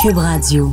Cube 0.00 0.18
Radio. 0.18 0.70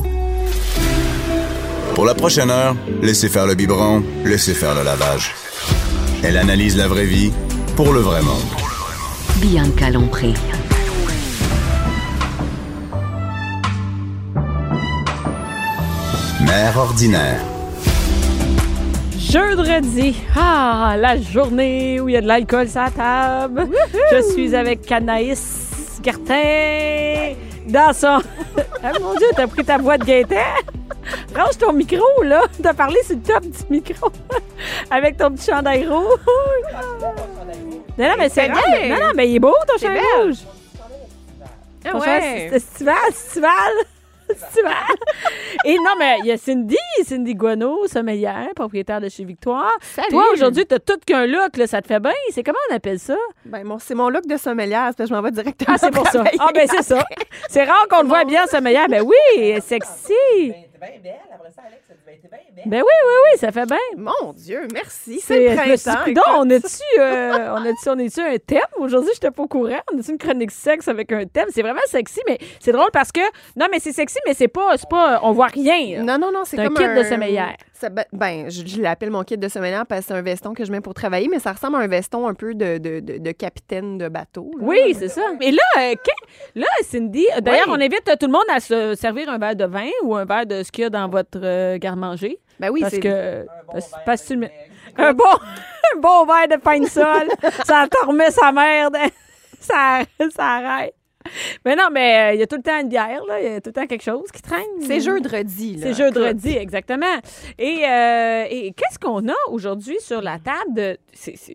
Pour 1.95 2.05
la 2.05 2.13
prochaine 2.13 2.51
heure, 2.51 2.75
laissez 3.01 3.27
faire 3.27 3.47
le 3.47 3.55
biberon, 3.55 4.03
laissez 4.23 4.53
faire 4.53 4.75
le 4.75 4.83
lavage. 4.83 5.33
Elle 6.23 6.37
analyse 6.37 6.77
la 6.77 6.87
vraie 6.87 7.05
vie 7.05 7.31
pour 7.75 7.91
le 7.91 8.01
vrai 8.01 8.21
monde. 8.21 8.37
Bianca 9.37 9.89
Lompré. 9.89 10.33
Mère 16.41 16.77
ordinaire. 16.77 17.41
Jeudi, 19.17 20.15
ah, 20.35 20.95
la 20.99 21.19
journée 21.19 21.99
où 21.99 22.09
il 22.09 22.13
y 22.13 22.17
a 22.17 22.21
de 22.21 22.27
l'alcool 22.27 22.69
sur 22.69 22.81
la 22.81 22.91
table. 22.91 23.69
Je 24.11 24.33
suis 24.33 24.55
avec 24.55 24.91
Anaïs 24.91 25.99
Gertin 26.03 27.33
dans 27.65 27.93
son... 27.93 28.21
ah 28.83 28.91
mon 28.99 29.15
Dieu, 29.15 29.27
t'as 29.35 29.47
pris 29.47 29.63
ta 29.63 29.77
boîte 29.77 30.03
Gaëtan? 30.03 30.35
Range 31.35 31.57
ton 31.57 31.73
micro, 31.73 32.23
là. 32.23 32.43
T'as 32.61 32.73
parlé 32.73 32.97
sur 33.03 33.15
le 33.15 33.21
top 33.21 33.43
du 33.43 33.63
micro. 33.69 34.09
avec 34.91 35.17
ton 35.17 35.31
petit 35.31 35.51
chandail 35.51 35.87
rouge. 35.87 36.19
Non, 37.97 38.09
non, 38.09 38.15
mais 38.17 38.29
c'est. 38.29 38.49
Non, 38.49 38.55
non, 38.55 39.11
mais 39.15 39.29
il 39.29 39.35
est 39.35 39.39
beau, 39.39 39.53
ton 39.67 39.77
chandail 39.77 40.03
rouge. 40.21 40.37
Ah 41.85 41.97
ouais. 41.97 42.49
estival, 42.51 42.95
estival. 43.09 43.51
Et 45.65 45.75
non, 45.77 45.91
mais 45.97 46.17
il 46.19 46.25
y 46.27 46.31
a 46.31 46.37
Cindy, 46.37 46.77
Cindy 47.03 47.33
Guano, 47.35 47.87
sommelière, 47.87 48.47
propriétaire 48.55 49.01
de 49.01 49.09
chez 49.09 49.23
Victoire. 49.23 49.71
Salut. 49.81 50.09
Toi, 50.09 50.23
aujourd'hui, 50.33 50.65
t'as 50.65 50.79
tout 50.79 50.97
qu'un 51.05 51.25
look, 51.25 51.57
là, 51.57 51.67
ça 51.67 51.81
te 51.81 51.87
fait 51.87 51.99
bien? 51.99 52.11
C'est 52.31 52.43
comment 52.43 52.57
on 52.71 52.75
appelle 52.75 52.99
ça? 52.99 53.15
Ben, 53.45 53.63
mon- 53.63 53.79
c'est 53.79 53.95
mon 53.95 54.09
look 54.09 54.25
de 54.27 54.37
sommelière, 54.37 54.83
parce 54.85 54.95
que 54.95 55.05
je 55.07 55.13
m'en 55.13 55.21
vais 55.21 55.31
directement. 55.31 55.73
Ah, 55.75 55.77
c'est 55.77 55.91
pour 55.91 56.07
ça. 56.07 56.23
Ah, 56.39 56.49
ben 56.53 56.67
c'est 56.69 56.83
ça. 56.83 57.03
C'est 57.49 57.63
rare 57.63 57.87
qu'on 57.89 58.01
le 58.01 58.07
voit 58.07 58.23
bien, 58.25 58.45
sommelière. 58.47 58.87
Ben 58.89 59.03
oui, 59.03 59.61
sexy. 59.61 60.13
Ben 62.65 62.81
oui, 62.81 62.81
oui, 62.81 63.15
oui, 63.33 63.39
ça 63.39 63.51
fait 63.51 63.65
bien. 63.65 63.77
Mon 63.97 64.33
Dieu, 64.33 64.67
merci. 64.73 65.19
C'est, 65.19 65.49
le 65.49 65.55
printemps. 65.55 66.05
écoute. 66.05 66.23
on 66.35 66.49
a-tu, 66.49 66.99
euh, 66.99 67.53
on 67.53 67.65
a-tu, 67.65 67.89
on 67.89 67.99
a-tu 67.99 68.19
un 68.21 68.37
thème? 68.37 68.59
Aujourd'hui, 68.77 69.11
je 69.13 69.17
n'étais 69.17 69.31
pas 69.31 69.43
au 69.43 69.47
courant. 69.47 69.79
On 69.93 69.99
a-tu 69.99 70.11
une 70.11 70.17
chronique 70.17 70.51
sexe 70.51 70.87
avec 70.87 71.11
un 71.11 71.25
thème? 71.25 71.47
C'est 71.51 71.61
vraiment 71.61 71.79
sexy, 71.87 72.21
mais 72.27 72.37
c'est 72.59 72.71
drôle 72.71 72.89
parce 72.91 73.11
que, 73.11 73.19
non, 73.55 73.67
mais 73.71 73.79
c'est 73.79 73.91
sexy, 73.91 74.17
mais 74.25 74.33
c'est 74.33 74.47
pas, 74.47 74.77
c'est 74.77 74.89
pas, 74.89 75.19
on 75.23 75.31
voit 75.31 75.47
rien. 75.47 75.97
là. 75.97 76.03
Non, 76.03 76.17
non, 76.17 76.31
non, 76.31 76.41
c'est 76.45 76.55
C'est 76.57 76.63
un 76.63 76.67
comme 76.67 76.77
kit 76.77 76.87
de 76.87 77.03
sommelière. 77.03 77.55
ça- 77.73 77.89
ben, 77.89 78.05
ben, 78.13 78.49
je, 78.49 78.65
je 78.65 78.81
l'appelle 78.81 79.11
mon 79.11 79.23
kit 79.23 79.37
de 79.37 79.47
sommelière 79.47 79.85
parce 79.85 80.01
que 80.01 80.07
c'est 80.07 80.13
un 80.13 80.21
veston 80.21 80.53
que 80.53 80.65
je 80.65 80.71
mets 80.71 80.81
pour 80.81 80.93
travailler, 80.93 81.27
mais 81.27 81.39
ça 81.39 81.51
ressemble 81.53 81.75
à 81.77 81.79
un 81.79 81.87
veston 81.87 82.27
un 82.27 82.33
peu 82.33 82.55
de, 82.55 82.77
de, 82.77 82.99
de, 82.99 83.17
de 83.19 83.31
capitaine 83.31 83.97
de 83.97 84.07
bateau. 84.07 84.49
là. 84.57 84.63
Oui, 84.65 84.95
c'est 84.97 85.09
ça. 85.09 85.21
Et 85.41 85.51
là, 85.51 85.61
euh, 85.79 85.93
que- 85.93 86.59
là, 86.59 86.67
Cindy, 86.83 87.25
d'ailleurs, 87.41 87.65
Oui. 87.67 87.73
on 87.77 87.81
invite 87.81 88.03
tout 88.19 88.25
le 88.25 88.31
monde 88.31 88.43
à 88.53 88.59
se 88.59 88.95
servir 88.95 89.29
un 89.29 89.37
verre 89.37 89.55
de 89.55 89.65
vin 89.65 89.89
ou 90.03 90.15
un 90.15 90.25
verre 90.25 90.45
de 90.45 90.63
ce 90.63 90.71
qu'il 90.71 90.83
y 90.83 90.87
a 90.87 90.89
dans 90.89 91.07
votre 91.09 91.39
euh, 91.43 91.77
Ben 92.59 92.69
oui, 92.69 92.81
parce 92.81 92.93
c'est 92.93 92.99
que. 92.99 93.45
parce, 94.05 94.23
que 94.27 94.33
un 94.97 95.13
bon, 95.13 95.23
un 95.95 95.99
bon 95.99 96.25
verre 96.25 96.47
de 96.47 96.61
pain 96.61 96.79
de 96.79 96.87
sol, 96.87 97.27
ça 97.65 97.87
te 97.89 98.05
remet 98.05 98.31
sa 98.31 98.51
merde. 98.51 98.95
ça, 99.59 100.01
ça 100.33 100.43
arrête. 100.45 100.93
Mais 101.65 101.75
non, 101.75 101.87
mais 101.91 102.31
euh, 102.31 102.33
il 102.35 102.39
y 102.39 102.43
a 102.43 102.47
tout 102.47 102.55
le 102.55 102.61
temps 102.61 102.79
une 102.79 102.87
bière, 102.87 103.23
là. 103.27 103.41
Il 103.41 103.45
y 103.51 103.55
a 103.55 103.59
tout 103.59 103.69
le 103.69 103.73
temps 103.73 103.87
quelque 103.87 104.03
chose 104.03 104.29
qui 104.31 104.43
traîne. 104.43 104.61
c'est 104.81 104.99
jeudi. 104.99 105.75
là. 105.75 105.87
C'est 105.87 105.93
jeudi, 105.95 106.55
exactement. 106.55 107.17
Et, 107.57 107.83
euh, 107.83 108.45
et 108.47 108.71
qu'est-ce 108.73 108.99
qu'on 108.99 109.27
a 109.27 109.35
aujourd'hui 109.49 109.97
sur 109.99 110.21
la 110.21 110.37
table? 110.37 110.73
De, 110.75 110.97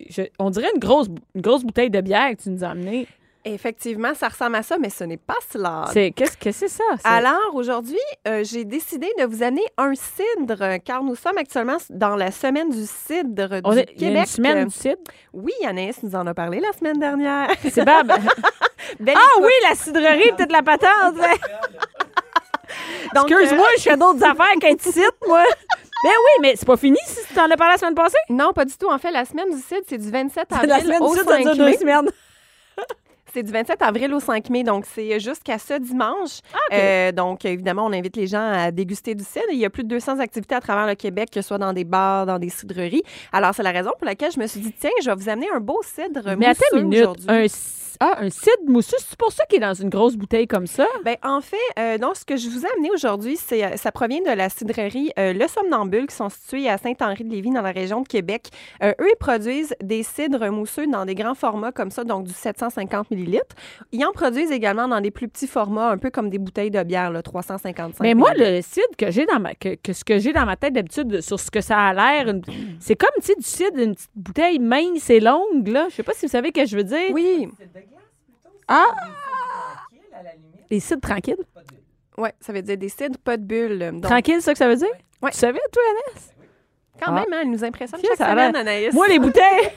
je- 0.09 0.23
on 0.39 0.49
dirait 0.49 0.67
une 0.73 0.79
grosse, 0.81 1.07
une 1.35 1.41
grosse 1.41 1.63
bouteille 1.63 1.89
de 1.89 2.01
bière 2.01 2.31
que 2.31 2.41
tu 2.43 2.49
nous 2.49 2.65
as 2.65 2.69
amenée. 2.71 3.07
Effectivement, 3.43 4.13
ça 4.13 4.27
ressemble 4.27 4.55
à 4.57 4.61
ça, 4.63 4.77
mais 4.77 4.91
ce 4.91 5.03
n'est 5.03 5.17
pas 5.17 5.37
cela. 5.51 5.85
C'est, 5.91 6.11
qu'est-ce 6.11 6.37
que 6.37 6.51
c'est 6.51 6.67
ça? 6.67 6.83
Alors, 7.03 7.55
aujourd'hui, 7.55 7.97
euh, 8.27 8.43
j'ai 8.43 8.65
décidé 8.65 9.11
de 9.17 9.23
vous 9.25 9.41
amener 9.41 9.65
un 9.77 9.93
cidre, 9.95 10.77
car 10.85 11.03
nous 11.03 11.15
sommes 11.15 11.39
actuellement 11.39 11.77
dans 11.89 12.15
la 12.15 12.29
semaine 12.31 12.69
du 12.69 12.85
cidre 12.85 13.59
on 13.63 13.71
du 13.73 13.79
est- 13.79 13.89
il 13.97 14.03
y 14.03 14.05
a 14.05 14.09
Québec. 14.09 14.21
une 14.21 14.25
semaine 14.27 14.67
du 14.67 14.75
cidre? 14.75 15.01
Oui, 15.33 15.53
Anaïs 15.65 16.03
nous 16.03 16.15
en 16.15 16.27
a 16.27 16.33
parlé 16.35 16.59
la 16.59 16.71
semaine 16.73 16.99
dernière. 16.99 17.49
C'est 17.71 17.83
Bab. 17.83 18.07
Belle 18.99 19.15
ah 19.17 19.21
écoute. 19.37 19.45
oui, 19.47 19.51
la 19.69 19.75
cidrerie, 19.75 20.31
peut-être 20.37 20.51
la 20.51 20.61
patente. 20.63 21.15
Excuse-moi, 23.15 23.65
euh, 23.65 23.77
je 23.77 23.81
fais 23.81 23.97
d'autres 23.97 24.23
affaires 24.23 24.55
qu'un 24.59 24.75
cite, 24.79 25.15
moi. 25.27 25.43
Ben 26.03 26.09
oui, 26.09 26.41
mais 26.41 26.53
c'est 26.55 26.65
pas 26.65 26.77
fini 26.77 26.97
si 27.05 27.19
tu 27.27 27.33
t'en 27.33 27.49
as 27.49 27.57
parlé 27.57 27.73
la 27.73 27.77
semaine 27.77 27.95
passée? 27.95 28.17
Non, 28.29 28.53
pas 28.53 28.65
du 28.65 28.75
tout. 28.75 28.87
En 28.89 28.97
fait, 28.97 29.11
la 29.11 29.25
semaine 29.25 29.51
du 29.51 29.61
cidre, 29.61 29.81
c'est 29.87 29.97
du 29.97 30.09
27 30.09 30.47
C'est 30.49 30.55
avril 30.55 30.69
la 30.69 30.79
semaine 30.79 31.01
au 31.01 31.11
du 31.11 31.17
cidre, 31.19 31.29
ça 31.31 31.37
5 31.37 31.43
dure 31.43 31.55
deux 31.57 31.65
mai. 31.65 31.77
semaines. 31.77 32.09
C'est 33.33 33.43
du 33.43 33.51
27 33.51 33.81
avril 33.81 34.13
au 34.13 34.19
5 34.19 34.49
mai, 34.49 34.63
donc 34.63 34.85
c'est 34.85 35.19
jusqu'à 35.19 35.57
ce 35.57 35.79
dimanche. 35.79 36.39
Ah. 36.53 36.57
Euh, 36.73 37.11
donc, 37.13 37.45
évidemment, 37.45 37.85
on 37.85 37.93
invite 37.93 38.17
les 38.17 38.27
gens 38.27 38.51
à 38.51 38.71
déguster 38.71 39.15
du 39.15 39.23
cidre. 39.23 39.45
Il 39.51 39.57
y 39.57 39.65
a 39.65 39.69
plus 39.69 39.83
de 39.83 39.89
200 39.89 40.19
activités 40.19 40.55
à 40.55 40.59
travers 40.59 40.85
le 40.85 40.95
Québec, 40.95 41.29
que 41.31 41.41
ce 41.41 41.47
soit 41.47 41.57
dans 41.57 41.71
des 41.71 41.85
bars, 41.85 42.25
dans 42.25 42.39
des 42.39 42.49
cidreries. 42.49 43.03
Alors, 43.31 43.53
c'est 43.55 43.63
la 43.63 43.71
raison 43.71 43.91
pour 43.97 44.05
laquelle 44.05 44.31
je 44.31 44.39
me 44.39 44.47
suis 44.47 44.59
dit, 44.59 44.73
tiens, 44.77 44.89
je 45.01 45.09
vais 45.09 45.15
vous 45.15 45.29
amener 45.29 45.47
un 45.55 45.61
beau 45.61 45.79
cidre 45.83 46.35
Mais 46.37 46.49
mousseux 46.49 46.85
aujourd'hui. 46.85 47.25
Un, 47.29 47.47
ah, 48.03 48.15
un 48.17 48.31
cidre 48.31 48.63
mousseux, 48.65 48.97
c'est 48.97 49.15
pour 49.15 49.31
ça 49.31 49.45
qu'il 49.45 49.57
est 49.57 49.67
dans 49.67 49.75
une 49.75 49.89
grosse 49.89 50.15
bouteille 50.15 50.47
comme 50.47 50.65
ça? 50.65 50.87
Ben, 51.05 51.17
en 51.21 51.39
fait, 51.39 51.57
euh, 51.77 51.99
donc, 51.99 52.15
ce 52.15 52.25
que 52.25 52.35
je 52.35 52.49
vous 52.49 52.65
ai 52.65 52.69
amené 52.73 52.89
aujourd'hui, 52.89 53.37
c'est, 53.37 53.63
euh, 53.63 53.77
ça 53.77 53.91
provient 53.91 54.21
de 54.21 54.35
la 54.35 54.49
cidrerie 54.49 55.11
euh, 55.19 55.33
Le 55.33 55.47
Somnambule, 55.47 56.07
qui 56.07 56.15
sont 56.15 56.29
situés 56.29 56.67
à 56.67 56.79
Saint-Henri-de-Lévis, 56.79 57.51
dans 57.51 57.61
la 57.61 57.71
région 57.71 58.01
de 58.01 58.07
Québec. 58.07 58.49
Euh, 58.81 58.91
eux, 58.99 59.07
ils 59.07 59.19
produisent 59.19 59.75
des 59.83 60.01
cidres 60.01 60.49
mousseux 60.49 60.87
dans 60.87 61.05
des 61.05 61.13
grands 61.13 61.35
formats 61.35 61.71
comme 61.71 61.91
ça, 61.91 62.03
donc 62.03 62.23
du 62.23 62.33
750 62.33 63.11
millilitres. 63.21 63.55
Ils 63.91 64.03
en 64.05 64.11
produisent 64.11 64.51
également 64.51 64.87
dans 64.87 64.99
des 65.01 65.11
plus 65.11 65.27
petits 65.27 65.47
formats, 65.47 65.89
un 65.89 65.97
peu 65.97 66.09
comme 66.09 66.29
des 66.29 66.37
bouteilles 66.39 66.71
de 66.71 66.81
bière, 66.83 67.11
là, 67.11 67.21
355 67.21 68.01
Mais 68.03 68.13
moi, 68.13 68.31
millilitres. 68.31 68.51
le 68.55 68.61
cidre 68.61 68.95
que 68.97 69.11
j'ai 69.11 69.25
dans 69.25 69.39
ma 69.39 69.55
que, 69.55 69.75
que 69.75 69.93
ce 69.93 70.03
que 70.03 70.19
j'ai 70.19 70.33
dans 70.33 70.45
ma 70.45 70.55
tête 70.55 70.73
d'habitude 70.73 71.21
sur 71.21 71.39
ce 71.39 71.49
que 71.51 71.61
ça 71.61 71.77
a 71.77 71.93
l'air, 71.93 72.27
une- 72.29 72.41
c'est 72.79 72.95
comme 72.95 73.09
tu 73.19 73.27
sais, 73.27 73.35
du 73.35 73.43
cidre, 73.43 73.77
une 73.79 73.95
petite 73.95 74.09
bouteille 74.15 74.59
mince 74.59 75.09
et 75.09 75.19
longue, 75.19 75.67
là. 75.67 75.87
Je 75.89 75.95
sais 75.95 76.03
pas 76.03 76.13
si 76.13 76.25
vous 76.25 76.31
savez 76.31 76.51
ce 76.55 76.61
que 76.61 76.67
je 76.67 76.77
veux 76.77 76.83
dire. 76.83 77.11
Oui, 77.13 77.47
Ah! 78.67 78.85
Les 80.69 80.79
cidres 80.79 81.01
tranquilles. 81.01 81.35
ouais, 82.17 82.33
ça 82.39 82.53
veut 82.53 82.61
dire 82.61 82.77
des 82.77 82.89
cidres, 82.89 83.17
pas 83.17 83.35
de 83.37 83.43
bulles. 83.43 83.89
Donc, 83.91 84.03
Tranquille, 84.03 84.35
c'est 84.35 84.41
ça 84.41 84.51
que 84.53 84.57
ça 84.57 84.67
veut 84.69 84.75
dire? 84.77 84.87
Ouais. 85.21 85.31
Tu 85.31 85.37
savais, 85.37 85.59
toi, 85.71 85.83
Annès? 85.89 86.29
quand 86.99 87.07
Ah. 87.07 87.11
même, 87.19 87.33
hein, 87.33 87.39
elle 87.41 87.49
nous 87.51 87.63
impressionne 87.63 87.99
chaque 88.01 88.15
ça 88.17 88.29
semaine, 88.29 88.55
Anaïs. 88.55 88.93
Moi, 88.93 89.07
les 89.07 89.19
bouteilles. 89.25 89.69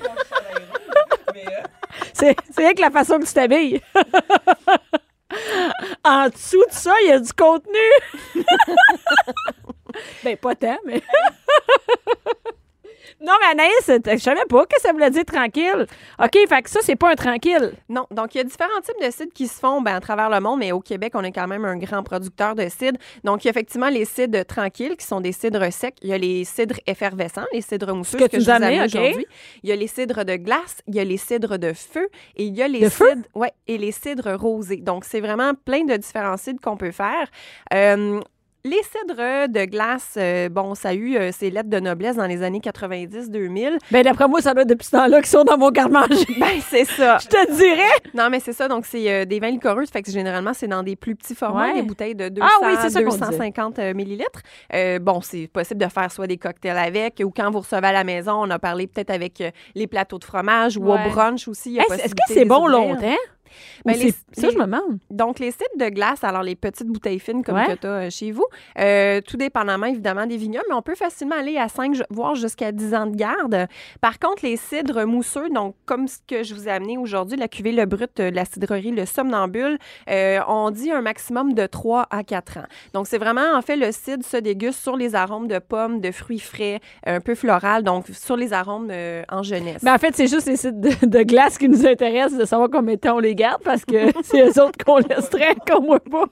C'est 2.14 2.36
avec 2.56 2.78
la 2.78 2.90
façon 2.90 3.18
que 3.18 3.26
tu 3.26 3.32
t'habilles. 3.32 3.80
en 6.04 6.28
dessous 6.28 6.64
de 6.68 6.72
ça, 6.72 6.94
il 7.02 7.08
y 7.08 7.12
a 7.12 7.18
du 7.18 7.32
contenu. 7.32 7.78
ben, 10.24 10.36
pas 10.36 10.54
tant, 10.54 10.78
mais. 10.84 11.02
non, 13.20 13.32
mais 13.40 13.62
Anaïs, 13.62 14.18
je 14.18 14.22
savais 14.22 14.44
pas 14.48 14.66
que 14.66 14.80
ça 14.80 14.92
voulait 14.92 15.10
dire 15.10 15.24
tranquille. 15.24 15.86
OK, 16.22 16.36
fait 16.48 16.62
que 16.62 16.70
ça, 16.70 16.80
c'est 16.82 16.96
pas 16.96 17.10
un 17.10 17.14
tranquille. 17.14 17.72
Non, 17.88 18.06
donc 18.10 18.34
il 18.34 18.38
y 18.38 18.40
a 18.40 18.44
différents 18.44 18.80
types 18.82 19.04
de 19.04 19.10
cidres 19.10 19.32
qui 19.34 19.46
se 19.46 19.58
font 19.58 19.80
ben, 19.80 19.94
à 19.94 20.00
travers 20.00 20.30
le 20.30 20.40
monde, 20.40 20.60
mais 20.60 20.72
au 20.72 20.80
Québec, 20.80 21.12
on 21.14 21.22
est 21.22 21.32
quand 21.32 21.46
même 21.46 21.64
un 21.64 21.76
grand 21.76 22.02
producteur 22.02 22.54
de 22.54 22.68
cidres. 22.68 22.98
Donc, 23.22 23.44
il 23.44 23.46
y 23.46 23.48
a 23.48 23.50
effectivement 23.50 23.88
les 23.88 24.04
cidres 24.04 24.44
tranquilles, 24.44 24.96
qui 24.96 25.06
sont 25.06 25.20
des 25.20 25.32
cidres 25.32 25.72
secs. 25.72 25.94
Il 26.02 26.08
y 26.08 26.12
a 26.12 26.18
les 26.18 26.44
cidres 26.44 26.78
effervescents, 26.86 27.44
les 27.52 27.60
cidres 27.60 27.94
mousseux, 27.94 28.18
que 28.18 28.24
ce 28.24 28.36
tu 28.36 28.40
je 28.40 28.50
amène 28.50 28.80
amené, 28.80 28.82
OK. 28.82 28.94
aujourd'hui. 28.94 29.26
Il 29.62 29.70
y 29.70 29.72
a 29.72 29.76
les 29.76 29.86
cidres 29.86 30.24
de 30.24 30.36
glace, 30.36 30.76
il 30.86 30.94
y 30.94 31.00
a 31.00 31.04
les 31.04 31.16
cidres 31.16 31.58
de 31.58 31.72
feu 31.72 32.08
et 32.36 32.44
il 32.44 32.56
y 32.56 32.62
a 32.62 32.68
les 32.68 32.80
De 32.80 32.88
cidres, 32.88 33.26
ouais, 33.34 33.52
et 33.66 33.78
les 33.78 33.92
cidres 33.92 34.34
rosés. 34.34 34.76
Donc, 34.78 35.04
c'est 35.04 35.20
vraiment 35.20 35.52
plein 35.54 35.84
de 35.84 35.96
différents 35.96 36.36
cidres 36.36 36.60
qu'on 36.60 36.76
peut 36.76 36.92
faire. 36.92 37.28
Euh, 37.72 38.20
les 38.66 38.80
cidres 38.82 39.46
de 39.48 39.64
glace, 39.66 40.14
euh, 40.16 40.48
bon, 40.48 40.74
ça 40.74 40.88
a 40.88 40.94
eu 40.94 41.16
euh, 41.18 41.30
ses 41.32 41.50
lettres 41.50 41.68
de 41.68 41.78
noblesse 41.80 42.16
dans 42.16 42.24
les 42.26 42.42
années 42.42 42.60
90-2000. 42.60 43.76
Ben, 43.90 44.02
d'après 44.02 44.26
moi, 44.26 44.40
ça 44.40 44.54
doit 44.54 44.62
être 44.62 44.70
depuis 44.70 44.86
ce 44.86 44.92
temps-là 44.92 45.18
qu'ils 45.18 45.26
sont 45.28 45.44
dans 45.44 45.58
mon 45.58 45.70
garde-manger. 45.70 46.24
Ben, 46.40 46.58
c'est 46.70 46.86
ça. 46.86 47.18
Je 47.18 47.28
te 47.28 47.52
dirais. 47.56 47.92
Non, 48.14 48.30
mais 48.30 48.40
c'est 48.40 48.54
ça. 48.54 48.66
Donc, 48.66 48.86
c'est 48.86 49.12
euh, 49.12 49.24
des 49.26 49.38
vins 49.38 49.50
liquoreux. 49.50 49.84
Fait 49.92 50.00
que 50.02 50.10
généralement, 50.10 50.54
c'est 50.54 50.66
dans 50.66 50.82
des 50.82 50.96
plus 50.96 51.14
petits 51.14 51.34
formats, 51.34 51.66
Ouais. 51.68 51.74
des 51.74 51.82
bouteilles 51.82 52.14
de 52.14 52.30
200, 52.30 52.46
Ah 52.50 52.66
oui, 52.66 52.72
c'est 52.80 52.88
ça 52.90 53.02
qu'on 53.02 53.10
250 53.10 53.78
euh, 53.80 53.92
millilitres. 53.94 54.40
Bon, 55.02 55.20
c'est 55.20 55.46
possible 55.52 55.84
de 55.84 55.88
faire 55.90 56.10
soit 56.10 56.26
des 56.26 56.38
cocktails 56.38 56.78
avec 56.78 57.20
ou 57.22 57.30
quand 57.30 57.50
vous 57.50 57.60
recevez 57.60 57.88
à 57.88 57.92
la 57.92 58.02
maison, 58.04 58.32
on 58.42 58.50
a 58.50 58.58
parlé 58.58 58.86
peut-être 58.86 59.10
avec 59.10 59.42
les 59.74 59.86
plateaux 59.86 60.18
de 60.18 60.24
fromage 60.24 60.78
ou 60.78 60.84
Ouais. 60.86 61.06
au 61.06 61.10
brunch 61.10 61.48
aussi. 61.48 61.76
Hey, 61.76 61.84
Est-ce 62.00 62.14
que 62.14 62.20
c'est 62.28 62.44
bon 62.46 62.66
longtemps? 62.66 63.14
Ben, 63.84 63.96
les- 63.96 64.10
Ça, 64.10 64.46
les- 64.48 64.52
je 64.52 64.58
me 64.58 64.64
demande. 64.64 64.98
Donc, 65.10 65.38
les 65.38 65.50
cidres 65.50 65.64
de 65.78 65.88
glace, 65.88 66.24
alors 66.24 66.42
les 66.42 66.56
petites 66.56 66.86
bouteilles 66.88 67.18
fines 67.18 67.42
comme 67.44 67.56
Ouais. 67.56 67.66
que 67.66 67.80
tu 67.80 67.86
as 67.86 68.10
chez 68.10 68.30
vous, 68.32 68.46
euh, 68.78 69.20
tout 69.20 69.36
dépendamment 69.36 69.86
évidemment 69.86 70.26
des 70.26 70.36
vignobles, 70.36 70.66
mais 70.68 70.74
on 70.74 70.82
peut 70.82 70.94
facilement 70.94 71.36
aller 71.36 71.56
à 71.56 71.68
5, 71.68 71.96
voire 72.10 72.34
jusqu'à 72.34 72.72
10 72.72 72.94
ans 72.94 73.06
de 73.06 73.16
garde. 73.16 73.66
Par 74.00 74.18
contre, 74.18 74.44
les 74.44 74.56
cidres 74.56 75.04
mousseux, 75.04 75.48
donc 75.50 75.74
comme 75.86 76.08
ce 76.08 76.18
que 76.26 76.42
je 76.42 76.54
vous 76.54 76.68
ai 76.68 76.70
amené 76.72 76.98
aujourd'hui, 76.98 77.38
la 77.38 77.48
cuvée 77.48 77.72
Le 77.72 77.86
Brut 77.86 78.18
euh, 78.20 78.30
la 78.30 78.44
cidrerie 78.44 78.90
Le 78.90 79.06
Somnambule, 79.06 79.78
euh, 80.10 80.40
on 80.48 80.70
dit 80.70 80.90
un 80.90 81.00
maximum 81.02 81.52
de 81.54 81.66
3 81.66 82.06
à 82.10 82.24
4 82.24 82.58
ans. 82.58 82.66
Donc, 82.92 83.06
c'est 83.06 83.18
vraiment, 83.18 83.54
en 83.54 83.62
fait, 83.62 83.76
le 83.76 83.92
cidre 83.92 84.24
se 84.24 84.36
déguste 84.36 84.80
sur 84.80 84.96
les 84.96 85.14
arômes 85.14 85.48
de 85.48 85.58
pommes, 85.58 86.00
de 86.00 86.10
fruits 86.10 86.38
frais, 86.40 86.80
un 87.06 87.20
peu 87.20 87.34
floral, 87.34 87.82
donc 87.82 88.06
sur 88.12 88.36
les 88.36 88.52
arômes 88.52 88.88
euh, 88.90 89.22
en 89.30 89.42
jeunesse. 89.42 89.82
Ben, 89.84 89.94
en 89.94 89.98
fait, 89.98 90.14
c'est 90.16 90.26
juste 90.26 90.46
les 90.46 90.56
sites 90.56 90.80
de, 90.80 91.06
de 91.06 91.22
glace 91.22 91.58
qui 91.58 91.68
nous 91.68 91.86
intéressent 91.86 92.38
de 92.38 92.44
savoir 92.44 92.68
combien 92.70 92.94
de 92.94 93.00
temps 93.00 93.16
on 93.16 93.20
les 93.20 93.34
garde 93.34 93.43
parce 93.64 93.84
que 93.84 94.10
c'est 94.22 94.42
eux 94.42 94.62
autres 94.62 94.84
qu'on 94.84 94.98
laisserait, 94.98 95.54
qu'on 95.68 95.80
voit 95.82 96.00
pas. 96.00 96.24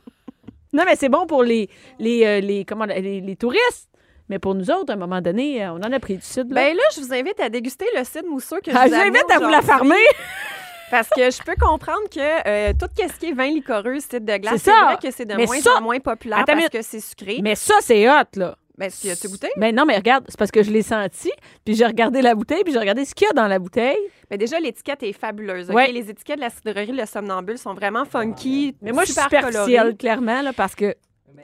Non, 0.72 0.84
mais 0.86 0.96
c'est 0.96 1.08
bon 1.08 1.26
pour 1.26 1.42
les, 1.42 1.68
les, 1.98 2.24
euh, 2.24 2.40
les, 2.40 2.64
comment, 2.64 2.84
les, 2.86 3.20
les 3.20 3.36
touristes. 3.36 3.88
Mais 4.28 4.38
pour 4.38 4.54
nous 4.54 4.70
autres, 4.70 4.90
à 4.90 4.94
un 4.94 4.98
moment 4.98 5.20
donné, 5.20 5.62
euh, 5.62 5.72
on 5.72 5.76
en 5.82 5.92
a 5.92 6.00
pris 6.00 6.16
du 6.16 6.22
sud. 6.24 6.48
Là. 6.50 6.54
Ben 6.62 6.76
là, 6.76 6.82
je 6.96 7.00
vous 7.00 7.12
invite 7.12 7.38
à 7.40 7.50
déguster 7.50 7.84
le 7.96 8.04
cidre 8.04 8.28
mousseux 8.28 8.60
que 8.64 8.70
je 8.70 8.76
Ah, 8.76 8.86
vous 8.86 8.94
J'invite 8.94 9.30
à 9.30 9.38
vous 9.38 9.48
la 9.50 9.60
farmer. 9.60 9.96
Parce 10.90 11.08
que 11.08 11.30
je 11.30 11.42
peux 11.42 11.54
comprendre 11.60 12.02
que 12.14 12.48
euh, 12.48 12.72
tout 12.78 12.86
ce 12.96 13.18
qui 13.18 13.30
est 13.30 13.32
vin 13.32 13.46
liquoreux, 13.48 13.98
cidre 14.00 14.20
de 14.26 14.36
glace, 14.36 14.60
C'est 14.62 14.70
vrai 14.70 14.96
que 15.02 15.10
c'est 15.10 15.24
de 15.24 15.34
Mais 15.34 15.46
moins 15.46 15.60
ça- 15.60 15.78
en 15.78 15.82
moins 15.82 16.00
populaire 16.00 16.44
parce 16.46 16.56
minute. 16.56 16.70
que 16.70 16.82
c'est 16.82 17.00
sucré. 17.00 17.40
Mais 17.42 17.54
ça, 17.54 17.74
c'est 17.80 18.06
hot, 18.10 18.24
là. 18.36 18.56
Ben, 18.78 18.90
tu 18.90 19.08
as-tu 19.10 19.28
goûté? 19.28 19.48
Mais 19.56 19.70
non, 19.70 19.84
mais 19.84 19.96
regarde, 19.96 20.24
c'est 20.28 20.38
parce 20.38 20.50
que 20.50 20.62
je 20.62 20.70
l'ai 20.70 20.82
senti, 20.82 21.30
puis 21.64 21.74
j'ai 21.74 21.84
regardé 21.86 22.22
la 22.22 22.34
bouteille, 22.34 22.64
puis 22.64 22.72
j'ai 22.72 22.78
regardé 22.78 23.04
ce 23.04 23.14
qu'il 23.14 23.26
y 23.26 23.30
a 23.30 23.34
dans 23.34 23.46
la 23.46 23.58
bouteille. 23.58 23.98
Ben, 24.30 24.38
déjà, 24.38 24.58
l'étiquette 24.60 25.02
est 25.02 25.12
fabuleuse. 25.12 25.68
ok? 25.70 25.76
Ouais. 25.76 25.92
Les 25.92 26.08
étiquettes 26.08 26.36
de 26.36 26.40
la 26.42 26.50
cidrerie 26.50 26.92
Le 26.92 27.04
Somnambule 27.06 27.58
sont 27.58 27.74
vraiment 27.74 28.04
funky. 28.04 28.74
Mais 28.80 28.92
moi, 28.92 29.04
je 29.04 29.12
suis 29.12 29.20
super 29.20 29.46
superficielle, 29.46 29.96
clairement, 29.96 30.40
là, 30.42 30.52
parce 30.54 30.74
que 30.74 30.94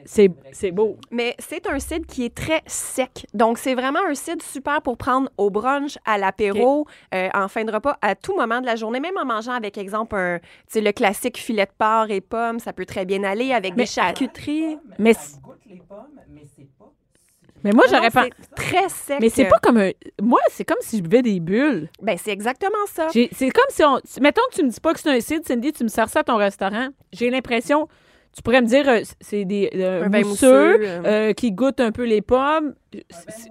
c'est 0.05 0.31
c'est 0.53 0.71
beau. 0.71 0.97
Mais 1.11 1.35
c'est 1.39 1.67
un 1.67 1.77
cidre 1.77 2.05
qui 2.07 2.25
est 2.25 2.33
très 2.33 2.61
sec. 2.65 3.27
Donc, 3.33 3.57
c'est 3.57 3.75
vraiment 3.75 3.99
un 4.07 4.15
cidre 4.15 4.43
super 4.43 4.81
pour 4.81 4.97
prendre 4.97 5.29
au 5.37 5.49
brunch, 5.51 5.97
à 6.05 6.17
l'apéro, 6.17 6.87
euh, 7.13 7.29
en 7.33 7.47
fin 7.47 7.63
de 7.63 7.71
repas, 7.71 7.97
à 8.01 8.15
tout 8.15 8.35
moment 8.35 8.61
de 8.61 8.65
la 8.65 8.75
journée, 8.75 8.99
même 8.99 9.17
en 9.21 9.25
mangeant 9.25 9.51
avec, 9.53 9.77
exemple, 9.77 10.15
un, 10.15 10.39
le 10.75 10.91
classique 10.91 11.37
filet 11.37 11.65
de 11.65 11.71
porc 11.77 12.09
et 12.09 12.21
pommes, 12.21 12.59
ça 12.59 12.73
peut 12.73 12.85
très 12.85 13.05
bien 13.05 13.23
aller 13.23 13.51
avec 13.51 13.75
Mais- 13.75 13.83
des 13.83 13.87
charcuteries. 13.87 14.77
Mais, 14.97 15.13
mais 15.13 15.13
moi, 17.63 17.85
Non, 17.85 17.91
j'aurais 17.93 18.09
pas. 18.11 18.25
c'est 18.39 18.55
très 18.55 18.89
sec. 18.89 19.17
Mais 19.21 19.29
c'est 19.29 19.45
pas 19.45 19.59
comme 19.61 19.77
un. 19.77 19.91
Moi, 20.21 20.39
c'est 20.49 20.63
comme 20.65 20.77
si 20.81 20.97
je 20.97 21.03
buvais 21.03 21.21
des 21.21 21.39
bulles. 21.39 21.89
Ben, 22.01 22.17
c'est 22.17 22.31
exactement 22.31 22.85
ça. 22.87 23.07
C'est 23.11 23.49
comme 23.49 23.65
si 23.69 23.83
on. 23.83 23.99
Mettons 24.21 24.41
que 24.51 24.55
tu 24.55 24.63
me 24.63 24.69
dis 24.69 24.79
pas 24.79 24.93
que 24.93 24.99
c'est 24.99 25.09
un 25.09 25.19
cidre, 25.19 25.45
Cindy, 25.45 25.73
tu 25.73 25.83
me 25.83 25.89
sers 25.89 26.07
ça 26.09 26.19
à 26.19 26.23
ton 26.23 26.37
restaurant. 26.37 26.89
J'ai 27.11 27.29
l'impression. 27.29 27.87
Tu 28.35 28.43
pourrais 28.43 28.61
me 28.61 28.67
dire, 28.67 28.87
euh, 28.87 29.01
c'est 29.19 29.43
des 29.43 29.71
euh, 29.73 30.03
Un 30.05 30.09
mousseux, 30.09 30.23
mousseux, 30.77 30.83
euh. 30.83 31.01
euh, 31.29 31.33
qui 31.33 31.51
goûtent 31.51 31.79
un 31.79 31.91
peu 31.91 32.03
les 32.05 32.21
pommes. 32.21 32.75
C'est- 32.93 33.49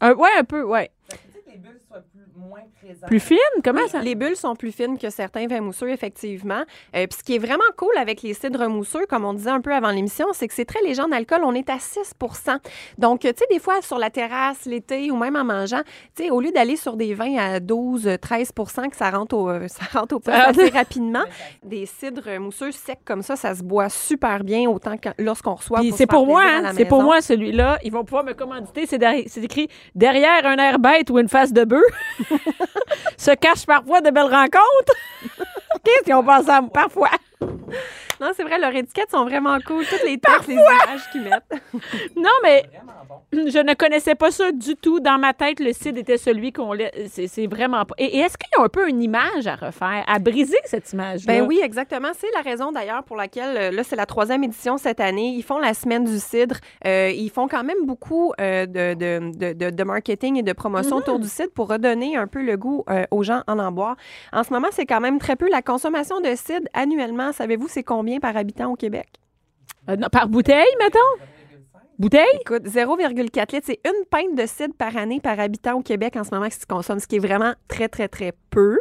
Un- 0.00 0.14
ouais, 0.14 0.28
un 0.38 0.44
peu, 0.44 0.62
ouais. 0.64 0.90
Plus 1.08 2.17
fine? 3.18 3.38
Comment 3.64 3.86
ça? 3.88 4.00
Les 4.00 4.14
bulles 4.14 4.36
sont 4.36 4.54
plus 4.54 4.72
fines 4.72 4.98
que 4.98 5.10
certains 5.10 5.46
vins 5.46 5.60
mousseux, 5.60 5.90
effectivement. 5.90 6.62
Euh, 6.94 7.06
Puis 7.06 7.18
ce 7.18 7.24
qui 7.24 7.34
est 7.34 7.38
vraiment 7.38 7.64
cool 7.76 7.96
avec 7.98 8.22
les 8.22 8.34
cidres 8.34 8.68
mousseux, 8.68 9.06
comme 9.08 9.24
on 9.24 9.34
disait 9.34 9.50
un 9.50 9.60
peu 9.60 9.72
avant 9.74 9.90
l'émission, 9.90 10.26
c'est 10.32 10.48
que 10.48 10.54
c'est 10.54 10.64
très 10.64 10.80
léger 10.82 11.02
en 11.02 11.12
alcool. 11.12 11.40
On 11.44 11.54
est 11.54 11.68
à 11.70 11.78
6 11.78 12.14
Donc, 12.98 13.20
tu 13.20 13.28
sais, 13.28 13.44
des 13.50 13.58
fois, 13.58 13.80
sur 13.82 13.98
la 13.98 14.10
terrasse, 14.10 14.64
l'été 14.66 15.10
ou 15.10 15.16
même 15.16 15.36
en 15.36 15.44
mangeant, 15.44 15.82
tu 16.16 16.24
sais, 16.24 16.30
au 16.30 16.40
lieu 16.40 16.50
d'aller 16.50 16.76
sur 16.76 16.96
des 16.96 17.14
vins 17.14 17.36
à 17.36 17.60
12, 17.60 18.08
13 18.20 18.52
que 18.90 18.96
ça 18.96 19.10
rentre 19.10 19.36
au, 19.36 19.48
euh, 19.48 19.66
ça 19.68 19.84
rentre 19.98 20.16
au 20.16 20.20
poste 20.20 20.36
Ça- 20.36 20.48
assez 20.48 20.68
rapidement, 20.68 21.24
des 21.64 21.86
cidres 21.86 22.38
mousseux 22.38 22.72
secs 22.72 22.98
comme 23.04 23.22
ça, 23.22 23.36
ça 23.36 23.54
se 23.54 23.62
boit 23.62 23.88
super 23.88 24.44
bien 24.44 24.68
autant 24.68 24.96
que 24.96 25.08
lorsqu'on 25.18 25.54
reçoit. 25.54 25.80
Puis 25.80 25.90
se 25.92 25.98
c'est 25.98 26.06
pour 26.06 26.26
moi, 26.26 26.42
hein, 26.44 26.72
c'est 26.76 26.84
pour 26.84 27.02
moi 27.02 27.20
celui-là. 27.20 27.78
Ils 27.82 27.92
vont 27.92 28.04
pouvoir 28.04 28.24
me 28.24 28.32
commanditer. 28.34 28.86
C'est 28.86 29.42
écrit 29.42 29.68
derrière 29.94 30.44
un 30.44 30.56
air 30.56 30.78
bête 30.78 31.10
ou 31.10 31.18
une 31.18 31.28
face 31.28 31.52
de 31.52 31.64
bœuf. 31.64 31.82
Se 33.16 33.30
cachent 33.32 33.66
parfois 33.66 34.00
de 34.00 34.10
belles 34.10 34.24
rencontres. 34.24 34.94
Qu'est-ce 35.84 36.04
qu'ils 36.04 36.14
ont 36.14 36.24
pensé 36.24 36.50
à? 36.50 36.62
Parfois? 36.62 37.10
Non, 38.20 38.30
c'est 38.36 38.42
vrai, 38.42 38.58
leurs 38.58 38.74
étiquettes 38.74 39.10
sont 39.10 39.24
vraiment 39.24 39.56
cool. 39.66 39.84
Toutes 39.86 40.04
les 40.04 40.18
textes, 40.18 40.48
les 40.48 40.54
images 40.54 41.10
qu'ils 41.12 41.22
mettent. 41.22 41.62
Non, 42.16 42.30
mais 42.42 42.64
je 43.32 43.58
ne 43.58 43.74
connaissais 43.74 44.14
pas 44.14 44.30
ça 44.30 44.50
du 44.52 44.74
tout. 44.76 45.00
Dans 45.00 45.18
ma 45.18 45.32
tête, 45.34 45.60
le 45.60 45.72
CID 45.72 45.98
était 45.98 46.16
celui 46.18 46.52
qu'on 46.52 46.72
laisse. 46.72 46.92
C'est 47.10 47.26
c'est 47.28 47.46
vraiment 47.46 47.84
pas. 47.84 47.94
Et, 47.98 48.16
et 48.16 48.18
est-ce 48.20 48.36
qu'il 48.38 48.48
y 48.56 48.60
a 48.60 48.64
un 48.64 48.68
peu 48.68 48.88
une 48.88 49.02
image 49.02 49.46
à 49.46 49.54
refaire, 49.54 50.02
à 50.06 50.18
briser 50.18 50.56
cette 50.64 50.92
image-là? 50.92 51.32
Ben 51.40 51.46
oui, 51.46 51.60
exactement. 51.62 52.08
C'est 52.18 52.30
la 52.34 52.40
raison 52.40 52.72
d'ailleurs 52.72 53.04
pour 53.04 53.16
laquelle, 53.16 53.56
euh, 53.56 53.70
là, 53.70 53.84
c'est 53.84 53.96
la 53.96 54.06
troisième 54.06 54.42
édition 54.44 54.78
cette 54.78 55.00
année. 55.00 55.34
Ils 55.36 55.42
font 55.42 55.58
la 55.58 55.74
semaine 55.74 56.04
du 56.04 56.18
cidre. 56.18 56.56
Euh, 56.86 57.10
ils 57.14 57.30
font 57.30 57.48
quand 57.48 57.64
même 57.64 57.84
beaucoup 57.84 58.32
euh, 58.40 58.66
de, 58.66 58.94
de, 58.94 59.36
de, 59.36 59.52
de- 59.52 59.70
de 59.70 59.84
marketing 59.84 60.36
et 60.38 60.42
de 60.42 60.52
promotion 60.52 60.78
Mm-hmm. 60.78 60.94
autour 61.00 61.18
du 61.18 61.28
cidre 61.28 61.50
pour 61.54 61.68
redonner 61.68 62.16
un 62.16 62.26
peu 62.26 62.40
le 62.42 62.56
goût 62.56 62.84
euh, 62.88 63.04
aux 63.10 63.22
gens 63.22 63.42
en 63.46 63.58
en 63.58 63.72
boire. 63.72 63.96
En 64.32 64.42
ce 64.44 64.52
moment, 64.52 64.68
c'est 64.70 64.86
quand 64.86 65.00
même 65.00 65.18
très 65.18 65.36
peu. 65.36 65.48
La 65.50 65.60
consommation 65.60 66.20
de 66.20 66.34
cidre 66.34 66.66
annuellement, 66.72 67.32
savez-vous, 67.32 67.68
c'est 67.68 67.82
combien 67.82 68.07
par 68.20 68.36
habitant 68.36 68.72
au 68.72 68.76
Québec? 68.76 69.08
Euh, 69.88 69.96
non, 69.96 70.08
par 70.10 70.28
bouteille, 70.28 70.74
mettons? 70.78 70.98
Bouteille? 71.98 72.22
Écoute, 72.42 72.62
0,4 72.62 73.18
litres, 73.18 73.66
c'est 73.66 73.80
une 73.84 74.04
pinte 74.08 74.36
de 74.36 74.46
cidre 74.46 74.72
par 74.78 74.96
année 74.96 75.18
par 75.18 75.40
habitant 75.40 75.78
au 75.78 75.82
Québec 75.82 76.14
en 76.14 76.22
ce 76.22 76.32
moment 76.32 76.48
qui 76.48 76.54
se 76.54 76.64
consomme, 76.64 77.00
ce 77.00 77.08
qui 77.08 77.16
est 77.16 77.18
vraiment 77.18 77.54
très, 77.66 77.88
très, 77.88 78.06
très 78.06 78.32
peu. 78.50 78.78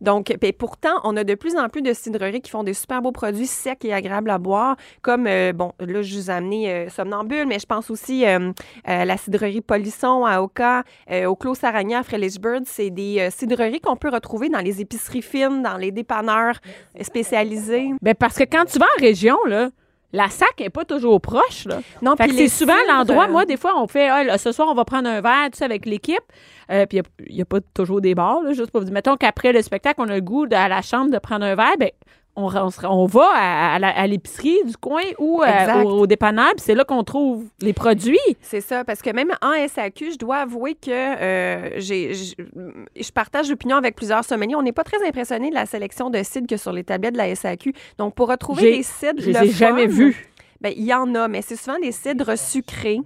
Donc, 0.00 0.34
puis 0.40 0.52
pourtant, 0.54 0.94
on 1.04 1.14
a 1.18 1.24
de 1.24 1.34
plus 1.34 1.56
en 1.56 1.68
plus 1.68 1.82
de 1.82 1.92
cidreries 1.92 2.40
qui 2.40 2.50
font 2.50 2.62
des 2.62 2.72
super 2.72 3.02
beaux 3.02 3.12
produits 3.12 3.46
secs 3.46 3.84
et 3.84 3.92
agréables 3.92 4.30
à 4.30 4.38
boire, 4.38 4.76
comme, 5.02 5.26
euh, 5.26 5.52
bon, 5.52 5.72
là, 5.78 6.00
je 6.00 6.16
vous 6.16 6.30
ai 6.30 6.32
amené 6.32 6.72
euh, 6.72 6.88
Somnambule, 6.88 7.46
mais 7.46 7.58
je 7.58 7.66
pense 7.66 7.90
aussi 7.90 8.24
euh, 8.24 8.50
euh, 8.88 9.04
la 9.04 9.16
cidrerie 9.18 9.60
Polisson 9.60 10.24
à 10.24 10.40
Oka, 10.40 10.84
au 11.26 11.36
Clos 11.36 11.56
Saragna 11.56 12.00
à. 12.02 12.62
C'est 12.64 12.88
des 12.88 13.28
cidreries 13.30 13.80
qu'on 13.80 13.96
peut 13.96 14.08
retrouver 14.08 14.48
dans 14.48 14.60
les 14.60 14.80
épiceries 14.80 15.20
fines, 15.20 15.62
dans 15.62 15.76
les 15.76 15.90
dépanneurs 15.90 16.60
spécialisés. 17.02 17.90
Ben 18.00 18.14
parce 18.14 18.38
que 18.38 18.44
quand 18.44 18.64
tu 18.64 18.78
vas 18.78 18.86
en 18.86 19.00
région, 19.02 19.36
là, 19.46 19.68
la 20.14 20.28
sac 20.30 20.48
n'est 20.60 20.70
pas 20.70 20.84
toujours 20.84 21.20
proche. 21.20 21.66
Là. 21.66 21.80
Non, 22.00 22.14
Fait 22.16 22.24
puis 22.28 22.32
que 22.32 22.38
c'est 22.38 22.48
souvent 22.48 22.72
l'endroit. 22.88 23.24
euh, 23.26 23.32
Moi, 23.32 23.44
des 23.44 23.56
fois, 23.56 23.72
on 23.76 23.86
fait 23.88 24.08
ah, 24.08 24.22
là, 24.24 24.38
ce 24.38 24.52
soir, 24.52 24.68
on 24.70 24.74
va 24.74 24.84
prendre 24.84 25.08
un 25.08 25.20
verre, 25.20 25.48
tu 25.52 25.58
sais, 25.58 25.64
avec 25.64 25.84
l'équipe. 25.86 26.22
Euh, 26.70 26.86
puis 26.86 27.00
il 27.28 27.34
n'y 27.34 27.42
a, 27.42 27.44
pas 27.44 27.58
toujours 27.74 28.00
des 28.00 28.14
bars, 28.14 28.40
là, 28.42 28.52
juste 28.52 28.70
pour 28.70 28.80
vous 28.80 28.84
dire. 28.86 28.94
Mettons 28.94 29.16
qu'après 29.16 29.52
le 29.52 29.60
spectacle, 29.60 30.00
on 30.00 30.08
a 30.08 30.14
le 30.14 30.20
goût 30.20 30.46
de- 30.46 30.54
à 30.54 30.68
la 30.68 30.80
chambre 30.82 31.10
de 31.10 31.18
prendre 31.18 31.44
un 31.44 31.54
verre, 31.56 31.76
ben 31.78 31.90
on, 32.36 32.48
on, 32.84 33.06
va 33.06 33.28
à, 33.34 33.74
à 33.76 34.06
l'épicerie 34.06 34.58
du 34.64 34.76
coin 34.76 35.02
ou 35.18 35.42
euh, 35.42 35.82
au, 35.82 36.00
au 36.00 36.06
dépanneur, 36.06 36.50
puis 36.56 36.64
c'est 36.64 36.74
là 36.74 36.84
qu'on 36.84 37.04
trouve 37.04 37.44
les 37.60 37.72
produits. 37.72 38.18
C'est 38.40 38.60
ça, 38.60 38.84
parce 38.84 39.02
que 39.02 39.10
même 39.10 39.30
en 39.42 39.52
SAQ, 39.68 40.12
je 40.12 40.18
dois 40.18 40.38
avouer 40.38 40.74
que 40.74 40.90
euh, 40.90 41.70
j'ai, 41.80 42.12
je 42.14 43.12
partage 43.12 43.48
l'opinion 43.50 43.76
avec 43.76 43.96
plusieurs 43.96 44.24
sommeliers. 44.24 44.56
On 44.56 44.62
n'est 44.62 44.72
pas 44.72 44.84
très 44.84 45.06
impressionné 45.06 45.50
de 45.50 45.54
la 45.54 45.66
sélection 45.66 46.10
de 46.10 46.22
cidres 46.22 46.46
que 46.48 46.56
sur 46.56 46.72
les 46.72 46.84
tablettes 46.84 47.14
de 47.14 47.18
la 47.18 47.34
SAQ. 47.34 47.72
Donc, 47.98 48.14
pour 48.14 48.28
retrouver 48.28 48.76
des 48.76 48.82
cidres, 48.82 49.20
Je 49.20 49.30
le 49.30 49.40
les 49.40 49.48
ai 49.48 49.52
jamais 49.52 49.86
vus. 49.86 50.30
Ben, 50.60 50.72
il 50.76 50.84
y 50.84 50.94
en 50.94 51.14
a, 51.14 51.28
mais 51.28 51.42
c'est 51.42 51.56
souvent 51.56 51.78
des 51.78 51.92
cidres 51.92 52.36
sucrés. 52.38 53.00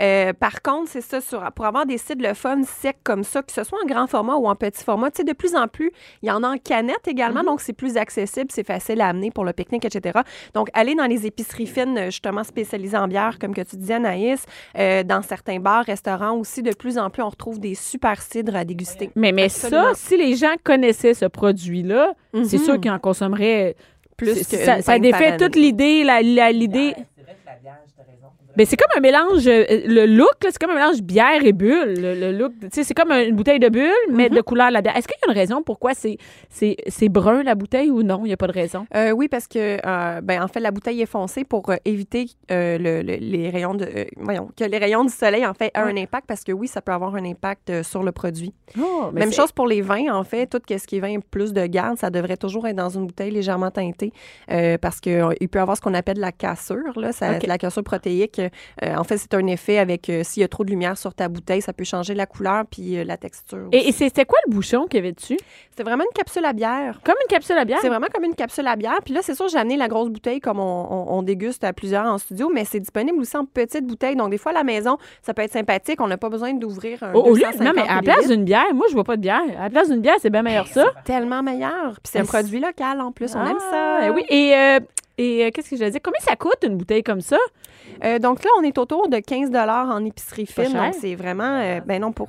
Euh, 0.00 0.32
par 0.32 0.62
contre, 0.62 0.90
c'est 0.90 1.00
ça, 1.00 1.20
sur, 1.20 1.40
pour 1.52 1.64
avoir 1.66 1.86
des 1.86 1.98
cidres 1.98 2.26
le 2.26 2.34
fun 2.34 2.62
secs 2.62 2.96
comme 3.04 3.24
ça, 3.24 3.42
que 3.42 3.52
ce 3.52 3.64
soit 3.64 3.78
en 3.82 3.86
grand 3.86 4.06
format 4.06 4.34
ou 4.36 4.46
en 4.46 4.54
petit 4.54 4.82
format, 4.84 5.10
tu 5.10 5.18
sais, 5.18 5.24
de 5.24 5.32
plus 5.32 5.54
en 5.54 5.68
plus, 5.68 5.90
il 6.22 6.28
y 6.28 6.32
en 6.32 6.42
a 6.42 6.48
en 6.48 6.58
canette 6.58 7.06
également, 7.06 7.42
donc 7.44 7.60
c'est 7.60 7.72
plus 7.72 7.96
accessible, 7.96 8.48
c'est 8.50 8.66
facile 8.66 9.00
à 9.00 9.08
amener 9.08 9.30
pour 9.30 9.44
le 9.44 9.52
pique-nique, 9.52 9.84
etc. 9.84 10.20
Donc, 10.54 10.68
aller 10.74 10.94
dans 10.94 11.06
les 11.06 11.26
épiceries 11.26 11.66
fines, 11.66 12.04
justement 12.06 12.44
spécialisées 12.44 12.96
en 12.96 13.08
bière, 13.08 13.38
comme 13.40 13.54
que 13.54 13.62
tu 13.62 13.76
disais, 13.76 13.94
Anaïs, 13.94 14.44
euh, 14.78 15.02
dans 15.02 15.22
certains 15.22 15.60
bars, 15.60 15.84
restaurants 15.84 16.36
aussi, 16.36 16.62
de 16.62 16.72
plus 16.74 16.98
en 16.98 17.10
plus, 17.10 17.22
on 17.22 17.28
retrouve 17.28 17.58
des 17.60 17.74
super 17.74 18.20
cidres 18.22 18.56
à 18.56 18.64
déguster. 18.64 19.10
Mais, 19.16 19.32
mais 19.32 19.44
Absolument. 19.44 19.94
ça, 19.94 19.94
si 19.94 20.16
les 20.16 20.34
gens 20.36 20.54
connaissaient 20.64 21.14
ce 21.14 21.24
produit-là, 21.26 22.14
c'est 22.44 22.58
Mhm. 22.58 22.64
sûr 22.64 22.80
qu'ils 22.80 22.90
en 22.90 22.98
consommeraient 22.98 23.76
Plus 24.18 24.34
qu'une 24.34 24.58
ça, 24.64 24.82
ça 24.82 24.98
défait 24.98 25.36
toute 25.38 25.56
l'idée, 25.56 26.04
la, 26.04 26.20
la- 26.22 26.52
l'idée. 26.52 26.94
C'est 26.96 28.47
comme 28.66 28.90
un 28.96 29.00
mélange, 29.00 29.46
euh, 29.46 29.64
le 29.86 30.06
look, 30.06 30.28
c'est 30.42 30.58
comme 30.58 30.70
un 30.70 30.74
mélange 30.74 31.02
bière 31.02 31.44
et 31.44 31.52
bulle. 31.52 31.94
Le, 31.98 32.14
le 32.14 32.32
look, 32.36 32.52
c'est 32.70 32.94
comme 32.94 33.10
une 33.12 33.34
bouteille 33.36 33.58
de 33.60 33.68
bulle, 33.68 33.90
mais 34.10 34.28
de 34.28 34.40
couleur 34.40 34.70
la 34.70 34.80
bière. 34.82 34.96
Est-ce 34.96 35.06
qu'il 35.06 35.16
y 35.24 35.28
a 35.28 35.32
une 35.32 35.38
raison 35.38 35.62
pourquoi 35.62 35.94
c'est, 35.94 36.16
c'est, 36.48 36.76
c'est 36.88 37.08
brun 37.08 37.42
la 37.42 37.54
bouteille 37.54 37.90
ou 37.90 38.02
non? 38.02 38.20
Il 38.24 38.28
n'y 38.28 38.32
a 38.32 38.36
pas 38.36 38.46
de 38.46 38.52
raison? 38.52 38.86
Euh, 38.94 39.10
oui, 39.10 39.28
parce 39.28 39.46
que, 39.46 39.78
euh, 39.84 40.20
ben, 40.22 40.42
en 40.42 40.48
fait, 40.48 40.60
la 40.60 40.70
bouteille 40.70 41.00
est 41.02 41.06
foncée 41.06 41.44
pour 41.44 41.70
éviter 41.84 42.26
euh, 42.50 42.78
le- 42.78 43.02
le- 43.02 43.16
les 43.20 43.50
rayons 43.50 43.74
de, 43.74 43.86
voyons, 44.16 44.48
que 44.56 44.64
les 44.64 44.78
rayons 44.78 45.04
du 45.04 45.12
soleil, 45.12 45.44
en 45.46 45.54
fait, 45.54 45.66
aient 45.66 45.78
un 45.78 45.96
impact, 45.96 46.26
parce 46.26 46.44
que 46.44 46.52
oui, 46.52 46.68
ça 46.68 46.80
peut 46.80 46.92
avoir 46.92 47.14
un 47.14 47.24
impact 47.24 47.82
sur 47.82 48.02
le 48.02 48.12
produit. 48.12 48.52
Même 49.12 49.32
chose 49.32 49.52
pour 49.52 49.66
les 49.66 49.82
vins, 49.82 50.12
en 50.14 50.24
fait, 50.24 50.46
tout 50.46 50.60
ce 50.68 50.86
qui 50.86 50.96
est 50.96 51.00
vin 51.00 51.16
plus 51.30 51.52
de 51.52 51.64
garde, 51.66 51.98
ça 51.98 52.10
devrait 52.10 52.36
toujours 52.36 52.66
être 52.66 52.76
dans 52.76 52.88
une 52.88 53.06
bouteille 53.06 53.30
légèrement 53.30 53.70
teintée, 53.70 54.12
parce 54.80 55.00
qu'il 55.00 55.48
peut 55.50 55.58
y 55.58 55.62
avoir 55.62 55.76
ce 55.76 55.82
qu'on 55.82 55.94
appelle 55.94 56.18
la 56.18 56.32
cassure, 56.32 56.98
là, 56.98 57.12
ça, 57.12 57.38
la 57.38 57.58
cassure 57.58 57.84
protéique. 57.84 58.40
Euh, 58.82 58.94
en 58.96 59.04
fait, 59.04 59.16
c'est 59.18 59.34
un 59.34 59.46
effet 59.46 59.78
avec 59.78 60.08
euh, 60.10 60.22
s'il 60.24 60.40
y 60.40 60.44
a 60.44 60.48
trop 60.48 60.64
de 60.64 60.70
lumière 60.70 60.96
sur 60.98 61.14
ta 61.14 61.28
bouteille, 61.28 61.62
ça 61.62 61.72
peut 61.72 61.84
changer 61.84 62.14
la 62.14 62.26
couleur 62.26 62.64
puis 62.70 62.98
euh, 62.98 63.04
la 63.04 63.16
texture. 63.16 63.68
Et, 63.72 63.88
et 63.88 63.92
c'était 63.92 64.24
quoi 64.24 64.38
le 64.46 64.52
bouchon 64.52 64.86
qu'il 64.86 64.98
y 64.98 65.02
avait 65.02 65.12
dessus? 65.12 65.36
C'est 65.76 65.82
vraiment 65.84 66.04
une 66.04 66.14
capsule 66.14 66.44
à 66.44 66.52
bière. 66.52 67.00
Comme 67.04 67.14
une 67.24 67.28
capsule 67.28 67.56
à 67.58 67.64
bière? 67.64 67.78
C'est 67.80 67.88
vraiment 67.88 68.08
comme 68.12 68.24
une 68.24 68.34
capsule 68.34 68.66
à 68.66 68.76
bière. 68.76 68.98
Puis 69.04 69.14
là, 69.14 69.20
c'est 69.22 69.34
sûr, 69.34 69.48
j'ai 69.48 69.58
amené 69.58 69.76
la 69.76 69.88
grosse 69.88 70.08
bouteille 70.08 70.40
comme 70.40 70.58
on, 70.60 70.86
on- 70.90 71.18
on 71.18 71.22
déguste 71.22 71.62
à 71.64 71.72
plusieurs 71.72 72.04
en 72.06 72.18
studio, 72.18 72.50
mais 72.52 72.64
c'est 72.64 72.80
disponible 72.80 73.20
aussi 73.20 73.36
en 73.36 73.44
petite 73.44 73.86
bouteille. 73.86 74.16
Donc, 74.16 74.30
des 74.30 74.38
fois, 74.38 74.50
à 74.52 74.54
la 74.54 74.64
maison, 74.64 74.98
ça 75.22 75.34
peut 75.34 75.42
être 75.42 75.52
sympathique. 75.52 76.00
On 76.00 76.08
n'a 76.08 76.16
pas 76.18 76.28
besoin 76.28 76.52
d'ouvrir 76.54 77.02
un 77.02 77.12
Au, 77.14 77.22
au 77.22 77.34
lieu, 77.34 77.42
250 77.42 77.64
non, 77.66 77.72
mais 77.74 77.88
à 77.88 77.96
la 77.96 78.02
place 78.02 78.28
d'une 78.28 78.44
bière, 78.44 78.64
moi, 78.74 78.86
je 78.88 78.94
vois 78.94 79.04
pas 79.04 79.16
de 79.16 79.22
bière. 79.22 79.40
À 79.58 79.64
la 79.64 79.70
place 79.70 79.88
d'une 79.88 80.00
bière, 80.00 80.16
c'est 80.20 80.30
bien 80.30 80.42
meilleur 80.42 80.66
ça. 80.66 80.86
Tellement 81.04 81.42
meilleur. 81.42 81.92
Puis 82.02 82.10
c'est 82.12 82.18
un 82.20 82.24
produit 82.24 82.60
local 82.60 83.00
en 83.00 83.12
plus. 83.12 83.34
On 83.36 83.46
aime 83.46 83.56
Ah, 83.72 83.98
ça. 84.02 84.12
oui. 84.12 84.22
Et, 84.28 84.54
euh, 84.56 84.80
et 85.16 85.44
euh, 85.46 85.50
qu'est-ce 85.52 85.70
que 85.70 85.76
je 85.76 85.84
veux 85.84 85.90
dire? 85.90 86.00
Combien 86.02 86.20
ça 86.20 86.36
coûte 86.36 86.58
une 86.62 86.76
bouteille 86.76 87.02
comme 87.02 87.20
ça? 87.20 87.38
Euh, 88.04 88.18
donc 88.18 88.42
là, 88.44 88.50
on 88.58 88.62
est 88.62 88.78
autour 88.78 89.08
de 89.08 89.18
15 89.18 89.50
en 89.54 90.04
épicerie 90.04 90.46
fine. 90.46 90.72
Donc, 90.72 90.94
c'est 91.00 91.14
vraiment. 91.14 91.58
euh, 91.60 91.80
ben 91.84 92.00
non, 92.00 92.12
pour. 92.12 92.28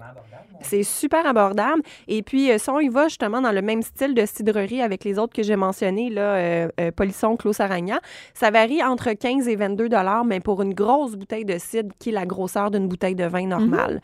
C'est 0.61 0.83
super 0.83 1.25
abordable. 1.25 1.81
Et 2.09 2.21
puis, 2.21 2.51
euh, 2.51 2.57
si 2.57 2.69
on 2.69 2.81
y 2.81 2.89
va 2.89 3.07
justement 3.07 3.41
dans 3.41 3.53
le 3.53 3.61
même 3.61 3.81
style 3.81 4.13
de 4.13 4.25
cidrerie 4.25 4.81
avec 4.81 5.05
les 5.05 5.17
autres 5.17 5.33
que 5.33 5.41
j'ai 5.41 5.55
mentionnés, 5.55 6.09
là, 6.09 6.21
euh, 6.35 6.67
euh, 6.81 6.91
Polisson, 6.91 7.37
Clos 7.37 7.53
Saragna, 7.53 8.01
ça 8.33 8.51
varie 8.51 8.83
entre 8.83 9.13
15 9.13 9.47
et 9.47 9.55
22 9.55 9.87
mais 10.25 10.41
pour 10.41 10.61
une 10.61 10.73
grosse 10.73 11.15
bouteille 11.15 11.45
de 11.45 11.57
cidre 11.57 11.95
qui 11.97 12.09
est 12.09 12.13
la 12.13 12.25
grosseur 12.25 12.71
d'une 12.71 12.89
bouteille 12.89 13.15
de 13.15 13.25
vin 13.25 13.47
normale. 13.47 14.01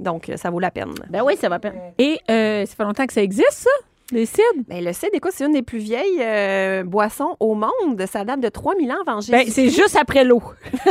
Donc, 0.00 0.30
ça 0.34 0.50
vaut 0.50 0.58
la 0.58 0.72
peine. 0.72 0.94
Ben 1.08 1.22
oui, 1.24 1.36
ça 1.36 1.48
va 1.48 1.60
peine. 1.60 1.78
Et 1.98 2.18
euh, 2.28 2.66
ça 2.66 2.74
fait 2.74 2.82
longtemps 2.82 3.06
que 3.06 3.12
ça 3.12 3.22
existe, 3.22 3.52
ça? 3.52 3.70
Les 4.12 4.26
cidres? 4.26 4.42
Ben, 4.68 4.84
le 4.84 4.92
cidre, 4.92 5.12
écoute, 5.14 5.32
c'est 5.34 5.44
une 5.44 5.52
des 5.52 5.62
plus 5.62 5.78
vieilles 5.78 6.20
euh, 6.20 6.84
boissons 6.84 7.34
au 7.40 7.54
monde. 7.54 8.04
Ça 8.10 8.24
date 8.24 8.40
de 8.40 8.48
3000 8.50 8.92
ans 8.92 8.96
avant 9.06 9.20
Jésus. 9.20 9.32
Ben, 9.32 9.46
c'est 9.48 9.70
juste 9.70 9.96
après 9.96 10.22
l'eau. 10.24 10.42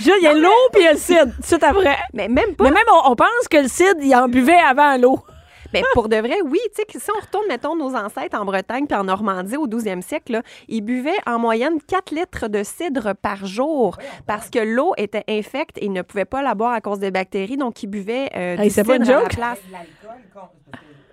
Juste, 0.00 0.16
Il 0.20 0.24
y 0.24 0.26
a 0.26 0.34
l'eau 0.34 0.48
puis 0.72 0.82
il 0.82 0.84
y 0.84 0.88
a 0.88 0.92
le 0.92 0.98
cidre, 0.98 1.32
tout 1.46 1.58
après. 1.64 1.96
Mais 2.14 2.28
même 2.28 2.54
pas. 2.56 2.64
Mais 2.64 2.70
même, 2.70 2.84
on, 2.92 3.10
on 3.12 3.16
pense 3.16 3.48
que 3.50 3.58
le 3.58 3.68
cidre, 3.68 4.00
il 4.00 4.14
en 4.14 4.28
buvait 4.28 4.58
avant 4.58 4.96
l'eau. 4.96 5.18
Ben, 5.70 5.82
pour 5.92 6.08
de 6.08 6.16
vrai, 6.16 6.36
oui. 6.46 6.58
Tu 6.74 6.82
sais, 6.90 6.98
si 6.98 7.10
on 7.14 7.20
retourne, 7.20 7.44
mettons, 7.46 7.76
nos 7.76 7.94
ancêtres 7.94 8.40
en 8.40 8.46
Bretagne 8.46 8.86
puis 8.86 8.96
en 8.96 9.04
Normandie 9.04 9.58
au 9.58 9.66
12e 9.68 10.00
siècle, 10.00 10.32
là, 10.32 10.42
ils 10.66 10.80
buvaient 10.80 11.10
en 11.26 11.38
moyenne 11.38 11.78
4 11.86 12.10
litres 12.14 12.48
de 12.48 12.62
cidre 12.62 13.12
par 13.14 13.44
jour 13.44 13.98
parce 14.26 14.48
que 14.48 14.60
l'eau 14.60 14.94
était 14.96 15.24
infecte 15.28 15.76
et 15.76 15.84
ils 15.84 15.92
ne 15.92 16.00
pouvaient 16.00 16.24
pas 16.24 16.40
la 16.40 16.54
boire 16.54 16.72
à 16.72 16.80
cause 16.80 17.00
des 17.00 17.10
bactéries. 17.10 17.58
Donc, 17.58 17.82
ils 17.82 17.86
buvaient 17.86 18.30
euh, 18.34 18.56
Hey, 18.56 18.68
du 18.68 18.70
c'est 18.70 18.82
pas 18.82 18.94
cidre 18.94 19.04
une 19.04 19.10
à 19.12 19.14
la 19.16 19.20
joke? 19.24 19.34
place. 19.36 19.58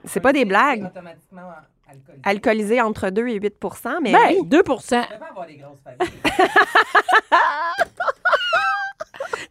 C'est 0.07 0.19
pas 0.19 0.33
des 0.33 0.45
blagues. 0.45 0.85
automatiquement 0.85 1.51
alcoolisé. 1.89 2.21
Alcoolisé 2.23 2.81
entre 2.81 3.09
2 3.09 3.27
et 3.27 3.39
8% 3.39 3.97
mais 4.01 4.11
Ben, 4.11 4.19
oui. 4.29 4.41
2% 4.47 4.79
Ça 4.81 5.01
avoir 5.29 5.45
des 5.47 5.55
grosses 5.57 5.79
familles. 5.83 6.13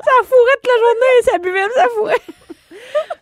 Ça 0.05 0.13
fourrait 0.25 0.59
toute 0.63 0.71
la 0.71 0.79
journée, 0.79 1.23
ça 1.23 1.39
buvait, 1.39 1.69
ça 1.75 1.87
fourrait. 1.97 2.21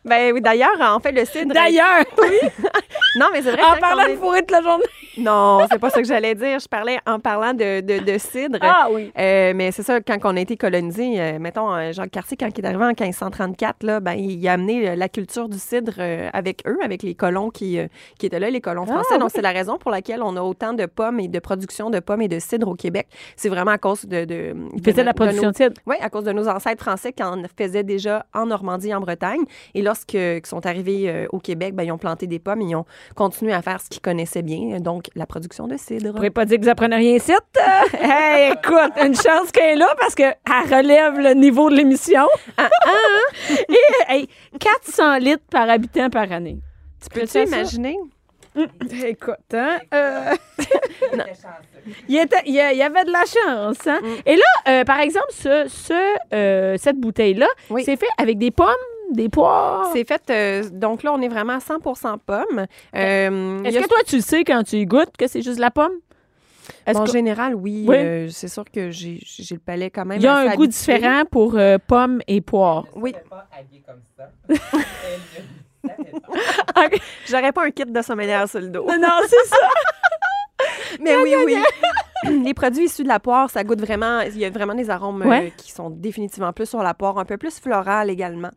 Ben 0.04 0.32
oui, 0.34 0.40
d'ailleurs, 0.40 0.80
en 0.80 0.98
fait, 1.00 1.12
le 1.12 1.24
cidre... 1.24 1.54
D'ailleurs, 1.54 2.04
oui, 2.18 2.38
Non, 3.16 3.26
mais 3.32 3.42
c'est 3.42 3.52
vrai 3.52 3.62
en 3.62 3.78
parlant 3.78 4.08
de 4.08 4.16
fourrer 4.16 4.40
toute 4.40 4.52
la 4.52 4.62
journée. 4.62 4.84
Non, 5.18 5.66
c'est 5.70 5.78
pas 5.78 5.90
ça 5.90 6.00
que 6.00 6.08
j'allais 6.08 6.34
dire. 6.34 6.58
Je 6.58 6.68
parlais 6.68 6.98
en 7.06 7.20
parlant 7.20 7.52
de, 7.52 7.80
de, 7.80 8.02
de 8.02 8.18
cidre. 8.18 8.58
Ah 8.62 8.88
oui. 8.90 9.12
Euh, 9.18 9.52
mais 9.54 9.70
c'est 9.70 9.82
ça, 9.82 10.00
quand 10.00 10.16
on 10.24 10.36
a 10.36 10.40
été 10.40 10.56
colonisé, 10.56 11.20
euh, 11.20 11.38
mettons, 11.38 11.70
euh, 11.74 11.92
Jacques 11.92 12.12
Cartier, 12.12 12.38
quand 12.38 12.48
il 12.56 12.64
est 12.64 12.66
arrivé 12.66 12.82
en 12.84 12.88
1534, 12.88 13.82
là, 13.82 14.00
ben, 14.00 14.14
il 14.14 14.46
a 14.48 14.54
amené 14.54 14.88
euh, 14.88 14.94
la 14.96 15.10
culture 15.10 15.50
du 15.50 15.58
cidre 15.58 15.92
euh, 15.98 16.30
avec 16.32 16.62
eux, 16.66 16.78
avec 16.82 17.02
les 17.02 17.14
colons 17.14 17.50
qui, 17.50 17.78
euh, 17.78 17.88
qui 18.18 18.24
étaient 18.24 18.40
là, 18.40 18.48
les 18.48 18.62
colons 18.62 18.86
Ah, 18.88 18.92
français. 18.94 19.18
Donc, 19.18 19.30
c'est 19.34 19.42
la 19.42 19.50
raison 19.50 19.76
pour 19.76 19.90
laquelle 19.90 20.22
on 20.22 20.34
a 20.36 20.40
autant 20.40 20.72
de 20.72 20.86
pommes 20.86 21.20
et 21.20 21.28
de 21.28 21.38
production 21.38 21.90
de 21.90 22.00
pommes 22.00 22.22
et 22.22 22.28
de 22.28 22.38
cidre 22.38 22.68
au 22.68 22.74
Québec. 22.74 23.06
C'est 23.36 23.50
vraiment 23.50 23.72
à 23.72 23.78
cause 23.78 24.06
de... 24.06 24.24
de 24.24 24.54
Il 24.74 24.82
faisait 24.82 25.02
de 25.02 25.06
la 25.06 25.14
production 25.14 25.50
de 25.50 25.56
cidre. 25.56 25.74
Oui, 25.86 25.96
à 26.00 26.08
cause 26.08 26.24
de 26.24 26.32
nos 26.32 26.48
ancêtres 26.48 26.82
français 26.82 27.12
qui 27.12 27.22
en 27.22 27.42
faisaient 27.58 27.84
déjà 27.84 28.24
en 28.32 28.46
Normandie 28.46 28.94
en 28.94 29.00
Bretagne. 29.00 29.42
Et 29.74 29.82
lorsque 29.82 30.14
ils 30.14 30.40
sont 30.46 30.64
arrivés 30.64 31.26
au 31.32 31.38
Québec, 31.38 31.74
ben, 31.74 31.82
ils 31.82 31.92
ont 31.92 31.98
planté 31.98 32.26
des 32.26 32.38
pommes 32.38 32.62
ils 32.62 32.76
ont 32.76 32.86
continué 33.14 33.52
à 33.52 33.62
faire 33.62 33.80
ce 33.80 33.88
qu'ils 33.88 34.00
connaissaient 34.02 34.42
bien, 34.42 34.78
donc 34.80 35.06
la 35.14 35.26
production 35.26 35.66
de 35.66 35.76
cidre. 35.76 36.08
Vous 36.08 36.12
pourrez 36.14 36.30
pas 36.30 36.44
dire 36.44 36.58
que 36.58 36.62
vous 36.64 36.68
apprenez 36.70 36.96
rien 36.96 37.16
ici. 37.16 37.32
hey, 38.00 38.52
écoute, 38.52 38.92
une 39.04 39.14
chance 39.14 39.50
qu'elle 39.52 39.72
est 39.72 39.76
là 39.76 39.88
parce 39.98 40.14
qu'elle 40.14 40.34
relève 40.46 41.18
le 41.18 41.34
niveau 41.34 41.70
de 41.70 41.76
l'émission. 41.76 42.26
Ah, 42.56 42.68
Et, 43.68 44.12
hey, 44.12 44.28
400 44.58 45.18
litres 45.18 45.44
par 45.50 45.68
habitant 45.68 46.10
par 46.10 46.30
année. 46.32 46.58
Tu 47.02 47.08
peux 47.08 47.20
Peux-tu 47.26 47.46
imaginer? 47.46 47.98
Écoute, 49.06 49.36
hein? 49.54 49.78
euh, 49.94 50.34
il, 52.08 52.18
était- 52.18 52.42
il 52.46 52.52
y 52.54 52.60
avait 52.60 53.04
de 53.04 53.10
la 53.10 53.24
chance. 53.24 53.86
Hein? 53.86 53.98
Mm. 54.02 54.06
Et 54.26 54.36
là, 54.36 54.42
euh, 54.68 54.84
par 54.84 55.00
exemple, 55.00 55.26
ce, 55.30 55.64
ce, 55.68 56.34
euh, 56.34 56.76
cette 56.78 56.98
bouteille-là, 56.98 57.48
Oui. 57.70 57.82
c'est 57.84 57.96
fait 57.96 58.06
avec 58.18 58.38
des 58.38 58.50
pommes, 58.50 58.68
des 59.12 59.28
poires. 59.28 59.90
C'est 59.92 60.04
fait, 60.06 60.22
euh, 60.30 60.68
donc 60.70 61.02
là, 61.02 61.12
on 61.12 61.20
est 61.20 61.28
vraiment 61.28 61.54
à 61.54 61.58
100% 61.58 62.18
pommes. 62.18 62.66
Euh, 62.94 63.58
il 63.62 63.66
Est-ce 63.66 63.78
a- 63.78 63.82
que 63.82 63.88
toi, 63.88 63.98
tu 64.06 64.20
sais 64.20 64.44
quand 64.44 64.62
tu 64.62 64.76
y 64.76 64.86
goûtes 64.86 65.16
que 65.18 65.26
c'est 65.26 65.42
juste 65.42 65.58
la 65.58 65.70
pomme? 65.70 65.92
En 66.86 67.04
que- 67.04 67.10
général, 67.12 67.54
oui. 67.54 67.84
Oui. 67.88 67.96
euh, 67.96 68.28
c'est 68.30 68.48
sûr 68.48 68.64
que 68.64 68.90
j'ai 68.90 69.18
le 69.50 69.58
palais 69.58 69.90
quand 69.90 70.04
même. 70.04 70.18
il 70.18 70.24
y 70.24 70.26
a 70.28 70.36
un 70.36 70.44
goût 70.54 70.62
habitué. 70.64 70.68
différent 70.68 71.22
pour 71.30 71.56
euh, 71.56 71.76
pommes 71.84 72.20
et 72.28 72.40
poires. 72.40 72.86
Oui. 72.94 73.12
Pas 73.28 73.48
comme 73.86 74.00
ça. 74.16 74.30
J'aurais 77.28 77.52
pas 77.52 77.64
un 77.64 77.70
kit 77.70 77.84
de 77.84 78.02
sommelière 78.02 78.48
sur 78.48 78.60
le 78.60 78.68
dos. 78.68 78.86
non, 78.86 79.18
c'est 79.28 79.48
ça. 79.48 79.56
Mais 81.00 81.16
oui, 81.16 81.34
oui. 81.44 81.56
Les 82.44 82.54
produits 82.54 82.84
issus 82.84 83.02
de 83.02 83.08
la 83.08 83.18
poire, 83.18 83.50
ça 83.50 83.64
goûte 83.64 83.80
vraiment. 83.80 84.20
Il 84.20 84.38
y 84.38 84.44
a 84.44 84.50
vraiment 84.50 84.74
des 84.74 84.90
arômes 84.90 85.22
euh, 85.22 85.48
qui 85.56 85.72
sont 85.72 85.90
définitivement 85.90 86.52
plus 86.52 86.66
sur 86.66 86.82
la 86.82 86.94
poire, 86.94 87.18
un 87.18 87.24
peu 87.24 87.36
plus 87.36 87.58
floral 87.58 88.10
également. 88.10 88.50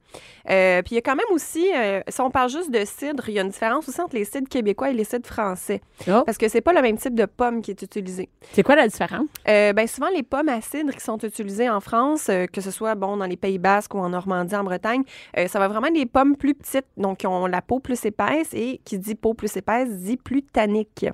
Euh, 0.49 0.81
puis 0.83 0.93
il 0.93 0.95
y 0.95 0.97
a 0.99 1.01
quand 1.01 1.15
même 1.15 1.25
aussi, 1.31 1.71
euh, 1.75 2.01
si 2.07 2.21
on 2.21 2.29
parle 2.29 2.49
juste 2.49 2.69
de 2.69 2.83
cidre, 2.85 3.27
il 3.27 3.33
y 3.33 3.39
a 3.39 3.41
une 3.41 3.49
différence 3.49 3.89
aussi 3.89 3.99
entre 3.99 4.15
les 4.15 4.25
cidres 4.25 4.47
québécois 4.47 4.91
et 4.91 4.93
les 4.93 5.03
cidres 5.03 5.27
français. 5.27 5.81
Oh. 6.07 6.21
Parce 6.25 6.37
que 6.37 6.47
c'est 6.47 6.61
pas 6.61 6.73
le 6.73 6.81
même 6.81 6.97
type 6.97 7.15
de 7.15 7.25
pomme 7.25 7.61
qui 7.61 7.71
est 7.71 7.81
utilisé. 7.81 8.29
C'est 8.53 8.63
quoi 8.63 8.75
la 8.75 8.87
différence? 8.87 9.27
Ben 9.45 9.87
souvent, 9.87 10.09
les 10.09 10.23
pommes 10.23 10.49
à 10.49 10.61
cidre 10.61 10.93
qui 10.93 11.01
sont 11.01 11.17
utilisées 11.17 11.69
en 11.69 11.79
France, 11.79 12.29
que 12.51 12.61
ce 12.61 12.71
soit 12.71 12.95
bon 12.95 13.17
dans 13.17 13.25
les 13.25 13.37
Pays 13.37 13.57
Basques 13.57 13.93
ou 13.95 13.99
en 13.99 14.09
Normandie, 14.09 14.55
en 14.55 14.63
Bretagne, 14.63 15.03
ça 15.47 15.59
va 15.59 15.67
vraiment 15.67 15.89
des 15.89 16.05
pommes 16.05 16.35
plus 16.35 16.53
petites, 16.53 16.85
donc 16.97 17.19
qui 17.19 17.27
ont 17.27 17.47
la 17.47 17.61
peau 17.61 17.79
plus 17.79 18.05
épaisse 18.05 18.53
et 18.53 18.79
qui 18.85 18.99
dit 18.99 19.15
peau 19.15 19.33
plus 19.33 19.55
épaisse 19.57 19.89
dit 19.89 20.17
plus 20.17 20.43
tannique. 20.43 21.05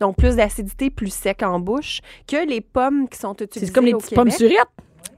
Donc 0.00 0.16
plus 0.16 0.36
d'acidité, 0.36 0.90
plus 0.90 1.12
sec 1.12 1.42
en 1.42 1.60
bouche 1.60 1.99
que 2.26 2.46
les 2.46 2.60
pommes 2.60 3.08
qui 3.08 3.18
sont 3.18 3.34
utilisées 3.34 3.66
C'est 3.66 3.72
comme 3.72 3.86
les 3.86 3.94
petites 3.94 4.14
pommes 4.14 4.30
surettes. 4.30 4.56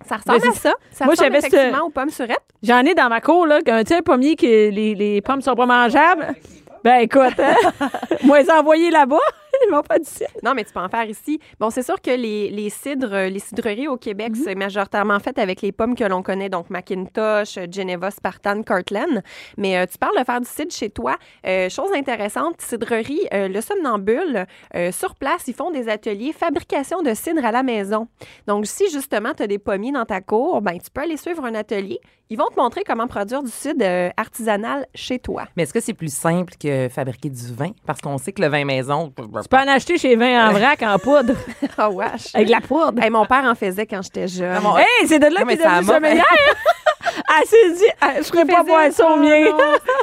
Ça 0.09 0.17
ressemble 0.17 0.41
Mais 0.43 0.49
à 0.49 0.53
c'est- 0.53 0.59
ça. 0.61 0.75
Ça 0.91 1.05
Moi, 1.05 1.13
ressemble 1.13 1.29
j'avais 1.33 1.41
ce- 1.41 1.47
effectivement 1.47 1.87
aux 1.87 1.91
pommes 1.91 2.11
surettes. 2.11 2.43
J'en 2.63 2.81
ai 2.81 2.95
dans 2.95 3.09
ma 3.09 3.21
cour, 3.21 3.47
là, 3.47 3.61
qu'un, 3.63 3.83
tu 3.85 3.89
sais, 3.89 3.99
un 3.99 4.03
pommier 4.03 4.35
que 4.37 4.47
les, 4.47 4.95
les 4.95 5.21
pommes 5.21 5.41
sont 5.43 5.55
pas 5.55 5.67
mangeables. 5.67 6.35
Ben, 6.85 6.97
écoute, 7.03 7.39
hein? 7.39 7.55
moi, 8.25 8.43
les 8.43 8.51
envoyer 8.51 8.91
là-bas, 8.91 9.17
ils 9.69 9.71
m'ont 9.71 9.83
pas 9.83 9.99
dit 9.99 10.05
ça. 10.09 10.27
Non, 10.43 10.55
mais 10.55 10.65
tu 10.65 10.73
peux 10.73 10.81
en 10.81 10.89
faire 10.89 11.05
ici. 11.05 11.39
Bon, 11.61 11.71
c'est 11.71 11.83
sûr 11.83 12.01
que 12.01 12.11
les, 12.11 12.51
les 12.51 12.71
cidres, 12.71 13.13
euh, 13.13 13.29
les 13.29 13.39
cidreries 13.39 13.89
au 13.89 13.97
Québec, 13.97 14.31
Mhm. 14.37 14.43
c'est 14.45 14.55
majoritairement 14.55 15.19
fait 15.21 15.39
avec 15.39 15.63
les 15.63 15.73
pommes 15.73 15.95
que 15.95 16.05
l'on 16.05 16.23
connaît, 16.23 16.49
donc 16.49 16.71
Macintosh, 16.71 17.59
euh, 17.59 17.67
Geneva, 17.71 18.11
Spartan, 18.11 18.63
Cortland. 18.63 19.23
Mais 19.57 19.77
euh, 19.79 19.87
tu 19.91 19.99
parles 19.99 20.19
de 20.19 20.25
faire 20.25 20.41
du 20.41 20.49
cidre 20.49 20.73
chez 20.73 20.91
toi. 20.91 21.17
Euh, 21.47 21.69
chose 21.69 21.91
intéressante, 21.95 22.61
cidrerie, 22.61 23.21
euh, 23.33 23.49
le 23.49 23.61
somnambule, 23.61 24.47
euh, 24.75 24.93
sur 24.93 25.15
place, 25.15 25.45
ils 25.49 25.55
font 25.55 25.71
des 25.71 25.89
ateliers 25.89 26.33
fabrication 26.33 27.03
de 27.03 27.15
cidre 27.15 27.45
à 27.45 27.53
la 27.53 27.63
maison. 27.63 28.09
Donc, 28.47 28.67
si 28.67 28.91
justement 28.91 29.33
tu 29.35 29.43
as 29.43 29.47
des 29.47 29.59
pommiers 29.59 29.93
dans 29.93 30.05
ta 30.05 30.21
cour, 30.21 30.61
ben, 30.63 30.79
tu 30.79 30.91
peux 30.91 31.03
aller 31.03 31.17
suivre 31.17 31.45
un 31.45 31.55
atelier. 31.55 32.01
Ils 32.31 32.39
vont 32.39 32.49
te 32.49 32.59
montrer 32.59 32.83
comment 32.87 33.07
produire 33.07 33.43
du 33.43 33.51
cidre 33.51 33.85
euh, 33.85 34.09
artisanal 34.17 34.87
chez 34.95 35.19
toi. 35.19 35.45
Mais 35.57 35.65
est-ce 35.65 35.75
que 35.75 35.81
c'est 35.81 35.93
plus 35.93 36.13
simple 36.15 36.55
que 36.59 36.89
fabriquer 36.89 37.29
du 37.29 37.53
vin? 37.53 37.73
Parce 37.87 38.01
qu'on 38.01 38.17
sait 38.17 38.33
que 38.33 38.41
le 38.41 38.49
vin 38.49 38.65
maison. 38.65 39.13
Tu 39.17 39.49
peux 39.53 39.59
en 39.59 39.69
acheter 39.69 39.99
chez 39.99 40.17
Vin 40.17 40.49
en 40.49 40.53
vrac 40.53 40.83
en 40.83 40.99
poudre, 40.99 41.35
Oh, 41.79 41.89
wesh! 41.93 42.35
avec 42.35 42.49
la 42.49 42.61
poudre. 42.61 43.03
Hey, 43.03 43.11
mon 43.11 43.27
père 43.27 43.45
en 43.45 43.55
faisait 43.55 43.87
quand 43.87 44.01
j'étais 44.03 44.27
jeune. 44.27 44.63
Hey, 44.79 45.07
c'est 45.07 45.19
de 45.19 45.27
là 45.27 45.37
qu'il 45.39 45.47
mais 45.47 45.55
est 45.55 45.63
ça 45.63 45.81
devenu 45.81 45.93
sommelière. 45.93 46.25
Elle 47.05 47.47
s'est 47.47 47.73
dit, 47.75 47.91
je 48.19 48.23
ferais 48.25 48.45
pas 48.45 48.63
boire 48.63 48.91
ça 48.93 49.11
au 49.13 49.17
mien. 49.17 49.47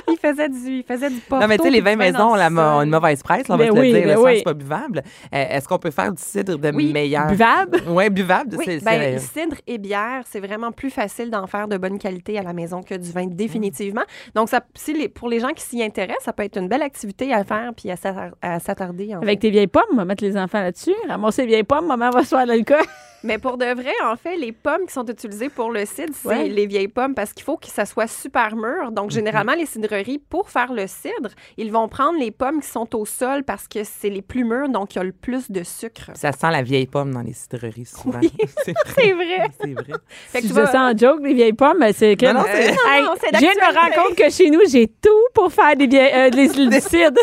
il 0.08 0.18
faisait 0.18 0.50
du, 0.50 0.78
il 0.80 0.84
faisait 0.84 1.10
du 1.10 1.20
porto. 1.22 1.42
Non, 1.42 1.48
mais 1.48 1.58
tu 1.58 1.64
sais, 1.64 1.70
les 1.70 1.82
puis 1.82 1.86
vins 1.86 1.92
du 1.94 1.98
vin 2.00 2.06
maison, 2.12 2.30
dans 2.30 2.36
la, 2.36 2.78
ont 2.78 2.82
une 2.82 2.90
mauvaise 2.90 3.22
presse, 3.24 3.48
là, 3.48 3.56
on 3.56 3.58
va 3.58 3.68
te 3.68 3.72
oui, 3.72 3.92
le 3.92 4.00
dire. 4.02 4.08
le 4.16 4.22
oui. 4.24 4.38
c'est 4.38 4.44
pas 4.44 4.54
buvable. 4.54 5.04
Euh, 5.34 5.46
Est-ce 5.50 5.68
qu'on 5.68 5.78
peut 5.80 5.92
faire 5.92 6.12
du 6.12 6.22
cidre 6.22 6.58
de 6.58 6.72
Oui, 6.74 6.92
meilleur? 6.92 7.28
Buvable. 7.28 7.82
Oui, 7.88 8.10
buvable. 8.10 8.56
Oui, 8.58 8.66
ben, 8.84 9.20
c'est- 9.20 9.40
cidre 9.42 9.56
et 9.68 9.78
bière, 9.78 10.24
c'est 10.30 10.40
vraiment 10.40 10.72
plus 10.72 10.90
facile 10.90 11.30
d'en 11.30 11.48
faire 11.48 11.68
de 11.68 11.78
bonne 11.78 12.00
qualité 12.00 12.38
à 12.40 12.44
la 12.44 12.54
maison 12.54 12.82
que 12.84 12.96
du 12.96 13.12
vin, 13.12 13.26
définitivement. 13.28 14.04
Donc, 14.36 14.50
ça, 14.50 14.62
si 14.76 14.94
les, 14.94 15.10
pour 15.10 15.30
les 15.30 15.40
gens 15.40 15.50
qui 15.56 15.64
s'y 15.64 15.82
intéressent, 15.84 16.26
ça 16.26 16.34
peut 16.34 16.44
être 16.44 16.58
une 16.58 16.68
belle 16.68 16.82
activité 16.84 17.34
à 17.34 17.44
faire 17.44 17.72
puis 17.76 17.90
à 17.92 17.96
s'attar- 17.96 18.32
à 18.42 18.60
s'attarder. 18.60 19.14
Avec 19.14 19.30
fait. 19.30 19.38
tes 19.38 19.50
vieilles 19.50 19.68
pommes, 19.68 19.84
on 19.94 19.98
va 19.98 20.06
mettre 20.06 20.24
les 20.24 20.36
enfants 20.38 20.62
là-dessus. 20.62 20.94
Ramasser 21.08 21.42
les 21.44 21.48
vieilles 21.48 21.64
pommes, 21.64 21.88
maman 21.88 22.10
va 22.10 22.24
se 22.24 22.30
faire 22.30 22.44
de 22.44 22.50
l'alcool. 22.50 22.78
Mais 23.24 23.38
pour 23.38 23.58
de 23.58 23.66
vrai, 23.66 23.92
en 24.06 24.16
fait, 24.16 24.38
les 24.38 24.52
pommes 24.54 24.86
qui 24.88 24.94
sont 24.94 25.06
utilisées 25.06 25.50
pour 25.50 25.72
le 25.72 25.86
cidre, 25.86 26.14
c'est 26.14 26.28
Ouais. 26.28 26.48
les 26.48 26.68
vieilles 26.68 26.88
pommes 26.88 27.14
parce 27.14 27.34
qu'il 27.34 27.44
faut 27.44 27.58
que 27.58 27.68
ça 27.68 27.86
soit 27.86 28.08
super 28.08 28.56
mûr. 28.56 28.92
Donc, 28.92 29.12
généralement, 29.12 29.54
les 29.56 29.66
cidreries, 29.66 30.20
pour 30.20 30.50
faire 30.50 30.72
le 30.72 30.88
cidre, 30.88 31.30
ils 31.58 31.70
vont 31.72 31.88
prendre 31.90 32.18
les 32.18 32.32
pommes 32.32 32.62
qui 32.62 32.68
sont 32.70 32.96
au 32.96 33.06
sol 33.06 33.44
parce 33.44 33.68
que 33.68 33.80
c'est 33.84 34.10
les 34.10 34.22
plus 34.22 34.46
mûres, 34.46 34.70
donc 34.70 34.96
il 34.96 35.00
y 35.00 35.02
a 35.02 35.04
le 35.04 35.12
plus 35.12 35.52
de 35.52 35.64
sucre. 35.64 36.12
Ça 36.14 36.32
sent 36.32 36.50
la 36.50 36.62
vieille 36.62 36.88
pomme 36.88 37.14
dans 37.14 37.22
les 37.22 37.34
cidreries 37.34 37.86
souvent. 37.86 38.22
c'est 38.64 38.74
vrai. 38.86 38.94
C'est 38.96 39.14
vrai. 39.14 39.50
C'est 39.60 39.74
vrai. 39.74 39.94
Que 40.42 40.48
Je 40.48 40.54
vas- 40.54 40.68
ça 40.72 40.82
en 40.84 40.98
joke, 40.98 41.20
les 41.24 41.34
vieilles 41.34 41.54
pommes, 41.54 41.78
mais 41.80 41.92
c'est 41.94 42.16
que. 42.16 42.26
Non, 42.28 42.36
non, 42.36 42.46
c'est- 42.46 42.70
Hey, 42.70 43.04
non, 43.04 43.14
c'est 43.20 43.36
je 43.36 43.40
viens 43.40 43.54
de 43.54 43.60
me 43.60 43.80
rendre 43.80 43.96
compte 44.08 44.16
que 44.18 44.30
chez 44.30 44.50
nous, 44.50 44.62
j'ai 44.70 44.88
tout 44.88 45.10
pour 45.34 45.52
faire 45.52 45.76
des 45.76 45.88
vieilles, 45.88 46.14
euh, 46.16 46.30
des, 46.30 46.48
du 46.48 46.80
cidre. 46.80 47.20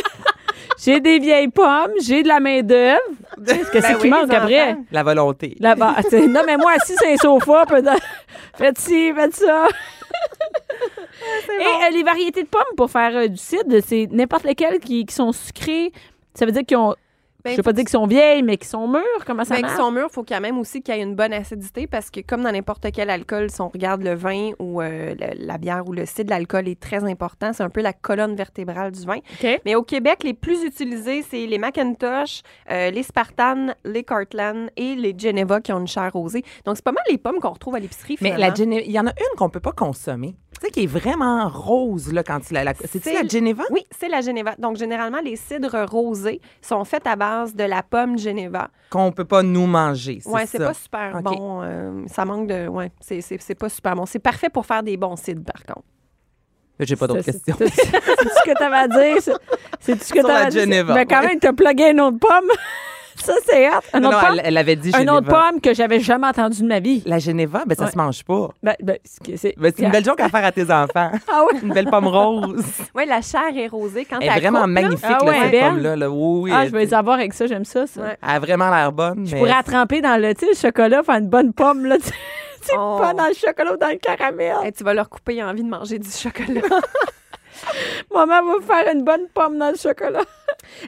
J'ai 0.79 1.01
des 1.01 1.19
vieilles 1.19 1.49
pommes, 1.49 1.93
j'ai 2.03 2.23
de 2.23 2.29
la 2.29 2.41
main-d'œuvre. 2.41 3.01
Qu'est-ce 3.47 3.71
que 3.71 3.81
c'est 3.81 3.93
Ben 3.93 3.97
qui 3.99 4.03
oui, 4.05 4.11
manque 4.11 4.33
après? 4.33 4.77
La 4.91 5.03
volonté. 5.03 5.57
Sais, 6.09 6.27
Non, 6.27 6.43
mais 6.47 6.57
moi, 6.57 6.73
assis 6.77 6.97
sur 6.97 7.09
un 7.09 7.17
sofa, 7.17 7.65
peut-être. 7.67 8.03
Faites 8.57 8.79
ci, 8.79 9.13
faites 9.15 9.35
ça. 9.35 9.69
Et 11.61 11.87
euh, 11.87 11.91
les 11.93 12.03
variétés 12.03 12.43
de 12.43 12.49
pommes 12.49 12.63
pour 12.77 12.91
faire 12.91 13.17
euh, 13.17 13.27
du 13.29 13.37
cidre, 13.37 13.77
c'est 13.85 14.07
n'importe 14.11 14.45
lesquelles 14.45 14.79
qui, 14.79 15.05
qui 15.05 15.15
sont 15.15 15.33
sucrées. 15.33 15.93
Ça 16.35 16.47
veut 16.47 16.53
dire 16.53 16.63
qu'ils 16.67 16.77
ont. 16.77 16.95
Ben, 17.47 17.53
je 17.53 17.57
veux 17.57 17.63
pas 17.63 17.73
dire 17.73 17.85
qu'ils 17.85 17.91
sont 17.91 18.07
vieilles, 18.07 18.43
mais 18.43 18.57
qu'ils 18.57 18.69
sont 18.69 18.87
mûres. 18.89 19.01
Comment 19.27 19.45
ça 19.45 19.55
Ben, 19.55 19.63
marche? 19.63 19.75
qu'ils 19.75 19.83
sont 19.85 19.91
mûrs, 19.91 20.07
il 20.11 20.13
faut 20.15 20.25
quand 20.25 20.41
même 20.41 20.59
aussi 20.59 20.83
qu'il 20.83 20.95
y 20.95 20.99
ait 20.99 21.03
une 21.03 21.15
bonne 21.15 21.33
acidité 21.33 21.87
parce 21.87 22.11
que, 22.11 22.21
comme 22.21 22.43
dans 22.43 22.53
n'importe 22.53 22.87
quel 22.93 23.11
alcool, 23.11 23.51
si 23.51 23.61
on 23.61 23.69
regarde 23.69 24.03
le 24.03 24.15
vin 24.15 24.51
ou 24.59 24.81
euh, 24.83 25.15
le- 25.19 25.47
la 25.47 25.59
bière 25.59 25.85
ou 25.87 25.93
le 25.93 26.07
cidre, 26.07 26.31
l'alcool 26.31 26.69
est 26.69 26.81
très 26.81 27.05
important. 27.05 27.53
C'est 27.53 27.63
un 27.63 27.71
peu 27.71 27.81
la 27.83 27.93
colonne 27.93 28.35
vertébrale 28.37 28.93
du 28.93 29.05
vin. 29.07 29.19
Mais 29.65 29.75
au 29.75 29.83
Québec, 29.83 30.23
les 30.25 30.35
plus 30.35 30.63
utilisés, 30.65 31.23
c'est 31.29 31.47
les 31.47 31.59
Macintosh, 31.59 32.43
euh, 32.71 32.91
les 32.91 33.03
Spartan, 33.03 33.69
les 33.85 34.03
Cartland 34.05 34.69
et 34.77 34.95
les 34.95 35.15
Geneva 35.17 35.61
qui 35.61 35.73
ont 35.73 35.81
une 35.81 35.87
chair 35.89 36.11
rosée. 36.13 36.43
Donc, 36.65 36.77
c'est 36.77 36.85
pas 36.85 36.93
mal 36.93 37.05
les 37.11 37.19
pommes 37.19 37.39
qu'on 37.41 37.51
retrouve 37.51 37.75
à 37.75 37.79
l'épicerie. 37.79 38.17
Mais 38.21 38.33
finalement. 38.33 38.47
la 38.49 38.55
Gene- 38.55 38.83
il 38.85 38.91
y 38.93 38.99
en 39.01 39.07
a 39.07 39.11
une 39.11 39.39
qu'on 39.39 39.49
peut 39.51 39.61
pas 39.61 39.73
consommer. 39.73 40.35
Tu 40.59 40.65
sais, 40.67 40.71
qui 40.73 40.85
est 40.85 40.87
vraiment 40.87 41.51
rose, 41.51 42.11
là, 42.15 42.23
quand 42.23 42.41
tu 42.41 42.55
la. 42.55 42.65
la... 42.65 42.73
C'est-tu 42.73 43.11
C'est- 43.11 43.13
la 43.23 43.29
Geneva? 43.29 43.65
Oui, 43.71 43.85
c'est 43.91 44.09
la 44.09 44.23
Geneva. 44.23 44.55
Donc, 44.59 44.77
généralement, 44.79 45.21
les 45.23 45.37
cidres 45.37 45.85
rosés 45.87 46.41
sont 46.63 46.83
faits 46.85 47.07
à 47.07 47.15
base 47.15 47.27
de 47.45 47.65
la 47.65 47.83
pomme 47.83 48.19
Geneva. 48.19 48.69
Qu'on 48.91 49.13
peut 49.13 49.25
pas 49.25 49.43
nous 49.43 49.67
manger. 49.67 50.21
C'est 50.23 50.29
Ouais, 50.31 50.47
c'est 50.47 50.59
pas 50.59 50.75
super 50.75 51.21
bon. 51.23 51.61
euh, 51.63 52.03
ça 52.07 52.25
manque 52.25 52.49
de. 52.49 52.67
Ouais, 52.69 52.91
c'est- 53.01 53.21
c'est 53.21 53.41
c'est 53.41 53.55
pas 53.55 53.69
super 53.69 53.95
bon. 53.95 54.07
C'est 54.07 54.19
parfait 54.19 54.49
pour 54.49 54.65
faire 54.67 54.83
des 54.83 54.97
bons 54.97 55.17
cidres, 55.17 55.45
par 55.45 55.63
contre. 55.65 55.87
J'ai 56.81 56.95
pas 56.97 57.07
d'autres 57.07 57.23
questions. 57.23 57.57
C'est 57.59 57.71
tout 57.71 58.29
ce 58.29 58.51
que 58.51 58.59
t'avais 58.59 58.77
à 58.77 58.89
dire. 58.89 59.17
C'est 59.81 59.97
tout 59.99 60.05
ce 60.05 60.13
que 60.13 60.21
t'avais 60.21 60.47
à 60.47 60.51
dire. 60.51 60.67
Mais 60.67 61.07
quand 61.07 61.21
ouais. 61.21 61.27
même, 61.29 61.39
t'as 61.41 61.53
plugué 61.53 61.91
une 61.91 62.01
autre 62.01 62.19
pomme. 62.19 62.51
Ça, 63.17 63.33
c'est. 63.47 63.67
Un 63.67 63.71
Non, 64.01 64.09
autre 64.09 64.21
non, 64.21 64.27
pomme? 64.29 64.39
elle, 64.39 64.43
elle 64.45 64.57
avait 64.59 64.77
dit 64.77 64.91
Un 64.95 64.99
Geneva. 64.99 65.15
autre 65.17 65.29
pomme 65.29 65.61
que 65.61 65.75
j'avais 65.75 66.01
jamais 66.01 66.27
entendu 66.27 66.63
de 66.63 66.67
ma 66.69 66.81
vie. 66.81 67.03
La 67.07 67.19
Geneva, 67.19 67.63
ben 67.67 67.75
ça 67.75 67.85
Ouais. 67.85 67.91
se 67.91 67.97
mange 67.97 68.25
pas. 68.25 68.51
Ben, 68.63 68.75
ben, 68.83 68.99
c'est 69.05 69.37
c'est- 69.37 69.55
Ben, 69.59 69.73
c'est 69.77 69.85
une 69.85 69.91
belle 69.91 70.05
joke 70.05 70.21
à 70.21 70.29
faire 70.29 70.45
à 70.45 70.53
tes 70.53 70.71
enfants. 70.71 71.11
Ah 71.29 71.45
ouais? 71.45 71.59
Une 71.63 71.73
belle 71.73 71.89
pomme 71.91 72.07
rose. 72.07 72.65
Oui, 72.95 73.05
la 73.07 73.21
chair 73.23 73.43
est 73.57 73.69
rosée 73.69 74.05
quand 74.05 74.19
Elle 74.21 74.29
est 74.29 74.33
elle 74.35 74.41
vraiment 74.41 74.63
coupe, 74.63 74.69
là. 74.75 74.83
magnifique, 74.83 75.05
Ah 75.09 75.25
là, 75.25 75.33
cette 75.51 75.61
pomme-là. 75.61 75.97
là. 75.97 76.11
Oui, 76.11 76.41
oui. 76.43 76.53
Ah, 76.55 76.67
je 76.67 76.71
vais 76.73 76.85
les 76.85 76.95
avoir 76.95 77.17
avec 77.19 77.33
ça, 77.35 77.47
j'aime 77.47 77.65
ça. 77.65 77.87
ça. 77.87 78.01
Ouais. 78.01 78.17
Elle 78.23 78.29
a 78.31 78.39
vraiment 78.39 78.71
l'air 78.71 78.93
bonne. 78.93 79.27
Je 79.27 79.33
mais- 79.35 79.39
pourrais 79.41 79.53
la 79.55 79.63
tremper 79.63 80.01
dans 80.01 80.21
le, 80.21 80.29
le 80.29 80.55
chocolat, 80.55 81.03
faire 81.03 81.17
une 81.17 81.29
bonne 81.29 81.53
pomme, 81.53 81.85
là. 81.87 81.97
tu 81.99 82.05
sais, 82.05 82.13
Oh. 82.79 82.99
pas 83.01 83.15
dans 83.15 83.27
le 83.29 83.35
chocolat 83.35 83.75
ou 83.75 83.77
dans 83.77 83.89
le 83.91 83.97
caramel. 83.99 84.57
Hey, 84.65 84.73
tu 84.73 84.83
vas 84.85 84.93
leur 84.95 85.09
couper 85.09 85.43
envie 85.43 85.63
de 85.63 85.69
manger 85.69 85.99
du 85.99 86.11
chocolat. 86.11 86.61
Maman 88.15 88.43
va 88.43 88.61
faire 88.67 88.93
une 88.95 89.03
bonne 89.05 89.29
pomme 89.35 89.59
dans 89.59 89.71
le 89.71 89.77
chocolat. 89.77 90.25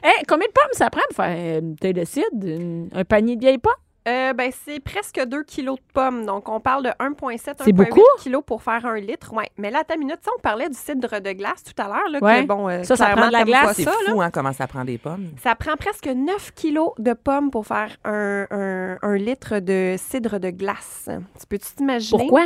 Hey, 0.03 0.23
combien 0.27 0.47
de 0.47 0.53
pommes 0.53 0.73
ça 0.73 0.89
prend 0.89 1.01
pour 1.09 1.17
faire 1.17 1.59
une 1.59 1.71
bouteille 1.71 1.93
de 1.93 2.05
cidre? 2.05 2.27
Une- 2.43 2.89
un 2.93 3.03
panier 3.05 3.35
de 3.35 3.41
vieilles 3.41 3.57
pommes? 3.57 3.73
Euh, 4.09 4.33
ben, 4.33 4.51
c'est 4.65 4.79
presque 4.79 5.23
2 5.23 5.43
kilos 5.43 5.75
de 5.77 5.83
pommes. 5.93 6.25
Donc, 6.25 6.49
on 6.49 6.59
parle 6.59 6.83
de 6.83 6.89
1,7, 6.99 7.37
C'est 7.63 7.71
1,8 7.71 7.73
beaucoup? 7.73 8.01
kilos 8.19 8.41
pour 8.45 8.63
faire 8.63 8.85
un 8.85 8.99
litre. 8.99 9.33
Ouais. 9.33 9.49
Mais 9.57 9.69
là, 9.69 9.79
à 9.79 9.83
ta 9.83 9.97
minute, 9.97 10.19
on 10.35 10.39
parlait 10.41 10.67
du 10.67 10.75
cidre 10.77 11.19
de 11.21 11.31
glace 11.33 11.63
tout 11.63 11.79
à 11.81 11.87
l'heure. 11.87 12.09
Là, 12.11 12.19
Ouais. 12.21 12.41
que, 12.41 12.47
bon, 12.47 12.67
euh, 12.69 12.83
Ça, 12.83 12.95
ça 12.95 13.07
prend 13.09 13.27
de 13.27 13.31
la 13.33 13.43
glace. 13.43 13.75
C'est 13.75 13.87
fou, 13.87 14.21
hein, 14.21 14.31
comment 14.31 14.53
ça 14.53 14.65
prend 14.67 14.83
des 14.83 14.97
pommes. 14.97 15.27
Ça 15.43 15.53
prend 15.55 15.75
presque 15.75 16.07
9 16.07 16.51
kilos 16.55 16.91
de 16.97 17.13
pommes 17.13 17.51
pour 17.51 17.67
faire 17.67 17.95
un, 18.03 18.47
un- 18.49 18.97
un 19.01 19.15
litre 19.17 19.59
de 19.59 19.95
cidre 19.97 20.39
de 20.39 20.49
glace. 20.49 21.07
Tu 21.39 21.45
peux-tu 21.47 21.73
t'imaginer? 21.75 22.17
Pourquoi? 22.17 22.45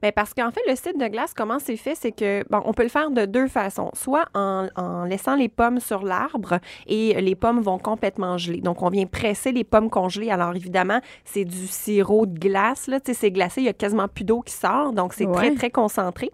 Ben 0.00 0.12
parce 0.12 0.32
qu'en 0.32 0.50
fait, 0.50 0.60
le 0.68 0.76
cidre 0.76 0.98
de 0.98 1.08
glace, 1.08 1.34
comment 1.36 1.58
c'est 1.58 1.76
fait? 1.76 1.94
C'est 1.94 2.12
que, 2.12 2.42
bon, 2.48 2.62
on 2.64 2.72
peut 2.72 2.84
le 2.84 2.88
faire 2.88 3.10
de 3.10 3.26
deux 3.26 3.48
façons. 3.48 3.90
Soit 3.94 4.24
en, 4.34 4.68
en 4.76 5.04
laissant 5.04 5.34
les 5.34 5.48
pommes 5.48 5.80
sur 5.80 6.02
l'arbre 6.04 6.58
et 6.86 7.20
les 7.20 7.34
pommes 7.34 7.60
vont 7.60 7.78
complètement 7.78 8.38
geler. 8.38 8.60
Donc, 8.60 8.82
on 8.82 8.88
vient 8.88 9.06
presser 9.06 9.52
les 9.52 9.64
pommes 9.64 9.90
congelées. 9.90 10.30
Alors, 10.30 10.54
évidemment, 10.54 11.00
c'est 11.24 11.44
du 11.44 11.66
sirop 11.66 12.26
de 12.26 12.38
glace. 12.38 12.86
Là. 12.86 12.98
C'est 13.04 13.30
glacé, 13.30 13.60
il 13.60 13.64
y 13.64 13.68
a 13.68 13.72
quasiment 13.72 14.08
plus 14.08 14.24
d'eau 14.24 14.40
qui 14.40 14.54
sort. 14.54 14.92
Donc, 14.92 15.12
c'est 15.14 15.26
Ouais. 15.26 15.34
très, 15.34 15.54
très 15.54 15.70
concentré. 15.70 16.30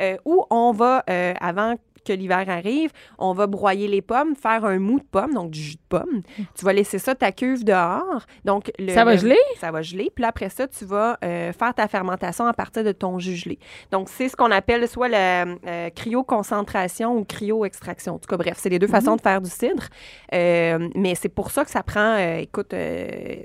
Euh, 0.00 0.16
ou 0.24 0.44
on 0.50 0.72
va, 0.72 1.04
euh, 1.08 1.34
avant 1.40 1.74
que 2.04 2.12
l'hiver 2.12 2.44
arrive, 2.48 2.90
on 3.18 3.32
va 3.32 3.46
broyer 3.46 3.88
les 3.88 4.02
pommes, 4.02 4.34
faire 4.36 4.64
un 4.64 4.78
mou 4.78 4.98
de 4.98 5.04
pomme, 5.04 5.34
donc 5.34 5.50
du 5.50 5.60
jus 5.60 5.74
de 5.76 5.80
pomme. 5.88 6.22
Tu 6.56 6.64
vas 6.64 6.72
laisser 6.72 6.98
ça 6.98 7.14
ta 7.14 7.32
cuve 7.32 7.64
dehors. 7.64 8.22
Donc 8.44 8.70
le- 8.78 8.92
Ça 8.92 9.04
va 9.04 9.12
le- 9.14 9.18
geler? 9.20 9.36
Ça 9.60 9.70
va 9.70 9.82
geler. 9.82 10.10
Puis 10.14 10.24
après 10.24 10.48
ça, 10.48 10.66
tu 10.68 10.84
vas 10.84 11.18
euh, 11.24 11.52
faire 11.52 11.74
ta 11.74 11.88
fermentation 11.88 12.46
à 12.46 12.52
partir 12.52 12.84
de 12.84 12.92
ton 12.92 13.18
jus 13.18 13.36
gelé. 13.36 13.58
Donc 13.90 14.08
c'est 14.08 14.28
ce 14.28 14.36
qu'on 14.36 14.50
appelle 14.50 14.86
soit 14.88 15.08
la 15.08 15.44
euh, 15.66 15.90
cryoconcentration 15.94 17.16
ou 17.16 17.24
cryo-extraction. 17.24 18.14
En 18.14 18.18
tout 18.18 18.28
cas, 18.28 18.36
bref, 18.36 18.56
c'est 18.58 18.68
les 18.68 18.78
deux 18.78 18.86
façons 18.86 19.16
de 19.16 19.20
faire 19.20 19.40
du 19.40 19.50
cidre. 19.50 19.84
Euh, 20.32 20.88
mais 20.94 21.14
c'est 21.14 21.28
pour 21.28 21.50
ça 21.50 21.64
que 21.64 21.70
ça 21.70 21.82
prend, 21.82 22.16
euh, 22.18 22.38
écoute, 22.38 22.74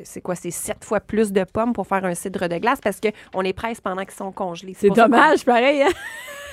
c'est 0.04 0.22
quoi, 0.22 0.36
c'est 0.36 0.52
sept 0.52 0.84
fois 0.84 1.00
plus 1.00 1.32
de 1.32 1.44
pommes 1.44 1.74
pour 1.74 1.88
faire 1.88 2.04
un 2.06 2.16
cidre 2.16 2.48
de 2.48 2.58
glace 2.58 2.80
parce 2.84 3.00
qu'on 3.00 3.42
les 3.42 3.54
presse 3.54 3.80
pendant 3.82 4.04
qu'ils 4.04 4.14
sont 4.16 4.32
congelés. 4.32 4.76
C'est 4.78 4.90
dommage, 4.90 5.46
pareil. 5.46 5.82
Hein? 5.84 5.90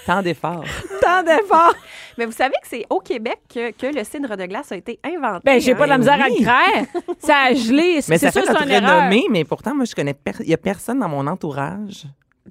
Tant 0.07 0.23
d'efforts. 0.23 0.65
Tant 1.03 1.23
d'efforts. 1.23 1.75
Mais 2.19 2.25
vous 2.27 2.33
savez 2.33 2.55
que 2.63 2.69
c'est 2.69 2.87
au 2.89 3.01
Québec 3.01 3.39
que, 3.53 3.73
que 3.73 3.87
le 3.95 4.05
cidre 4.05 4.37
de 4.37 4.47
glace 4.47 4.71
a 4.73 4.77
été 4.77 4.99
inventé. 5.05 5.43
Ben, 5.45 5.61
j'ai 5.61 5.73
hein? 5.73 5.77
pas 5.77 5.85
de 5.85 5.91
la 5.91 5.99
misère 5.99 6.15
à 6.23 6.29
le 6.29 6.43
craire. 6.43 6.87
Ça 7.19 7.37
a 7.49 7.55
gelé. 7.55 7.97
Mais 8.09 8.17
C'est 8.19 8.19
ça 8.19 8.31
sûr, 8.33 8.43
fait 8.43 8.53
notre 8.53 8.65
renommée, 8.65 9.25
mais 9.31 9.45
pourtant, 9.45 9.75
moi, 9.75 9.85
je 9.85 9.95
connais... 9.95 10.15
per- 10.15 10.33
Il 10.41 10.49
y 10.49 10.55
a 10.55 10.59
personne 10.59 11.01
dans 11.01 11.09
mon 11.09 11.27
entourage 11.27 12.05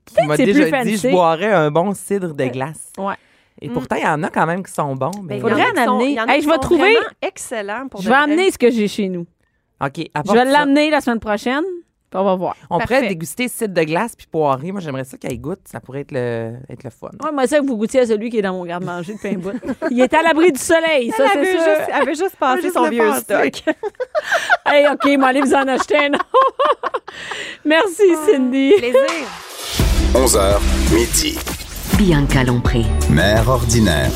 qui 0.05 0.25
m'a 0.27 0.35
déjà 0.37 0.67
plus 0.67 0.83
dit 0.91 0.97
je 0.97 1.09
boirais 1.09 1.51
un 1.53 1.71
bon 1.71 1.93
cidre 1.93 2.33
de 2.33 2.45
glace. 2.47 2.91
Ouais. 2.97 3.15
Et 3.61 3.69
pourtant, 3.69 3.95
il 3.95 4.03
y 4.03 4.07
en 4.07 4.21
a 4.23 4.29
quand 4.29 4.45
même 4.45 4.61
qui 4.63 4.71
sont 4.73 4.93
bons. 4.95 5.11
Ben, 5.11 5.23
Mais... 5.23 5.35
il 5.37 5.41
Faudrait 5.41 5.63
en 5.71 5.93
amener. 5.93 6.19
en 6.19 6.27
Hey, 6.27 6.41
je 6.41 6.49
vais 6.49 6.57
trouver- 6.57 6.97
pour 7.89 8.01
Je 8.01 8.09
vais 8.09 8.15
amener 8.15 8.51
ce 8.51 8.57
que 8.57 8.69
j'ai 8.69 8.87
chez 8.89 9.07
nous. 9.07 9.25
OK, 9.81 9.93
Je 9.97 10.31
vais 10.33 10.45
l'amener 10.45 10.89
la 10.89 11.01
semaine 11.01 11.19
prochaine. 11.19 11.63
On 12.13 12.23
va 12.23 12.35
voir. 12.35 12.55
On 12.69 12.77
Parfait. 12.77 12.95
pourrait 12.95 13.07
déguster 13.09 13.47
cidre 13.47 13.73
de 13.73 13.83
glace 13.83 14.15
puis 14.15 14.27
poirée. 14.27 14.71
Moi, 14.71 14.79
j'aimerais 14.81 15.03
ça 15.03 15.17
qu'elle 15.17 15.39
goûte. 15.39 15.59
Ça 15.65 15.79
pourrait 15.81 16.01
être 16.01 16.11
le, 16.11 16.53
être 16.69 16.83
le 16.83 16.89
fun. 16.89 17.09
Ouais, 17.23 17.31
moi, 17.33 17.45
ça 17.47 17.59
que 17.59 17.65
vous 17.65 17.75
goûtiez 17.77 18.01
à 18.01 18.05
celui 18.05 18.29
qui 18.29 18.37
est 18.39 18.41
dans 18.41 18.53
mon 18.53 18.63
garde-manger 18.65 19.13
de 19.15 19.19
pain 19.19 19.33
bout. 19.33 19.51
Il 19.91 19.99
est 19.99 20.13
à 20.13 20.21
l'abri 20.21 20.51
du 20.51 20.59
soleil, 20.59 21.11
ça, 21.11 21.23
Elle 21.25 21.29
c'est 21.31 21.37
avait, 21.39 21.51
sûr. 21.51 21.59
juste, 21.59 21.89
elle 21.89 22.01
avait 22.01 22.15
juste 22.15 22.35
passé 22.37 22.61
juste 22.61 22.73
son 22.75 22.89
vieux 22.89 23.03
passer. 23.09 23.21
stock. 23.51 23.75
Hey, 24.65 24.87
OK, 24.87 25.17
moi, 25.17 25.27
allez 25.29 25.41
vous 25.41 25.53
en 25.53 25.67
acheter 25.67 25.97
un. 25.97 26.11
Merci, 27.65 28.15
Cindy. 28.29 28.73
Plaisir. 28.77 28.99
11h, 30.13 30.59
midi. 30.93 31.37
Bianca 31.97 32.43
Lompré. 32.43 32.83
Mère 33.09 33.49
ordinaire. 33.49 34.09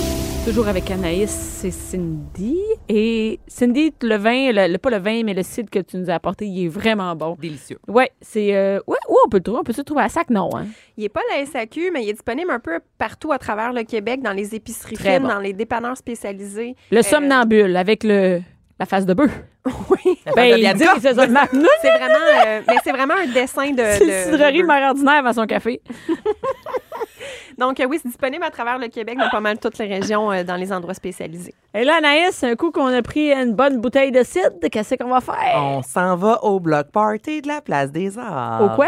Toujours 0.45 0.67
avec 0.67 0.89
Anaïs, 0.89 1.29
c'est 1.29 1.69
Cindy. 1.69 2.57
Et 2.87 3.39
Cindy, 3.47 3.93
le 4.01 4.15
vin, 4.15 4.51
le, 4.51 4.71
le- 4.71 4.77
pas 4.79 4.89
le 4.89 4.97
vin, 4.97 5.21
mais 5.23 5.35
le 5.35 5.43
cidre 5.43 5.69
que 5.69 5.77
tu 5.79 5.97
nous 5.97 6.09
as 6.09 6.15
apporté, 6.15 6.45
il 6.47 6.65
est 6.65 6.67
vraiment 6.67 7.15
bon. 7.15 7.37
Délicieux. 7.39 7.77
Ouais, 7.87 8.09
c'est. 8.19 8.55
euh, 8.55 8.79
ouais, 8.87 8.97
où 9.09 9.15
on 9.25 9.29
peut 9.29 9.37
le 9.37 9.43
trouver? 9.43 9.59
On 9.59 9.63
peut 9.63 9.73
se 9.73 9.81
trouver 9.81 10.01
à 10.01 10.09
sac? 10.09 10.31
Non, 10.31 10.49
hein? 10.55 10.65
Il 10.97 11.03
n'est 11.03 11.09
pas 11.09 11.19
à 11.35 11.39
la 11.39 11.45
SAQ, 11.45 11.91
mais 11.93 12.03
il 12.03 12.09
est 12.09 12.13
disponible 12.13 12.49
un 12.49 12.59
peu 12.59 12.79
partout 12.97 13.31
à 13.31 13.37
travers 13.37 13.73
le 13.73 13.83
Québec, 13.83 14.23
dans 14.23 14.31
les 14.33 14.55
épiceries 14.55 14.95
Très 14.95 15.15
fines, 15.15 15.21
bon. 15.23 15.27
dans 15.29 15.39
les 15.39 15.53
dépanneurs 15.53 15.97
spécialisés. 15.97 16.75
Le 16.91 17.01
somnambule 17.03 17.75
avec 17.77 18.03
le. 18.03 18.41
La 18.79 18.85
face 18.85 19.05
de 19.05 19.13
bœuf. 19.13 19.31
Oui. 19.89 20.17
Ben, 20.35 20.53
de 20.53 20.57
il 20.57 20.73
dit, 20.73 20.83
c'est 21.01 21.13
ça, 21.13 21.27
Magnus, 21.27 21.67
C'est 21.81 21.89
vraiment, 21.97 22.15
euh, 22.47 22.61
mais 22.67 22.75
c'est 22.83 22.91
vraiment 22.91 23.13
un 23.15 23.27
dessin 23.27 23.69
de. 23.71 23.77
c'est 23.97 23.99
de- 23.99 24.05
une 24.29 24.31
cidrerie 24.31 24.61
de- 24.61 24.65
mère 24.67 24.89
ordinaire 24.89 25.25
à 25.27 25.33
son 25.33 25.45
café. 25.45 25.81
Donc, 27.57 27.79
euh, 27.79 27.85
oui, 27.85 27.99
c'est 28.01 28.07
disponible 28.09 28.43
à 28.43 28.49
travers 28.49 28.77
le 28.77 28.87
Québec, 28.87 29.17
dans 29.17 29.29
pas 29.29 29.39
mal 29.39 29.57
toutes 29.59 29.77
les 29.77 29.87
régions, 29.87 30.31
euh, 30.31 30.43
dans 30.43 30.55
les 30.55 30.71
endroits 30.71 30.93
spécialisés. 30.93 31.53
Et 31.73 31.83
là, 31.83 31.95
Anaïs, 31.97 32.43
un 32.43 32.55
coup 32.55 32.71
qu'on 32.71 32.87
a 32.87 33.01
pris 33.01 33.31
une 33.31 33.53
bonne 33.53 33.79
bouteille 33.79 34.11
de 34.11 34.23
cidre, 34.23 34.49
qu'est-ce 34.71 34.95
qu'on 34.95 35.09
va 35.09 35.21
faire? 35.21 35.35
On 35.57 35.81
s'en 35.83 36.15
va 36.15 36.43
au 36.43 36.59
bloc 36.59 36.87
party 36.91 37.41
de 37.41 37.47
la 37.47 37.61
place 37.61 37.91
des 37.91 38.17
Arts. 38.17 38.61
Au 38.63 38.75
quoi? 38.75 38.87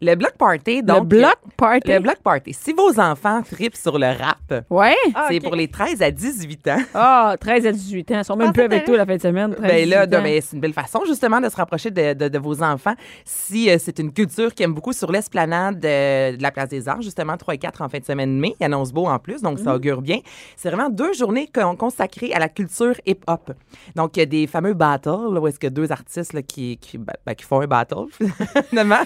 Le 0.00 0.14
bloc 0.14 0.32
party, 0.36 0.82
donc. 0.82 1.00
le 1.02 1.18
bloc 1.20 1.36
party? 1.56 1.92
Le 1.92 1.98
bloc 2.00 2.16
party. 2.22 2.52
Si 2.52 2.72
vos 2.72 2.98
enfants 2.98 3.42
tripent 3.42 3.76
sur 3.76 3.98
le 3.98 4.06
rap, 4.06 4.38
Ouais. 4.70 4.94
Ah, 5.14 5.26
c'est 5.30 5.40
pour 5.40 5.54
les 5.54 5.68
13 5.68 6.00
à 6.02 6.10
18 6.10 6.68
ans. 6.68 6.78
Ah, 6.94 7.36
13 7.38 7.66
à 7.66 7.72
18 7.72 8.10
ans. 8.12 8.18
Ils 8.18 8.24
sont 8.24 8.36
même 8.36 8.48
Ah, 8.48 8.52
plus 8.52 8.62
avec 8.62 8.84
toi 8.84 8.96
la 8.96 9.06
fin 9.06 9.16
de 9.16 9.20
semaine. 9.20 9.54
13, 9.54 9.60
Ben 9.70 9.88
là, 9.88 10.06
18 10.06 10.18
ans. 10.18 10.22
ben, 10.22 10.40
c'est 10.42 10.56
une 10.56 10.60
belle 10.60 10.72
façon 10.72 11.00
justement 11.06 11.40
de 11.40 11.48
se 11.48 11.56
rapprocher 11.56 11.90
de, 11.90 12.14
de- 12.14 12.28
de 12.28 12.38
vos 12.38 12.62
enfants. 12.62 12.94
Si 13.24 13.70
euh, 13.70 13.76
c'est 13.78 13.98
une 13.98 14.12
culture 14.12 14.54
qui 14.54 14.62
aime 14.62 14.72
beaucoup 14.74 14.92
sur 14.92 15.12
l'esplanade 15.12 15.78
de, 15.78 16.36
de 16.36 16.42
la 16.42 16.50
place 16.50 16.68
des 16.68 16.88
Arts, 16.88 17.02
justement 17.02 17.36
3 17.36 17.54
et 17.54 17.57
4 17.58 17.82
en 17.82 17.88
fin 17.88 17.98
de 17.98 18.04
semaine 18.04 18.34
de 18.36 18.40
mai. 18.40 18.54
Il 18.60 18.64
annonce 18.64 18.92
beau 18.92 19.06
en 19.06 19.18
plus, 19.18 19.42
donc 19.42 19.58
ça 19.58 19.74
augure 19.74 20.00
bien. 20.02 20.18
C'est 20.56 20.70
vraiment 20.70 20.88
deux 20.90 21.12
journées 21.12 21.48
con- 21.52 21.76
consacrées 21.76 22.32
à 22.32 22.38
la 22.38 22.48
culture 22.48 22.94
hip-hop. 23.06 23.52
Donc, 23.96 24.16
il 24.16 24.20
y 24.20 24.22
a 24.22 24.26
des 24.26 24.46
fameux 24.46 24.74
battles, 24.74 25.08
là, 25.10 25.40
où 25.40 25.46
est-ce 25.46 25.58
que 25.58 25.66
deux 25.66 25.90
artistes 25.92 26.32
là, 26.32 26.42
qui, 26.42 26.78
qui, 26.78 26.98
ben, 26.98 27.12
ben, 27.26 27.34
qui 27.34 27.44
font 27.44 27.60
un 27.60 27.66
battle, 27.66 28.06
finalement. 28.70 28.96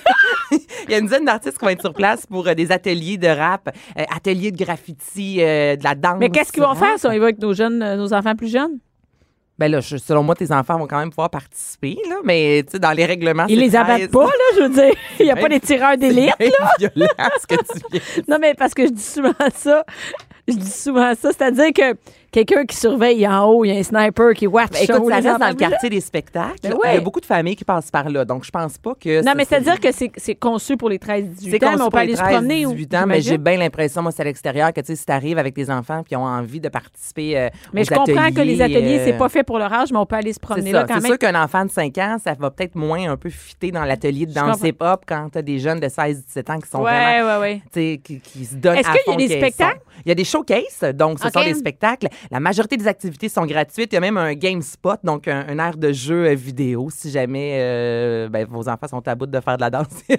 il 0.53 0.91
y 0.91 0.95
a 0.95 0.99
une 0.99 1.07
dizaine 1.07 1.25
d'artistes 1.25 1.59
qui 1.59 1.65
vont 1.65 1.71
être 1.71 1.81
sur 1.81 1.95
place 1.95 2.27
pour 2.27 2.47
euh, 2.47 2.55
des 2.55 2.71
ateliers 2.73 3.17
de 3.19 3.29
rap, 3.29 3.69
euh, 3.99 4.05
ateliers 4.15 4.53
de 4.53 4.57
graffiti, 4.63 5.39
euh, 5.41 5.77
de 5.77 5.85
la 5.85 5.95
danse. 5.95 6.17
Mais 6.19 6.31
qu'est-ce 6.31 6.53
qu'ils 6.53 6.63
vont 6.63 6.75
faire 6.75 6.99
si 6.99 7.07
on 7.07 7.13
y 7.13 7.19
va 7.19 7.25
avec 7.25 7.39
nos 7.41 7.55
jeunes, 7.55 7.83
euh, 7.83 7.97
nos 7.97 8.13
enfants 8.13 8.35
plus 8.37 8.51
jeunes? 8.53 8.79
Ben 9.59 9.71
là, 9.71 9.81
je- 9.81 9.97
selon 9.99 10.23
moi, 10.23 10.35
tes 10.35 10.51
enfants 10.51 10.79
vont 10.79 10.87
quand 10.87 10.99
même 10.99 11.11
pouvoir 11.11 11.31
participer, 11.31 11.97
là, 12.09 12.17
mais 12.25 12.63
tu 12.65 12.73
sais, 12.73 12.79
dans 12.79 12.93
les 12.93 13.05
règlements, 13.05 13.45
Ils 13.49 13.61
les 13.61 13.77
abattent 13.77 14.11
13. 14.11 14.11
pas, 14.11 14.25
là, 14.25 14.31
je 14.57 14.63
veux 14.63 14.69
dire. 14.71 14.95
Il 15.21 15.27
n'y 15.27 15.31
a 15.31 15.37
pas 15.37 15.49
des 15.49 15.61
tireurs 15.61 15.97
d'élite. 15.99 16.33
Bien 16.39 16.49
violent, 16.79 17.31
ce 17.41 17.47
que 17.47 17.55
tu 17.57 18.23
Non, 18.29 18.39
mais 18.41 18.55
parce 18.55 18.73
que 18.75 18.87
je 18.87 18.93
dis 18.93 19.03
souvent 19.03 19.33
ça. 19.55 19.85
Je 20.49 20.55
dis 20.55 20.71
souvent 20.71 21.13
ça. 21.15 21.31
C'est-à-dire 21.33 21.73
que 21.73 21.95
quelqu'un 22.33 22.65
qui 22.65 22.77
surveille 22.77 23.27
en 23.29 23.45
haut, 23.45 23.65
il 23.65 23.69
y 23.73 23.77
a 23.77 23.79
un 23.79 23.83
sniper 23.83 24.33
qui 24.35 24.47
watch. 24.47 24.71
Ben, 24.73 24.79
écoute, 24.83 25.09
ça 25.09 25.15
reste 25.17 25.39
dans 25.41 25.49
le 25.49 25.55
quartier 25.55 25.91
des 25.91 26.01
spectacles. 26.01 26.57
Ben 26.63 26.75
Il 26.87 26.95
y 26.95 26.97
a 26.97 27.01
beaucoup 27.01 27.21
de 27.21 27.27
familles 27.27 27.55
qui 27.57 27.65
passent 27.65 27.91
par 27.91 28.09
là, 28.09 28.25
donc 28.25 28.45
je 28.45 28.51
pense 28.51 28.79
pas 28.79 28.95
que... 29.01 29.23
Non, 29.25 29.33
mais 29.37 29.45
c'est- 29.45 29.51
c'est-à-dire 29.61 29.79
que 29.81 29.93
c'est 29.93 30.11
c'est 30.17 30.35
conçu 30.35 30.77
pour 30.77 30.89
les 30.89 30.99
13-18 30.99 31.51
c'est 31.51 31.65
ans, 31.65 31.75
mais 31.77 31.83
on 31.83 31.91
peut 31.91 31.99
aller 31.99 32.17
se 32.17 32.23
promener. 32.23 32.65
18 32.65 32.95
ans, 32.95 33.05
mais 33.07 33.21
j'ai 33.21 33.39
bien 33.39 33.57
l'impression, 33.59 34.03
moi, 34.03 34.11
c'est 34.13 34.23
à 34.23 34.25
l'extérieur, 34.25 34.73
que 34.73 34.81
tu 34.81 34.87
sais, 34.87 34.97
si 34.97 35.05
t'arrives 35.05 35.39
avec 35.39 35.55
tes 35.55 35.71
enfants 35.71 36.03
puis 36.03 36.13
ils 36.13 36.17
ont 36.17 36.25
envie 36.25 36.61
de 36.61 36.69
participer 36.69 37.39
euh, 37.39 37.49
Mais 37.75 37.83
aux 37.83 37.85
je 37.85 37.91
comprends 37.91 38.31
que 38.33 38.41
les 38.41 38.61
ateliers, 38.63 38.99
euh, 39.01 39.05
c'est 39.05 39.19
pas 39.19 39.29
fait 39.29 39.43
pour 39.45 39.59
leur 39.59 39.73
âge, 39.73 39.91
mais 39.93 39.99
on 39.99 40.07
peut 40.07 40.17
aller 40.17 40.33
se 40.33 40.39
C'est 40.41 40.41
promener 40.41 40.73
là 40.73 40.85
quand 40.89 40.95
C'est 40.95 41.01
même. 41.03 41.11
sûr 41.13 41.19
qu'un 41.19 41.41
enfant 41.43 41.65
de 41.67 41.71
5 41.71 41.99
ans, 41.99 42.17
ça 42.23 42.35
va 42.39 42.51
peut-être 42.51 42.75
moins 42.75 43.11
un 43.11 43.17
peu 43.17 43.29
fitter 43.31 43.71
dans 43.71 43.85
l'atelier 43.85 44.25
de 44.27 44.33
danse 44.33 44.61
hip-hop 44.63 45.05
quand 45.07 45.29
t'as 45.31 45.43
des 45.43 45.59
jeunes 45.59 45.81
de 45.81 45.89
16-17 45.89 46.51
ans 46.51 46.59
qui 46.61 46.69
sont 46.71 46.83
Ouais, 46.83 47.21
vraiment 47.21 47.41
ouais, 47.41 47.63
ouais. 47.75 47.99
qui, 48.03 48.21
qui 48.21 48.45
se 48.47 48.55
donnent 48.55 48.77
Est-ce 48.79 48.89
qu'il 49.05 49.13
y 49.13 49.25
a 49.25 49.29
des 49.29 49.37
spectacles? 49.37 49.81
Il 50.05 50.09
y 50.09 50.13
a 50.13 50.15
des 50.15 50.25
showcases, 50.25 50.81
donc 50.95 51.19
ce 51.21 51.29
sont 51.31 51.45
des 51.45 51.55
spectacles. 51.55 52.09
La 52.31 52.41
majorité 52.41 52.77
des 52.77 52.87
activités 52.87 53.29
sont 53.29 53.47
gratuites. 53.47 53.93
Il 53.93 53.95
y 53.95 53.99
a 53.99 54.01
même 54.01 54.17
un 54.17 54.35
game 54.35 54.63
spot, 54.63 55.01
donc 55.05 55.29
un, 55.29 55.47
un 55.49 55.59
aire 55.59 55.77
de 55.77 55.93
jeu 55.93 56.27
euh, 56.27 56.35
vidéo, 56.35 56.89
si 56.91 57.11
jamais 57.11 57.59
euh, 57.61 58.29
ben, 58.29 58.47
vos 58.49 58.69
enfants 58.69 58.89
sont 58.89 59.09
à 59.09 59.15
bout 59.15 59.27
de 59.27 59.41
faire 59.41 59.57
de 59.57 59.63
la 59.63 59.71
danse. 59.71 60.03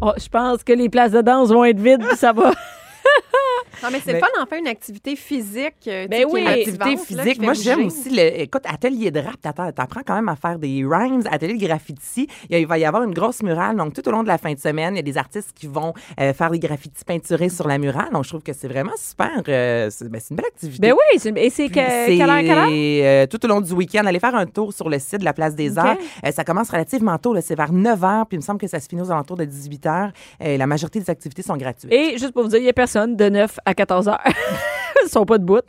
Oh, 0.00 0.12
je 0.16 0.28
pense 0.28 0.64
que 0.64 0.72
les 0.72 0.88
places 0.88 1.12
de 1.12 1.20
danse 1.20 1.50
vont 1.50 1.64
être 1.64 1.78
vides, 1.78 2.04
puis 2.04 2.16
ça 2.16 2.32
va. 2.32 2.52
Non, 3.82 3.88
mais 3.92 4.00
c'est 4.04 4.12
Mais- 4.14 4.20
d'en 4.20 4.46
faire 4.46 4.58
une 4.58 4.66
activité 4.68 5.16
physique. 5.16 5.74
euh, 5.86 6.06
Ben 6.08 6.24
oui. 6.30 6.42
est 6.42 6.48
Activité 6.48 6.94
là, 6.94 6.96
physique. 6.96 7.42
Moi, 7.42 7.54
j'aime 7.54 7.86
aussi 7.86 8.10
le. 8.10 8.40
Écoute, 8.40 8.62
atelier 8.66 9.10
de 9.10 9.20
rap, 9.20 9.40
t'apprends 9.40 10.00
quand 10.06 10.14
même 10.14 10.28
à 10.28 10.36
faire 10.36 10.58
des 10.58 10.84
rhymes, 10.84 11.22
atelier 11.30 11.54
de 11.54 11.64
graffiti. 11.66 12.26
Il, 12.50 12.66
va 12.66 12.78
y 12.78 12.84
avoir 12.84 13.02
une 13.02 13.14
grosse 13.14 13.42
murale. 13.42 13.76
Donc, 13.76 13.94
tout 13.94 14.06
au 14.08 14.12
long 14.12 14.22
de 14.22 14.28
la 14.28 14.38
fin 14.38 14.52
de 14.52 14.58
semaine, 14.58 14.94
il 14.94 14.96
y 14.96 15.00
a 15.00 15.02
des 15.02 15.18
artistes 15.18 15.52
qui 15.54 15.66
vont 15.66 15.92
euh, 16.20 16.32
faire 16.32 16.50
des 16.50 16.58
graffitis 16.58 17.04
peinturés 17.04 17.48
sur 17.48 17.66
la 17.68 17.78
murale. 17.78 18.10
Donc, 18.12 18.24
je 18.24 18.28
trouve 18.30 18.42
que 18.42 18.52
c'est 18.52 18.68
vraiment 18.68 18.92
super. 18.98 19.42
euh, 19.48 19.88
c'est 19.90 20.08
ben, 20.08 20.20
c'est 20.20 20.30
une 20.30 20.36
belle 20.36 20.46
activité. 20.46 20.80
Ben 20.80 20.92
oui, 20.92 21.18
c'est- 21.18 21.32
et 21.36 21.50
c'est 21.50 21.68
que, 21.68 21.74
c'est, 21.80 22.16
quelle 22.16 22.30
heure, 22.30 22.38
quelle 22.40 22.50
heure? 22.50 22.68
euh, 22.70 23.26
tout 23.26 23.44
au 23.44 23.48
long 23.48 23.60
du 23.60 23.72
week-end, 23.72 24.04
allez 24.06 24.20
faire 24.20 24.34
un 24.34 24.46
tour 24.46 24.72
sur 24.72 24.88
le 24.88 24.98
site 24.98 25.20
de 25.20 25.24
la 25.24 25.32
Place 25.32 25.54
des 25.54 25.72
OK. 25.72 25.78
Arts. 25.78 25.96
Euh, 26.26 26.30
ça 26.32 26.44
commence 26.44 26.70
relativement 26.70 27.16
tôt, 27.18 27.32
là, 27.34 27.40
c'est 27.40 27.54
vers 27.54 27.72
9 27.72 28.00
h, 28.00 28.24
puis 28.26 28.36
il 28.36 28.38
me 28.38 28.42
semble 28.42 28.60
que 28.60 28.66
ça 28.66 28.80
se 28.80 28.88
finit 28.88 29.02
aux 29.02 29.10
alentours 29.10 29.36
de 29.36 29.44
18 29.44 29.84
h. 29.86 30.10
la 30.58 30.66
majorité 30.66 31.00
des 31.00 31.10
activités 31.10 31.42
sont 31.42 31.56
gratuites. 31.56 31.92
Et 31.92 32.18
juste 32.18 32.32
pour 32.32 32.42
vous 32.42 32.48
dire, 32.48 32.58
il 32.58 32.64
n'y 32.64 32.68
a 32.68 32.72
personne 32.72 33.16
de 33.16 33.28
9 33.28 33.58
à 33.64 33.74
14 33.74 34.08
heures. 34.08 34.20
Ils 35.04 35.08
sont 35.08 35.24
pas 35.24 35.38
debout. 35.38 35.60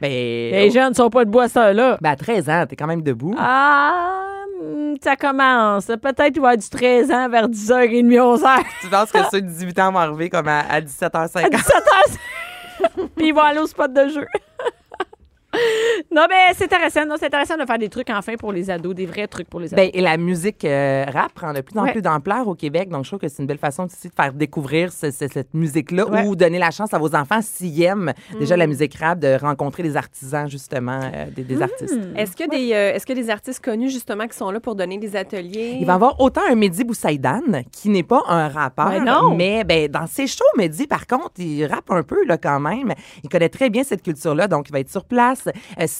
Ben, 0.00 0.10
Les 0.10 0.70
jeunes 0.70 0.90
ne 0.90 0.94
sont 0.94 1.10
pas 1.10 1.24
debout 1.24 1.40
à 1.40 1.48
cette 1.48 1.56
heure-là. 1.58 1.98
ben, 2.00 2.10
à 2.10 2.16
13 2.16 2.48
ans, 2.50 2.64
t'es 2.68 2.76
quand 2.76 2.86
même 2.86 3.02
debout. 3.02 3.34
Ah, 3.38 4.24
hmm, 4.62 4.94
ça 5.02 5.16
commence. 5.16 5.86
Peut-être 5.86 6.32
qu'il 6.32 6.42
va 6.42 6.48
y 6.48 6.52
avoir 6.52 6.56
du 6.56 6.68
13 6.68 7.10
ans 7.12 7.28
vers 7.28 7.48
10h30, 7.48 8.18
11h. 8.18 8.62
Tu 8.80 8.88
penses 8.88 9.12
que 9.12 9.18
ceux 9.30 9.42
de 9.42 9.46
18 9.48 9.78
ans 9.78 9.92
vont 9.92 9.98
arriver 9.98 10.28
comme 10.30 10.48
à, 10.48 10.60
à 10.60 10.80
17h50? 10.80 11.50
17h. 11.50 12.16
Puis 13.16 13.28
ils 13.28 13.32
vont 13.32 13.42
aller 13.42 13.60
au 13.60 13.66
spot 13.66 13.92
de 13.92 14.08
jeu. 14.08 14.26
Non, 16.14 16.26
mais 16.28 16.54
c'est 16.54 16.64
intéressant. 16.64 17.06
Non, 17.06 17.14
c'est 17.18 17.26
intéressant 17.26 17.56
de 17.56 17.64
faire 17.64 17.78
des 17.78 17.88
trucs 17.88 18.10
enfin 18.10 18.34
pour 18.36 18.52
les 18.52 18.70
ados, 18.70 18.94
des 18.94 19.06
vrais 19.06 19.26
trucs 19.26 19.48
pour 19.48 19.60
les 19.60 19.72
ados. 19.72 19.76
Ben, 19.84 19.90
et 19.92 20.00
la 20.00 20.16
musique 20.16 20.64
euh, 20.64 21.04
rap 21.12 21.32
prend 21.32 21.52
de 21.52 21.60
plus 21.60 21.78
en 21.78 21.82
Ouais. 21.84 21.92
plus 21.92 22.02
d'ampleur 22.02 22.46
au 22.46 22.54
Québec. 22.54 22.88
Donc, 22.90 23.04
je 23.04 23.10
trouve 23.10 23.20
que 23.20 23.28
c'est 23.28 23.42
une 23.42 23.46
belle 23.46 23.58
façon 23.58 23.84
aussi 23.86 24.08
de 24.08 24.14
faire 24.14 24.32
découvrir 24.32 24.92
ce- 24.92 25.10
ce- 25.10 25.28
cette 25.28 25.54
musique-là 25.54 26.06
Ouais. 26.06 26.26
ou 26.26 26.36
donner 26.36 26.58
la 26.58 26.70
chance 26.70 26.92
à 26.94 26.98
vos 26.98 27.14
enfants, 27.14 27.40
s'ils 27.42 27.82
aiment 27.82 28.12
déjà 28.38 28.56
la 28.56 28.66
musique 28.66 28.94
rap, 28.96 29.18
de 29.18 29.36
rencontrer 29.40 29.82
des 29.82 29.96
artisans, 29.96 30.48
justement, 30.48 31.00
euh, 31.02 31.26
des, 31.34 31.42
des 31.44 31.60
artistes. 31.62 31.98
Est-ce 32.16 32.36
qu'il 32.36 32.46
y, 32.46 32.54
a 32.54 32.58
des, 32.58 32.72
euh, 32.72 32.94
est-ce 32.94 33.06
y 33.08 33.12
a 33.12 33.22
des 33.22 33.30
artistes 33.30 33.64
connus, 33.64 33.90
justement, 33.90 34.26
qui 34.28 34.36
sont 34.36 34.50
là 34.50 34.60
pour 34.60 34.74
donner 34.74 34.98
des 34.98 35.16
ateliers? 35.16 35.76
Il 35.80 35.86
va 35.86 35.92
y 35.92 35.96
avoir 35.96 36.20
autant 36.20 36.42
un 36.50 36.54
Mehdi 36.54 36.84
Boussaïdan, 36.84 37.40
qui 37.72 37.88
n'est 37.88 38.02
pas 38.02 38.22
un 38.28 38.48
rappeur, 38.48 38.90
Ben 38.90 39.04
non. 39.04 39.34
mais 39.34 39.64
ben, 39.64 39.88
dans 39.88 40.06
ses 40.06 40.26
shows, 40.26 40.44
Mehdi, 40.56 40.86
par 40.86 41.06
contre, 41.06 41.32
il 41.38 41.64
rappe 41.66 41.90
un 41.90 42.02
peu 42.02 42.24
là, 42.26 42.36
quand 42.38 42.60
même. 42.60 42.92
Il 43.24 43.28
connaît 43.28 43.48
très 43.48 43.70
bien 43.70 43.82
cette 43.82 44.02
culture-là, 44.02 44.46
donc 44.48 44.68
il 44.68 44.72
va 44.72 44.80
être 44.80 44.90
sur 44.90 45.04
place. 45.04 45.48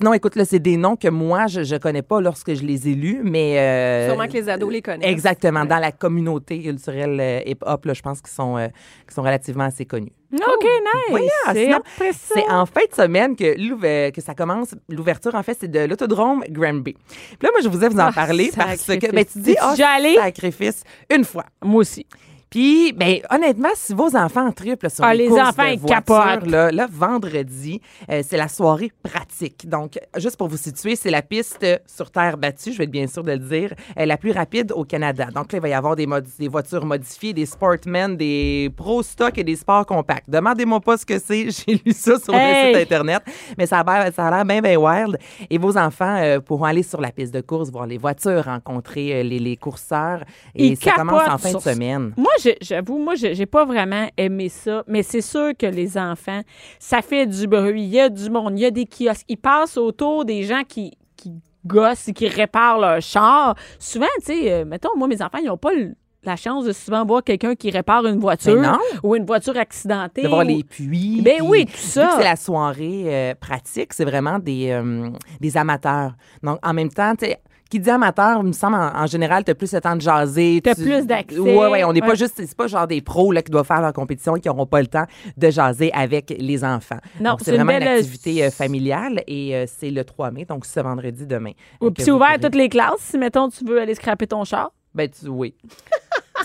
Sinon, 0.02 0.14
écoute, 0.14 0.34
là, 0.34 0.44
c'est 0.44 0.58
des 0.58 0.76
noms 0.76 0.96
que 0.96 1.06
moi, 1.06 1.46
je 1.46 1.60
ne 1.60 1.78
connais 1.78 2.02
pas 2.02 2.20
lorsque 2.20 2.52
je 2.54 2.64
les 2.64 2.88
ai 2.88 2.94
lus, 2.96 3.20
mais... 3.22 3.56
euh, 3.56 4.08
Sûrement 4.08 4.26
que 4.26 4.32
les 4.32 4.48
ados 4.48 4.72
les 4.72 4.82
connaissent. 4.82 5.08
Exactement. 5.08 5.60
Ouais. 5.60 5.68
Dans 5.68 5.78
la 5.78 5.92
communauté 5.92 6.60
culturelle 6.60 7.20
euh, 7.20 7.40
hip-hop, 7.46 7.84
là, 7.84 7.94
je 7.94 8.02
pense 8.02 8.20
qu'ils 8.20 8.32
sont, 8.32 8.56
euh, 8.56 8.66
qu'ils 9.06 9.14
sont 9.14 9.22
relativement 9.22 9.62
assez 9.62 9.84
connus. 9.84 10.10
OK, 10.32 10.64
nice. 10.64 10.80
Voyons, 11.08 11.28
c'est. 11.52 12.12
C'est 12.12 12.50
en 12.50 12.66
fin 12.66 12.80
de 12.90 12.94
semaine 12.96 13.36
que, 13.36 14.20
ça 14.20 14.34
commence. 14.34 14.74
L'ouverture, 14.88 15.36
en 15.36 15.42
fait, 15.44 15.56
c'est 15.60 15.70
de 15.70 15.78
l'autodrome 15.84 16.42
Granby. 16.50 16.94
Puis 16.94 17.38
là, 17.40 17.50
moi, 17.52 17.60
je 17.62 17.68
voulais 17.68 17.88
vous 17.88 18.00
en 18.00 18.06
Ah, 18.08 18.12
parler 18.12 18.50
parce 18.56 18.84
que 18.84 19.12
ben, 19.12 19.24
tu 19.24 19.38
dis, 19.38 19.54
ah, 19.60 19.72
allé? 19.94 20.16
sacrifice, 20.16 20.82
une 21.14 21.22
fois. 21.22 21.44
Moi 21.62 21.82
aussi. 21.82 22.06
Puis, 22.52 22.92
ben, 22.92 23.16
honnêtement, 23.30 23.70
si 23.74 23.94
vos 23.94 24.14
enfants 24.14 24.52
triplent 24.52 24.90
sur 24.90 25.02
Ah, 25.02 25.14
les, 25.14 25.22
les 25.24 25.28
courses 25.30 25.40
enfants, 25.40 25.74
de 25.74 25.88
capotent. 25.88 26.46
Là, 26.46 26.70
là, 26.70 26.86
vendredi, 26.92 27.80
euh, 28.10 28.22
c'est 28.28 28.36
la 28.36 28.48
soirée 28.48 28.92
pratique. 29.02 29.66
Donc, 29.66 29.98
juste 30.18 30.36
pour 30.36 30.48
vous 30.48 30.58
situer, 30.58 30.94
c'est 30.94 31.08
la 31.10 31.22
piste 31.22 31.64
sur 31.86 32.10
terre 32.10 32.36
battue, 32.36 32.72
je 32.72 32.76
vais 32.76 32.84
être 32.84 32.90
bien 32.90 33.06
sûr 33.06 33.22
de 33.22 33.32
le 33.32 33.38
dire, 33.38 33.72
euh, 33.98 34.04
la 34.04 34.18
plus 34.18 34.32
rapide 34.32 34.70
au 34.76 34.84
Canada. 34.84 35.28
Donc 35.34 35.50
là, 35.50 35.60
il 35.60 35.62
va 35.62 35.68
y 35.70 35.72
avoir 35.72 35.96
des, 35.96 36.06
voitures 36.46 36.84
modifiées, 36.84 37.32
des 37.32 37.46
Sportmen, 37.46 38.18
des 38.18 38.70
Pro 38.76 39.02
Stock 39.02 39.38
et 39.38 39.44
des 39.44 39.56
Sports 39.56 39.86
Compacts. 39.86 40.28
Demandez-moi 40.28 40.80
pas 40.80 40.98
ce 40.98 41.06
que 41.06 41.18
c'est, 41.18 41.48
j'ai 41.66 41.80
lu 41.86 41.92
ça 41.92 42.18
sur 42.18 42.34
Hey! 42.34 42.74
le 42.74 42.78
site 42.80 42.92
Internet, 42.92 43.22
mais 43.56 43.64
ça 43.64 43.78
a 43.78 43.84
l'air, 44.04 44.12
ça 44.12 44.26
a 44.26 44.30
l'air 44.30 44.44
bien, 44.44 44.60
bien 44.60 44.76
wild. 44.76 45.16
Et 45.48 45.56
vos 45.56 45.78
enfants 45.78 46.18
euh, 46.20 46.38
pourront 46.38 46.64
aller 46.66 46.82
sur 46.82 47.00
la 47.00 47.12
piste 47.12 47.32
de 47.32 47.40
course, 47.40 47.70
voir 47.70 47.86
les 47.86 47.96
voitures, 47.96 48.44
rencontrer 48.44 49.24
les, 49.24 49.38
les 49.38 49.56
courseurs. 49.56 50.22
Et 50.54 50.66
Ils 50.66 50.76
ça 50.76 50.92
commence 50.92 51.26
en 51.26 51.38
fin 51.38 51.48
de 51.48 51.52
sur 51.58 51.62
semaine. 51.62 52.12
Moi, 52.18 52.30
j'avoue, 52.60 52.98
moi, 52.98 53.14
j'ai 53.14 53.46
pas 53.46 53.64
vraiment 53.64 54.08
aimé 54.16 54.48
ça, 54.48 54.84
mais 54.86 55.02
c'est 55.02 55.20
sûr 55.20 55.52
que 55.58 55.66
les 55.66 55.96
enfants, 55.98 56.40
ça 56.78 57.02
fait 57.02 57.26
du 57.26 57.46
bruit. 57.46 57.82
Il 57.82 57.88
y 57.88 58.00
a 58.00 58.08
du 58.08 58.30
monde, 58.30 58.58
il 58.58 58.62
y 58.62 58.66
a 58.66 58.70
des 58.70 58.86
kiosques. 58.86 59.24
Ils 59.28 59.36
passent 59.36 59.76
autour 59.76 60.24
des 60.24 60.42
gens 60.44 60.62
qui, 60.66 60.96
qui 61.16 61.32
gossent 61.66 62.08
et 62.08 62.12
qui 62.12 62.28
réparent 62.28 62.78
leur 62.78 63.00
char. 63.00 63.54
Souvent, 63.78 64.06
tu 64.20 64.26
sais, 64.26 64.52
euh, 64.52 64.64
mettons, 64.64 64.90
moi, 64.96 65.08
mes 65.08 65.20
enfants, 65.22 65.38
ils 65.38 65.46
n'ont 65.46 65.56
pas 65.56 65.72
le- 65.72 65.94
la 66.24 66.36
chance 66.36 66.64
de 66.64 66.72
souvent 66.72 67.04
voir 67.04 67.24
quelqu'un 67.24 67.56
qui 67.56 67.70
répare 67.72 68.06
une 68.06 68.20
voiture 68.20 68.60
non. 68.60 68.78
ou 69.02 69.16
une 69.16 69.24
voiture 69.26 69.56
accidentée. 69.56 70.22
de 70.22 70.28
voir 70.28 70.44
ou- 70.44 70.48
les 70.48 70.62
puits. 70.62 71.20
Ben 71.20 71.38
puis 71.38 71.46
oui, 71.48 71.66
tout 71.66 71.72
ça. 71.76 72.14
C'est 72.16 72.22
la 72.24 72.36
soirée 72.36 73.04
euh, 73.06 73.34
pratique, 73.34 73.92
c'est 73.92 74.04
vraiment 74.04 74.38
des, 74.38 74.70
euh, 74.70 75.10
des 75.40 75.56
amateurs. 75.56 76.12
Donc, 76.42 76.58
en 76.62 76.72
même 76.74 76.90
temps, 76.90 77.16
tu 77.16 77.26
sais, 77.26 77.38
qui 77.72 77.80
dit 77.80 77.90
amateur, 77.90 78.38
il 78.40 78.46
me 78.48 78.52
semble, 78.52 78.74
en, 78.76 78.94
en 78.94 79.06
général, 79.06 79.44
t'as 79.44 79.54
plus 79.54 79.72
le 79.72 79.80
temps 79.80 79.96
de 79.96 80.00
jaser. 80.02 80.60
T'as 80.62 80.74
tu- 80.74 80.82
plus 80.82 81.06
d'accès. 81.06 81.38
Ouais, 81.38 81.66
ouais, 81.68 81.84
on 81.84 81.92
n'est 81.94 82.02
Ouais. 82.02 82.08
pas 82.08 82.14
juste, 82.14 82.34
c'est 82.36 82.54
pas 82.54 82.66
genre 82.66 82.86
des 82.86 83.00
pros 83.00 83.32
là, 83.32 83.40
qui 83.42 83.50
doivent 83.50 83.66
faire 83.66 83.80
leur 83.80 83.92
compétition 83.94 84.36
et 84.36 84.40
qui 84.40 84.48
n'auront 84.48 84.66
pas 84.66 84.80
le 84.82 84.86
temps 84.88 85.06
de 85.36 85.50
jaser 85.50 85.90
avec 85.94 86.34
les 86.38 86.64
enfants. 86.64 86.98
Non, 87.20 87.36
c'est 87.40 87.50
une 87.52 87.56
vraiment 87.56 87.72
une, 87.72 87.78
belle- 87.80 87.98
activité 87.98 88.44
euh, 88.44 88.50
familiale 88.50 89.22
et 89.26 89.56
euh, 89.56 89.64
c'est 89.66 89.90
le 89.90 90.04
3 90.04 90.30
mai, 90.32 90.44
donc 90.44 90.66
ce 90.66 90.80
vendredi 90.80 91.26
demain. 91.26 91.52
Ou 91.80 91.90
puis 91.90 92.04
c'est 92.04 92.10
ouvert 92.10 92.32
à 92.32 92.38
toutes 92.38 92.54
les 92.54 92.68
classes, 92.68 93.00
si, 93.00 93.16
mettons, 93.18 93.48
tu 93.48 93.64
veux 93.64 93.80
aller 93.80 93.94
scraper 93.94 94.26
ton 94.26 94.44
char. 94.44 94.70
Ben, 94.94 95.08
tu, 95.08 95.28
oui. 95.28 95.54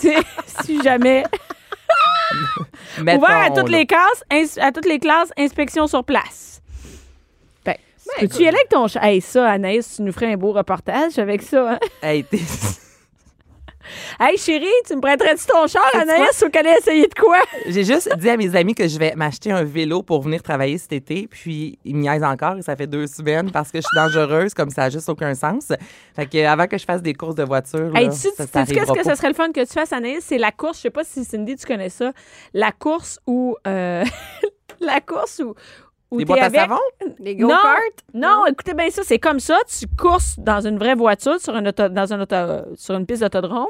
Si 0.64 0.80
jamais. 0.82 1.24
Ouvert 3.00 3.42
à 3.46 3.50
toutes 3.50 3.68
là. 3.70 3.78
les 3.78 3.86
classes, 3.86 4.58
à 4.60 4.72
toutes 4.72 4.86
les 4.86 4.98
classes, 4.98 5.30
inspection 5.38 5.86
sur 5.86 6.04
place. 6.04 6.60
Ben, 8.16 8.28
peux-tu 8.28 8.42
y 8.42 8.48
aller 8.48 8.56
avec 8.56 8.68
ton 8.68 8.86
chat? 8.88 9.00
Hey, 9.04 9.20
ça, 9.20 9.48
Anaïs, 9.50 9.96
tu 9.96 10.02
nous 10.02 10.12
ferais 10.12 10.32
un 10.32 10.36
beau 10.36 10.52
reportage 10.52 11.18
avec 11.18 11.42
ça, 11.42 11.72
hein? 11.72 11.78
Hey, 12.02 12.24
t'es- 12.24 12.38
Hey, 14.20 14.36
chérie, 14.36 14.66
tu 14.86 14.96
me 14.96 15.00
prêterais-tu 15.00 15.46
ton 15.46 15.66
char, 15.66 15.82
Anaïs, 15.94 16.42
ou 16.44 16.50
qu'elle 16.50 16.66
ait 16.66 16.76
essayé 16.78 17.06
de 17.06 17.14
quoi? 17.14 17.38
J'ai 17.66 17.84
juste 17.84 18.14
dit 18.18 18.28
à 18.28 18.36
mes 18.36 18.54
amis 18.54 18.74
que 18.74 18.86
je 18.86 18.98
vais 18.98 19.14
m'acheter 19.16 19.50
un 19.50 19.64
vélo 19.64 20.02
pour 20.02 20.20
venir 20.20 20.42
travailler 20.42 20.76
cet 20.76 20.92
été, 20.92 21.26
puis 21.26 21.78
ils 21.86 21.94
me 21.96 22.02
niaisent 22.02 22.22
encore 22.24 22.58
et 22.58 22.62
ça 22.62 22.76
fait 22.76 22.86
deux 22.86 23.06
semaines 23.06 23.50
parce 23.50 23.70
que 23.70 23.78
je 23.78 23.82
suis 23.86 23.96
dangereuse, 23.96 24.52
comme 24.52 24.68
ça 24.68 24.82
n'a 24.82 24.90
juste 24.90 25.08
aucun 25.08 25.34
sens. 25.34 25.72
Fait 26.14 26.26
que 26.26 26.44
avant 26.44 26.66
que 26.66 26.76
je 26.76 26.84
fasse 26.84 27.00
des 27.00 27.14
courses 27.14 27.36
de 27.36 27.44
voiture, 27.44 27.90
là, 27.90 28.00
Hey, 28.02 28.10
tu 28.10 28.16
ça, 28.16 28.30
ça 28.36 28.44
tu 28.66 28.66
sais 28.66 28.74
qu'est-ce 28.74 28.92
que 28.92 29.04
ce 29.04 29.14
serait 29.14 29.28
le 29.28 29.34
fun 29.34 29.52
que 29.52 29.60
tu 29.64 29.72
fasses, 29.72 29.92
Anaïs? 29.94 30.22
C'est 30.22 30.38
la 30.38 30.52
course, 30.52 30.76
je 30.78 30.82
sais 30.82 30.90
pas 30.90 31.04
si 31.04 31.24
Cindy, 31.24 31.56
tu 31.56 31.64
connais 31.66 31.88
ça, 31.88 32.12
la 32.52 32.72
course 32.72 33.20
où... 33.26 33.56
euh, 33.66 34.04
la 34.80 35.00
course 35.00 35.40
où... 35.42 35.54
Des 36.18 36.24
t'es 36.24 36.28
boîtes 36.32 36.40
à 36.42 36.50
savon? 36.68 36.80
Les 37.18 37.34
Non, 37.34 37.48
go-karts? 37.48 37.80
non, 38.14 38.46
écoutez 38.46 38.74
bien 38.74 38.88
ça, 38.90 39.02
c'est 39.04 39.18
comme 39.18 39.40
ça, 39.40 39.58
tu 39.68 39.86
courses 39.96 40.38
dans 40.38 40.66
une 40.66 40.78
vraie 40.78 40.94
voiture 40.94 41.38
sur 41.40 41.54
une, 41.56 41.68
auto- 41.68 41.88
dans 41.88 42.12
auto- 42.22 42.64
sur 42.76 42.94
une 42.96 43.04
piste 43.06 43.22
d'autodrome, 43.22 43.66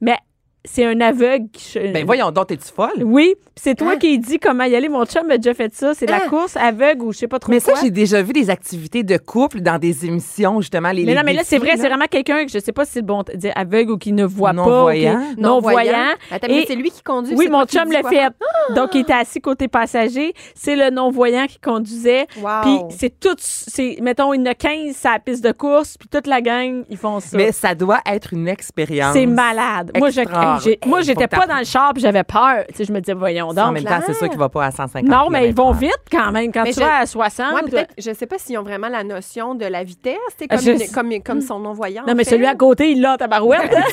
mais 0.00 0.16
c'est 0.64 0.84
un 0.84 1.00
aveugle 1.00 1.46
qui... 1.52 1.78
Ben 1.78 2.04
voyons 2.04 2.30
donc, 2.30 2.48
t'es-tu 2.48 2.72
folle? 2.72 3.02
Oui, 3.02 3.34
puis 3.38 3.46
c'est 3.56 3.74
toi 3.74 3.92
Hein? 3.92 3.96
qui 3.98 4.18
dis 4.18 4.38
comment 4.38 4.64
y 4.64 4.74
aller. 4.76 4.88
Mon 4.88 5.04
chum 5.06 5.30
a 5.30 5.36
déjà 5.38 5.54
fait 5.54 5.74
ça. 5.74 5.94
C'est 5.94 6.08
la 6.08 6.16
Hein? 6.16 6.28
course 6.28 6.56
aveugle 6.56 7.02
ou 7.02 7.12
je 7.12 7.18
sais 7.18 7.28
pas 7.28 7.38
trop 7.38 7.50
Mais 7.50 7.60
ça, 7.60 7.72
quoi. 7.72 7.80
j'ai 7.82 7.90
déjà 7.90 8.20
vu 8.22 8.32
des 8.32 8.50
activités 8.50 9.02
de 9.02 9.16
couple 9.16 9.60
dans 9.60 9.78
des 9.78 10.04
émissions, 10.06 10.60
justement. 10.60 10.90
Les, 10.90 11.04
mais 11.04 11.12
les 11.12 11.14
non, 11.16 11.22
mais 11.24 11.32
là, 11.32 11.42
c'est 11.44 11.58
vrai, 11.58 11.72
c'est 11.76 11.88
vraiment 11.88 12.06
quelqu'un 12.10 12.44
que 12.44 12.50
je 12.52 12.58
sais 12.58 12.72
pas 12.72 12.84
si 12.84 12.92
c'est 12.92 13.00
le 13.00 13.06
bon 13.06 13.22
de 13.22 13.36
dire 13.36 13.52
aveugle 13.56 13.92
ou 13.92 13.98
qui 13.98 14.12
ne 14.12 14.24
voit 14.24 14.52
pas. 14.52 14.92
Qui 14.92 15.04
est 15.04 15.14
Non-voyant. 15.38 16.14
Attends, 16.30 16.46
mais 16.48 16.62
Et- 16.62 16.66
c'est 16.66 16.74
lui 16.76 16.90
qui 16.90 17.02
conduit. 17.02 17.34
Oui, 17.36 17.48
mon 17.48 17.64
chum 17.64 17.90
l'a 17.90 18.02
fait. 18.02 18.08
faire. 18.16 18.30
Donc, 18.76 18.94
il 18.94 19.00
était 19.00 19.12
assis 19.14 19.40
côté 19.40 19.68
passager. 19.68 20.34
C'est 20.54 20.76
le 20.76 20.90
non-voyant 20.90 21.46
qui 21.46 21.58
conduisait. 21.58 22.26
Wow. 22.42 22.48
Puis 22.62 22.78
c'est 22.98 23.18
tout, 23.18 23.34
c'est, 23.38 23.96
mettons, 24.02 24.32
il 24.34 24.40
y 24.40 24.42
en 24.42 24.46
a 24.46 24.54
15 24.54 25.04
à 25.06 25.12
la 25.14 25.18
piste 25.18 25.42
de 25.44 25.52
course, 25.52 25.96
puis 25.98 26.08
toute 26.08 26.26
la 26.26 26.40
gang, 26.40 26.84
ils 26.90 26.96
font 26.96 27.20
ça. 27.20 27.36
Mais 27.36 27.52
ça 27.52 27.74
doit 27.74 28.00
être 28.06 28.32
une 28.34 28.48
expérience. 28.48 29.12
c'est 29.14 29.26
malade. 29.26 29.90
Moi, 29.98 30.10
je, 30.10 30.20
Hey, 30.64 30.78
moi, 30.86 31.00
j'étais 31.02 31.28
pas 31.28 31.46
dans 31.46 31.58
le 31.58 31.64
char, 31.64 31.92
puis 31.92 32.02
j'avais 32.02 32.24
peur. 32.24 32.64
Tu 32.68 32.74
sais, 32.76 32.84
je 32.84 32.92
me 32.92 33.00
disais, 33.00 33.14
voyons 33.14 33.48
En 33.48 33.54
donc. 33.54 33.72
même 33.74 33.84
temps, 33.84 34.00
c'est 34.06 34.14
sûr 34.14 34.28
qu'il 34.28 34.38
va 34.38 34.48
pas 34.48 34.66
à 34.66 34.70
150 34.70 35.08
Non, 35.08 35.28
mais 35.30 35.48
ils 35.48 35.54
vont 35.54 35.72
vite 35.72 35.92
quand 36.10 36.32
même. 36.32 36.52
Quand 36.52 36.64
Mais 36.64 36.72
tu 36.72 36.80
je- 36.80 36.84
vas 36.84 36.98
à 36.98 37.06
60. 37.06 37.50
Moi, 37.50 37.60
peut-être, 37.62 37.94
je 37.98 38.12
sais 38.12 38.26
pas 38.26 38.38
s'ils 38.38 38.58
ont 38.58 38.62
vraiment 38.62 38.88
la 38.88 39.04
notion 39.04 39.54
de 39.54 39.66
la 39.66 39.84
vitesse, 39.84 40.16
c'est 40.38 40.48
comme, 40.48 40.60
je- 40.60 40.70
une- 40.72 40.90
comme, 40.92 41.22
comme 41.22 41.40
son 41.40 41.58
non-voyant. 41.58 42.02
non, 42.06 42.14
mais 42.14 42.24
fait. 42.24 42.30
celui 42.30 42.46
à 42.46 42.54
côté, 42.54 42.90
il 42.92 43.00
l'a, 43.00 43.16
ta 43.16 43.26
barouette. 43.26 43.70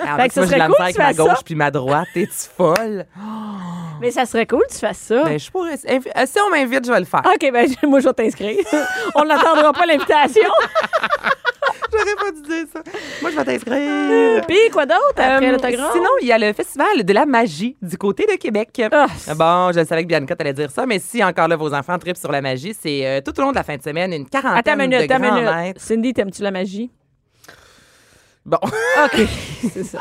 Ah, 0.00 0.16
Fait 0.16 0.28
que 0.28 0.34
ça 0.34 0.40
moi, 0.40 0.48
serait 0.48 0.58
la 0.58 0.66
cool 0.66 0.74
avec 0.80 0.98
ma 0.98 1.04
fasses 1.06 1.16
ça. 1.16 1.22
gauche 1.22 1.44
puis 1.44 1.54
ma 1.54 1.70
droite. 1.70 2.08
T'es-tu 2.14 2.48
folle? 2.56 3.06
mais 4.00 4.10
ça 4.10 4.24
serait 4.26 4.46
cool 4.46 4.62
que 4.68 4.72
tu 4.72 4.78
fasses 4.80 4.98
ça. 4.98 5.22
Ben, 5.24 5.38
je 5.38 5.50
pourrais. 5.50 5.74
euh, 5.74 6.26
Si 6.26 6.38
on 6.44 6.50
m'invite, 6.50 6.84
je 6.86 6.92
vais 6.92 6.98
le 7.00 7.04
faire. 7.06 7.22
OK, 7.24 7.50
ben 7.52 7.68
moi, 7.88 8.00
je 8.00 8.08
vais 8.08 8.14
t'inscrire. 8.14 8.56
On 9.14 9.24
n'attendra 9.24 9.72
pas 9.72 9.86
l'invitation. 9.86 10.50
J'aurais 11.98 12.14
pas 12.16 12.32
dû 12.32 12.42
dire 12.42 12.64
ça. 12.72 12.82
Moi, 13.20 13.30
je 13.30 13.36
vais 13.36 13.44
t'inscrire. 13.44 14.46
Puis, 14.46 14.70
quoi 14.72 14.86
d'autre 14.86 15.00
après 15.16 15.48
Euh, 15.48 15.52
l'autographe? 15.52 15.92
sinon, 15.92 16.08
il 16.20 16.26
y 16.28 16.32
a 16.32 16.38
le 16.38 16.52
festival 16.52 17.04
de 17.04 17.12
la 17.12 17.26
magie 17.26 17.76
du 17.82 17.96
côté 17.98 18.26
de 18.26 18.36
Québec. 18.36 18.80
Ah. 18.90 19.06
Bon, 19.34 19.72
je 19.72 19.84
savais 19.84 20.02
que 20.02 20.08
Bianca 20.08 20.34
allait 20.38 20.52
dire 20.52 20.70
ça, 20.70 20.86
mais 20.86 20.98
si 20.98 21.22
encore 21.22 21.48
là, 21.48 21.56
vos 21.56 21.72
enfants 21.74 21.98
tripent 21.98 22.16
sur 22.16 22.32
la 22.32 22.40
magie, 22.40 22.74
c'est 22.78 23.06
euh, 23.06 23.20
tout 23.20 23.38
au 23.38 23.42
long 23.42 23.50
de 23.50 23.56
la 23.56 23.62
fin 23.64 23.76
de 23.76 23.82
semaine 23.82 24.12
une 24.12 24.28
quarantaine 24.28 24.58
Attends 24.58 24.76
minute, 24.76 25.00
de 25.02 25.06
grands 25.06 25.64
minute. 25.64 25.78
Cindy, 25.78 26.14
t'aimes-tu 26.14 26.42
la 26.42 26.50
magie? 26.50 26.90
Bon, 28.44 28.58
OK, 29.04 29.20
c'est 29.72 29.84
ça. 29.84 30.00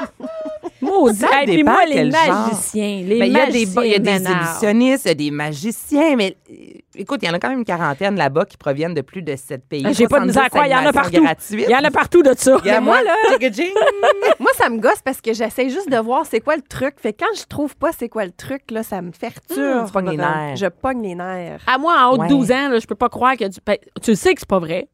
Maudit. 0.81 1.25
Hey, 1.31 1.45
puis 1.45 1.63
moi, 1.63 1.85
les 1.85 2.05
magiciens, 2.05 3.03
les 3.05 3.19
Ben, 3.19 3.25
il 3.25 3.33
y 3.33 3.39
a 3.39 3.45
des, 3.45 3.65
magiciens 3.65 3.83
il 3.83 3.91
y 3.91 3.95
a 3.95 3.99
des 3.99 4.23
illusionnistes, 4.23 5.05
il 5.05 5.07
y 5.07 5.11
a 5.11 5.15
des 5.15 5.31
magiciens, 5.31 6.15
mais 6.15 6.37
euh, 6.49 6.55
écoute, 6.95 7.19
il 7.21 7.27
y 7.27 7.31
en 7.31 7.33
a 7.33 7.39
quand 7.39 7.49
même 7.49 7.59
une 7.59 7.65
quarantaine 7.65 8.15
là-bas 8.15 8.45
qui 8.45 8.57
proviennent 8.57 8.93
de 8.93 9.01
plus 9.01 9.21
de 9.21 9.35
sept 9.35 9.63
pays. 9.67 9.83
Ah, 9.85 9.91
J'ai 9.91 10.07
pas 10.07 10.19
de 10.19 10.25
misère 10.25 10.43
à 10.43 10.49
70 10.49 10.51
croire, 10.51 10.67
il 10.67 10.71
y 10.71 10.75
en 10.75 10.89
a 10.89 10.93
partout. 10.93 11.53
Il 11.53 11.69
y 11.69 11.75
en 11.75 11.83
a 11.83 11.91
partout 11.91 12.23
de 12.23 12.33
ça. 12.37 12.57
Il 12.63 12.67
y 12.67 12.71
a 12.71 12.81
moi, 12.81 13.01
là. 13.03 13.15
Moi, 14.39 14.51
ça 14.55 14.69
me 14.69 14.79
gosse 14.79 15.01
parce 15.03 15.21
que 15.21 15.33
j'essaie 15.33 15.69
juste 15.69 15.89
de 15.89 15.97
voir 15.97 16.25
c'est 16.25 16.39
quoi 16.41 16.55
le 16.55 16.61
truc. 16.61 16.95
Fait 16.97 17.13
que 17.13 17.23
quand 17.23 17.33
je 17.35 17.43
trouve 17.45 17.75
pas 17.75 17.91
c'est 17.91 18.09
quoi 18.09 18.25
le 18.25 18.31
truc, 18.31 18.71
là, 18.71 18.83
ça 18.83 19.01
me 19.01 19.11
perturbe. 19.11 19.85
Tu 19.85 19.91
pognes 19.91 20.09
les 20.11 20.17
nerfs. 20.17 20.55
Je 20.55 20.67
pogne 20.67 21.01
les 21.03 21.15
nerfs. 21.15 21.61
À 21.67 21.77
moi, 21.77 21.95
en 21.99 22.11
haut 22.11 22.17
de 22.17 22.21
Ouais. 22.21 22.27
12 22.27 22.51
ans, 22.51 22.69
là, 22.69 22.79
je 22.79 22.85
peux 22.85 22.95
pas 22.95 23.09
croire 23.09 23.35
que 23.35 23.45
du... 23.45 23.57
tu 24.01 24.11
le 24.11 24.15
sais 24.15 24.33
que 24.33 24.39
c'est 24.39 24.49
pas 24.49 24.59
vrai. 24.59 24.87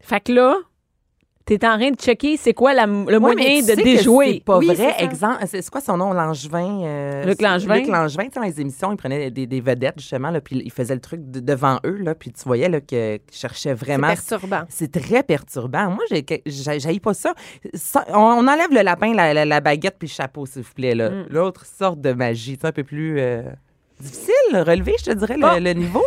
Fait 0.00 0.20
que 0.20 0.32
là, 0.32 0.58
t'es 1.46 1.56
en 1.66 1.76
train 1.78 1.90
de 1.90 1.96
checker 1.96 2.36
c'est 2.38 2.54
quoi 2.54 2.72
la- 2.72 2.86
le 2.86 3.18
moyen 3.18 3.60
tu 3.60 3.66
de 3.76 3.82
déjouer. 3.82 4.34
C'est 4.34 4.44
pas 4.44 4.58
Oui, 4.58 4.66
vrai. 4.66 4.94
c'est. 4.98 5.04
Exemple, 5.04 5.38
c'est 5.46 5.60
c'est 5.62 5.70
quoi 5.70 5.80
son 5.82 5.96
nom, 5.98 6.12
Langevin? 6.12 6.80
euh, 6.84 7.24
Luc 7.24 7.42
Langevin. 7.42 7.76
Luc 7.76 7.86
Langevin, 7.88 8.24
tu 8.24 8.38
dans 8.38 8.42
les 8.46 8.60
émissions, 8.60 8.90
il 8.92 8.96
prenait 8.96 9.30
des, 9.30 9.46
des 9.46 9.60
vedettes, 9.60 9.96
justement, 9.98 10.30
là, 10.30 10.40
puis 10.40 10.62
il 10.64 10.70
faisait 10.72 10.94
le 10.94 11.00
truc 11.00 11.20
de- 11.30 11.40
devant 11.40 11.78
eux, 11.84 11.98
là, 12.02 12.14
puis 12.14 12.32
tu 12.32 12.42
voyais 12.44 12.68
là, 12.68 12.80
que- 12.80 13.16
qu'il 13.18 13.36
cherchait 13.38 13.70
C'est 13.70 13.74
vraiment. 13.74 14.08
perturbant. 14.08 14.62
C'est 14.68 14.90
très 14.90 15.22
perturbant. 15.22 15.90
Moi, 15.90 16.04
j'ai- 16.10 17.00
pas 17.00 17.14
ça. 17.14 17.34
Ça- 17.74 18.04
on, 18.08 18.18
on 18.18 18.48
enlève 18.48 18.70
le 18.72 18.80
lapin, 18.82 19.12
la, 19.12 19.34
la- 19.34 19.44
la 19.44 19.60
baguette 19.60 19.96
puis 19.98 20.08
le 20.08 20.12
chapeau, 20.14 20.46
s'il 20.46 20.62
vous 20.62 20.72
plaît. 20.74 20.94
là. 20.94 21.10
Mm. 21.10 21.26
L'autre 21.30 21.66
sorte 21.66 22.00
de 22.00 22.12
magie, 22.12 22.56
c'est 22.60 22.66
un 22.68 22.72
peu 22.72 22.84
plus 22.84 23.20
euh, 23.20 23.42
difficile, 24.00 24.32
relever, 24.52 24.94
je 24.98 25.04
te 25.04 25.12
dirais, 25.12 25.36
le 25.60 25.72
niveau. 25.72 26.04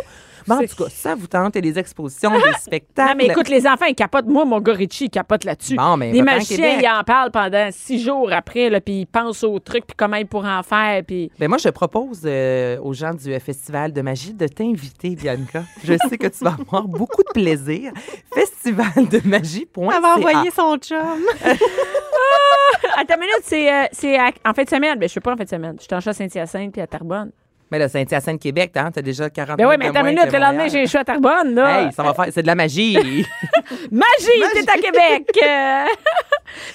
Bon, 0.48 0.54
en 0.56 0.66
tout 0.66 0.84
cas, 0.84 0.90
ça 0.90 1.14
vous 1.14 1.26
tente, 1.26 1.56
a 1.56 1.60
des 1.60 1.78
expositions, 1.78 2.30
des 2.30 2.52
spectacles. 2.60 3.10
Non, 3.10 3.14
mais 3.16 3.26
écoute, 3.26 3.48
les 3.48 3.66
enfants, 3.66 3.86
ils 3.86 3.94
capotent. 3.94 4.26
Moi, 4.26 4.44
mon 4.44 4.60
gars 4.60 4.72
Richie, 4.72 5.04
il 5.04 5.10
capote 5.10 5.44
là-dessus. 5.44 5.76
Bon, 5.76 5.96
mais 5.96 6.12
les 6.12 6.22
magiciens, 6.22 6.78
ils 6.80 6.88
en 6.88 7.04
parlent 7.04 7.30
pendant 7.30 7.68
six 7.70 8.02
jours 8.02 8.30
après, 8.32 8.70
là, 8.70 8.80
puis 8.80 9.00
ils 9.00 9.06
pensent 9.06 9.44
au 9.44 9.58
truc, 9.58 9.86
puis 9.86 9.94
comment 9.96 10.16
ils 10.16 10.26
pourraient 10.26 10.56
en 10.56 10.62
faire, 10.62 11.02
puis... 11.06 11.30
Ben 11.38 11.48
moi, 11.48 11.58
je 11.58 11.68
propose 11.68 12.22
euh, 12.24 12.78
aux 12.80 12.92
gens 12.92 13.14
du 13.14 13.32
euh, 13.32 13.38
Festival 13.38 13.92
de 13.92 14.00
magie 14.00 14.32
de 14.32 14.46
t'inviter, 14.46 15.10
Bianca. 15.10 15.64
Je 15.84 15.94
sais 16.08 16.18
que 16.18 16.26
tu 16.26 16.44
vas 16.44 16.56
avoir 16.58 16.82
beaucoup 16.88 17.22
de 17.22 17.32
plaisir. 17.32 17.92
Festival 18.32 19.08
de 19.10 19.20
magie. 19.28 19.68
Elle 19.76 20.02
va 20.02 20.16
envoyer 20.16 20.50
son 20.50 20.76
chum. 20.76 20.98
Attends 22.96 23.14
une 23.14 23.20
minute, 23.20 23.42
c'est, 23.42 23.70
euh, 23.70 24.30
en 24.44 24.54
fin 24.54 24.64
de 24.64 24.68
semaine. 24.68 24.98
Ben, 24.98 25.06
je 25.06 25.12
suis 25.12 25.20
pas 25.20 25.32
en 25.32 25.36
fin 25.36 25.44
de 25.44 25.48
semaine. 25.48 25.76
Je 25.78 25.84
suis 25.84 25.94
en 25.94 26.00
chat 26.00 26.10
à 26.10 26.14
Saint-Hyacinthe 26.14 26.72
puis 26.72 26.80
à 26.80 26.86
Tarbonne. 26.86 27.30
Mais 27.70 27.78
là, 27.78 27.88
Saint-Hyacinthe, 27.88 28.40
Québec, 28.40 28.72
hein, 28.76 28.90
t'as 28.92 29.02
déjà 29.02 29.28
40 29.28 29.58
Ben 29.58 29.68
oui, 29.68 29.76
mais 29.78 29.88
attends 29.88 30.00
une 30.00 30.14
minute, 30.14 30.32
le 30.32 30.38
lendemain, 30.38 30.68
j'ai 30.68 30.82
un 30.82 30.86
chat 30.86 31.00
à 31.00 31.04
Tarbonne, 31.04 31.54
là. 31.54 31.82
Hey, 31.82 31.92
ça 31.92 32.02
va 32.02 32.14
faire... 32.14 32.26
C'est 32.32 32.42
de 32.42 32.46
la 32.46 32.54
magie. 32.54 32.96
Magie, 33.90 34.42
t'es 34.54 34.70
à 34.70 34.78
Québec! 34.78 35.30
Euh, 35.48 35.84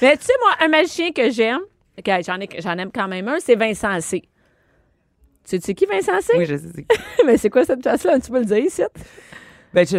mais 0.01 0.17
tu 0.17 0.25
sais, 0.25 0.33
moi, 0.39 0.51
un 0.61 0.67
magicien 0.67 1.11
que 1.11 1.29
j'aime, 1.29 1.59
que 2.03 2.11
j'en, 2.25 2.39
ai, 2.39 2.49
j'en 2.59 2.77
aime 2.77 2.91
quand 2.93 3.07
même 3.07 3.27
un, 3.27 3.37
c'est 3.39 3.55
Vincent 3.55 3.99
C. 4.01 4.23
Tu 5.47 5.59
sais 5.59 5.73
qui, 5.73 5.85
Vincent 5.85 6.21
C? 6.21 6.33
oui, 6.37 6.45
je 6.45 6.55
sais. 6.55 6.85
mais 7.25 7.37
c'est 7.37 7.49
quoi 7.49 7.65
cette 7.65 7.81
place-là? 7.81 8.19
Tu 8.19 8.31
peux 8.31 8.39
le 8.39 8.45
dire 8.45 8.59
ici? 8.59 8.83
Ben, 9.73 9.85
je, 9.85 9.97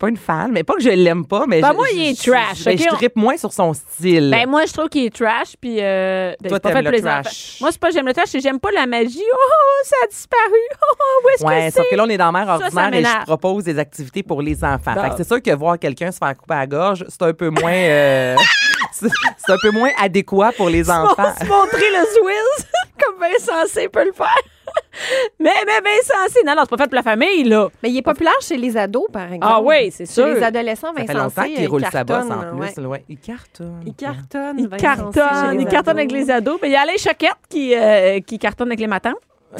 pas 0.00 0.08
une 0.08 0.16
fan, 0.16 0.50
mais 0.50 0.64
pas 0.64 0.74
que 0.74 0.82
je 0.82 0.88
l'aime 0.88 1.26
pas, 1.26 1.44
mais 1.46 1.60
Ben, 1.60 1.68
je, 1.70 1.76
moi, 1.76 1.86
je- 1.90 1.96
il 1.96 2.08
est 2.10 2.24
je- 2.24 2.30
trash, 2.30 2.64
ben, 2.64 2.76
je 2.76 2.84
on- 2.90 2.94
trippe 2.96 3.16
moins 3.16 3.36
sur 3.36 3.52
son 3.52 3.72
style. 3.74 4.30
Ben, 4.30 4.48
moi, 4.48 4.64
je 4.66 4.72
trouve 4.72 4.88
qu'il 4.88 5.04
est 5.04 5.14
trash, 5.14 5.54
puis. 5.60 5.76
Euh, 5.80 6.32
ben, 6.40 6.48
Toi, 6.48 6.58
pas 6.58 6.72
fait 6.72 6.82
le 6.82 6.90
les 6.90 7.02
trash. 7.02 7.58
Moi, 7.60 7.70
c'est 7.70 7.80
pas 7.80 7.90
j'aime 7.90 8.06
le 8.06 8.12
trash, 8.14 8.28
c'est 8.30 8.40
j'aime 8.40 8.58
pas 8.58 8.70
la 8.72 8.86
magie. 8.86 9.22
Oh, 9.32 9.84
ça 9.84 9.96
a 10.02 10.06
disparu. 10.08 10.40
Oh, 10.82 10.94
où 11.24 11.28
est-ce 11.28 11.44
Ouais, 11.44 11.66
que 11.68 11.74
c'est? 11.74 11.80
sauf 11.82 11.90
que 11.90 11.96
là, 11.96 12.04
on 12.04 12.08
est 12.08 12.16
dans 12.16 12.32
Ça, 12.32 12.46
ça 12.46 12.52
ordinaire 12.54 12.94
et 12.94 13.20
je 13.20 13.24
propose 13.26 13.64
des 13.64 13.78
activités 13.78 14.22
pour 14.22 14.40
les 14.42 14.64
enfants. 14.64 14.94
Bon. 14.94 15.02
Fait 15.02 15.10
que 15.10 15.16
c'est 15.18 15.26
sûr 15.28 15.42
que 15.42 15.50
voir 15.54 15.78
quelqu'un 15.78 16.10
se 16.10 16.18
faire 16.18 16.34
couper 16.36 16.54
à 16.54 16.58
la 16.60 16.66
gorge, 16.66 17.04
c'est 17.08 17.22
un 17.22 17.32
peu 17.34 17.50
moins, 17.50 17.70
euh, 17.72 18.36
c'est 18.92 19.08
c'est 19.36 19.52
un 19.52 19.56
peu 19.62 19.70
moins 19.70 19.90
adéquat 20.00 20.52
pour 20.56 20.70
les 20.70 20.90
enfants. 20.90 21.34
se 21.38 21.44
montrer 21.46 21.90
le 21.90 22.06
Swiss 22.06 22.66
comme 23.04 23.16
Vincent 23.20 23.66
C 23.66 23.88
peut 23.88 24.04
le 24.06 24.12
faire. 24.12 24.34
mais, 25.40 25.50
mais 25.66 25.80
Vincent 25.80 26.32
C, 26.32 26.40
non, 26.44 26.54
non, 26.54 26.62
c'est 26.62 26.70
pas 26.76 26.84
fait 26.84 26.88
pour 26.88 26.96
la 26.96 27.02
famille, 27.02 27.44
là. 27.44 27.68
Mais 27.82 27.90
il 27.90 27.96
est 27.98 28.02
populaire 28.02 28.34
chez 28.40 28.56
les 28.56 28.76
ados, 28.76 29.06
par 29.12 29.32
exemple. 29.32 29.46
Ah 29.56 29.60
oui, 29.60 29.90
c'est 29.90 30.06
Chez 30.06 30.12
sûr. 30.12 30.26
les 30.26 30.42
adolescents, 30.42 30.92
Ça 30.94 31.00
fait 31.00 31.06
Vincent 31.12 31.24
longtemps 31.24 31.42
C, 31.42 31.54
qu'il 31.54 31.68
roule 31.68 31.84
sa 31.90 32.04
bosse 32.04 32.24
en 32.30 32.56
ouais. 32.58 32.72
plus. 32.72 32.84
Ouais. 32.86 33.04
Il 33.08 33.18
cartonne. 33.18 33.82
Il 33.86 33.94
cartonne. 33.94 34.58
Il 34.58 34.68
chez 34.70 34.76
cartonne, 34.76 35.56
les 35.56 35.62
il 35.62 35.68
cartonne 35.68 35.98
avec 35.98 36.12
les 36.12 36.30
ados. 36.30 36.58
Mais 36.62 36.68
il 36.68 36.72
y 36.72 36.76
a 36.76 36.82
Alain 36.82 36.96
Choquette 36.96 37.32
qui, 37.48 37.74
euh, 37.74 38.20
qui 38.20 38.38
cartonne 38.38 38.68
avec 38.68 38.80
les 38.80 38.86
matins. 38.86 39.14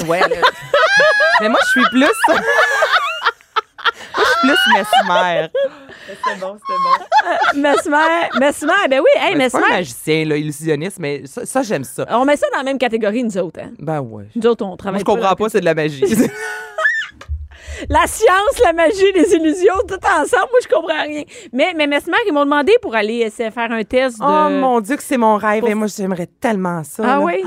Ouais. 0.06 0.20
Mais 1.40 1.48
moi, 1.48 1.58
je 1.62 1.80
suis 1.80 1.88
plus. 1.90 2.04
moi, 4.44 4.54
je 4.54 4.60
suis 4.60 4.70
plus 4.72 4.78
mesmer. 4.78 5.48
C'est 6.06 6.40
bon, 6.40 6.56
c'est 6.66 7.54
bon. 7.54 7.60
Mesmer, 7.60 8.28
Mesmer, 8.40 8.88
ben 8.88 9.00
oui, 9.00 9.10
hey, 9.22 9.36
Ben, 9.36 9.48
c'est 9.48 9.58
pas 9.58 9.58
un 9.58 9.60
Mesmer. 9.68 9.76
magicien, 9.78 10.24
là, 10.24 10.36
illusionniste, 10.36 10.98
mais 10.98 11.22
ça, 11.26 11.46
ça, 11.46 11.62
j'aime 11.62 11.84
ça. 11.84 12.06
On 12.10 12.24
met 12.24 12.36
ça 12.36 12.46
dans 12.52 12.58
la 12.58 12.64
même 12.64 12.78
catégorie, 12.78 13.22
nous 13.22 13.36
autres. 13.38 13.60
Hein. 13.62 13.70
Ben 13.78 14.00
ouais. 14.00 14.24
Nous 14.34 14.46
autres, 14.46 14.64
on 14.64 14.68
Moi, 14.68 14.76
travaille 14.76 15.00
je 15.00 15.04
comprends 15.04 15.34
pas, 15.34 15.48
c'est 15.48 15.60
de 15.60 15.64
la 15.64 15.74
magie. 15.74 16.04
La 17.88 18.06
science, 18.06 18.60
la 18.64 18.72
magie, 18.72 19.12
les 19.14 19.34
illusions, 19.34 19.74
tout 19.88 19.94
ensemble, 19.94 20.48
moi, 20.50 20.60
je 20.62 20.68
comprends 20.68 21.02
rien. 21.02 21.22
Mais, 21.52 21.72
mais 21.76 21.86
Mesmer, 21.86 22.16
ils 22.26 22.32
m'ont 22.32 22.44
demandé 22.44 22.72
pour 22.82 22.94
aller 22.94 23.18
essayer 23.18 23.48
de 23.48 23.54
faire 23.54 23.70
un 23.72 23.82
test 23.84 24.18
de... 24.18 24.24
Oh 24.24 24.50
mon 24.50 24.80
Dieu, 24.80 24.96
que 24.96 25.02
c'est 25.02 25.16
mon 25.16 25.36
rêve. 25.36 25.60
Pour- 25.60 25.68
Et 25.68 25.74
moi, 25.74 25.86
j'aimerais 25.88 26.26
tellement 26.40 26.82
ça. 26.84 27.02
Ah 27.04 27.06
là. 27.18 27.20
oui? 27.20 27.42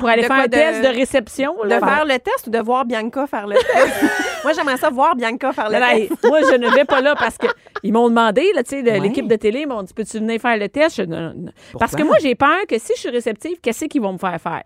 Pour 0.00 0.08
aller 0.08 0.22
faire 0.22 0.28
quoi, 0.36 0.44
un 0.44 0.46
de- 0.46 0.50
test 0.50 0.82
de 0.82 0.88
réception. 0.88 1.56
De 1.64 1.68
là. 1.68 1.78
faire 1.80 2.04
le 2.04 2.18
test 2.18 2.46
ou 2.46 2.50
de 2.50 2.58
voir 2.58 2.84
Bianca 2.84 3.26
faire 3.26 3.46
le 3.46 3.56
test? 3.56 3.94
Moi, 4.44 4.52
j'aimerais 4.52 4.76
ça 4.76 4.88
voir 4.90 5.16
Bianca 5.16 5.52
faire 5.52 5.68
le 5.68 5.78
test. 6.08 6.24
moi, 6.24 6.40
je 6.42 6.54
ne 6.56 6.68
vais 6.70 6.84
pas 6.84 7.00
là 7.00 7.16
parce 7.16 7.36
que 7.36 7.48
ils 7.82 7.92
m'ont 7.92 8.08
demandé, 8.08 8.52
là, 8.54 8.62
tu 8.62 8.70
sais, 8.70 8.82
de- 8.82 8.90
Ouais. 8.90 9.00
l'équipe 9.00 9.26
de 9.26 9.34
télé, 9.36 9.60
ils 9.62 9.66
m'ont 9.68 9.82
dit, 9.82 9.92
peux-tu 9.92 10.18
venir 10.18 10.40
faire 10.40 10.56
le 10.56 10.68
test? 10.68 10.96
Je- 10.96 11.02
non, 11.02 11.20
non, 11.20 11.32
non. 11.36 11.52
Parce 11.78 11.94
que 11.96 12.02
moi, 12.04 12.16
j'ai 12.22 12.34
peur 12.36 12.58
que 12.68 12.78
si 12.78 12.92
je 12.94 13.00
suis 13.00 13.10
réceptive, 13.10 13.58
qu'est-ce 13.60 13.86
qu'ils 13.86 14.00
vont 14.00 14.12
me 14.12 14.18
faire 14.18 14.40
faire? 14.40 14.62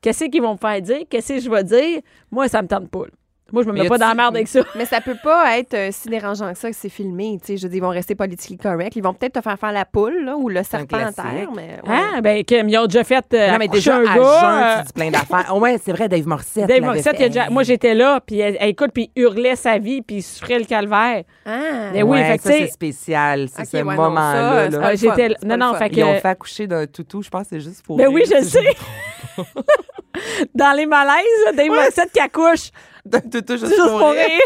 Qu'est-ce 0.00 0.24
qu'ils 0.26 0.40
vont 0.42 0.52
me 0.52 0.58
faire 0.58 0.80
dire? 0.80 1.00
Qu'est-ce 1.10 1.32
que 1.34 1.40
je 1.40 1.50
vais 1.50 1.64
dire? 1.64 2.00
Moi, 2.30 2.46
ça 2.48 2.62
me 2.62 2.68
tente 2.68 2.88
pas. 2.88 3.00
Moi, 3.52 3.62
je 3.62 3.68
me 3.68 3.74
mets 3.74 3.88
pas 3.88 3.96
dans 3.96 4.08
la 4.08 4.14
merde 4.14 4.34
avec 4.34 4.48
ça. 4.48 4.60
Mais 4.74 4.86
ça 4.86 5.00
peut 5.00 5.16
pas 5.22 5.56
être 5.58 5.72
euh, 5.74 5.88
si 5.92 6.08
dérangeant 6.08 6.52
que 6.52 6.58
ça 6.58 6.68
que 6.68 6.74
c'est 6.76 6.88
filmé. 6.88 7.38
Tu 7.40 7.46
sais, 7.46 7.56
je 7.56 7.62
veux 7.62 7.68
dire, 7.68 7.76
ils 7.78 7.80
vont 7.80 7.90
rester 7.90 8.16
politiquement 8.16 8.72
correct. 8.72 8.96
Ils 8.96 9.02
vont 9.02 9.14
peut-être 9.14 9.34
te 9.34 9.40
faire 9.40 9.56
faire 9.56 9.70
la 9.70 9.84
poule 9.84 10.24
là, 10.24 10.36
ou 10.36 10.48
le 10.48 10.64
serpent 10.64 10.86
classique. 10.96 11.14
terre. 11.16 11.48
Mais, 11.54 11.78
ouais. 11.86 11.94
Hein? 11.94 12.20
Ben, 12.22 12.42
Kim, 12.44 12.68
ils 12.68 12.76
ont 12.76 12.86
déjà 12.86 13.04
fait. 13.04 13.24
euh, 13.34 13.52
Non, 13.52 13.58
mais 13.58 13.68
déjà, 13.68 13.96
un 13.98 14.00
à 14.04 14.16
gars, 14.16 14.40
jeun, 14.40 14.62
euh, 14.62 14.80
tu 14.80 14.86
dis 14.86 14.92
plein 14.94 15.10
d'affaires. 15.12 15.52
Oh, 15.54 15.60
ouais, 15.60 15.76
c'est 15.82 15.92
vrai, 15.92 16.08
Dave 16.08 16.26
Morissette. 16.26 16.66
Dave 16.66 16.82
Morissette, 16.82 17.16
fait. 17.16 17.28
déjà- 17.28 17.48
moi, 17.48 17.62
j'étais 17.62 17.94
là, 17.94 18.20
puis 18.20 18.40
elle, 18.40 18.56
elle 18.58 18.70
écoute, 18.70 18.90
puis 18.92 19.10
il 19.14 19.22
hurlait 19.22 19.54
sa 19.54 19.78
vie, 19.78 20.02
puis 20.02 20.16
il 20.16 20.22
souffrait 20.22 20.58
le 20.58 20.64
calvaire. 20.64 21.22
Ah. 21.46 21.58
Mais 21.92 22.02
oui, 22.02 22.18
Ouais, 22.18 22.24
fait 22.24 22.38
ça, 22.42 22.50
c'est 22.50 22.66
spécial, 22.66 23.46
c'est 23.48 23.64
ce 23.64 23.76
ouais, 23.76 23.84
non, 23.84 23.92
moment-là. 23.94 24.68
là. 24.70 24.78
Ah, 24.82 24.94
j'étais 24.96 25.28
fun, 25.34 25.46
là- 25.46 25.56
non, 25.56 25.66
non, 25.72 25.74
fait 25.78 25.88
Ils 25.92 26.02
ont 26.02 26.14
fait 26.14 26.28
accoucher 26.28 26.66
d'un 26.66 26.86
toutou, 26.88 27.22
je 27.22 27.28
pense 27.30 27.42
que 27.44 27.48
c'est 27.50 27.60
juste 27.60 27.84
pour. 27.86 27.96
Ben 27.96 28.08
oui, 28.08 28.24
je 28.28 28.42
sais. 28.42 28.74
Dans 30.54 30.72
les 30.76 30.86
malaises, 30.86 31.54
Dave 31.54 31.68
Morissette 31.68 32.10
qui 32.12 32.20
accouche. 32.20 32.70
Pas. 33.10 33.20
D'un 33.20 33.28
toutou 33.30 33.52
juste, 33.54 33.66
Juste 33.66 33.78
pour 33.88 33.98
pour 33.98 34.10
rire. 34.10 34.26
rire. 34.26 34.40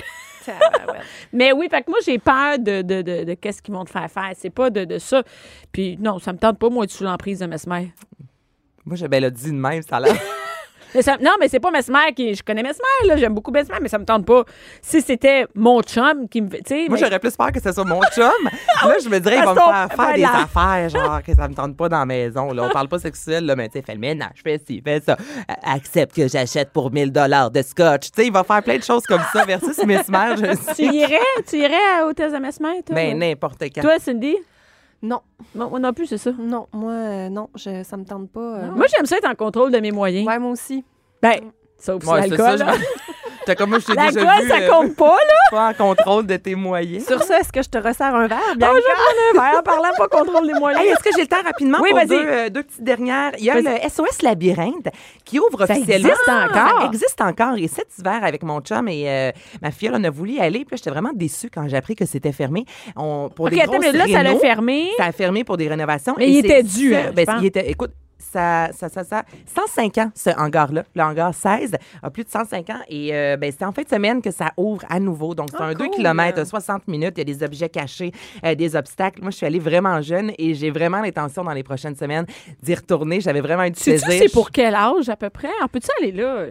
Tabarouette. 0.70 1.03
Mais 1.33 1.53
oui, 1.53 1.68
fait 1.70 1.83
que 1.83 1.90
moi, 1.90 1.99
j'ai 2.05 2.18
peur 2.18 2.59
de, 2.59 2.83
de, 2.83 3.03
de, 3.03 3.25
de 3.25 3.35
qu'est-ce 3.35 3.61
qu'ils 3.62 3.75
vont 3.75 3.85
te 3.85 3.90
faire 3.90 4.11
faire. 4.11 4.33
C'est 4.37 4.51
pas 4.51 4.70
de, 4.70 4.85
de 4.85 4.99
ça. 4.99 5.23
Puis 5.70 5.99
non, 6.01 6.18
ça 6.18 6.33
me 6.33 6.38
tente 6.38 6.59
pas, 6.59 6.68
moi, 6.70 6.85
être 6.85 6.90
sous 6.90 7.05
l'emprise 7.05 7.40
de 7.40 7.46
Mesmer. 7.46 7.92
Moi, 8.85 8.96
je 8.96 9.07
ben, 9.07 9.23
le 9.23 9.31
dit 9.31 9.51
de 9.51 9.57
même, 9.57 9.83
ça 9.83 9.96
a 9.96 10.01
l'air. 10.01 10.14
Mais 10.94 11.03
ça- 11.03 11.16
non, 11.20 11.33
mais 11.38 11.48
c'est 11.48 11.61
pas 11.61 11.70
Mesmer 11.70 12.12
qui. 12.14 12.35
Je 12.35 12.42
connais 12.42 12.62
Mesmer, 12.62 13.07
là. 13.07 13.16
J'aime 13.16 13.35
beaucoup 13.35 13.50
Mesmer, 13.50 13.76
mais 13.81 13.88
ça 13.88 13.98
me 13.98 14.05
tente 14.05 14.24
pas. 14.26 14.44
Si 14.83 15.00
c'était 15.00 15.46
mon 15.55 15.83
chum 15.83 16.29
qui 16.29 16.40
me 16.42 16.48
fait. 16.50 16.59
Tu 16.62 16.68
sais, 16.68 16.74
Moi, 16.88 16.98
mais- 16.98 16.98
j'aurais 16.98 17.18
plus 17.18 17.37
peur 17.37 17.53
que 17.53 17.61
ce 17.61 17.72
soit 17.72 17.85
mon 17.85 18.00
chum. 18.14 18.31
Là, 18.85 18.96
je 19.03 19.09
me 19.09 19.18
dirais, 19.18 19.37
il 19.38 19.44
va 19.44 19.55
me 19.55 19.59
faire 19.59 19.88
faire 19.96 20.14
des 20.14 20.24
affaires, 20.24 20.88
genre, 20.88 21.22
que 21.22 21.35
ça 21.35 21.48
me 21.48 21.55
tente 21.55 21.76
pas 21.76 21.88
dans 21.88 21.98
la 22.00 22.07
maison. 22.07 22.53
Là. 22.53 22.64
On 22.64 22.70
parle 22.70 22.88
pas 22.88 22.98
sexuel, 22.98 23.44
là, 23.46 23.57
mais 23.57 23.68
tu 23.68 23.79
sais, 23.79 23.85
fais 23.85 23.94
le 23.94 24.00
ménage, 24.00 24.40
fais 24.42 24.61
ci, 24.66 24.81
fais 24.85 25.00
ça. 25.00 25.12
Euh, 25.50 25.55
Accepte 25.62 26.14
que 26.16 26.26
j'achète 26.29 26.70
pour 26.72 26.90
1000 26.90 27.12
de 27.12 27.62
scotch. 27.62 28.11
Tu 28.11 28.22
sais, 28.22 28.26
il 28.26 28.33
va 28.33 28.44
faire 28.44 28.62
plein 28.62 28.79
de 28.79 28.83
choses 28.83 29.05
comme 29.05 29.22
ça 29.33 29.44
versus 29.44 29.76
Mesmer, 29.85 30.37
je 30.37 30.57
Tu 30.70 30.74
sais. 30.74 30.83
irais, 30.85 31.18
tu 31.48 31.57
irais 31.59 31.74
à 32.00 32.07
Hôtel 32.07 32.33
de 32.33 32.38
Mesmer, 32.38 32.83
toi? 32.85 32.94
Ben, 32.94 33.14
ou- 33.14 33.18
n'importe 33.18 33.62
quand. 33.74 33.81
Toi, 33.83 33.98
Cindy? 33.98 34.37
Non, 35.02 35.20
Moi, 35.54 35.68
moi 35.68 35.78
non 35.80 35.92
plus, 35.94 36.06
c'est 36.06 36.18
ça. 36.18 36.30
non, 36.38 36.66
moi, 36.72 36.92
euh, 36.92 37.28
non, 37.30 37.48
je, 37.54 37.82
ça 37.84 37.96
me 37.96 38.04
tente 38.04 38.30
pas. 38.30 38.40
euh. 38.58 38.70
Moi, 38.72 38.86
j'aime 38.94 39.06
ça 39.06 39.16
être 39.16 39.28
en 39.28 39.34
contrôle 39.34 39.72
de 39.72 39.78
mes 39.78 39.92
moyens. 39.92 40.26
Ouais, 40.26 40.38
moi 40.38 40.50
aussi. 40.50 40.84
Ben, 41.22 41.40
sauf 41.78 42.04
Ouais, 42.06 42.22
si 42.24 42.28
c'est 42.30 42.36
l'alcool. 42.36 42.58
ça, 42.58 42.64
là. 42.66 42.72
T'as 43.46 43.55
comme 43.55 43.70
moi, 43.70 43.79
je 43.79 43.87
t'ai 43.87 43.92
déjà 43.96 44.11
vu. 44.40 44.48
ça 44.48 44.57
euh, 44.57 44.68
compte 44.68 44.94
pas, 44.96 45.07
là. 45.16 45.35
pas 45.50 45.68
en 45.70 45.74
contrôle 45.74 46.26
de 46.26 46.37
tes 46.37 46.55
moyens. 46.55 47.07
Sur 47.07 47.22
ça, 47.22 47.40
est-ce 47.40 47.53
que 47.53 47.62
je 47.62 47.68
te 47.68 47.79
resserre 47.79 48.14
un 48.14 48.26
verre, 48.26 48.38
Oh, 48.53 48.57
Bianca? 48.57 48.74
je 48.76 49.35
prends 49.35 49.40
un 49.40 49.50
verre 49.50 49.59
en 49.59 49.62
parlant 49.62 49.88
pas 49.96 50.09
contrôle 50.09 50.46
des 50.46 50.55
moyens. 50.55 50.83
Hey, 50.85 50.90
est-ce 50.90 51.03
que 51.03 51.11
j'ai 51.14 51.22
le 51.22 51.26
temps 51.26 51.42
rapidement 51.44 51.79
Oui, 51.81 51.90
pour 51.90 51.98
vas-y. 51.98 52.09
deux, 52.09 52.26
euh, 52.26 52.48
deux 52.50 52.62
petites 52.62 52.85
dernières? 52.85 53.33
Il 53.38 53.44
y 53.44 53.50
a 53.50 53.61
le 53.61 53.88
SOS 53.88 54.22
Labyrinthe 54.22 54.88
qui 55.24 55.38
ouvre 55.38 55.66
Ça 55.66 55.72
officiellement. 55.74 56.09
existe 56.09 56.29
encore? 56.29 56.81
Ça 56.81 56.87
existe 56.87 57.20
encore. 57.20 57.55
Et 57.59 57.68
cet 57.68 57.88
hiver, 57.98 58.20
avec 58.22 58.42
mon 58.42 58.61
chum 58.61 58.88
et 58.88 59.09
euh, 59.09 59.33
ma 59.62 59.70
fille, 59.70 59.90
on 59.92 60.05
a 60.05 60.11
voulu 60.11 60.33
y 60.33 60.40
aller. 60.40 60.61
Puis 60.64 60.72
là, 60.72 60.76
j'étais 60.76 60.90
vraiment 60.90 61.12
déçue 61.14 61.50
quand 61.50 61.66
j'ai 61.68 61.76
appris 61.76 61.96
que 61.96 62.05
c'était 62.07 62.33
fermé. 62.33 62.64
On, 62.96 63.29
pour 63.35 63.48
des 63.50 63.61
attends, 63.61 63.79
mais 63.81 63.92
là, 63.92 64.07
ça 64.07 64.22
l'a 64.22 64.37
fermé. 64.37 64.90
Ça 64.98 65.07
a 65.07 65.12
fermé 65.12 65.44
pour 65.44 65.57
des 65.57 65.68
rénovations. 65.68 66.14
Mais 66.18 66.26
Et 66.29 66.31
il 66.31 66.38
était 66.44 66.62
dû, 66.62 66.94
hein, 66.94 67.11
ben, 67.14 67.26
il 67.40 67.46
était, 67.46 67.70
écoute, 67.70 67.92
ça, 68.20 68.68
ça, 68.72 68.88
ça, 68.88 69.02
ça, 69.04 69.24
105 69.54 69.98
ans, 69.98 70.11
ce 70.14 70.30
hangar-là. 70.30 70.85
Le 70.94 71.02
hangar 71.02 71.35
16 71.35 71.72
a 72.02 72.11
plus 72.11 72.24
de 72.24 72.28
105 72.30 72.70
ans. 72.70 72.80
Et 72.88 73.14
euh, 73.14 73.37
ben, 73.37 73.52
c'est 73.56 73.64
en 73.64 73.72
fin 73.72 73.83
de 73.83 73.88
semaine 73.88 74.22
que 74.22 74.30
ça 74.30 74.52
ouvre 74.56 74.83
à 74.88 75.00
nouveau. 75.00 75.35
Donc, 75.35 75.48
c'est 75.50 75.56
Ah, 75.59 75.64
un 75.66 75.74
2 75.74 75.85
cool. 75.87 75.96
km, 75.96 76.46
60 76.46 76.87
minutes. 76.88 77.14
Il 77.16 77.18
y 77.18 77.20
a 77.22 77.24
des 77.24 77.42
objets 77.42 77.68
cachés, 77.68 78.12
euh, 78.44 78.54
des 78.54 78.76
obstacles. 78.76 79.22
Moi, 79.22 79.30
je 79.30 79.37
suis 79.38 79.46
allée 79.46 79.59
vraiment 79.59 80.00
jeune 80.02 80.33
et 80.38 80.54
j'ai 80.54 80.70
vraiment 80.70 81.00
l'intention 81.00 81.42
dans 81.44 81.52
les 81.52 81.62
prochaines 81.62 81.96
semaines 81.96 82.26
d'y 82.62 82.74
retourner. 82.74 83.20
J'avais 83.20 83.40
vraiment 83.40 83.64
eu 83.64 83.70
du 83.70 83.80
plaisir. 83.80 84.06
c'est 84.09 84.33
pour 84.33 84.50
quel 84.50 84.74
âge, 84.74 85.09
à 85.09 85.16
peu 85.16 85.30
près? 85.30 85.48
On 85.62 85.68
peut-tu 85.68 85.88
aller 86.00 86.12
là? 86.12 86.46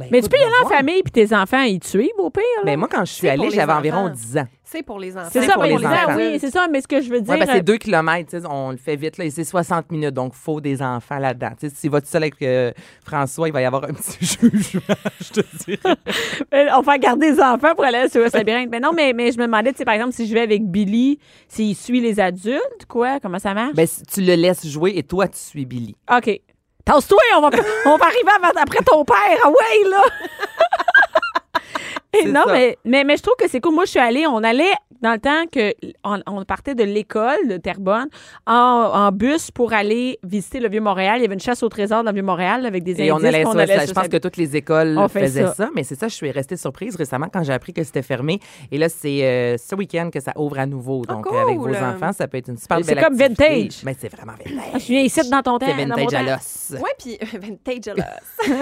Ben, 0.00 0.08
Mais 0.12 0.18
écoute, 0.18 0.30
tu 0.30 0.36
peux 0.36 0.42
y 0.42 0.44
aller 0.46 0.54
en 0.62 0.66
voir. 0.66 0.78
famille 0.78 1.02
puis 1.02 1.12
tes 1.12 1.34
enfants 1.34 1.62
y 1.62 1.78
suivent, 1.82 2.10
au 2.18 2.30
pire. 2.30 2.42
là. 2.58 2.64
Ben, 2.64 2.78
moi, 2.78 2.88
quand 2.90 3.04
je 3.04 3.12
suis 3.12 3.28
allée, 3.28 3.50
j'avais 3.50 3.72
environ 3.72 4.08
10 4.08 4.38
ans. 4.38 4.46
C'est 4.64 4.84
pour 4.84 5.00
les 5.00 5.16
enfants. 5.16 5.28
c'est 5.32 5.42
ça, 5.42 5.54
pour 5.54 5.62
mais 5.64 5.70
les 5.70 5.84
enfants. 5.84 6.14
oui, 6.16 6.38
c'est 6.38 6.50
ça, 6.50 6.68
mais 6.70 6.80
ce 6.80 6.86
que 6.86 7.00
je 7.00 7.10
veux 7.10 7.20
dire. 7.20 7.36
C'est 7.44 7.62
2 7.62 7.76
km, 7.76 8.36
on 8.48 8.70
le 8.70 8.76
fait 8.76 8.94
vite, 8.94 9.18
là, 9.18 9.24
et 9.24 9.30
c'est 9.30 9.42
60 9.42 9.90
minutes, 9.90 10.14
donc 10.14 10.32
il 10.36 10.38
faut 10.40 10.60
des 10.60 10.80
enfants 10.80 11.18
là-dedans. 11.18 11.50
Tu 11.58 11.68
sais, 11.68 11.74
S'il 11.74 11.90
va 11.90 12.00
tout 12.00 12.06
seul 12.06 12.22
avec 12.22 12.40
euh, 12.42 12.70
François, 13.04 13.48
il 13.48 13.52
va 13.52 13.62
y 13.62 13.64
avoir 13.64 13.82
un 13.82 13.88
petit 13.94 14.24
jugement, 14.24 14.94
je 15.20 15.28
te 15.30 15.40
dis. 15.66 15.78
on 16.76 16.80
va 16.82 16.98
garder 16.98 17.32
les 17.32 17.40
enfants 17.40 17.74
pour 17.74 17.84
aller 17.84 18.08
sur 18.08 18.22
le 18.22 18.28
labyrinthe. 18.32 18.68
Mais 18.70 18.78
non, 18.78 18.92
mais, 18.94 19.12
mais 19.12 19.32
je 19.32 19.38
me 19.38 19.46
demandais, 19.46 19.72
tu 19.72 19.84
par 19.84 19.94
exemple, 19.94 20.12
si 20.12 20.28
je 20.28 20.34
vais 20.34 20.42
avec 20.42 20.64
Billy, 20.64 21.18
s'il 21.48 21.74
suit 21.74 22.00
les 22.00 22.20
adultes, 22.20 22.86
quoi, 22.88 23.18
comment 23.18 23.40
ça 23.40 23.54
marche? 23.54 23.74
Ben, 23.74 23.88
si 23.88 24.02
tu 24.04 24.20
le 24.20 24.34
laisses 24.36 24.64
jouer 24.68 24.92
et 24.94 25.02
toi, 25.02 25.26
tu 25.26 25.38
suis 25.38 25.66
Billy. 25.66 25.96
OK. 26.16 26.40
Tasse-toi, 26.84 27.18
on 27.36 27.40
va, 27.40 27.50
on 27.86 27.96
va 27.96 28.06
arriver 28.06 28.32
après 28.56 28.84
ton 28.84 29.04
père. 29.04 29.38
Ah 29.44 29.48
ouais, 29.48 29.88
là! 29.90 30.02
Et 32.12 32.18
C'est 32.24 32.32
non, 32.32 32.44
ça. 32.46 32.52
mais, 32.52 32.78
mais, 32.84 33.04
mais 33.04 33.16
je 33.16 33.22
trouve 33.22 33.36
que 33.38 33.48
c'est 33.48 33.60
cool. 33.60 33.74
Moi, 33.74 33.84
je 33.84 33.90
suis 33.90 34.00
allée, 34.00 34.26
on 34.26 34.42
allait 34.42 34.72
dans 35.02 35.12
le 35.12 35.18
temps 35.18 35.44
que 35.50 35.72
on, 36.04 36.20
on 36.26 36.44
partait 36.44 36.74
de 36.74 36.84
l'école 36.84 37.48
de 37.48 37.56
Terrebonne 37.56 38.08
en, 38.46 38.52
en 38.52 39.12
bus 39.12 39.50
pour 39.50 39.72
aller 39.72 40.18
visiter 40.22 40.60
le 40.60 40.68
Vieux-Montréal. 40.68 41.14
Il 41.18 41.22
y 41.22 41.24
avait 41.24 41.34
une 41.34 41.40
chasse 41.40 41.62
au 41.62 41.68
trésor 41.70 42.02
dans 42.04 42.10
le 42.10 42.14
Vieux-Montréal 42.16 42.66
avec 42.66 42.82
des 42.84 43.00
Et 43.00 43.10
on 43.12 43.16
allait 43.24 43.40
sur- 43.42 43.58
allait 43.58 43.86
je 43.86 43.92
pense 43.92 44.08
que 44.08 44.18
toutes 44.18 44.36
les 44.36 44.56
écoles 44.56 44.96
On 44.98 45.08
faisaient 45.08 45.46
ça. 45.46 45.54
ça. 45.54 45.68
mais 45.74 45.84
c'est 45.84 45.94
ça, 45.94 46.08
je 46.08 46.14
suis 46.14 46.30
restée 46.30 46.56
surprise 46.58 46.96
récemment 46.96 47.28
quand 47.32 47.42
j'ai 47.44 47.52
appris 47.54 47.72
que 47.72 47.82
c'était 47.82 48.02
fermé. 48.02 48.40
Et 48.70 48.76
là, 48.76 48.88
c'est 48.90 49.24
euh, 49.24 49.56
ce 49.56 49.74
week-end 49.74 50.10
que 50.12 50.20
ça 50.20 50.32
ouvre 50.36 50.58
à 50.58 50.66
nouveau. 50.66 51.02
Ah, 51.08 51.14
Donc, 51.14 51.26
cool. 51.26 51.38
avec 51.38 51.56
vos 51.58 51.74
enfants, 51.74 52.12
ça 52.12 52.28
peut 52.28 52.36
être 52.38 52.48
une 52.48 52.58
super 52.58 52.78
C'est 52.82 52.94
belle 52.94 53.04
comme 53.04 53.14
activité. 53.20 53.44
vintage. 53.62 53.80
Mais 53.84 53.96
c'est 53.98 54.08
vraiment 54.14 54.32
vintage. 54.32 54.70
Ah, 54.74 54.78
je 54.78 54.86
viens 54.86 55.00
ici 55.00 55.30
dans 55.30 55.42
ton 55.42 55.58
temps. 55.58 55.66
C'est 55.66 55.72
vintage 55.86 56.14
à 56.14 56.22
l'os. 56.22 56.72
Oui, 56.74 56.90
puis 56.98 57.18
vintage 57.38 57.94
loss. 57.96 58.56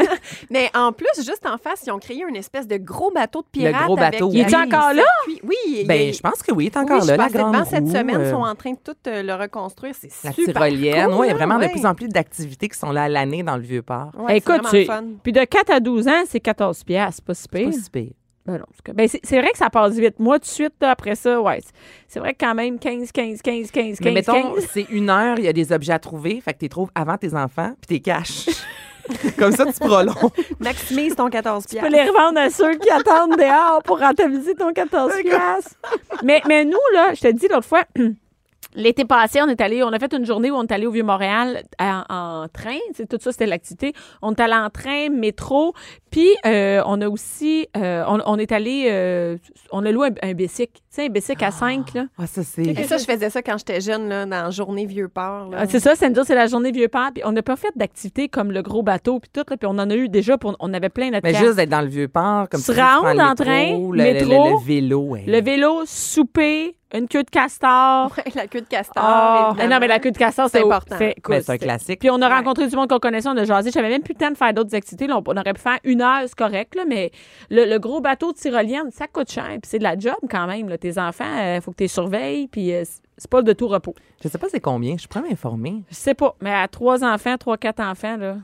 Mais 0.50 0.70
en 0.74 0.92
plus, 0.92 1.08
juste 1.16 1.44
en 1.46 1.58
face, 1.58 1.82
ils 1.86 1.90
ont 1.90 1.98
créé 1.98 2.22
une 2.28 2.36
espèce 2.36 2.66
de 2.68 2.76
gros 2.76 3.10
bateau 3.10 3.37
de 3.40 3.46
pirates. 3.50 3.84
gros 3.86 3.98
avec- 3.98 4.12
bateau, 4.12 4.30
Il 4.32 4.40
est-tu 4.40 4.54
oui. 4.56 4.62
encore 4.62 4.92
là? 4.94 5.02
Oui, 5.44 5.56
il 5.68 5.86
Ben, 5.86 6.12
je 6.12 6.20
pense 6.20 6.42
que 6.42 6.52
oui, 6.52 6.64
il 6.64 6.66
est 6.68 6.76
encore 6.76 7.00
oui, 7.02 7.06
là, 7.08 7.14
je 7.14 7.18
la 7.18 7.28
grande 7.28 7.52
devant 7.54 7.64
cette 7.64 7.84
roue, 7.84 7.90
semaine, 7.92 8.16
euh, 8.16 8.24
ils 8.26 8.30
sont 8.30 8.36
en 8.42 8.54
train 8.54 8.72
de 8.72 8.78
tout 8.84 8.96
euh, 9.06 9.22
le 9.22 9.34
reconstruire. 9.34 9.94
C'est 9.98 10.10
La 10.24 10.32
super 10.32 10.54
tyrolienne. 10.62 11.06
cool, 11.06 11.14
oui, 11.20 11.26
il 11.26 11.30
y 11.30 11.32
a 11.32 11.36
vraiment 11.36 11.56
ouais. 11.58 11.66
de 11.68 11.72
plus 11.72 11.86
en 11.86 11.94
plus 11.94 12.08
d'activités 12.08 12.68
qui 12.68 12.78
sont 12.78 12.90
là 12.92 13.04
à 13.04 13.08
l'année 13.08 13.42
dans 13.42 13.56
le 13.56 13.62
Vieux-Port. 13.62 14.10
Ouais, 14.16 14.24
c'est 14.28 14.36
Écoute, 14.38 14.62
vraiment 14.62 14.70
tu- 14.70 14.84
fun. 14.84 15.04
puis 15.22 15.32
de 15.32 15.44
4 15.44 15.70
à 15.70 15.80
12 15.80 16.08
ans, 16.08 16.22
c'est 16.26 16.40
14 16.40 16.84
piastres, 16.84 17.16
c'est 17.16 17.24
pas 17.24 17.34
si 17.34 17.42
C'est 17.42 17.50
pire. 17.50 17.66
pas 17.70 17.72
si 17.72 17.90
pire. 17.90 18.12
Ben 18.46 18.62
ben 18.94 19.06
c'est 19.06 19.38
vrai 19.42 19.50
que 19.50 19.58
ça 19.58 19.68
passe 19.68 19.92
vite. 19.96 20.18
Moi, 20.18 20.38
tout 20.38 20.44
de 20.44 20.46
suite, 20.46 20.72
là, 20.80 20.92
après 20.92 21.14
ça, 21.16 21.38
ouais. 21.38 21.60
c'est- 22.06 22.18
vrai 22.18 22.32
que 22.32 22.38
quand 22.40 22.54
même, 22.54 22.78
15, 22.78 23.12
15, 23.12 23.42
15, 23.42 23.70
15, 23.70 23.98
15, 23.98 24.00
Mais 24.02 24.12
mettons, 24.12 24.54
15. 24.54 24.66
c'est 24.72 24.86
une 24.88 25.10
heure, 25.10 25.38
il 25.38 25.44
y 25.44 25.48
a 25.48 25.52
des 25.52 25.70
objets 25.70 25.92
à 25.92 25.98
trouver, 25.98 26.40
fait 26.40 26.54
que 26.54 26.60
tu 26.60 26.64
les 26.64 26.68
trouves 26.70 26.88
avant 26.94 27.18
tes 27.18 27.34
enfants, 27.34 27.74
puis 27.78 27.88
tu 27.88 27.94
les 27.94 28.00
caches. 28.00 28.46
Comme 29.38 29.52
ça, 29.52 29.64
tu 29.66 29.78
prolonges. 29.80 30.14
Maximise 30.60 31.14
ton 31.16 31.28
14 31.28 31.66
Tu 31.66 31.76
peux 31.76 31.88
les 31.88 32.02
revendre 32.02 32.38
à 32.38 32.50
ceux 32.50 32.74
qui 32.74 32.90
attendent 32.90 33.36
dehors 33.36 33.82
pour 33.84 33.98
rentabiliser 33.98 34.54
ton 34.54 34.72
14 34.72 35.12
piastres. 35.22 35.76
mais, 36.22 36.42
mais 36.46 36.64
nous, 36.64 36.78
là, 36.94 37.14
je 37.14 37.20
te 37.20 37.28
dis 37.28 37.48
l'autre 37.48 37.66
fois, 37.66 37.84
l'été 38.74 39.04
passé, 39.04 39.40
on 39.42 39.48
est 39.48 39.60
allé, 39.60 39.82
on 39.82 39.88
a 39.92 39.98
fait 39.98 40.12
une 40.12 40.24
journée 40.26 40.50
où 40.50 40.54
on 40.54 40.62
est 40.64 40.72
allé 40.72 40.86
au 40.86 40.90
Vieux-Montréal 40.90 41.62
en, 41.80 42.02
en 42.08 42.48
train. 42.48 42.78
C'est 42.94 43.08
tout 43.08 43.18
ça, 43.20 43.32
c'était 43.32 43.46
l'activité. 43.46 43.92
On 44.22 44.32
est 44.34 44.40
allé 44.40 44.54
en 44.54 44.70
train, 44.70 45.08
métro. 45.10 45.72
Puis, 46.10 46.28
euh, 46.46 46.82
on 46.86 47.00
a 47.02 47.08
aussi, 47.08 47.66
euh, 47.76 48.02
on, 48.08 48.18
on 48.24 48.38
est 48.38 48.52
allé, 48.52 48.86
euh, 48.90 49.36
on 49.72 49.84
a 49.84 49.90
loué 49.92 50.08
un, 50.22 50.30
un 50.30 50.32
bicycle. 50.34 50.72
Tu 50.74 50.80
sais, 50.90 51.06
un 51.06 51.08
bicycle 51.10 51.44
à 51.44 51.50
5, 51.50 51.94
là. 51.94 52.06
Ah, 52.18 52.26
ça, 52.26 52.42
c'est. 52.42 52.62
Et 52.66 52.84
ça, 52.84 52.96
je 52.96 53.04
faisais 53.04 53.28
ça 53.30 53.42
quand 53.42 53.58
j'étais 53.58 53.80
jeune, 53.80 54.08
là, 54.08 54.24
dans 54.24 54.50
Journée 54.50 54.86
Vieux-Port. 54.86 55.50
Ah, 55.54 55.66
c'est 55.66 55.80
ça, 55.80 55.94
c'est 55.94 56.08
c'est 56.24 56.34
la 56.34 56.46
journée 56.46 56.70
Vieux-Port. 56.72 57.10
Puis 57.14 57.22
on 57.26 57.32
n'a 57.32 57.42
pas 57.42 57.56
fait 57.56 57.72
d'activités 57.76 58.28
comme 58.28 58.50
le 58.52 58.62
gros 58.62 58.82
bateau, 58.82 59.20
puis 59.20 59.30
tout. 59.32 59.44
Là, 59.48 59.56
puis 59.56 59.66
on 59.66 59.78
en 59.78 59.90
a 59.90 59.94
eu 59.94 60.08
déjà, 60.08 60.38
pour, 60.38 60.56
on 60.60 60.72
avait 60.72 60.88
plein 60.88 61.10
de 61.10 61.20
Mais 61.22 61.34
juste 61.34 61.56
d'être 61.56 61.68
dans 61.68 61.82
le 61.82 61.88
Vieux-Port, 61.88 62.48
comme 62.48 62.60
Se 62.60 62.72
rendre 62.72 63.12
le 63.14 63.20
en 63.20 63.28
métro, 63.30 63.44
train, 63.44 63.72
le, 63.72 63.96
le- 63.96 64.02
métro, 64.12 64.28
le- 64.30 64.50
le 64.52 64.64
vélo. 64.64 65.00
ouais. 65.02 65.24
Le 65.26 65.40
vélo, 65.42 65.82
souper, 65.84 66.76
une 66.94 67.06
queue 67.06 67.22
de 67.22 67.30
castor. 67.30 68.10
Ouais, 68.16 68.24
la 68.34 68.46
queue 68.46 68.60
de 68.62 68.66
castor. 68.66 69.02
Ah, 69.04 69.54
non, 69.68 69.78
mais 69.80 69.88
la 69.88 69.98
queue 69.98 70.10
de 70.10 70.16
castor, 70.18 70.48
C'est 70.50 70.60
important. 70.64 70.96
c'est- 70.98 71.14
un 71.50 71.58
classique. 71.58 72.00
Puis 72.00 72.10
on 72.10 72.20
a 72.22 72.28
Ouais. 72.28 72.34
rencontré 72.34 72.66
du 72.66 72.74
monde 72.76 72.88
qu'on 72.88 72.98
connaissait, 72.98 73.28
on 73.28 73.36
a 73.36 73.44
jasé. 73.44 73.70
J'avais 73.70 73.88
même 73.90 74.02
plus 74.02 74.14
le 74.14 74.18
temps 74.18 74.30
de 74.30 74.36
faire 74.36 74.54
d'autres 74.54 74.74
activités. 74.74 75.06
Là, 75.06 75.20
on, 75.24 75.36
aurait 75.36 75.52
pu 75.52 75.60
faire 75.60 75.78
une 75.84 76.00
heure, 76.02 76.22
c'est 76.22 76.34
correct, 76.34 76.74
là, 76.74 76.84
mais 76.86 77.10
le, 77.50 77.64
le 77.66 77.78
gros 77.78 78.00
bateau 78.00 78.32
de 78.32 78.38
tyrolienne, 78.38 78.90
ça 78.90 79.06
coûte 79.06 79.30
cher. 79.30 79.48
Puis 79.48 79.60
c'est 79.64 79.78
de 79.78 79.84
la 79.84 79.98
job 79.98 80.16
quand 80.30 80.46
même. 80.46 80.68
Là. 80.68 80.78
Tes 80.78 80.98
enfants, 80.98 81.54
il 81.54 81.60
faut 81.60 81.72
que 81.72 81.76
tu 81.76 81.84
les 81.84 81.88
surveilles. 81.88 82.48
Puis 82.48 82.72
euh, 82.72 82.82
c'est- 82.84 83.02
c'est 83.18 83.30
pas 83.30 83.42
de 83.42 83.52
tout 83.52 83.68
repos. 83.68 83.94
Je 84.22 84.28
sais 84.28 84.38
pas 84.38 84.46
c'est 84.50 84.60
combien, 84.60 84.96
je 84.96 85.06
pourrais 85.06 85.28
m'informer. 85.28 85.82
Je 85.90 85.94
sais 85.96 86.14
pas, 86.14 86.34
mais 86.40 86.52
à 86.54 86.68
trois 86.68 87.04
enfants, 87.04 87.36
trois, 87.36 87.56
quatre 87.58 87.80
enfants, 87.80 88.16
là. 88.16 88.36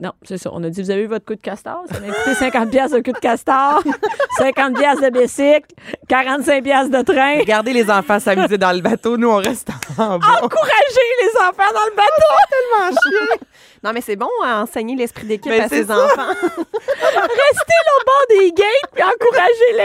Non, 0.00 0.10
c'est 0.24 0.38
ça. 0.38 0.50
On 0.52 0.62
a 0.64 0.70
dit, 0.70 0.82
vous 0.82 0.90
avez 0.90 1.02
eu 1.02 1.06
votre 1.06 1.24
coup 1.24 1.36
de 1.36 1.40
castor? 1.40 1.84
Ça 1.90 2.00
m'a 2.00 2.08
coûté 2.12 2.34
50 2.34 2.70
pièces 2.70 2.90
de 2.90 2.98
coup 2.98 3.12
de 3.12 3.18
castor, 3.18 3.80
50 4.38 4.76
pièces 4.76 5.00
de 5.00 5.08
bicycle, 5.10 5.68
45 6.08 6.64
pièces 6.64 6.90
de 6.90 7.00
train. 7.02 7.38
Regardez 7.38 7.72
les 7.72 7.88
enfants 7.88 8.18
s'amuser 8.18 8.58
dans 8.58 8.72
le 8.72 8.80
bateau, 8.80 9.16
nous, 9.16 9.30
on 9.30 9.36
reste 9.36 9.68
en 9.96 10.18
bas. 10.18 10.26
Encouragez 10.42 11.08
les 11.22 11.30
enfants 11.40 11.72
dans 11.72 11.84
le 11.86 11.94
bateau! 11.94 12.34
tellement 12.50 12.90
chier. 12.90 13.40
Non, 13.84 13.92
mais 13.94 14.00
c'est 14.00 14.16
bon 14.16 14.30
à 14.44 14.62
enseigner 14.62 14.96
l'esprit 14.96 15.26
d'équipe 15.26 15.52
Mais 15.52 15.60
à 15.60 15.68
ses 15.68 15.84
ça. 15.84 15.94
enfants. 16.04 16.26
Restez 16.42 17.80
là 17.86 17.92
au 18.00 18.04
bord 18.04 18.24
des 18.30 18.50
gates 18.52 18.90
puis 18.92 19.02
encouragez-les. 19.04 19.82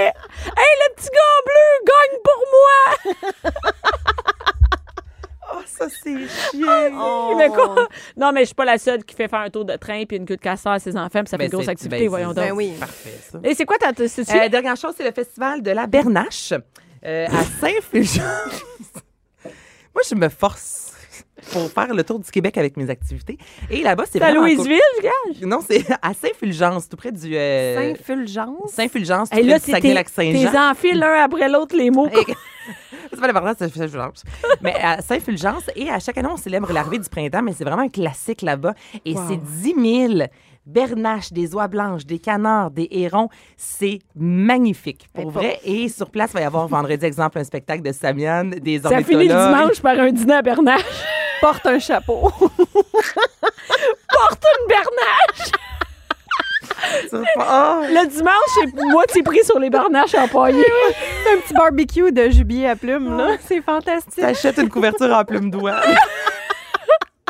Hey, 0.58 0.74
le 0.88 0.96
petit 0.96 1.10
gars 1.10 1.42
bleu 1.46 1.86
gagne 1.86 2.20
pour 2.24 3.52
moi! 3.54 3.54
Oh, 5.54 5.60
ça, 5.66 5.88
c'est 5.90 6.16
chiant. 6.28 6.68
Oh. 6.94 7.34
Mais 7.38 7.48
quoi? 7.50 7.88
Non, 8.18 8.32
mais 8.32 8.42
je 8.42 8.46
suis 8.48 8.56
pas 8.56 8.66
la 8.66 8.78
seule 8.78 9.04
qui 9.04 9.16
fait 9.16 9.28
faire 9.28 9.40
un 9.40 9.50
tour 9.50 9.66
de 9.66 9.76
train 9.78 10.04
puis 10.06 10.18
une 10.18 10.26
queue 10.26 10.36
de 10.36 10.42
castor 10.42 10.74
à 10.74 10.80
ses 10.80 10.96
enfants 10.96 11.22
puis 11.22 11.30
ça 11.30 11.38
fait 11.38 11.44
Ben, 11.44 11.46
une 11.46 11.52
grosse 11.52 11.68
activité, 11.68 12.00
ben, 12.04 12.10
voyons 12.10 12.28
donc. 12.34 12.36
Ben 12.46 12.52
oui. 12.52 12.74
Parfait, 12.80 13.18
ça. 13.32 13.40
Et 13.44 13.56
c'est 13.56 13.66
quoi 13.66 13.78
ta... 13.78 13.90
Euh, 13.90 14.50
dernière 14.50 14.76
chose, 14.76 14.94
c'est 14.98 15.04
le 15.06 15.12
festival 15.12 15.62
de 15.62 15.72
la 15.72 15.88
Bernache 15.88 16.54
euh, 17.06 17.26
à 17.28 17.44
Saint-Fulgence. 17.62 18.22
Moi, 19.94 20.04
je 20.08 20.16
me 20.16 20.30
force 20.30 20.94
pour 21.52 21.70
faire 21.72 21.94
le 21.94 22.04
tour 22.04 22.20
du 22.20 22.30
Québec 22.30 22.58
avec 22.58 22.78
mes 22.78 22.90
activités. 22.90 23.38
Et 23.72 23.82
là-bas, 23.82 24.04
c'est 24.06 24.20
C'est 24.20 24.26
à. 24.26 24.32
Louisville, 24.34 24.80
je 24.98 25.02
gage? 25.02 25.42
Non, 25.48 25.60
c'est 25.68 25.84
à 26.02 26.14
Saint-Fulgence, 26.14 26.90
tout 26.90 26.98
près 26.98 27.12
du... 27.12 27.36
euh, 27.36 27.76
Saint-Fulgence? 27.96 28.72
Saint-Fulgence, 28.74 29.30
tout 29.30 29.38
Hey, 29.38 29.44
près 29.44 29.52
là, 29.54 29.60
du 29.60 29.72
Saguenay-Lac-Saint-Jean. 29.72 30.52
tes 30.52 30.58
enfils 30.58 30.98
l'un 31.00 31.24
après 31.24 31.50
l'autre 31.50 31.76
les 31.76 31.90
mots. 31.90 32.08
Et- 32.10 32.34
c'est 33.20 33.34
pas 33.34 33.40
l'important, 33.40 33.54
c'est 33.58 33.74
Saint-Fulgence. 33.74 34.24
mais 34.62 34.74
à 34.82 35.02
Saint-Fulgence, 35.02 35.70
et 35.76 35.90
à 35.90 36.00
chaque 36.00 36.18
année, 36.18 36.30
on 36.32 36.38
célèbre 36.38 36.72
l'arrivée 36.72 37.00
du 37.00 37.10
printemps, 37.10 37.42
mais 37.42 37.54
c'est 37.54 37.64
vraiment 37.64 37.84
un 37.84 37.90
classique 37.90 38.42
là-bas. 38.42 38.74
Et 39.06 39.14
Wow. 39.14 39.22
c'est 39.28 39.38
10 39.38 40.08
000 40.18 40.28
bernaches, 40.66 41.32
des 41.34 41.54
oies 41.56 41.68
blanches, 41.68 42.06
des 42.06 42.20
canards, 42.20 42.70
des 42.72 42.88
hérons. 42.92 43.30
C'est 43.58 44.00
magnifique, 44.16 45.08
pour 45.14 45.26
Mais 45.28 45.32
vrai. 45.32 45.60
Et 45.64 45.90
sur 45.90 46.10
place, 46.12 46.30
il 46.32 46.36
va 46.36 46.42
y 46.42 46.44
avoir 46.44 46.68
vendredi, 46.68 47.04
exemple, 47.06 47.40
un 47.40 47.44
spectacle 47.44 47.82
de 47.84 47.92
Samian, 47.92 48.46
des 48.46 48.80
Ça 48.80 49.02
finit 49.04 49.28
le 49.28 49.34
dimanche 49.34 49.82
par 49.82 50.00
un 50.00 50.12
dîner 50.12 50.36
à 50.36 50.42
Bernache. 50.42 50.84
Porte 51.42 51.66
un 51.66 51.80
chapeau. 51.80 52.30
porte 54.10 54.44
une 54.44 54.68
bernache. 54.68 55.52
Ah! 57.38 57.82
Le 57.88 58.08
dimanche, 58.08 58.34
c'est 58.56 58.74
moitié 58.92 59.24
pris 59.24 59.44
sur 59.44 59.60
les 59.60 59.70
bernaches 59.70 60.16
empaillées. 60.16 60.66
un 61.34 61.38
petit 61.40 61.54
barbecue 61.54 62.12
de 62.12 62.30
jubilé 62.30 62.68
à 62.68 62.76
plumes, 62.76 63.18
là. 63.18 63.38
C'est 63.48 63.62
fantastique. 63.62 64.22
T'achètes 64.22 64.58
une 64.58 64.70
couverture 64.70 65.14
en 65.14 65.24
plume 65.24 65.50
d'oie. 65.52 65.82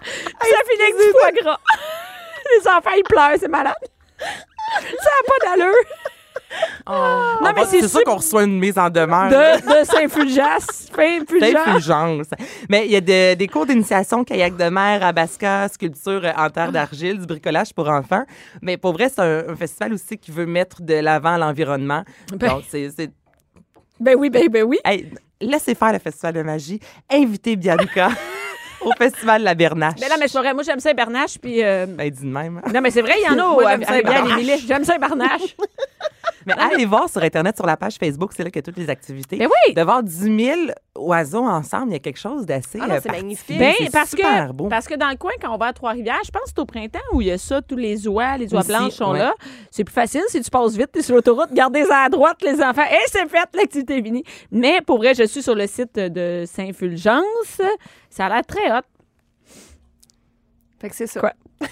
Ça 0.02 0.58
finit 0.68 0.82
avec 0.84 0.96
du 0.96 1.12
foie 1.12 1.32
gras. 1.44 1.60
Les 2.58 2.68
enfants, 2.68 2.96
ils 2.98 3.04
pleurent, 3.04 3.38
c'est 3.40 3.48
malade. 3.48 3.76
Ça 4.20 5.10
n'a 5.10 5.24
pas 5.28 5.46
d'allure. 5.46 5.74
Non, 6.88 7.52
mais 7.56 7.66
c'est 7.66 7.88
sûr 7.88 8.04
qu'on 8.04 8.16
reçoit 8.16 8.44
une 8.44 8.58
mise 8.60 8.78
en 8.78 8.90
demeure. 8.90 9.30
De, 9.30 9.82
de 9.82 9.86
Saint-Fulgence. 9.86 10.90
Saint-Fulgence. 10.96 12.28
Mais 12.70 12.86
il 12.86 12.92
y 12.92 12.96
a 12.96 13.02
de- 13.02 13.36
des 13.36 13.48
cours 13.48 13.66
d'initiation, 13.66 14.24
kayak 14.24 14.56
de 14.58 14.70
mer, 14.70 15.04
abasca, 15.04 15.68
sculpture 15.70 16.22
en 16.38 16.50
terre 16.50 16.72
d'argile, 16.72 17.20
du 17.20 17.26
bricolage 17.28 17.74
pour 17.74 17.88
enfants. 17.90 18.24
Mais 18.62 18.78
pour 18.78 18.94
vrai, 18.94 19.10
c'est 19.10 19.22
un, 19.22 19.50
un 19.50 19.56
festival 19.56 19.94
aussi 19.94 20.18
qui 20.18 20.32
veut 20.32 20.46
mettre 20.46 20.82
de 20.82 20.96
l'avant 20.96 21.38
l'environnement. 21.38 22.04
Ben- 22.36 22.50
Donc, 22.50 22.64
c'est... 22.70 22.90
c'est- 22.90 23.12
Ben 24.00 24.16
oui, 24.18 24.30
ben, 24.30 24.48
ben 24.50 24.64
oui. 24.64 24.80
Hey, 24.84 25.12
laissez 25.42 25.76
faire 25.76 25.94
le 25.94 26.00
festival 26.00 26.34
de 26.34 26.42
magie. 26.42 26.80
Invitez 27.12 27.56
Bianca 27.56 28.10
au 28.82 28.92
festival 28.98 29.44
La 29.44 29.56
Bernache. 29.56 29.96
Mais 30.02 30.08
là, 30.10 30.16
mais 30.20 30.28
c'est 30.28 30.38
vrai, 30.40 30.54
moi, 30.54 30.64
j'aime 30.64 30.80
Saint-Bernache, 30.80 31.38
puis... 31.42 31.64
euh, 31.64 31.86
Ben, 31.88 32.10
dis 32.10 32.22
de 32.24 32.28
même. 32.28 32.62
Non, 32.74 32.82
mais 32.82 32.92
c'est 32.92 33.02
vrai, 33.02 33.14
il 33.18 33.26
y 33.26 33.30
en 33.30 33.34
a 33.34 33.48
Moi, 33.54 33.56
au 33.64 33.68
j'aime 33.68 33.84
Saint-Bernache. 33.84 34.62
J'aime 34.68 34.84
Saint-Bernache. 34.84 35.56
Mais 36.46 36.54
allez 36.58 36.86
voir 36.86 37.10
sur 37.10 37.22
Internet, 37.22 37.58
sur 37.58 37.66
la 37.66 37.76
page 37.76 37.96
Facebook, 38.00 38.32
c'est 38.36 38.44
là 38.44 38.50
qu'il 38.50 38.60
y 38.60 38.60
a 38.60 38.64
toutes 38.64 38.78
les 38.78 38.90
activités. 38.90 39.36
Ben 39.38 39.48
oui. 39.68 39.74
De 39.74 39.82
voir 39.82 40.02
10 40.02 40.46
000 40.46 40.60
oiseaux 40.98 41.44
ensemble, 41.46 41.90
il 41.90 41.94
y 41.94 41.96
a 41.98 42.00
quelque 42.00 42.18
chose 42.20 42.46
d'assez 42.46 42.80
Ah 42.82 42.88
non, 42.88 42.94
euh, 42.96 43.00
c'est 43.04 43.12
magnifique. 43.12 43.58
Ben, 43.60 43.74
C'est 43.78 43.92
parce 43.92 44.12
super 44.12 44.48
que, 44.48 44.54
beau. 44.54 44.68
parce 44.70 44.88
que 44.88 44.96
dans 44.96 45.10
le 45.10 45.18
coin, 45.18 45.34
quand 45.42 45.54
on 45.54 45.58
va 45.58 45.68
à 45.68 45.74
Trois-Rivières, 45.74 46.22
je 46.26 46.32
pense 46.32 46.44
que 46.44 46.50
c'est 46.56 46.60
au 46.60 46.66
printemps 46.66 47.00
où 47.14 47.22
il 47.22 47.28
y 47.28 47.32
a 47.32 47.38
ça, 47.38 47.62
tous 47.62 47.76
les 47.76 48.08
oies, 48.08 48.38
les 48.38 48.52
oies 48.54 48.62
Aussi, 48.62 48.70
blanches 48.70 48.94
sont 48.94 49.12
ouais. 49.12 49.20
là. 49.20 49.34
C'est 49.70 49.84
plus 49.84 49.94
facile 49.94 50.22
si 50.30 50.42
tu 50.42 50.50
passes 50.50 50.76
vite, 50.76 50.90
tu 50.94 51.00
es 51.00 51.02
sur 51.04 51.14
l'autoroute, 51.16 51.52
gardez-les 51.52 51.92
à 51.92 52.08
droite, 52.10 52.38
les 52.42 52.62
enfants. 52.64 52.86
Et 52.90 52.98
c'est 53.08 53.28
fait, 53.28 53.50
l'activité 53.54 53.98
est 53.98 54.02
finie. 54.04 54.24
Mais 54.50 54.80
pour 54.82 54.98
vrai, 54.98 55.14
je 55.14 55.24
suis 55.24 55.44
sur 55.44 55.56
le 55.56 55.68
site 55.68 55.96
de 55.96 56.46
Saint-Fulgence. 56.48 57.62
Ça 58.10 58.26
a 58.26 58.30
l'air 58.30 58.42
très. 58.48 58.69
Fait 60.80 60.90
que 60.90 60.96
c'est 60.96 61.08
ça. 61.08 61.20
Quoi? 61.20 61.34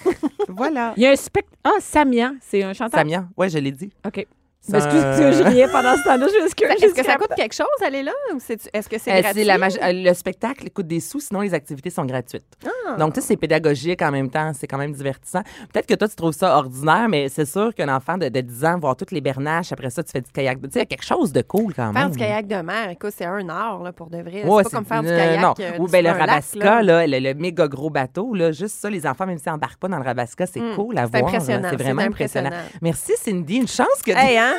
Voilà. 0.50 0.94
Il 0.98 1.04
y 1.04 1.08
a 1.08 1.12
un 1.12 1.16
spectacle. 1.16 1.58
Ah, 1.64 1.76
Samian, 1.80 2.36
c'est 2.42 2.64
un 2.64 2.74
chanteur. 2.74 3.00
Samia, 3.00 3.28
ouais, 3.38 3.50
je 3.50 3.58
l'ai 3.58 3.72
dit. 3.72 3.92
OK. 4.06 4.26
C'est 4.60 4.76
Excuse, 4.76 5.02
un- 5.02 5.32
je 5.32 5.44
riais 5.44 5.68
pendant 5.72 5.96
ce 5.96 6.04
temps-là. 6.04 6.28
Est-ce 6.28 6.94
que 6.94 7.04
ça 7.06 7.16
coûte 7.16 7.32
quelque 7.38 7.54
chose, 7.56 7.68
aller 7.86 8.04
là? 8.04 8.12
Ou 8.34 8.38
est-ce 8.38 8.90
que 8.90 8.98
c'est 8.98 9.12
Euh, 9.12 9.22
gratuit? 9.22 9.40
c'est 9.42 9.46
la 9.46 9.58
magi- 9.58 9.78
euh, 9.82 9.94
le 9.94 10.14
spectacle 10.14 10.70
coûte 10.72 10.88
des 10.88 11.00
sous, 11.00 11.22
sinon 11.22 11.40
les 11.42 11.54
activités 11.54 11.90
sont 11.90 12.04
gratuites. 12.06 12.44
Ah. 12.66 12.70
Donc, 12.98 13.14
tu 13.14 13.22
sais, 13.22 13.28
c'est 13.28 13.38
pédagogique 13.38 14.02
en 14.02 14.12
même 14.12 14.30
temps, 14.30 14.52
c'est 14.54 14.68
quand 14.68 14.78
même 14.78 14.94
divertissant. 14.94 15.42
Peut-être 15.74 15.88
que 15.88 15.96
toi, 15.96 16.08
tu 16.08 16.16
trouves 16.16 16.34
ça 16.34 16.58
ordinaire, 16.58 17.08
mais 17.10 17.28
c'est 17.30 17.46
sûr 17.46 17.74
qu'un 17.74 17.94
enfant 17.94 18.18
de, 18.18 18.30
de 18.30 18.42
10 18.42 18.66
ans, 18.66 18.80
voir 18.80 18.96
toutes 18.96 19.12
les 19.12 19.22
bernaches, 19.22 19.72
après 19.72 19.90
ça, 19.90 20.04
tu 20.04 20.12
fais 20.12 20.22
du 20.22 20.32
kayak. 20.32 20.62
Tu 20.62 20.68
sais, 20.70 20.70
il 20.76 20.80
y 20.80 20.82
a 20.82 20.86
quelque 20.86 21.04
chose 21.06 21.32
de 21.34 21.42
cool 21.42 21.74
quand 21.74 21.86
même. 21.92 21.96
Faire 21.96 22.10
du 22.10 22.18
kayak 22.18 22.48
de 22.48 22.56
mer, 22.62 22.90
écoute, 22.92 23.14
c'est 23.16 23.26
un 23.26 23.48
art 23.50 23.82
là, 23.84 23.92
pour 23.92 24.10
de 24.10 24.18
vrai. 24.20 24.44
Ouais, 24.46 24.64
c'est 24.64 24.70
pas 24.72 24.78
comme 24.78 24.86
faire 24.86 25.02
du 25.04 25.10
kayak. 25.10 25.42
Non. 25.42 25.54
euh, 25.60 25.78
Ou 25.80 25.88
ben, 25.88 26.04
le 26.04 26.12
Rabasca, 26.12 26.82
là, 26.84 27.08
le, 27.08 27.20
le 27.20 27.34
méga 27.34 27.68
gros 27.68 27.90
bateau, 27.90 28.34
là, 28.34 28.52
juste 28.52 28.76
ça, 28.76 28.90
les 28.90 29.06
enfants, 29.08 29.26
même 29.26 29.38
s'ils 29.38 29.52
n'embarquent 29.52 29.80
pas 29.80 29.88
dans 29.88 29.98
le 29.98 30.04
Rabasca, 30.04 30.46
c'est 30.46 30.60
Mm. 30.60 30.76
cool 30.76 30.98
à 30.98 31.06
voir. 31.06 31.30
C'est 31.32 31.40
c'est 31.42 31.58
vraiment 31.58 32.02
impressionnant. 32.02 32.48
impressionnant. 32.48 32.50
Merci, 32.82 33.14
Cindy. 33.18 33.58
Une 33.58 33.68
chance 33.68 34.02
que 34.06 34.12
Hey, 34.12 34.38
hein? 34.38 34.54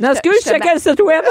Non, 0.00 0.12
excuse, 0.12 0.32
je 0.44 0.50
checkais 0.50 0.74
le 0.74 0.80
site 0.80 1.00
web. 1.02 1.22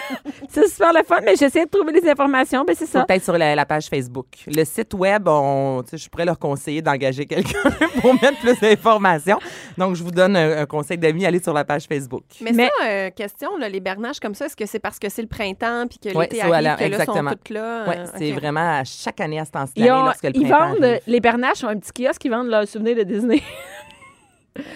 c'est 0.48 0.68
super 0.68 0.92
le 0.92 1.02
fun, 1.04 1.18
mais 1.24 1.36
j'essaie 1.36 1.64
de 1.64 1.70
trouver 1.70 1.92
les 1.92 2.08
informations. 2.08 2.64
Ben, 2.64 2.74
c'est 2.76 2.86
ça. 2.86 3.04
Peut-être 3.04 3.22
sur 3.24 3.36
la, 3.38 3.54
la 3.54 3.64
page 3.66 3.86
Facebook. 3.86 4.26
Le 4.46 4.64
site 4.64 4.94
web, 4.94 5.26
on, 5.28 5.82
je 5.92 6.08
pourrais 6.08 6.24
leur 6.24 6.38
conseiller 6.38 6.82
d'engager 6.82 7.24
quelqu'un 7.26 7.58
pour 8.00 8.14
mettre 8.14 8.38
plus 8.40 8.58
d'informations. 8.60 9.38
Donc, 9.78 9.94
je 9.96 10.02
vous 10.02 10.10
donne 10.10 10.36
un, 10.36 10.58
un 10.62 10.66
conseil 10.66 10.98
d'amis, 10.98 11.24
allez 11.26 11.40
sur 11.42 11.52
la 11.52 11.64
page 11.64 11.84
Facebook. 11.86 12.24
Mais, 12.40 12.52
Mais- 12.52 12.70
ça, 12.80 12.86
euh, 12.86 13.10
question, 13.10 13.56
là, 13.58 13.68
les 13.68 13.80
bernaches 13.80 14.20
comme 14.20 14.34
ça, 14.34 14.46
est-ce 14.46 14.56
que 14.56 14.66
c'est 14.66 14.78
parce 14.80 14.98
que 14.98 15.08
c'est 15.08 15.22
le 15.22 15.28
printemps 15.28 15.86
puis 15.88 15.98
que 15.98 16.16
Ouais, 16.16 16.24
l'été 16.24 16.36
c'est 16.36 16.42
arrive, 16.42 16.52
voilà, 16.52 16.74
que 16.76 16.84
là, 16.84 16.96
sont 16.96 17.02
exactement. 17.02 17.30
toutes 17.30 17.50
là? 17.50 17.84
Oui, 17.88 17.94
euh, 17.96 18.06
c'est 18.18 18.32
vraiment 18.32 18.78
à 18.80 18.84
chaque 18.84 19.20
année 19.20 19.38
à 19.40 19.44
ce 19.44 19.50
temps-ci 19.52 19.72
Ils, 19.76 19.84
l'année, 19.86 20.00
ont- 20.00 20.04
lorsque 20.04 20.22
le 20.24 20.30
ils 20.34 20.48
printemps 20.48 20.68
vendent, 20.74 20.84
arrive. 20.84 21.00
les 21.06 21.20
bernaches 21.20 21.64
ont 21.64 21.68
un 21.68 21.78
petit 21.78 21.92
kiosque, 22.04 22.24
ils 22.24 22.30
vendent 22.30 22.48
leurs 22.48 22.66
souvenirs 22.68 22.96
de 22.96 23.02
Disney. 23.02 23.42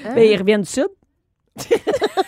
Ben, 0.04 0.18
ils 0.18 0.36
reviennent 0.36 0.60
du 0.60 0.68
Sud. 0.68 0.88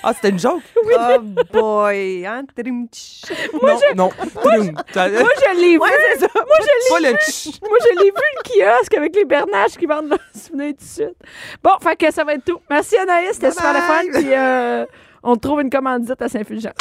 Ah, 0.03 0.13
c'était 0.15 0.31
une 0.31 0.39
joke? 0.39 0.63
Oh 0.85 1.19
boy! 1.53 2.27
Hein? 2.27 2.45
Trim, 2.57 2.87
tch. 2.89 3.23
non, 3.63 3.79
non. 3.97 4.11
Touloum. 4.43 4.75
Ça- 4.93 5.09
Moi, 5.09 5.21
je 5.41 5.61
l'ai 5.61 5.73
vu. 5.73 5.79
Moi, 5.79 5.89
je 5.89 7.03
l'ai 7.03 7.11
le 7.11 7.17
tch. 7.19 7.61
Moi, 7.63 7.79
je 7.81 7.99
l'ai 8.01 8.11
vu, 8.11 8.13
le 8.37 8.43
kiosque 8.79 8.95
avec 8.97 9.15
les 9.15 9.25
bernaches 9.25 9.77
qui 9.79 9.87
vendent 9.87 10.09
leurs 10.11 10.19
souvenirs 10.35 10.75
du 10.79 10.85
Sud. 10.85 11.15
Bon, 11.63 11.71
fait 11.83 11.97
que 11.97 12.13
ça 12.13 12.25
va 12.25 12.35
être 12.35 12.45
tout. 12.45 12.59
Merci, 12.69 12.97
Anaïs. 12.99 13.33
C'était 13.35 13.53
super 13.53 13.73
le 13.73 13.81
fun. 13.81 14.03
Puis, 14.21 14.35
euh, 14.35 14.85
on 15.23 15.37
trouve 15.37 15.61
une 15.61 15.71
commandite 15.71 16.21
à 16.21 16.29
Saint-Fulgence. 16.29 16.73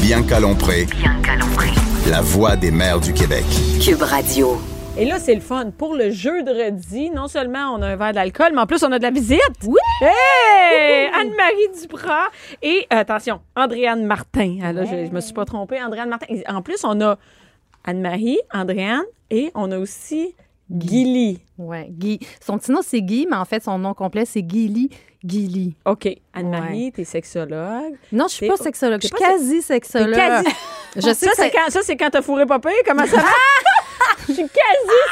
Bianca 0.00 0.38
Lompré, 0.40 0.84
Bianca 0.84 1.34
Lompré. 1.36 1.68
la 2.10 2.20
voix 2.20 2.56
des 2.56 2.70
mères 2.70 3.00
du 3.00 3.12
Québec. 3.12 3.44
Cube 3.82 4.02
Radio. 4.02 4.58
Et 4.96 5.04
là, 5.06 5.18
c'est 5.18 5.34
le 5.34 5.40
fun. 5.40 5.70
Pour 5.76 5.94
le 5.96 6.10
jeudi, 6.10 7.10
non 7.10 7.26
seulement 7.26 7.74
on 7.74 7.82
a 7.82 7.88
un 7.88 7.96
verre 7.96 8.12
d'alcool, 8.12 8.50
mais 8.54 8.60
en 8.60 8.66
plus, 8.66 8.82
on 8.84 8.92
a 8.92 8.98
de 8.98 9.02
la 9.02 9.10
visite. 9.10 9.40
Oui! 9.66 9.78
Hey! 10.00 11.08
Anne-Marie 11.08 11.80
Duprat. 11.80 12.28
Et 12.62 12.86
euh, 12.92 12.98
attention, 12.98 13.40
Andréane 13.56 14.04
Martin. 14.04 14.58
Ah, 14.62 14.72
là, 14.72 14.84
je, 14.84 15.06
je 15.06 15.10
me 15.10 15.20
suis 15.20 15.32
pas 15.34 15.44
trompée. 15.44 15.82
Andréane 15.82 16.08
Martin. 16.08 16.26
Et 16.28 16.44
En 16.48 16.62
plus, 16.62 16.84
on 16.84 17.00
a 17.00 17.18
Anne-Marie, 17.82 18.38
Andréane 18.52 19.02
et 19.30 19.50
on 19.56 19.72
a 19.72 19.78
aussi 19.78 20.32
Gilly. 20.70 21.40
Ouais, 21.58 21.88
Guy. 21.90 22.20
Son 22.40 22.56
petit 22.58 22.70
nom, 22.70 22.80
c'est 22.82 23.02
Guy, 23.02 23.26
mais 23.28 23.36
en 23.36 23.44
fait, 23.44 23.64
son 23.64 23.78
nom 23.78 23.94
complet, 23.94 24.24
c'est 24.24 24.44
Gilly 24.48 24.90
Gilly. 25.24 25.74
OK. 25.86 26.08
Anne-Marie, 26.34 26.92
t'es 26.92 27.04
sexologue. 27.04 27.94
Non, 28.12 28.26
je 28.28 28.34
suis 28.34 28.46
pas 28.48 28.56
sexologue. 28.56 29.00
Je 29.02 29.08
suis 29.08 29.16
quasi-sexologue. 29.16 30.14
Quasi- 30.14 30.46
Je 30.96 31.00
sais 31.00 31.14
ça, 31.26 31.30
que 31.30 31.36
c'est 31.36 31.50
quand, 31.50 31.70
ça, 31.70 31.80
c'est 31.82 31.96
quand 31.96 32.08
t'as 32.10 32.22
fourré 32.22 32.46
pire? 32.46 32.70
Comment 32.86 33.04
ça 33.04 33.16
Je 34.28 34.32
suis 34.32 34.42
quasi 34.42 34.48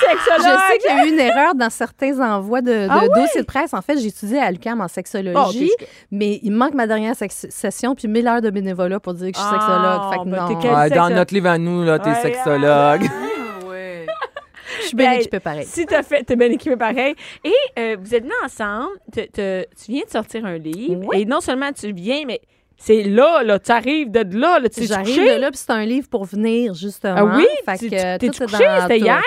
Je 0.01 0.07
sexologue. 0.09 0.59
sais 0.70 0.78
qu'il 0.78 0.91
y 0.97 1.01
a 1.01 1.05
eu 1.07 1.09
une 1.11 1.20
erreur 1.20 1.55
dans 1.55 1.68
certains 1.70 2.18
envois 2.20 2.62
de, 2.62 2.70
de 2.72 2.89
Ah 2.91 3.07
dossiers 3.14 3.43
de 3.43 3.47
presse. 3.47 3.74
En 3.74 3.83
fait, 3.83 3.99
j'ai 3.99 4.09
étudié 4.09 4.39
à 4.39 4.51
l'UQAM 4.51 4.80
en 4.80 4.89
sexologie, 4.89 5.70
je- 5.78 5.85
mais 6.11 6.41
il 6.43 6.51
me 6.53 6.57
manque 6.57 6.74
ma 6.74 6.87
dernière 6.87 7.14
sex- 7.14 7.47
session 7.51 7.95
puis 7.95 8.09
1000 8.09 8.26
heures 8.26 8.41
de 8.41 8.51
bénévolat 8.51 9.01
pour 9.01 9.12
dire 9.14 9.30
que 9.33 9.37
je 9.37 9.43
suis 9.43 9.51
Ah, 9.53 9.59
sexologue. 9.59 10.12
Fait 10.12 10.18
que 10.18 10.64
ben, 10.74 10.89
non, 10.89 11.09
dans 11.09 11.14
notre 11.14 11.35
livre 11.35 11.49
à 11.49 11.59
nous, 11.59 11.85
là, 11.85 11.99
t'es 11.99 12.11
Ouais, 12.11 12.22
sexologue. 12.22 13.03
je 14.80 14.87
suis 14.87 14.97
bien 14.97 15.12
Hey, 15.12 15.20
équipée 15.20 15.41
pareil. 15.41 15.66
Si 15.66 15.85
t'as 15.87 16.03
fait, 16.03 16.24
t'es 16.24 16.37
bien 16.37 16.51
équipé 16.51 16.76
pareil. 16.76 17.14
Et 17.45 17.53
euh, 17.78 17.97
vous 18.01 18.14
êtes 18.14 18.22
venus 18.22 18.35
ensemble. 18.45 18.93
te- 19.12 19.26
te- 19.30 19.64
tu 19.85 19.93
viens 19.93 20.05
de 20.05 20.11
sortir 20.11 20.45
un 20.45 20.57
livre. 20.59 21.12
Et 21.14 21.24
non 21.24 21.41
seulement 21.41 21.70
tu 21.72 21.93
viens, 21.93 22.22
mais 22.26 22.41
c'est 22.79 23.03
là, 23.05 23.43
là. 23.43 23.59
Tu 23.59 23.70
arrives 23.70 24.11
de 24.11 24.20
là, 24.39 24.59
là. 24.59 24.68
Tu 24.68 24.85
J'arrive 24.85 25.16
de 25.35 25.41
là, 25.41 25.51
puis 25.51 25.59
c'est 25.59 25.70
un 25.73 25.85
livre 25.85 26.09
pour 26.09 26.25
venir, 26.25 26.75
justement. 26.75 27.14
Ah 27.16 27.37
oui? 27.37 27.47
Fait 27.64 27.79
Tu- 27.79 27.91
que, 27.91 28.45
couché? 28.45 28.64
C'était 28.83 28.99
hier? 28.99 29.20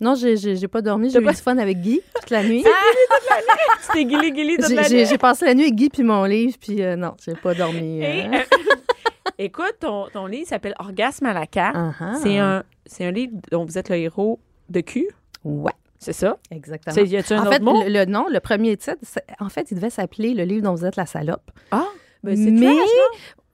Non, 0.00 0.14
j'ai- 0.14 0.36
j'ai 0.36 0.56
j'ai 0.56 0.68
pas 0.68 0.82
dormi. 0.82 1.10
J'ai 1.10 1.20
eu 1.20 1.22
pas- 1.22 1.30
du 1.32 1.36
fun 1.36 1.56
avec 1.58 1.80
Guy 1.80 2.00
toute 2.20 2.30
la 2.30 2.42
nuit. 2.42 2.64
C'était 3.82 4.04
guili 4.04 4.32
guili 4.32 4.56
toute 4.56 4.68
J'ai- 4.68 4.74
la 4.74 4.88
nuit. 4.88 5.06
j'ai 5.06 5.18
passé 5.18 5.44
la 5.44 5.54
nuit 5.54 5.62
avec 5.64 5.74
Guy 5.76 5.88
puis 5.90 6.02
mon 6.02 6.24
livre, 6.24 6.56
puis 6.60 6.82
euh, 6.82 6.96
non, 6.96 7.14
j'ai 7.24 7.34
pas 7.34 7.54
dormi. 7.54 8.00
Et, 8.02 8.24
euh. 8.26 8.32
euh, 8.34 8.38
écoute, 9.38 9.76
ton, 9.80 10.06
ton 10.12 10.26
livre 10.26 10.48
s'appelle 10.48 10.74
Orgasme 10.78 11.26
à 11.26 11.32
la 11.32 11.46
carte. 11.46 11.76
Uh-huh. 11.76 12.62
C'est 12.86 13.04
un, 13.04 13.10
livre 13.10 13.32
dont 13.50 13.64
vous 13.64 13.78
êtes 13.78 13.88
le 13.88 13.96
héros 13.96 14.40
de 14.68 14.80
cul. 14.80 15.08
Ouais, 15.44 15.72
C'est 15.98 16.12
ça? 16.12 16.36
exactement. 16.50 16.96
Y 16.96 17.16
a-tu 17.16 17.32
un 17.34 17.38
en 17.38 17.42
autre 17.42 17.52
fait, 17.52 17.60
mot? 17.60 17.82
le, 17.84 17.88
le 17.90 18.04
nom, 18.06 18.26
le 18.28 18.40
premier 18.40 18.76
titre, 18.76 18.96
en 19.40 19.48
fait, 19.48 19.70
il 19.70 19.76
devait 19.76 19.90
s'appeler 19.90 20.34
Le 20.34 20.44
livre 20.44 20.62
dont 20.64 20.74
vous 20.74 20.84
êtes 20.84 20.96
la 20.96 21.06
salope. 21.06 21.50
Ah, 21.70 21.86
ben 22.22 22.36
c'est 22.36 22.50
Mais- 22.50 22.66
trash? 22.66 22.88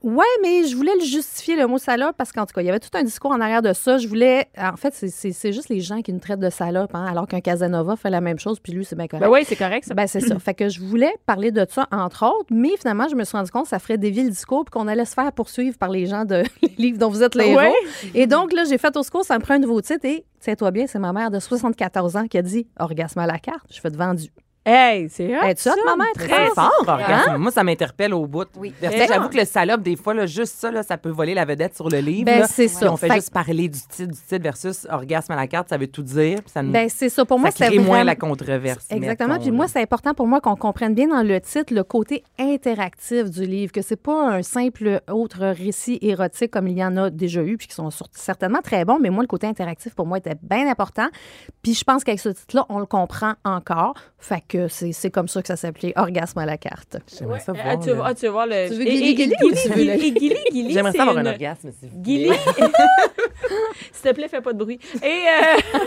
Ouais, 0.01 0.23
mais 0.41 0.63
je 0.65 0.77
voulais 0.77 0.93
le 0.97 1.03
justifier, 1.03 1.57
le 1.57 1.67
mot 1.67 1.77
salope, 1.77 2.15
parce 2.15 2.31
qu'en 2.31 2.45
tout 2.45 2.53
cas, 2.53 2.61
il 2.61 2.65
y 2.67 2.69
avait 2.69 2.79
tout 2.79 2.87
un 2.93 3.03
discours 3.03 3.31
en 3.31 3.41
arrière 3.41 3.61
de 3.61 3.73
ça. 3.73 3.97
Je 3.97 4.07
voulais. 4.07 4.47
En 4.57 4.77
fait, 4.77 4.93
c'est- 4.93 5.09
c'est 5.09 5.33
c'est 5.33 5.51
juste 5.51 5.67
les 5.67 5.81
gens 5.81 6.01
qui 6.01 6.13
nous 6.13 6.19
traitent 6.19 6.39
de 6.39 6.49
salope, 6.49 6.95
hein, 6.95 7.03
alors 7.05 7.27
qu'un 7.27 7.41
Casanova 7.41 7.97
fait 7.97 8.09
la 8.09 8.21
même 8.21 8.39
chose, 8.39 8.61
puis 8.61 8.71
lui, 8.71 8.85
c'est 8.85 8.95
bien 8.95 9.07
correct. 9.09 9.25
Ben 9.25 9.29
oui, 9.29 9.41
c'est 9.45 9.57
correct, 9.57 9.83
ça. 9.85 9.93
Ben, 9.95 10.07
c'est 10.07 10.21
ça. 10.21 10.39
Fait 10.39 10.53
que 10.53 10.69
je 10.69 10.79
voulais 10.79 11.11
parler 11.25 11.51
de 11.51 11.65
ça, 11.69 11.85
entre 11.91 12.25
autres, 12.25 12.47
mais 12.49 12.77
finalement, 12.79 13.09
je 13.09 13.15
me 13.15 13.25
suis 13.25 13.35
rendu 13.35 13.51
compte 13.51 13.63
que 13.63 13.69
ça 13.69 13.79
ferait 13.79 13.97
dévier 13.97 14.23
le 14.23 14.29
discours 14.29 14.63
puis 14.63 14.71
qu'on 14.71 14.87
allait 14.87 15.03
se 15.03 15.15
faire 15.15 15.33
poursuivre 15.33 15.77
par 15.77 15.89
les 15.89 16.05
gens 16.05 16.23
de 16.23 16.43
les 16.61 16.69
livres 16.77 16.97
dont 16.97 17.09
vous 17.09 17.21
êtes 17.21 17.35
les 17.35 17.53
Ouais. 17.53 17.65
héros. 17.65 17.75
Et 18.15 18.25
donc, 18.25 18.53
là, 18.53 18.63
j'ai 18.69 18.77
fait 18.77 18.95
au 18.95 19.03
secours, 19.03 19.25
ça 19.25 19.37
me 19.37 19.43
prend 19.43 19.55
un 19.55 19.59
nouveau 19.59 19.81
titre 19.81 20.05
et, 20.05 20.23
tiens-toi 20.39 20.71
bien, 20.71 20.87
c'est 20.87 20.99
ma 20.99 21.11
mère 21.11 21.29
de 21.29 21.39
74 21.41 22.15
ans 22.15 22.25
qui 22.27 22.37
a 22.37 22.41
dit 22.41 22.67
Orgasme 22.79 23.19
à 23.19 23.27
la 23.27 23.37
carte. 23.37 23.65
Je 23.69 23.81
fais 23.81 23.89
de 23.89 23.97
vendu. 23.97 24.29
Hey, 24.65 25.09
c'est 25.09 25.35
hot, 25.35 25.43
Es-tu 25.45 25.69
hot, 25.69 25.73
ça. 25.73 25.81
maman? 25.85 26.03
C'est 26.15 26.27
Très 26.27 26.47
fort, 26.49 26.71
orgasme. 26.85 27.37
Moi, 27.37 27.51
ça 27.51 27.63
m'interpelle 27.63 28.13
au 28.13 28.27
bout. 28.27 28.45
Oui. 28.57 28.73
J'avoue 28.81 29.29
que 29.29 29.37
le 29.37 29.45
salope, 29.45 29.81
des 29.81 29.95
fois, 29.95 30.13
là, 30.13 30.25
juste 30.25 30.55
ça, 30.57 30.69
là, 30.69 30.83
ça 30.83 30.97
peut 30.97 31.09
voler 31.09 31.33
la 31.33 31.45
vedette 31.45 31.75
sur 31.75 31.89
le 31.89 31.99
livre. 31.99 32.25
Ben, 32.25 32.45
c'est 32.45 32.67
ça. 32.67 32.91
On 32.91 32.97
fait, 32.97 33.07
Fait- 33.07 33.15
juste 33.15 33.31
parler 33.33 33.69
du 33.69 33.79
titre, 33.79 34.11
du 34.13 34.19
titre 34.19 34.43
versus 34.43 34.85
orgasme 34.89 35.31
à 35.31 35.37
la 35.37 35.47
carte, 35.47 35.69
ça 35.69 35.77
veut 35.77 35.87
tout 35.87 36.03
dire. 36.03 36.39
ça 36.45 36.61
nous 36.61 36.71
Ben, 36.71 36.87
c'est 36.89 37.09
ça. 37.09 37.25
Pour 37.25 37.39
moi, 37.39 37.51
ça 37.51 37.65
crée 37.67 37.79
moins 37.79 38.03
la 38.03 38.15
controverse. 38.15 38.85
Exactement. 38.91 39.29
mettons, 39.29 39.41
Puis 39.43 39.51
moi, 39.51 39.67
c'est 39.67 39.81
important 39.81 40.13
pour 40.13 40.27
moi 40.27 40.41
qu'on 40.41 40.55
comprenne 40.55 40.93
bien 40.93 41.07
dans 41.07 41.23
le 41.23 41.39
titre 41.41 41.73
le 41.73 41.83
côté 41.83 42.23
interactif 42.37 43.29
du 43.29 43.45
livre, 43.45 43.71
que 43.71 43.81
c'est 43.81 43.95
pas 44.01 44.29
un 44.29 44.43
simple 44.43 45.01
autre 45.09 45.39
récit 45.47 45.97
érotique 46.01 46.51
comme 46.51 46.67
il 46.67 46.77
y 46.77 46.83
en 46.83 46.97
a 46.97 47.09
déjà 47.09 47.41
eu, 47.41 47.57
puis 47.57 47.67
qui 47.67 47.75
sont 47.75 47.89
certainement 48.11 48.61
très 48.61 48.83
bons, 48.85 48.99
mais 48.99 49.09
moi, 49.09 49.23
le 49.23 49.27
côté 49.27 49.47
interactif 49.47 49.95
pour 49.95 50.05
moi 50.05 50.17
était 50.17 50.35
bien 50.43 50.69
important. 50.69 51.07
Puis 51.63 51.73
je 51.73 51.83
pense 51.83 52.03
qu'avec 52.03 52.19
ce 52.19 52.29
titre-là, 52.29 52.65
on 52.69 52.79
le 52.79 52.85
comprend 52.85 53.33
encore. 53.45 53.93
Fait 54.17 54.43
que 54.47 54.58
c'est 54.67 54.91
c'est 54.91 55.09
comme 55.09 55.27
ça 55.27 55.41
que 55.41 55.47
ça 55.47 55.55
s'appelait 55.55 55.93
Orgasme 55.95 56.39
à 56.39 56.45
la 56.45 56.57
carte. 56.57 56.97
J'aimerais 57.17 57.39
ça 57.39 57.53
Ah, 57.57 57.75
voir. 57.75 57.79
tu, 57.83 57.89
là. 57.89 58.03
ah, 58.05 58.13
tu 58.13 58.25
veux 58.25 58.31
voir 58.31 58.47
le. 58.47 58.67
Tu 58.67 58.73
veux 58.73 58.79
veux 58.79 58.83
le- 58.85 58.91
et 58.91 60.11
Guili 60.11 60.35
Guili, 60.51 60.73
J'aimerais 60.73 60.91
ça 60.93 61.01
avoir 61.03 61.17
un 61.17 61.21
une- 61.21 61.27
orgasme, 61.27 61.71
s'il 61.79 61.89
vous 61.89 62.01
plaît. 62.01 62.29
S'il 63.91 64.11
te 64.11 64.15
plaît, 64.15 64.27
fais 64.27 64.41
pas 64.41 64.53
de 64.53 64.57
bruit. 64.63 64.79
Et 65.03 65.07
euh, 65.07 65.81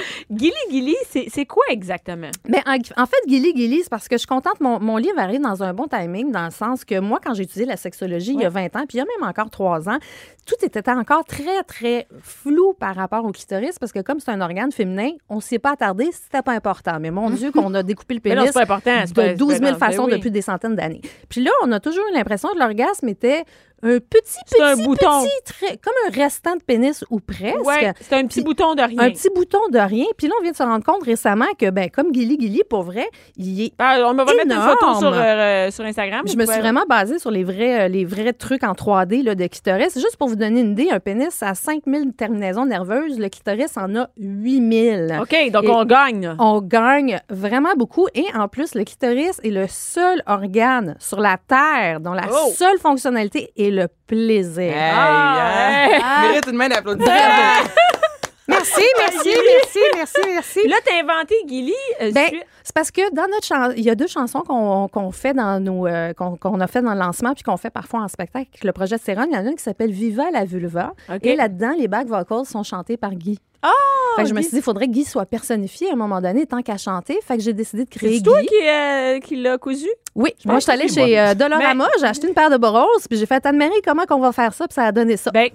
Guili 0.30 0.52
Guili, 0.70 0.96
c'est 1.08 1.26
c'est 1.32 1.46
quoi 1.46 1.62
exactement? 1.70 2.30
Mais 2.48 2.60
en, 2.66 2.76
en 3.02 3.06
fait, 3.06 3.16
Guili 3.26 3.52
Guili, 3.54 3.80
c'est 3.82 3.88
parce 3.90 4.08
que 4.08 4.14
je 4.16 4.20
suis 4.20 4.26
contente. 4.26 4.60
Mon, 4.60 4.80
mon 4.80 4.96
livre 4.96 5.18
arrive 5.18 5.40
dans 5.40 5.62
un 5.62 5.72
bon 5.72 5.86
timing, 5.86 6.32
dans 6.32 6.44
le 6.46 6.50
sens 6.50 6.84
que 6.84 6.98
moi, 6.98 7.20
quand 7.24 7.34
j'ai 7.34 7.44
étudié 7.44 7.64
la 7.66 7.76
sexologie 7.76 8.32
il 8.34 8.40
y 8.40 8.44
a 8.44 8.48
20 8.48 8.64
ans, 8.76 8.84
puis 8.88 8.94
il 8.94 8.96
y 8.98 9.00
a 9.00 9.04
même 9.04 9.28
encore 9.28 9.50
3 9.50 9.88
ans, 9.88 9.98
tout 10.46 10.56
était 10.64 10.88
encore 10.90 11.24
très, 11.24 11.62
très 11.64 12.06
flou 12.22 12.74
par 12.78 12.94
rapport 12.96 13.24
au 13.24 13.32
clitoris, 13.32 13.78
parce 13.78 13.92
que 13.92 14.00
comme 14.00 14.20
c'est 14.20 14.30
un 14.30 14.40
organe 14.40 14.72
féminin, 14.72 15.10
on 15.28 15.36
ne 15.36 15.40
s'y 15.40 15.54
est 15.56 15.58
pas 15.60 15.72
attardé, 15.72 16.10
c'était 16.12 16.42
pas 16.42 16.52
important. 16.52 16.98
Mais 17.00 17.10
mon 17.10 17.30
Dieu, 17.36 17.52
qu'on 17.52 17.72
a 17.74 17.82
découpé 17.96 18.14
le 18.14 18.20
pénis 18.20 18.38
c'est 18.46 18.52
pas 18.52 18.62
important. 18.62 19.02
de 19.04 19.34
12 19.34 19.52
c'est 19.52 19.58
000 19.58 19.60
pas 19.60 19.78
grave. 19.78 19.78
façons 19.90 20.04
Ben 20.04 20.12
oui. 20.12 20.18
depuis 20.18 20.30
des 20.30 20.42
centaines 20.42 20.76
d'années. 20.76 21.00
Puis 21.28 21.42
là, 21.42 21.50
on 21.64 21.72
a 21.72 21.80
toujours 21.80 22.04
eu 22.10 22.14
l'impression 22.14 22.48
que 22.52 22.58
l'orgasme 22.58 23.08
était 23.08 23.44
un 23.86 23.98
petit, 23.98 24.38
un 24.62 24.74
petit, 24.74 24.84
bouton. 24.84 25.22
petit, 25.44 25.78
comme 25.82 25.94
un 26.08 26.10
restant 26.22 26.56
de 26.56 26.62
pénis 26.62 27.04
ou 27.10 27.20
presque. 27.20 27.64
Ouais, 27.64 27.92
c'est 28.00 28.14
un 28.16 28.26
petit 28.26 28.40
Puis- 28.40 28.44
bouton 28.44 28.74
de 28.74 28.82
rien. 28.82 28.98
Un 29.00 29.10
petit 29.10 29.28
bouton 29.34 29.58
de 29.70 29.78
rien. 29.78 30.06
Puis 30.16 30.26
là, 30.28 30.34
on 30.38 30.42
vient 30.42 30.52
de 30.52 30.56
se 30.56 30.62
rendre 30.62 30.84
compte 30.84 31.02
récemment 31.04 31.46
que, 31.58 31.70
ben, 31.70 31.88
comme 31.90 32.10
Guili 32.12 32.36
Guili, 32.38 32.62
pour 32.68 32.82
vrai, 32.82 33.06
il 33.36 33.62
est 33.62 33.72
Ah, 33.78 33.98
on 34.06 34.14
va 34.14 34.24
mettre 34.24 34.44
une 34.44 34.52
photo 34.52 34.94
sur, 34.98 35.12
euh, 35.14 35.70
sur 35.70 35.84
Instagram. 35.84 36.22
je 36.26 36.32
me 36.36 36.42
pouvez- 36.44 36.52
suis 36.52 36.60
vraiment 36.62 36.84
basée 36.88 37.18
sur 37.18 37.30
les 37.30 37.44
vrais, 37.44 37.82
euh, 37.84 37.88
les 37.88 38.04
vrais 38.04 38.32
trucs 38.32 38.64
en 38.64 38.74
3D 38.74 39.22
là, 39.22 39.34
de 39.34 39.46
clitoris. 39.46 39.94
Juste 39.94 40.16
pour 40.18 40.28
vous 40.28 40.36
donner 40.36 40.60
une 40.60 40.72
idée, 40.72 40.88
un 40.90 41.00
pénis 41.00 41.42
a 41.42 41.54
5000 41.54 42.12
terminaisons 42.16 42.66
nerveuses. 42.66 43.18
Le 43.18 43.28
clitoris 43.28 43.76
en 43.76 43.94
a 43.96 44.08
8000. 44.16 45.18
OK, 45.20 45.50
donc 45.50 45.64
Et- 45.64 45.68
on 45.70 45.84
gagne. 45.84 46.34
On 46.38 46.60
gagne 46.60 47.20
vraiment 47.30 47.74
beaucoup. 47.76 48.06
Et 48.14 48.24
en 48.34 48.48
plus, 48.48 48.74
le 48.74 48.84
clitoris 48.84 49.40
est 49.44 49.50
le 49.50 49.66
seul 49.68 50.22
organe 50.26 50.96
sur 50.98 51.20
la 51.20 51.36
Terre 51.36 52.00
dont 52.00 52.12
la 52.12 52.24
Oh! 52.30 52.50
seule 52.54 52.78
fonctionnalité 52.78 53.52
est 53.56 53.70
le 53.76 53.88
plaisir. 54.06 54.72
Hey, 54.72 54.90
Ah, 54.94 55.86
hein? 56.02 56.22
Mérite 56.28 56.46
une 56.48 56.56
main 56.56 56.68
d'applaudissement. 56.68 57.12
Merci, 58.48 58.80
merci, 58.96 59.28
merci, 59.28 59.78
merci, 59.96 60.20
merci. 60.28 60.60
Puis 60.60 60.68
là, 60.70 60.76
t'as 60.84 61.00
inventé 61.02 61.34
Guili. 61.46 61.74
euh, 62.00 62.12
Ben, 62.12 62.28
c'est 62.62 62.72
parce 62.74 62.92
que 62.92 63.12
dans 63.12 63.26
notre 63.26 63.44
chan- 63.44 63.72
il 63.76 63.82
y 63.82 63.90
a 63.90 63.96
deux 63.96 64.06
chansons 64.06 64.42
qu'on 64.42 64.86
qu'on 64.86 65.10
fait 65.10 65.34
dans 65.34 65.58
nos 65.60 65.84
euh, 65.88 66.12
qu'on 66.12 66.36
qu'on 66.36 66.60
a 66.60 66.68
fait 66.68 66.80
dans 66.80 66.92
le 66.94 66.98
lancement 67.00 67.34
puis 67.34 67.42
qu'on 67.42 67.56
fait 67.56 67.70
parfois 67.70 68.02
en 68.02 68.08
spectacle 68.08 68.48
le 68.62 68.70
projet 68.72 68.98
Céron. 68.98 69.24
Il 69.28 69.34
y 69.34 69.36
en 69.36 69.44
a 69.44 69.48
une 69.50 69.56
qui 69.56 69.64
s'appelle 69.64 69.90
Viva 69.90 70.30
la 70.30 70.44
vulva 70.44 70.92
et 71.22 71.34
là-dedans 71.34 71.74
les 71.76 71.88
back 71.88 72.06
vocals 72.06 72.46
sont 72.46 72.62
chantés 72.62 72.96
par 72.96 73.10
Guy. 73.16 73.40
Ah! 73.62 73.70
Fait 74.16 74.22
que 74.22 74.28
je 74.28 74.34
me 74.34 74.38
Guy. 74.38 74.44
suis 74.44 74.52
dit, 74.52 74.58
il 74.58 74.62
faudrait 74.62 74.86
que 74.86 74.92
Guy 74.92 75.04
soit 75.04 75.26
personnifié 75.26 75.90
à 75.90 75.92
un 75.92 75.96
moment 75.96 76.20
donné, 76.20 76.46
tant 76.46 76.62
qu'à 76.62 76.76
chanter. 76.76 77.18
Fait 77.26 77.36
que 77.36 77.42
j'ai 77.42 77.52
décidé 77.52 77.84
de 77.84 77.90
créer 77.90 78.16
C'est 78.18 78.22
toi 78.22 78.40
Guy. 78.40 78.46
qui, 78.48 78.54
euh, 78.68 79.20
qui 79.20 79.36
l'a 79.36 79.58
cousu? 79.58 79.88
Oui, 80.14 80.30
moi, 80.44 80.56
je 80.56 80.60
suis 80.60 80.72
allée 80.72 80.88
chez 80.88 81.18
euh, 81.18 81.34
Dolorama, 81.34 81.84
Mais- 81.84 82.00
j'ai 82.00 82.06
acheté 82.06 82.26
une 82.28 82.34
paire 82.34 82.50
de 82.50 82.56
boros, 82.56 82.86
puis 83.08 83.18
j'ai 83.18 83.26
fait 83.26 83.44
admirer 83.44 83.80
comment 83.84 84.04
qu'on 84.06 84.20
va 84.20 84.32
faire 84.32 84.54
ça, 84.54 84.66
puis 84.66 84.74
ça 84.74 84.84
a 84.84 84.92
donné 84.92 85.16
ça. 85.16 85.30
Ben, 85.30 85.50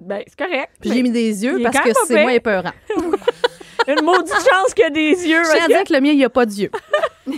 ben 0.00 0.22
c'est 0.26 0.38
correct. 0.38 0.72
Puis 0.80 0.92
j'ai 0.92 1.02
mis 1.02 1.10
des 1.10 1.44
yeux 1.44 1.60
parce 1.62 1.78
que 1.80 1.90
c'est 2.06 2.22
moins 2.22 2.32
épeurant. 2.32 2.72
Une 3.88 4.04
maudite 4.04 4.34
chance 4.34 4.74
qu'il 4.74 4.82
y 4.82 4.86
a 4.86 4.90
des 4.90 5.10
yeux. 5.28 5.44
Je 5.44 5.50
tiens 5.56 5.64
à 5.64 5.68
dire 5.68 5.84
que 5.84 5.92
le 5.92 6.00
mien, 6.00 6.10
il 6.10 6.16
n'y 6.16 6.24
a 6.24 6.28
pas 6.28 6.44
d'yeux. 6.44 6.70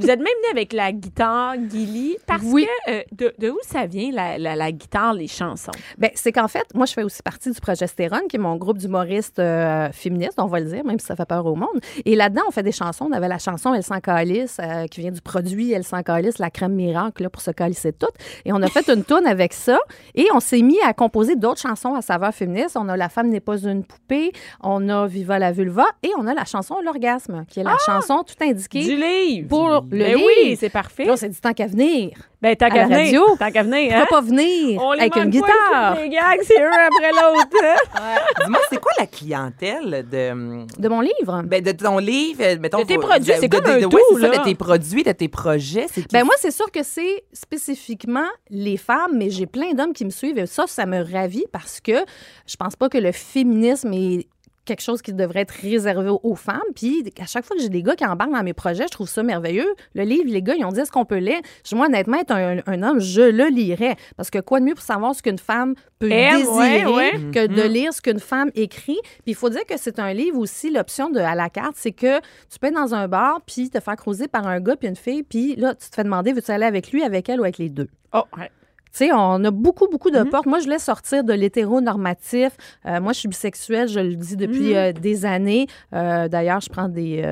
Vous 0.00 0.10
êtes 0.10 0.18
même 0.18 0.26
venu 0.26 0.50
avec 0.52 0.72
la 0.72 0.92
guitare 0.92 1.56
Guili 1.56 2.16
parce 2.26 2.42
Oui. 2.44 2.66
que 2.86 2.90
euh, 2.92 3.02
de, 3.12 3.34
de 3.38 3.50
où 3.50 3.58
ça 3.62 3.86
vient 3.86 4.10
la, 4.12 4.38
la, 4.38 4.56
la 4.56 4.72
guitare, 4.72 5.14
les 5.14 5.28
chansons? 5.28 5.72
Ben, 5.98 6.10
c'est 6.14 6.32
qu'en 6.32 6.48
fait, 6.48 6.64
moi, 6.74 6.86
je 6.86 6.92
fais 6.92 7.02
aussi 7.02 7.22
partie 7.22 7.50
du 7.50 7.60
Progestérone, 7.60 8.22
qui 8.28 8.36
est 8.36 8.40
mon 8.40 8.56
groupe 8.56 8.78
d'humoristes 8.78 9.38
euh, 9.38 9.90
féministes, 9.92 10.38
on 10.38 10.46
va 10.46 10.60
le 10.60 10.66
dire, 10.66 10.84
même 10.84 10.98
si 10.98 11.06
ça 11.06 11.16
fait 11.16 11.26
peur 11.26 11.44
au 11.46 11.54
monde. 11.54 11.80
Et 12.04 12.14
là-dedans, 12.16 12.42
on 12.48 12.50
fait 12.50 12.62
des 12.62 12.72
chansons. 12.72 13.06
On 13.10 13.12
avait 13.12 13.28
la 13.28 13.38
chanson 13.38 13.74
Elle 13.74 13.82
s'en 13.82 14.00
calisse, 14.00 14.58
euh, 14.62 14.86
qui 14.86 15.00
vient 15.00 15.12
du 15.12 15.20
produit 15.20 15.72
Elle 15.72 15.84
s'en 15.84 16.02
calisse, 16.02 16.38
la 16.38 16.50
crème 16.50 16.72
miracle, 16.74 17.22
là, 17.22 17.30
pour 17.30 17.42
se 17.42 17.50
calisser 17.50 17.92
toute. 17.92 18.14
Et 18.44 18.52
on 18.52 18.62
a 18.62 18.68
fait 18.68 18.88
une 18.88 19.04
tourne 19.04 19.26
avec 19.26 19.52
ça. 19.52 19.78
Et 20.14 20.26
on 20.34 20.40
s'est 20.40 20.62
mis 20.62 20.80
à 20.82 20.92
composer 20.94 21.36
d'autres 21.36 21.60
chansons 21.60 21.94
à 21.94 22.02
saveur 22.02 22.32
féministe. 22.34 22.76
On 22.78 22.88
a 22.88 22.96
La 22.96 23.08
femme 23.08 23.28
n'est 23.28 23.40
pas 23.40 23.58
une 23.58 23.84
poupée, 23.84 24.32
on 24.62 24.88
a 24.88 25.06
Viva 25.06 25.38
la 25.38 25.52
vulva, 25.52 25.86
et 26.02 26.10
on 26.18 26.26
a 26.26 26.34
la 26.34 26.44
chanson 26.44 26.76
L'orgasme, 26.84 27.44
qui 27.48 27.60
est 27.60 27.64
la 27.64 27.76
chanson 27.84 28.22
tout 28.26 28.34
indiquée. 28.44 28.84
Du 28.84 28.96
livre. 28.96 29.48
Pour 29.48 29.84
le 29.90 29.98
Ben 29.98 30.14
livre. 30.16 30.28
oui, 30.44 30.56
c'est 30.58 30.68
parfait. 30.70 31.04
Là, 31.04 31.12
on 31.12 31.16
s'est 31.16 31.28
dit 31.28 31.40
tant 31.40 31.52
qu'à 31.52 31.66
venir. 31.66 32.10
Ben, 32.42 32.56
tant 32.56 32.68
qu'à 32.68 32.76
la 32.76 32.84
venir. 32.84 32.98
radio. 33.20 33.36
Tant 33.38 33.50
qu'à 33.50 33.62
venir, 33.62 33.94
hein? 33.94 34.06
pas 34.08 34.20
venir 34.22 34.80
On 34.82 34.92
avec 34.92 35.14
une 35.16 35.28
guitare? 35.30 35.96
Les 35.96 36.08
gags, 36.08 36.40
c'est 36.42 36.62
un 36.62 36.70
après 36.70 37.10
l'autre. 37.10 37.56
hein? 37.96 38.16
Dis-moi, 38.44 38.60
c'est 38.70 38.80
quoi 38.80 38.92
la 38.98 39.06
clientèle 39.06 40.06
de, 40.10 40.80
De 40.80 40.88
mon 40.88 41.00
livre? 41.00 41.42
ben, 41.44 41.62
de 41.62 41.72
ton 41.72 41.98
livre? 41.98 42.56
Mettons, 42.60 42.78
De 42.78 42.84
tes 42.84 42.96
produits, 42.98 43.32
c'est 43.38 43.48
de- 43.48 43.56
comme 43.56 43.64
de- 43.66 43.70
un 43.70 43.78
de- 43.80 43.84
tout, 43.86 43.96
ouais, 43.96 44.02
c'est 44.14 44.20
ça, 44.32 44.38
de 44.38 44.44
tes 44.44 44.54
produits, 44.54 45.02
de 45.02 45.12
tes 45.12 45.28
projets. 45.28 45.86
C'est 45.92 46.10
Ben 46.12 46.24
moi, 46.24 46.34
c'est 46.38 46.50
sûr 46.50 46.70
que 46.70 46.82
c'est 46.82 47.24
spécifiquement 47.32 48.26
les 48.48 48.76
femmes, 48.78 49.12
mais 49.16 49.28
j'ai 49.30 49.46
plein 49.46 49.72
d'hommes 49.74 49.92
qui 49.92 50.04
me 50.04 50.10
suivent 50.10 50.38
et 50.38 50.46
ça, 50.46 50.64
ça 50.66 50.86
me 50.86 51.02
ravit 51.02 51.44
parce 51.52 51.80
que 51.80 52.04
je 52.46 52.56
pense 52.56 52.74
pas 52.76 52.88
que 52.88 52.98
le 52.98 53.12
féminisme 53.12 53.92
est 53.92 54.26
quelque 54.70 54.82
chose 54.82 55.02
qui 55.02 55.12
devrait 55.12 55.40
être 55.40 55.50
réservé 55.50 56.10
aux- 56.22 56.34
femmes. 56.36 56.60
Puis 56.74 57.04
à 57.20 57.26
chaque 57.26 57.44
fois 57.44 57.56
que 57.56 57.62
j'ai 57.62 57.68
des 57.68 57.82
gars 57.82 57.96
qui 57.96 58.04
embarquent 58.06 58.32
dans 58.32 58.42
mes 58.42 58.52
projets, 58.54 58.84
je 58.84 58.92
trouve 58.92 59.08
ça 59.08 59.22
merveilleux. 59.22 59.68
Le 59.94 60.04
livre, 60.04 60.24
les 60.28 60.42
gars, 60.42 60.54
ils 60.56 60.64
ont 60.64 60.70
dit 60.72 60.80
est-ce 60.80 60.92
qu'on 60.92 61.04
peut 61.04 61.18
lire? 61.18 61.40
Moi, 61.72 61.86
honnêtement, 61.86 62.18
être 62.18 62.30
un, 62.30 62.58
un 62.66 62.82
homme, 62.82 63.00
je 63.00 63.20
le 63.22 63.48
lirais. 63.48 63.96
Parce 64.16 64.30
que 64.30 64.38
quoi 64.38 64.60
de 64.60 64.64
mieux 64.66 64.74
pour 64.74 64.82
savoir 64.84 65.14
ce 65.14 65.22
qu'une 65.22 65.38
femme 65.38 65.74
peut 65.98 66.10
Aime, 66.10 66.36
désirer 66.38 66.86
ouais, 66.86 66.94
ouais. 66.94 67.12
que 67.32 67.46
de 67.46 67.62
lire 67.62 67.92
ce 67.92 68.00
qu'une 68.00 68.20
femme 68.20 68.50
écrit? 68.54 68.98
Puis 69.02 69.32
il 69.32 69.34
faut 69.34 69.50
dire 69.50 69.64
que 69.66 69.74
c'est 69.76 69.98
un 69.98 70.12
livre 70.12 70.38
aussi, 70.38 70.70
l'option 70.70 71.10
de 71.10 71.18
à 71.18 71.34
la 71.34 71.48
carte, 71.50 71.74
c'est 71.76 71.92
que 71.92 72.18
tu 72.20 72.58
peux 72.60 72.68
être 72.68 72.74
dans 72.74 72.94
un 72.94 73.08
bar 73.08 73.40
puis 73.46 73.68
te 73.70 73.80
faire 73.80 73.96
croiser 73.96 74.28
par 74.28 74.46
un 74.46 74.60
gars 74.60 74.76
puis 74.76 74.88
une 74.88 74.96
fille, 74.96 75.22
puis 75.24 75.56
là, 75.56 75.74
tu 75.74 75.88
te 75.90 75.94
fais 75.94 76.04
demander, 76.04 76.32
veux-tu 76.32 76.50
aller 76.52 76.64
avec 76.66 76.92
lui, 76.92 77.02
avec 77.02 77.28
elle 77.28 77.40
ou 77.40 77.44
avec 77.44 77.58
les 77.58 77.68
deux? 77.68 77.88
Oh, 78.14 78.22
ouais. 78.38 78.50
Tu 78.92 79.06
sais, 79.06 79.10
on 79.12 79.44
a 79.44 79.50
beaucoup, 79.50 79.86
beaucoup 79.88 80.10
de 80.10 80.18
Mm-hmm. 80.18 80.30
portes. 80.30 80.46
Moi, 80.46 80.58
je 80.58 80.64
voulais 80.64 80.78
sortir 80.80 81.22
de 81.24 81.32
l'hétéronormatif. 81.32 82.50
Euh, 82.86 83.00
moi, 83.00 83.12
je 83.12 83.20
suis 83.20 83.28
bisexuelle, 83.28 83.88
je 83.88 84.00
le 84.00 84.14
dis 84.16 84.36
depuis 84.36 84.72
Mm-hmm. 84.72 84.76
euh, 84.76 84.92
des 84.92 85.24
années. 85.24 85.66
Euh, 85.94 86.28
D'ailleurs, 86.28 86.60
je 86.60 86.68
prends 86.68 86.88
des... 86.88 87.22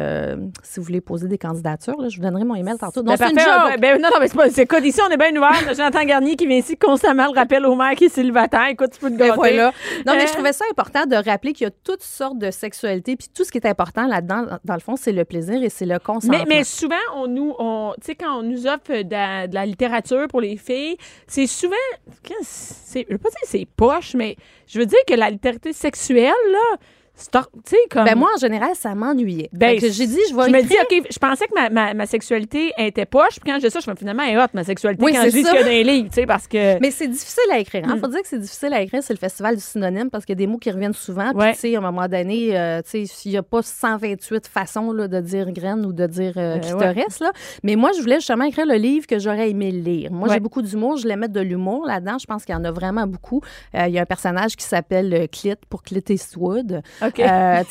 si 0.63 0.79
vous 0.81 0.87
voulez 0.87 1.01
poser 1.01 1.27
des 1.29 1.39
candidatures, 1.39 2.01
là, 2.01 2.09
je 2.09 2.17
vous 2.17 2.23
donnerai 2.23 2.45
mon 2.45 2.55
email 2.55 2.77
tantôt. 2.79 3.03
Non, 3.03 3.15
Ben, 3.15 3.17
c'est 3.19 3.33
une 3.33 3.39
joke. 3.39 3.81
Ben, 3.81 4.01
non, 4.01 4.09
non, 4.13 4.17
mais 4.21 4.29
c'est 4.51 4.67
pas. 4.67 4.81
D'ici, 4.81 5.01
on 5.07 5.11
est 5.11 5.17
bien 5.17 5.31
ouvert. 5.37 5.75
Jonathan 5.75 6.05
Garnier 6.05 6.37
qui 6.37 6.47
vient 6.47 6.59
ici 6.59 6.77
constamment 6.77 7.27
le 7.33 7.37
rappel 7.39 7.67
au 7.67 7.75
maire 7.75 7.95
qui 7.97 8.05
est 8.05 8.09
célibataire. 8.09 8.67
Écoute, 8.71 8.91
tu 8.93 9.01
peux 9.01 9.11
te 9.11 9.17
Ben 9.17 9.27
gâter. 9.29 9.37
voilà. 9.37 9.73
Non, 10.07 10.15
mais 10.15 10.27
je 10.27 10.33
trouvais 10.33 10.53
ça 10.53 10.65
important 10.71 11.07
de 11.07 11.17
rappeler 11.17 11.53
qu'il 11.53 11.65
y 11.65 11.69
a 11.69 11.73
toutes 11.85 12.03
sortes 12.03 12.39
de 12.39 12.51
sexualité, 12.53 13.17
puis 13.17 13.29
tout 13.35 13.45
ce 13.45 13.51
qui 13.51 13.59
est 13.59 13.67
important 13.67 14.07
là-dedans, 14.07 14.47
dans 14.65 14.75
le 14.75 14.81
fond, 14.81 14.95
c'est 14.97 15.13
le 15.13 15.25
plaisir 15.25 15.63
et 15.63 15.69
c'est 15.69 15.87
le 15.87 15.99
consentement. 15.99 16.39
Mais, 16.49 16.59
mais 16.59 16.65
souvent, 16.65 16.95
on 17.17 17.27
nous, 17.27 17.53
on, 17.59 17.95
tu 18.01 18.07
sais, 18.07 18.15
quand 18.15 18.39
on 18.39 18.43
nous 18.43 18.67
offre 18.67 19.03
de 19.03 19.11
la, 19.11 19.47
de 19.49 19.55
la 19.55 19.67
littérature 19.67 20.29
pour 20.29 20.41
les 20.41 20.57
filles, 20.57 20.97
c'est 21.27 21.48
souvent, 21.49 21.77
je 22.29 22.99
veux 23.11 23.19
pas 23.19 23.31
dire 23.31 23.39
c'est 23.45 23.67
poche, 23.77 24.15
mais 24.15 24.37
je 24.67 24.79
veux 24.79 24.87
dire 24.87 24.99
que 25.07 25.15
la 25.15 25.31
littérature 25.31 25.75
sexuelle, 25.75 26.33
là, 26.53 26.77
c'est, 27.19 27.31
tu 27.33 27.39
sais, 27.67 27.77
comme. 27.91 28.05
Ben 28.05 28.17
moi, 28.17 28.29
en 28.35 28.39
général, 28.39 28.71
ça 28.75 28.95
m'ennuyait. 28.95 29.51
Ben, 29.53 29.79
que 29.79 29.91
j'ai 29.91 30.07
dit, 30.07 30.19
je 30.31 30.35
vais 30.37 30.45
je 30.47 30.51
me 30.51 30.63
dis, 30.63 30.75
OK, 30.81 31.07
je 31.11 31.19
pensais 31.19 31.47
que 31.47 31.55
ma, 31.55 31.69
ma, 31.69 31.93
ma 31.95 32.07
sexualité 32.07 32.73
était 32.79 33.07
poche, 33.07 33.41
puis 33.43 33.51
quand 33.53 33.59
dis 33.59 33.69
ça, 33.71 33.81
je 33.81 33.91
me 33.91 33.97
finalement, 33.97 34.23
elle 34.23 34.35
est 34.39 34.43
hot, 34.43 34.47
ma 34.55 34.65
sexualité, 34.65 35.05
Oui, 35.05 35.13
quand 35.13 35.25
je 35.25 35.31
dis 35.31 35.43
ce 35.43 35.47
ça. 35.47 35.51
qu'il 35.51 35.59
y 35.59 35.63
a 35.63 35.65
dans 35.65 35.71
les 35.71 35.85
livres, 35.85 36.09
tu 36.09 36.15
sais, 36.15 36.27
parce 36.27 36.47
que. 36.47 36.79
Mais 36.81 36.91
c'est 36.91 37.09
difficile 37.09 37.51
à 37.53 37.59
écrire. 37.59 37.83
Il 37.87 37.95
Mm. 37.95 38.01
faut 38.01 38.07
dire 38.09 38.23
que 38.23 38.29
c'est 38.29 38.39
difficile 38.39 38.73
à 38.73 38.81
écrire. 38.81 39.03
C'est 39.03 39.13
le 39.13 39.19
festival 39.19 39.57
du 39.57 39.61
synonyme 39.63 40.11
parce 40.11 40.25
qu'il 40.25 40.35
y 40.35 40.39
a 40.39 40.43
des 40.45 40.47
mots 40.47 40.59
qui 40.59 40.71
reviennent 40.71 40.93
souvent. 40.95 41.31
Puis, 41.31 41.39
Ouais. 41.39 41.53
tu 41.55 41.59
sais, 41.61 41.75
à 41.75 41.79
un 41.79 41.83
moment 41.83 42.07
donné, 42.07 42.57
euh, 42.57 42.81
tu 42.89 43.07
sais, 43.07 43.19
il 43.25 43.31
n'y 43.33 43.37
a 43.37 43.43
pas 43.43 43.63
128 43.63 44.47
façons 44.47 44.93
là, 44.93 45.09
de 45.09 45.21
dire 45.21 45.51
graine 45.53 45.85
ou 45.85 45.93
de 45.93 46.07
dire 46.07 46.35
euh, 46.37 46.57
Euh, 46.57 46.59
clitoris. 46.61 47.21
Là. 47.21 47.33
Mais 47.65 47.77
moi, 47.77 47.91
je 47.97 48.01
voulais 48.01 48.17
justement 48.17 48.45
écrire 48.45 48.67
le 48.67 48.75
livre 48.77 49.07
que 49.07 49.19
j'aurais 49.19 49.51
aimé 49.51 49.71
lire. 49.73 50.13
Moi, 50.13 50.29
Ouais. 50.29 50.35
j'ai 50.35 50.41
beaucoup 50.41 50.63
d'humour. 50.63 50.97
Je 50.97 51.03
voulais 51.03 51.17
mettre 51.17 51.33
de 51.33 51.41
l'humour 51.41 51.85
là-dedans. 51.87 52.19
Je 52.19 52.27
pense 52.27 52.45
qu'il 52.45 52.55
y 52.55 52.59
en 52.59 52.65
a 52.65 52.71
vraiment 52.71 53.07
beaucoup. 53.07 53.41
Euh, 53.75 53.87
Il 53.89 53.95
y 53.95 53.99
a 53.99 54.03
un 54.03 54.07
personnage 54.07 54.55
qui 54.57 54.65
s'appelle 54.65 55.13
euh, 55.15 55.27
Clit 55.27 55.55
pour 55.69 55.83
Clit 55.83 56.03
Eastwood. 56.09 56.83
Euh, 57.19 57.63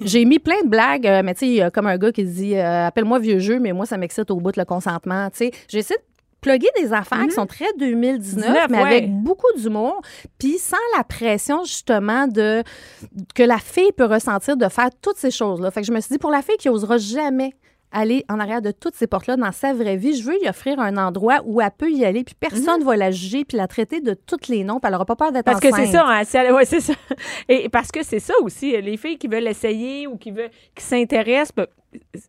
j'ai 0.00 0.24
mis 0.24 0.38
plein 0.38 0.62
de 0.62 0.68
blagues, 0.68 1.06
euh, 1.06 1.22
mais 1.24 1.34
tu 1.34 1.40
sais, 1.40 1.46
il 1.46 1.54
y 1.54 1.62
a 1.62 1.70
comme 1.70 1.86
un 1.86 1.98
gars 1.98 2.12
qui 2.12 2.24
dit 2.24 2.56
euh, 2.56 2.86
Appelle-moi 2.86 3.18
vieux 3.18 3.38
jeu, 3.38 3.58
mais 3.58 3.72
moi, 3.72 3.86
ça 3.86 3.96
m'excite 3.96 4.30
au 4.30 4.36
bout 4.36 4.52
de 4.52 4.60
le 4.60 4.64
consentement. 4.64 5.30
Tu 5.30 5.38
sais, 5.38 5.50
j'ai 5.68 5.78
essayé 5.78 5.98
de 5.98 6.04
plugger 6.40 6.68
des 6.78 6.92
affaires 6.92 7.24
qui 7.24 7.32
sont 7.32 7.46
très 7.46 7.66
2019, 7.78 8.44
19, 8.44 8.66
mais 8.68 8.78
ouais. 8.78 8.82
avec 8.82 9.10
beaucoup 9.10 9.46
d'humour, 9.56 10.02
puis 10.38 10.58
sans 10.58 10.76
la 10.96 11.04
pression 11.04 11.64
justement 11.64 12.26
de 12.26 12.62
que 13.34 13.42
la 13.42 13.58
fille 13.58 13.92
peut 13.96 14.04
ressentir 14.04 14.56
de 14.56 14.68
faire 14.68 14.90
toutes 15.00 15.16
ces 15.16 15.30
choses-là. 15.30 15.70
Fait 15.70 15.80
que 15.80 15.86
je 15.86 15.92
me 15.92 16.00
suis 16.00 16.12
dit, 16.12 16.18
pour 16.18 16.30
la 16.30 16.42
fille 16.42 16.56
qui 16.58 16.68
osera 16.68 16.98
jamais 16.98 17.54
aller 17.94 18.24
en 18.28 18.38
arrière 18.40 18.60
de 18.60 18.70
toutes 18.72 18.94
ces 18.96 19.06
portes-là 19.06 19.36
dans 19.36 19.52
sa 19.52 19.72
vraie 19.72 19.96
vie, 19.96 20.14
je 20.20 20.24
veux 20.24 20.38
lui 20.38 20.48
offrir 20.48 20.78
un 20.80 20.96
endroit 20.98 21.40
où 21.46 21.60
elle 21.62 21.70
peut 21.70 21.90
y 21.90 22.04
aller, 22.04 22.24
puis 22.24 22.34
personne 22.38 22.80
ne 22.80 22.84
va 22.84 22.96
la 22.96 23.10
juger, 23.10 23.44
puis 23.44 23.56
la 23.56 23.66
traiter 23.66 24.00
de 24.00 24.12
tous 24.14 24.48
les 24.48 24.64
noms, 24.64 24.74
puis 24.80 24.88
elle 24.88 24.92
n'aura 24.92 25.06
pas 25.06 25.16
peur 25.16 25.32
d'être 25.32 25.44
Parce 25.46 25.60
que 25.60 25.74
c'est 25.74 25.86
ça, 25.86 26.04
hein, 26.06 26.22
si 26.24 26.36
elle- 26.36 26.52
ouais, 26.52 26.64
c'est 26.66 26.80
ça. 26.80 26.92
Et 27.48 27.68
parce 27.70 27.90
que 27.90 28.02
c'est 28.02 28.18
ça 28.20 28.34
aussi, 28.42 28.72
les 28.82 28.96
filles 28.96 29.16
qui 29.16 29.28
veulent 29.28 29.46
essayer 29.48 30.06
ou 30.06 30.16
qui 30.16 30.30
veulent, 30.32 30.50
qui 30.74 30.84
s'intéressent, 30.84 31.52
ben, 31.56 31.66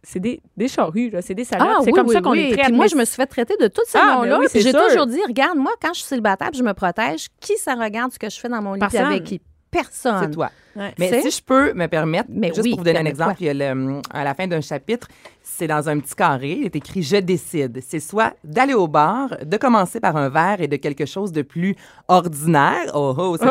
c'est 0.04 0.20
des, 0.20 0.40
des 0.56 0.68
charrues, 0.68 1.10
là, 1.10 1.22
c'est 1.24 1.34
des 1.34 1.44
salopes. 1.44 1.68
Ah, 1.70 1.78
c'est 1.84 1.92
oui, 1.92 1.94
comme 1.98 2.08
oui, 2.08 2.14
ça 2.14 2.22
qu'on 2.22 2.32
oui. 2.32 2.52
traite. 2.52 2.66
Puis 2.68 2.74
moi, 2.74 2.86
je 2.86 2.96
me 2.96 3.04
suis 3.04 3.16
fait 3.16 3.26
traiter 3.26 3.56
de 3.60 3.68
tous 3.68 3.82
ces 3.88 3.98
Ah, 4.00 4.18
noms-là. 4.18 4.40
j'ai 4.54 4.72
toujours 4.72 5.08
dit, 5.08 5.20
regarde, 5.28 5.58
moi, 5.58 5.72
quand 5.82 5.90
je 5.94 6.00
suis 6.02 6.08
célibataire, 6.08 6.52
je 6.54 6.62
me 6.62 6.74
protège, 6.74 7.28
qui 7.40 7.58
ça 7.58 7.74
regarde 7.74 8.12
ce 8.14 8.20
que 8.20 8.30
je 8.30 8.40
fais 8.40 8.48
dans 8.50 8.62
mon 8.62 8.74
lit, 8.76 8.82
avec 8.96 9.24
qui? 9.24 9.42
Personne. 9.76 10.20
C'est 10.24 10.32
toi. 10.32 10.50
Ouais. 10.76 10.94
Mais 11.00 11.10
C'est- 11.10 11.22
si 11.22 11.32
je 11.32 11.42
peux 11.44 11.74
me 11.74 11.88
permettre, 11.88 12.30
Mais 12.30 12.48
juste 12.50 12.64
oui, 12.64 12.72
pour 12.72 12.80
vous 12.80 12.84
donner 12.86 13.00
un 13.00 13.06
exemple, 13.06 13.36
il 13.40 13.46
y 13.46 13.50
a 13.50 13.54
le- 13.54 14.02
à 14.12 14.24
la 14.24 14.34
fin 14.34 14.46
d'un 14.48 14.60
chapitre, 14.62 15.08
c'est 15.42 15.68
dans 15.68 15.88
un 15.88 16.00
petit 16.00 16.16
carré, 16.16 16.52
il 16.60 16.66
est 16.66 16.76
écrit 16.76 17.02
Je 17.02 17.18
décide. 17.18 17.80
C'est 17.88 18.00
soit 18.02 18.34
d'aller 18.44 18.74
au 18.74 18.88
bar, 18.88 19.30
de 19.46 19.58
commencer 19.58 20.00
par 20.02 20.18
un 20.18 20.30
verre 20.30 20.60
et 20.62 20.68
de 20.68 20.76
quelque 20.76 21.06
chose 21.06 21.32
de 21.32 21.42
plus 21.44 21.76
ordinaire. 22.10 22.92
Oh, 22.94 23.14
oh, 23.18 23.38
c'est 23.40 23.46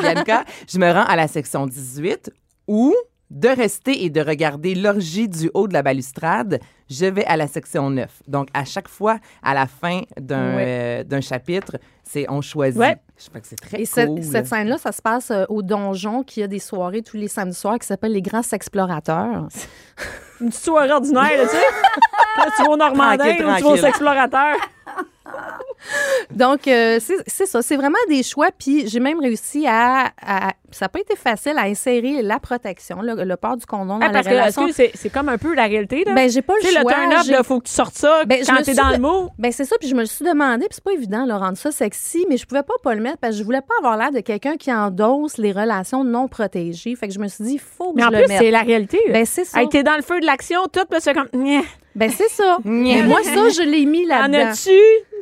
Bianca. 0.00 0.44
Je 0.68 0.78
me 0.78 0.90
rends 0.92 1.04
à 1.04 1.16
la 1.16 1.28
section 1.28 1.66
18 1.66 2.30
ou 2.66 2.94
de 3.30 3.48
rester 3.48 4.04
et 4.04 4.10
de 4.10 4.20
regarder 4.20 4.74
l'orgie 4.74 5.28
du 5.28 5.50
haut 5.54 5.68
de 5.68 5.72
la 5.72 5.82
balustrade. 5.82 6.60
Je 6.88 7.06
vais 7.06 7.24
à 7.26 7.36
la 7.36 7.46
section 7.46 7.88
9. 7.90 8.22
Donc, 8.26 8.48
à 8.54 8.64
chaque 8.64 8.88
fois, 8.88 9.18
à 9.42 9.54
la 9.54 9.66
fin 9.66 10.00
d'un 10.20 10.56
Ouais. 10.56 10.64
euh, 10.66 11.04
d'un 11.04 11.20
chapitre, 11.20 11.76
c'est 12.02 12.26
on 12.28 12.40
choisit. 12.40 12.80
Ouais. 12.80 12.96
Je 13.20 13.28
que 13.40 13.46
c'est 13.46 13.56
très 13.56 13.80
Et 13.80 13.84
cette, 13.84 14.08
cool. 14.08 14.22
cette 14.22 14.46
scène-là, 14.46 14.78
ça 14.78 14.92
se 14.92 15.02
passe 15.02 15.30
euh, 15.30 15.44
au 15.50 15.60
donjon 15.60 16.22
qui 16.22 16.42
a 16.42 16.46
des 16.46 16.58
soirées 16.58 17.02
tous 17.02 17.18
les 17.18 17.28
samedis 17.28 17.54
soirs 17.54 17.78
qui 17.78 17.86
s'appellent 17.86 18.12
les 18.12 18.22
Grands 18.22 18.40
Explorateurs. 18.50 19.48
Une 20.40 20.48
petite 20.48 20.64
soirée 20.64 20.90
ordinaire, 20.90 21.36
là, 21.36 21.44
tu 21.44 21.50
sais. 21.50 21.56
Là, 22.38 22.46
tu 22.56 22.62
vas 22.62 22.70
au 22.70 22.76
Normandin 22.76 23.34
tu 23.34 23.42
vas 23.42 23.68
aux 23.68 23.76
explorateurs. 23.76 24.56
Donc, 26.30 26.68
euh, 26.68 26.98
c'est 27.26 27.46
ça. 27.46 27.62
C'est 27.62 27.76
vraiment 27.76 27.98
des 28.08 28.22
choix. 28.22 28.48
Puis, 28.56 28.88
j'ai 28.88 29.00
même 29.00 29.20
réussi 29.20 29.66
à. 29.66 30.12
à- 30.24 30.52
ça 30.72 30.84
n'a 30.84 30.88
pas 30.88 31.00
été 31.00 31.16
facile 31.16 31.54
à 31.58 31.62
insérer 31.62 32.22
la 32.22 32.38
protection, 32.38 33.02
le, 33.02 33.24
le 33.24 33.36
port 33.36 33.56
du 33.56 33.66
condom 33.66 33.98
dans 33.98 34.06
Ah, 34.06 34.12
la 34.12 34.22
parce 34.22 34.54
que 34.54 34.72
que 34.86 34.90
c'est 34.94 35.08
comme 35.10 35.28
un 35.28 35.36
peu 35.38 35.52
la 35.52 35.64
réalité, 35.64 36.04
là? 36.06 36.14
Ben, 36.14 36.30
j'ai 36.30 36.42
pas 36.42 36.52
le 36.54 36.60
tu 36.60 36.68
sais, 36.68 36.74
le 36.74 36.82
choix. 36.82 36.92
turn-up, 36.92 37.24
il 37.26 37.44
faut 37.44 37.58
que 37.60 37.66
tu 37.66 37.72
sortes 37.72 37.96
ça 37.96 38.24
Ben, 38.24 38.44
quand 38.46 38.62
t'es 38.62 38.74
dans 38.74 38.88
de- 38.90 38.92
le 38.94 38.98
mot. 39.00 39.30
Ben 39.36 39.50
c'est 39.50 39.64
ça, 39.64 39.74
puis 39.80 39.88
je 39.88 39.96
me 39.96 40.00
le 40.00 40.06
suis 40.06 40.24
demandé, 40.24 40.66
puis 40.66 40.74
c'est 40.76 40.84
pas 40.84 40.92
évident 40.92 41.26
de 41.26 41.32
rendre 41.32 41.56
ça 41.56 41.72
sexy, 41.72 42.24
mais 42.28 42.36
je 42.36 42.46
pouvais 42.46 42.62
pas 42.62 42.74
pas 42.84 42.94
le 42.94 43.00
mettre 43.00 43.18
parce 43.18 43.32
que 43.32 43.38
je 43.40 43.44
voulais 43.44 43.62
pas 43.62 43.74
avoir 43.80 43.96
l'air 43.96 44.12
de 44.12 44.20
quelqu'un 44.20 44.56
qui 44.56 44.72
endosse 44.72 45.38
les 45.38 45.50
relations 45.50 46.04
non 46.04 46.28
protégées. 46.28 46.94
Fait 46.94 47.08
que 47.08 47.14
je 47.14 47.18
me 47.18 47.26
suis 47.26 47.42
dit, 47.42 47.52
il 47.54 47.58
faut 47.58 47.90
que 47.92 47.96
Mais 47.96 48.02
je 48.02 48.06
en 48.06 48.10
le 48.10 48.18
plus, 48.18 48.28
mette. 48.28 48.38
c'est 48.38 48.50
la 48.52 48.62
réalité. 48.62 49.00
Ben 49.08 49.26
c'est 49.26 49.44
ça. 49.44 49.60
Hey, 49.60 49.68
t'es 49.68 49.82
dans 49.82 49.96
le 49.96 50.02
feu 50.02 50.20
de 50.20 50.26
l'action, 50.26 50.60
tout, 50.72 50.84
puis 50.88 51.00
c'est 51.02 51.14
comme. 51.14 51.28
Ben 51.96 52.10
c'est 52.16 52.28
ça. 52.30 52.58
mais 52.64 53.02
moi 53.02 53.18
ça, 53.24 53.48
je 53.48 53.62
l'ai 53.68 53.84
mis 53.86 54.04
En 54.12 54.28
là-dedans. 54.28 54.50
as-tu? 54.50 54.70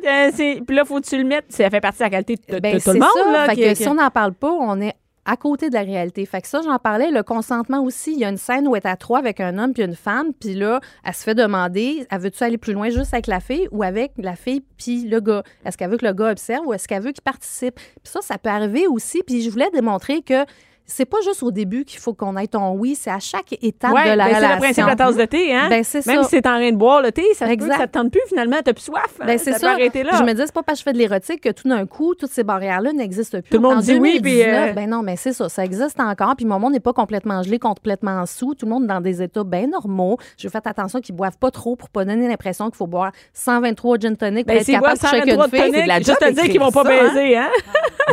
Euh, 0.05 0.31
c'est- 0.33 0.61
Puis 0.65 0.75
là, 0.75 0.85
faut 0.85 0.99
que 1.01 1.05
tu 1.07 1.17
le 1.17 1.23
mettes. 1.23 1.45
Ça 1.49 1.69
fait 1.69 1.81
partie 1.81 1.99
de 1.99 2.03
la 2.03 2.09
qualité 2.09 2.35
de, 2.47 2.55
de 2.55 2.59
Ben, 2.59 2.73
tout 2.75 2.79
c'est 2.79 2.93
le 2.93 2.99
monde. 2.99 3.09
ça. 3.13 3.31
Là, 3.31 3.45
fait 3.47 3.55
qui- 3.55 3.61
que 3.61 3.69
qui- 3.69 3.75
si 3.83 3.87
on 3.87 3.95
n'en 3.95 4.09
parle 4.09 4.33
pas, 4.33 4.51
on 4.51 4.79
est 4.81 4.93
à 5.25 5.35
côté 5.37 5.69
de 5.69 5.75
la 5.75 5.81
réalité. 5.81 6.25
Fait 6.25 6.41
que 6.41 6.47
ça, 6.47 6.61
j'en 6.63 6.79
parlais. 6.79 7.11
Le 7.11 7.21
consentement 7.21 7.83
aussi. 7.83 8.13
Il 8.13 8.19
y 8.19 8.25
a 8.25 8.29
une 8.29 8.37
scène 8.37 8.67
où 8.67 8.75
elle 8.75 8.81
est 8.83 8.87
à 8.87 8.95
trois 8.95 9.19
avec 9.19 9.39
un 9.39 9.57
homme 9.59 9.73
puis 9.73 9.83
une 9.83 9.95
femme. 9.95 10.33
Puis 10.33 10.55
là, 10.55 10.79
elle 11.03 11.13
se 11.13 11.23
fait 11.23 11.35
demander, 11.35 12.07
elle 12.09 12.19
veut-tu 12.19 12.43
aller 12.43 12.57
plus 12.57 12.73
loin 12.73 12.89
juste 12.89 13.13
avec 13.13 13.27
la 13.27 13.39
fille 13.39 13.67
ou 13.71 13.83
avec 13.83 14.13
la 14.17 14.35
fille 14.35 14.63
puis 14.77 15.03
le 15.07 15.19
gars? 15.19 15.43
Est-ce 15.65 15.77
qu'elle 15.77 15.91
veut 15.91 15.97
que 15.97 16.05
le 16.05 16.13
gars 16.13 16.31
observe 16.31 16.65
ou 16.65 16.73
est-ce 16.73 16.87
qu'elle 16.87 17.03
veut 17.03 17.11
qu'il 17.11 17.21
participe? 17.21 17.75
Puis 17.75 17.85
ça, 18.05 18.21
ça 18.21 18.37
peut 18.39 18.49
arriver 18.49 18.87
aussi. 18.87 19.21
Puis 19.25 19.41
je 19.43 19.49
voulais 19.51 19.69
démontrer 19.71 20.21
que 20.23 20.45
c'est 20.91 21.05
pas 21.05 21.17
juste 21.23 21.43
au 21.43 21.51
début 21.51 21.85
qu'il 21.85 21.99
faut 21.99 22.13
qu'on 22.13 22.35
ait 22.37 22.47
ton 22.47 22.71
oui, 22.71 22.95
c'est 22.99 23.11
à 23.11 23.19
chaque 23.19 23.53
étape 23.61 23.93
Ouais, 23.93 24.11
de 24.11 24.15
la 24.17 24.25
ben, 24.25 24.31
c'est 24.31 24.35
relation. 24.37 24.55
le 24.55 24.59
principe 24.59 24.83
de 24.83 24.89
la 24.89 24.95
tasse 24.95 25.15
de 25.15 25.25
thé, 25.25 25.55
hein? 25.55 25.67
Ben, 25.69 25.83
c'est 25.83 26.05
Même 26.07 26.23
ça. 26.23 26.29
si 26.29 26.41
t'es 26.41 26.47
en 26.49 26.55
train 26.55 26.71
de 26.71 26.77
boire 26.77 27.01
le 27.01 27.11
thé, 27.11 27.23
ça 27.35 27.45
peut 27.45 27.51
Exact. 27.51 27.77
ça 27.77 27.87
te 27.87 27.93
tente 27.93 28.11
plus 28.11 28.21
finalement, 28.27 28.57
t'as 28.63 28.73
plus 28.73 28.83
soif. 28.83 29.01
hein? 29.21 29.25
Ben, 29.25 29.37
c'est 29.37 29.51
ça. 29.53 29.59
ça. 29.59 29.67
peut 29.67 29.73
arrêter 29.73 30.03
là. 30.03 30.11
Je 30.17 30.23
me 30.23 30.33
dis, 30.33 30.41
c'est 30.45 30.53
pas 30.53 30.63
parce 30.63 30.79
que 30.79 30.81
je 30.81 30.83
fais 30.85 30.93
de 30.93 30.97
l'érotique 30.97 31.41
que 31.41 31.49
tout 31.49 31.67
d'un 31.69 31.85
coup, 31.85 32.15
toutes 32.15 32.31
ces 32.31 32.43
barrières-là 32.43 32.91
n'existent 32.93 33.39
plus. 33.41 33.49
Tout 33.49 33.57
le 33.57 33.61
monde 33.69 33.77
En 33.77 33.81
dit 33.81 33.93
oui, 33.97 34.19
puis, 34.21 34.31
2019, 34.33 34.69
euh, 34.69 34.73
Ben 34.73 34.89
non, 34.89 35.01
mais 35.03 35.15
c'est 35.15 35.33
ça, 35.33 35.47
ça 35.49 35.63
existe 35.63 35.99
encore. 35.99 36.35
Puis 36.35 36.45
mon 36.45 36.59
monde 36.59 36.73
n'est 36.73 36.79
pas 36.79 36.93
complètement 36.93 37.41
gelé, 37.43 37.59
complètement 37.59 38.25
sous. 38.25 38.55
Tout 38.55 38.65
le 38.65 38.71
monde 38.71 38.83
est 38.85 38.87
dans 38.87 39.01
des 39.01 39.21
états 39.21 39.43
bien 39.43 39.67
normaux. 39.67 40.17
Je 40.37 40.47
fais 40.49 40.59
attention 40.65 40.99
qu'ils 41.01 41.15
boivent 41.15 41.37
pas 41.37 41.51
trop 41.51 41.75
pour 41.75 41.89
pas 41.89 42.03
donner 42.05 42.27
l'impression 42.27 42.65
qu'il 42.69 42.75
faut 42.77 42.87
boire 42.87 43.11
123 43.33 43.97
gin 43.99 44.15
tonic 44.15 44.45
pour 44.47 44.55
Ben, 44.55 44.61
être 44.61 44.67
capable 44.71 44.93
de 44.95 44.99
123 44.99 45.25
une 45.45 45.51
de 45.51 45.55
fille. 45.55 45.59
tonic, 45.59 45.75
c'est 45.75 45.83
de 45.83 45.87
la 45.87 45.97
juste 45.99 46.19
te 46.19 46.31
dire 46.31 46.43
qu'ils 46.45 46.59
vont 46.59 46.71
pas 46.71 46.83
baiser, 46.83 47.37
hein? 47.37 47.49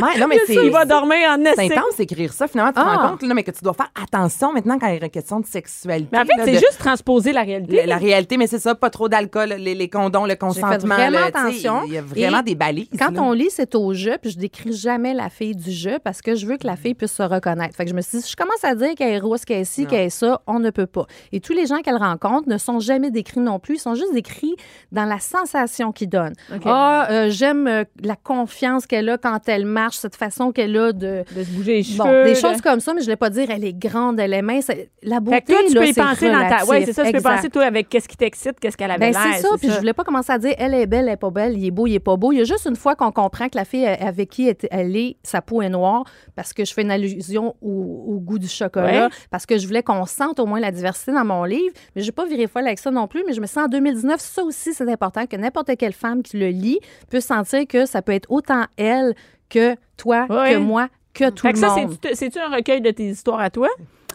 Ouais, 0.03 0.19
non, 0.21 0.27
mais 0.29 0.39
c'est. 0.47 0.55
Il 0.55 0.71
va 0.71 0.85
dormir 0.85 1.17
en 1.31 1.37
C'est 1.43 1.65
esti. 1.65 1.73
intense 1.79 1.97
d'écrire 1.97 2.33
ça. 2.33 2.47
Finalement, 2.47 2.66
tu 2.69 2.75
te 2.75 2.81
Ah. 2.81 2.97
rends 2.97 3.09
compte 3.11 3.23
là, 3.23 3.35
mais 3.35 3.43
que 3.43 3.51
tu 3.51 3.63
dois 3.63 3.75
faire 3.75 3.91
attention 4.03 4.53
maintenant 4.53 4.79
quand 4.79 4.87
il 4.89 4.97
y 4.99 5.01
a 5.01 5.05
une 5.05 5.11
question 5.11 5.41
de 5.41 5.47
sexualité. 5.47 6.09
Mais 6.13 6.19
en 6.19 6.25
fait, 6.25 6.33
c'est 6.45 6.53
de- 6.53 6.59
juste 6.59 6.79
transposer 6.79 7.33
la 7.33 7.43
réalité. 7.43 7.77
La, 7.77 7.87
la 7.87 7.97
réalité, 7.99 8.37
mais 8.37 8.47
c'est 8.47 8.59
ça, 8.59 8.75
pas 8.75 8.91
trop 8.91 9.09
d'alcool, 9.09 9.55
les, 9.59 9.75
les 9.75 9.89
condoms, 9.89 10.27
le 10.27 10.35
consentement. 10.37 10.95
vraiment 10.95 11.19
tu 11.19 11.23
sais, 11.25 11.29
attention. 11.39 11.83
Il 11.87 11.93
y 11.95 11.99
a 11.99 12.03
vraiment 12.03 12.41
Et 12.41 12.45
des 12.45 12.55
balises. 12.55 12.89
Quand 12.99 13.11
là. 13.13 13.23
on 13.23 13.33
lit, 13.33 13.49
c'est 13.51 13.75
au 13.75 13.93
jeu, 13.95 14.17
puis 14.21 14.31
je 14.31 14.39
décris 14.39 14.73
jamais 14.73 15.15
la 15.15 15.29
fille 15.31 15.55
du 15.57 15.71
jeu 15.73 15.99
parce 16.03 16.21
que 16.23 16.35
je 16.35 16.47
veux 16.47 16.57
que 16.57 16.67
la 16.67 16.77
fille 16.77 16.95
puisse 16.95 17.13
se 17.13 17.23
reconnaître. 17.23 17.75
Fait 17.77 17.85
que 17.85 17.91
je 17.91 17.95
me 17.97 18.01
suis 18.03 18.19
dit, 18.19 18.25
si 18.25 18.31
je 18.33 18.37
commence 18.37 18.63
à 18.65 18.75
dire 18.75 18.95
qu'elle 18.95 19.13
est 19.13 19.19
rousse, 19.19 19.45
qu'elle 19.45 19.61
est 19.61 19.65
ci, 19.65 19.87
qu'elle 19.87 20.07
est 20.07 20.11
ça, 20.11 20.41
on 20.47 20.59
ne 20.59 20.71
peut 20.71 20.87
pas. 20.87 21.07
Et 21.33 21.41
tous 21.41 21.53
les 21.53 21.67
gens 21.67 21.81
qu'elle 21.83 21.97
rencontre 21.97 22.49
ne 22.49 22.59
sont 22.59 22.81
jamais 22.81 23.11
décrits 23.11 23.41
non 23.41 23.59
plus, 23.59 23.77
ils 23.77 23.81
sont 23.81 23.95
juste 23.95 24.13
décrits 24.15 24.55
dans 24.93 25.05
la 25.05 25.19
sensation 25.19 25.93
qu'ils 25.93 26.09
donnent. 26.09 26.35
Ah, 26.65 27.07
euh, 27.11 27.31
j'aime 27.31 27.67
euh, 27.67 27.85
la 28.03 28.17
confiance 28.17 28.87
qu'elle 28.87 29.09
a 29.09 29.19
quand 29.19 29.41
elle 29.49 29.65
marche, 29.67 29.97
cette 29.97 30.17
façon 30.17 30.53
qu'elle 30.53 30.77
a 30.77 30.93
de... 30.93 31.25
De 31.35 31.45
se 31.45 31.51
bouger 31.51 31.73
les 31.75 31.83
cheveux. 31.83 31.99
Bon, 31.99 32.25
des 32.25 32.31
de- 32.31 32.35
comme 32.63 32.81
ça, 32.81 32.95
mais 32.95 33.01
je 33.01 33.07
ne 33.07 33.13
vais 33.13 33.17
pas 33.17 33.31
dire 33.31 33.51
elle 33.51 33.65
est 33.65 33.73
grande, 33.73 34.19
elle 34.21 34.33
est 34.35 34.43
mince. 34.43 34.71
La 35.03 35.21
beauté, 35.21 35.37
Fait 35.37 35.43
que 35.43 35.47
toi, 35.53 35.61
tu 35.69 35.75
là, 35.75 35.81
peux 35.81 35.87
y 35.89 35.93
penser 35.93 36.31
dans 36.31 36.49
ta. 36.49 36.65
Oui, 36.69 36.83
c'est 36.85 36.93
ça, 36.93 37.05
tu 37.05 37.13
peux 37.13 37.21
penser, 37.21 37.49
toi, 37.51 37.65
avec 37.65 37.89
qu'est-ce 37.89 38.09
qui 38.09 38.17
t'excite, 38.17 38.59
qu'est-ce 38.61 38.77
qu'elle 38.77 38.91
avait 38.91 39.13
Ben, 39.13 39.19
l'air. 39.25 39.35
c'est 39.37 39.43
ça. 39.43 39.49
Puis 39.59 39.71
je 39.71 39.79
voulais 39.79 39.93
pas 39.93 40.05
commencer 40.05 40.33
à 40.33 40.39
dire 40.39 40.55
elle 40.59 40.75
est 40.75 40.87
belle, 40.87 41.07
elle 41.09 41.15
est 41.15 41.17
pas 41.17 41.31
belle, 41.31 41.57
il 41.59 41.67
est 41.67 41.71
beau, 41.71 41.87
il 41.87 41.95
est 41.95 42.01
pas 42.01 42.17
beau. 42.17 42.33
Il 42.33 42.39
y 42.39 42.41
a 42.41 42.45
juste 42.45 42.67
une 42.67 42.77
fois 42.77 42.95
qu'on 42.97 43.13
comprend 43.13 43.49
que 43.49 43.57
la 43.57 43.65
fille 43.65 43.87
avec 43.87 44.29
qui 44.31 44.49
elle- 44.71 44.97
est, 44.97 45.17
sa 45.23 45.41
peau 45.43 45.63
est 45.63 45.69
noire, 45.69 46.05
parce 46.35 46.53
que 46.53 46.65
je 46.65 46.73
fais 46.75 46.83
une 46.83 46.91
allusion 46.91 47.55
au, 47.63 48.05
au 48.09 48.19
goût 48.21 48.39
du 48.39 48.49
chocolat, 48.49 49.07
Ouais. 49.07 49.13
parce 49.31 49.47
que 49.47 49.59
je 49.59 49.67
voulais 49.67 49.83
qu'on 49.83 50.07
sente 50.07 50.39
au 50.41 50.47
moins 50.47 50.61
la 50.61 50.71
diversité 50.73 51.13
dans 51.13 51.25
mon 51.25 51.45
livre. 51.45 51.73
Mais 51.95 52.03
je 52.03 52.07
vais 52.07 52.13
pas 52.13 52.27
virer 52.27 52.47
folle 52.47 52.67
avec 52.67 52.79
ça 52.79 52.91
non 52.91 53.07
plus. 53.09 53.25
Mais 53.27 53.33
je 53.33 53.41
me 53.41 53.47
sens 53.47 53.65
en 53.65 53.69
2019, 53.69 54.21
ça 54.21 54.43
aussi, 54.43 54.73
c'est 54.75 54.91
important 54.91 55.27
que 55.27 55.37
n'importe 55.37 55.77
quelle 55.77 55.93
femme 55.93 56.23
qui 56.23 56.37
le 56.39 56.49
lit 56.49 56.79
puisse 57.11 57.27
sentir 57.27 57.67
que 57.67 57.87
ça 57.87 58.03
peut 58.03 58.13
être 58.13 58.31
autant 58.31 58.65
elle 58.77 59.15
que 59.49 59.77
toi, 59.97 60.27
que 60.29 60.57
moi, 60.57 60.89
que 61.17 61.31
tout 61.31 61.43
Fait 61.43 61.49
le 61.49 61.53
que 61.55 61.59
ça, 61.61 61.69
monde. 61.75 61.97
c'est-tu 62.15 62.39
un 62.39 62.49
recueil 62.55 62.81
de 62.81 62.91
tes 62.91 63.05
histoires 63.11 63.41
à 63.41 63.51
toi? 63.51 63.69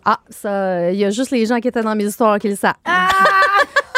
Ah, 0.06 0.20
ça, 0.30 0.91
il 0.91 0.97
y 0.99 1.06
a 1.06 1.10
juste 1.10 1.32
les 1.32 1.45
gens 1.45 1.60
qui 1.60 1.68
étaient 1.68 1.84
dans 1.84 1.95
mes 1.95 2.06
histoires 2.06 2.39
qui 2.39 2.49
le 2.49 2.56
savent. 2.56 2.74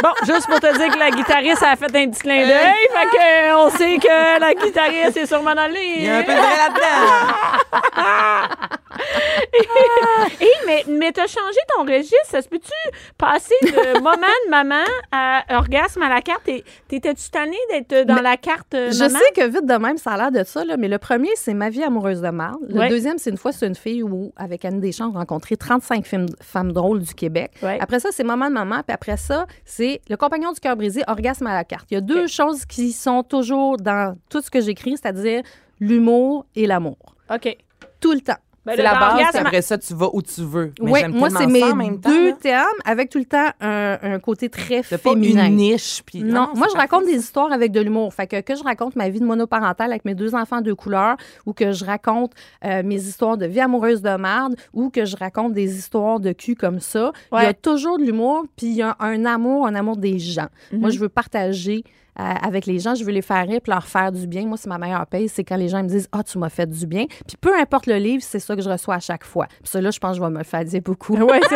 Bon, 0.04 0.10
juste 0.26 0.48
pour 0.48 0.60
te 0.60 0.78
dire 0.78 0.92
que 0.94 1.00
la 1.00 1.12
guitariste 1.12 1.64
a 1.64 1.76
fait 1.78 1.86
un 1.96 2.10
petit 2.10 2.20
clin 2.22 2.46
d'œil, 2.46 2.88
fait 2.92 3.08
que 3.18 3.52
euh, 3.52 3.58
on 3.58 3.70
sait 3.70 3.98
que 3.98 4.40
la 4.40 4.54
guitariste 4.54 5.16
est 5.16 5.26
sûrement 5.26 5.56
dans 5.56 5.68
le 5.68 5.78
Il 5.78 6.04
y 6.04 6.10
a 6.10 6.18
un 6.18 6.24
peu 6.24 6.34
de 6.34 6.38
là-dedans. 6.38 8.04
Hé, 10.42 10.48
mais, 10.66 10.84
mais 10.88 11.12
t'as 11.12 11.28
changé 11.28 11.60
ton 11.76 11.84
registre. 11.84 12.16
Ça 12.26 12.42
se 12.42 12.48
peut-tu 12.48 12.72
passer 13.18 13.56
de 13.64 14.00
moment 14.02 14.16
de 14.46 14.50
maman 14.50 14.84
à 15.12 15.44
orgasme 15.58 16.02
à 16.04 16.10
la 16.10 16.22
carte? 16.22 16.44
T'es- 16.44 16.64
T'étais-tu 16.88 17.30
tannée 17.30 17.58
d'être 17.72 18.06
dans 18.06 18.16
Mais 18.16 18.22
la 18.22 18.38
carte 18.38 18.74
euh, 18.74 18.92
Je 18.92 19.00
maman? 19.04 19.20
sais 19.20 19.42
que 19.42 19.48
vite 19.48 19.66
de 19.66 19.74
même, 19.76 19.98
ça 19.98 20.12
a 20.12 20.18
l'air 20.18 20.32
de 20.32 20.44
ça, 20.48 20.64
là, 20.66 20.76
mais 20.78 20.88
le 20.88 20.98
premier, 20.98 21.30
c'est 21.36 21.54
Ma 21.54 21.70
vie 21.70 21.84
amoureuse 21.84 22.22
de 22.22 22.30
Marle. 22.30 22.58
Le 22.68 22.80
Ouais. 22.80 22.90
deuxième, 22.90 23.18
c'est 23.18 23.30
une 23.30 23.38
fois, 23.38 23.52
c'est 23.52 23.68
une 23.68 23.76
fille 23.76 24.04
où, 24.04 24.32
avec 24.38 24.66
Anne 24.66 24.80
Deschamps, 24.80 25.12
on 25.14 25.16
a 25.16 25.20
rencontré 25.20 25.56
35 25.58 26.06
films- 26.06 26.26
femmes 26.42 26.72
drôles 26.72 27.00
du 27.02 27.14
Québec. 27.14 27.52
Ouais. 27.62 27.78
Après 27.82 28.00
ça, 28.00 28.10
c'est 28.12 28.24
Maman 28.24 28.48
de 28.50 28.54
maman. 28.54 28.82
Puis 28.86 28.94
après 28.94 29.18
ça, 29.18 29.46
c'est 29.66 29.93
Le 30.10 30.18
compagnon 30.18 30.52
du 30.52 30.60
cœur 30.60 30.76
brisé, 30.76 31.04
Orgasme 31.08 31.48
à 31.48 31.54
la 31.54 31.64
carte. 31.64 31.88
Il 31.92 31.96
y 31.96 31.98
a 31.98 32.02
deux 32.02 32.28
choses 32.28 32.66
qui 32.66 32.92
sont 32.92 33.24
toujours 33.24 33.78
dans 33.78 34.18
tout 34.30 34.42
ce 34.42 34.50
que 34.50 34.62
j'écris, 34.62 34.98
c'est-à-dire 34.98 35.44
l'humour 35.80 36.46
et 36.56 36.68
l'amour. 36.68 36.98
OK. 37.34 37.58
Tout 38.00 38.14
le 38.14 38.22
temps. 38.22 38.38
Ben, 38.66 38.74
C'est 38.78 38.82
la 38.82 38.94
base, 38.98 39.36
après 39.36 39.62
ça, 39.62 39.78
tu 39.78 39.94
vas 39.94 40.08
où 40.14 40.22
tu 40.22 40.42
veux. 40.42 40.72
Mais 40.82 41.02
j'aime 41.02 41.12
moi, 41.14 41.30
c'est 41.30 41.48
mes 41.48 41.64
en 41.64 41.76
même 41.76 42.00
temps, 42.00 42.10
deux 42.10 42.34
termes 42.38 42.68
avec 42.86 43.10
tout 43.10 43.18
le 43.20 43.26
temps 43.26 43.50
un, 43.60 43.98
un 44.02 44.20
côté 44.20 44.48
très 44.50 44.84
T'as 44.84 44.98
pas 44.98 45.10
féminin. 45.12 45.48
une 45.48 45.58
niche. 45.58 46.02
Puis, 46.06 46.24
Non, 46.24 46.50
moi, 46.56 46.68
je 46.72 46.78
raconte 46.78 47.06
des 47.06 47.16
histoires 47.18 47.52
avec 47.52 47.74
de 47.74 47.82
l'humour. 47.82 48.14
Fait 48.14 48.26
que 48.26 48.40
que 48.40 48.56
je 48.56 48.64
raconte 48.64 48.96
ma 48.96 49.10
vie 49.10 49.20
de 49.20 49.26
monoparentale 49.26 49.92
avec 49.92 50.06
mes 50.06 50.16
deux 50.16 50.34
enfants 50.34 50.62
de 50.62 50.72
couleur 50.72 51.18
ou 51.46 51.52
que 51.52 51.74
je 51.74 51.84
raconte 51.84 52.32
euh, 52.64 52.84
mes 52.84 53.02
histoires 53.02 53.38
de 53.38 53.46
vie 53.46 53.60
amoureuse 53.60 54.02
de 54.02 54.16
merde 54.16 54.56
ou 54.74 54.90
que 54.90 55.04
je 55.04 55.18
raconte 55.18 55.52
des 55.54 55.78
histoires 55.78 56.22
de 56.22 56.32
cul 56.32 56.56
comme 56.56 56.80
ça, 56.80 57.12
il 57.34 57.44
y 57.44 57.46
a 57.46 57.54
toujours 57.54 57.98
de 58.00 58.04
l'humour 58.04 58.46
puis 58.56 58.68
il 58.68 58.76
y 58.76 58.82
a 58.82 58.96
un 59.00 59.26
amour, 59.26 59.68
un 59.68 59.76
amour 59.76 59.98
des 59.98 60.20
gens. 60.20 60.48
Moi, 60.72 60.90
je 60.90 61.00
veux 61.00 61.10
partager 61.10 61.84
avec 62.16 62.66
les 62.66 62.80
gens, 62.80 62.96
je 62.96 63.04
veux 63.04 63.12
les 63.12 63.22
faire 63.22 63.48
rire 63.48 63.60
puis 63.62 63.72
leur 63.72 63.86
faire 63.88 64.12
du 64.12 64.28
bien. 64.28 64.46
Moi, 64.46 64.58
c'est 64.58 64.70
ma 64.70 64.78
meilleure 64.78 65.08
paye, 65.08 65.28
c'est 65.30 65.44
quand 65.44 65.56
les 65.58 65.70
gens 65.70 65.82
me 65.84 65.88
disent 65.90 66.08
«Ah, 66.12 66.24
tu 66.24 66.38
m'as 66.38 66.50
fait 66.50 66.70
du 66.70 66.86
bien». 66.86 67.06
Puis 67.28 67.38
peu 67.40 67.58
importe 67.58 67.88
le 67.88 67.96
livre, 67.98 68.24
c'est 68.26 68.40
ça 68.40 68.56
que 68.56 68.62
je 68.62 68.70
reçois 68.70 68.96
à 68.96 69.00
chaque 69.00 69.24
fois. 69.26 69.48
Puis 69.48 69.70
ça, 69.72 69.82
là, 69.82 69.90
je 69.92 70.00
pense 70.00 70.12
que 70.12 70.18
je 70.18 70.22
vais 70.24 70.30
me 70.32 70.38
le 70.38 70.44
faire 70.44 70.64
dire 70.64 70.82
beaucoup. 70.82 71.16
Ouais, 71.16 71.40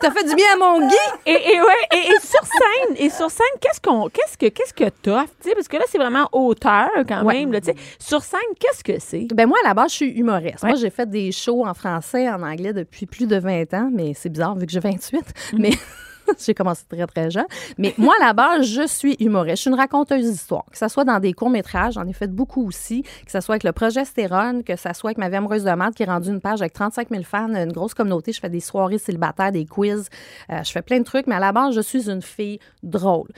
T'as 0.00 0.10
fait 0.10 0.24
du 0.28 0.34
bien 0.34 0.46
à 0.54 0.56
mon 0.58 0.86
Guy? 0.86 0.94
Et, 1.24 1.30
et, 1.32 1.60
ouais, 1.60 1.66
et, 1.94 1.96
et 1.96 2.20
sur 2.20 2.40
scène, 2.44 2.96
et 2.98 3.08
sur 3.08 3.30
scène, 3.30 3.46
qu'est-ce 3.60 3.80
qu'on, 3.80 4.08
qu'est-ce 4.10 4.36
que, 4.36 4.46
qu'est-ce 4.48 4.74
que 4.74 4.90
t'offres, 4.90 5.32
tu 5.42 5.48
sais, 5.48 5.54
parce 5.54 5.68
que 5.68 5.76
là, 5.78 5.84
c'est 5.88 5.96
vraiment 5.98 6.28
auteur 6.32 6.88
quand 7.08 7.24
Ouais. 7.24 7.38
même, 7.40 7.52
là, 7.52 7.60
tu 7.60 7.68
sais. 7.70 7.76
Sur 7.98 8.22
scène, 8.22 8.38
qu'est-ce 8.60 8.84
que 8.84 8.98
c'est? 9.00 9.26
Ben 9.34 9.46
moi, 9.46 9.56
à 9.64 9.68
la 9.68 9.74
base, 9.74 9.90
je 9.92 9.96
suis 9.96 10.10
humoriste. 10.10 10.62
Ouais. 10.62 10.70
Moi, 10.70 10.78
j'ai 10.78 10.90
fait 10.90 11.08
des 11.08 11.32
shows 11.32 11.64
en 11.66 11.72
français, 11.72 12.28
en 12.28 12.42
anglais 12.42 12.74
depuis 12.74 13.06
plus 13.06 13.26
de 13.26 13.36
20 13.38 13.72
ans, 13.74 13.90
mais 13.92 14.12
c'est 14.14 14.28
bizarre 14.28 14.54
vu 14.54 14.66
que 14.66 14.72
j'ai 14.72 14.80
28. 14.80 15.22
Mais 15.54 15.70
j'ai 16.44 16.54
commencé 16.54 16.84
très, 16.88 17.06
très 17.06 17.30
jeune. 17.30 17.46
Mais 17.78 17.94
moi, 17.98 18.14
à 18.20 18.26
la 18.26 18.32
base, 18.32 18.66
je 18.66 18.86
suis 18.86 19.16
humoriste. 19.20 19.56
Je 19.56 19.60
suis 19.62 19.70
une 19.70 19.76
raconteuse 19.76 20.30
d'histoire. 20.30 20.64
Que 20.70 20.78
ce 20.78 20.88
soit 20.88 21.04
dans 21.04 21.18
des 21.18 21.32
courts-métrages, 21.32 21.94
j'en 21.94 22.06
ai 22.06 22.12
fait 22.12 22.30
beaucoup 22.30 22.66
aussi. 22.66 23.02
Que 23.02 23.30
ce 23.30 23.40
soit 23.40 23.54
avec 23.54 23.64
le 23.64 23.72
projet 23.72 24.04
Stérone, 24.04 24.62
que 24.64 24.76
ce 24.76 24.92
soit 24.92 25.10
avec 25.10 25.18
ma 25.18 25.28
vie 25.28 25.36
amoureuse 25.36 25.64
de 25.64 25.70
maths 25.70 25.94
qui 25.94 26.02
est 26.02 26.06
rendue 26.06 26.28
une 26.28 26.40
page 26.40 26.60
avec 26.62 26.72
35 26.72 27.08
000 27.10 27.22
fans, 27.24 27.54
une 27.54 27.72
grosse 27.72 27.94
communauté. 27.94 28.32
Je 28.32 28.40
fais 28.40 28.50
des 28.50 28.60
soirées 28.60 28.98
célibataires, 28.98 29.52
des 29.52 29.66
quiz. 29.66 30.08
Euh, 30.50 30.62
je 30.62 30.70
fais 30.70 30.82
plein 30.82 30.98
de 30.98 31.04
trucs. 31.04 31.26
Mais 31.26 31.34
à 31.34 31.40
la 31.40 31.52
base, 31.52 31.74
je 31.74 31.80
suis 31.80 32.10
une 32.10 32.22
fille 32.22 32.58
drôle. 32.82 33.28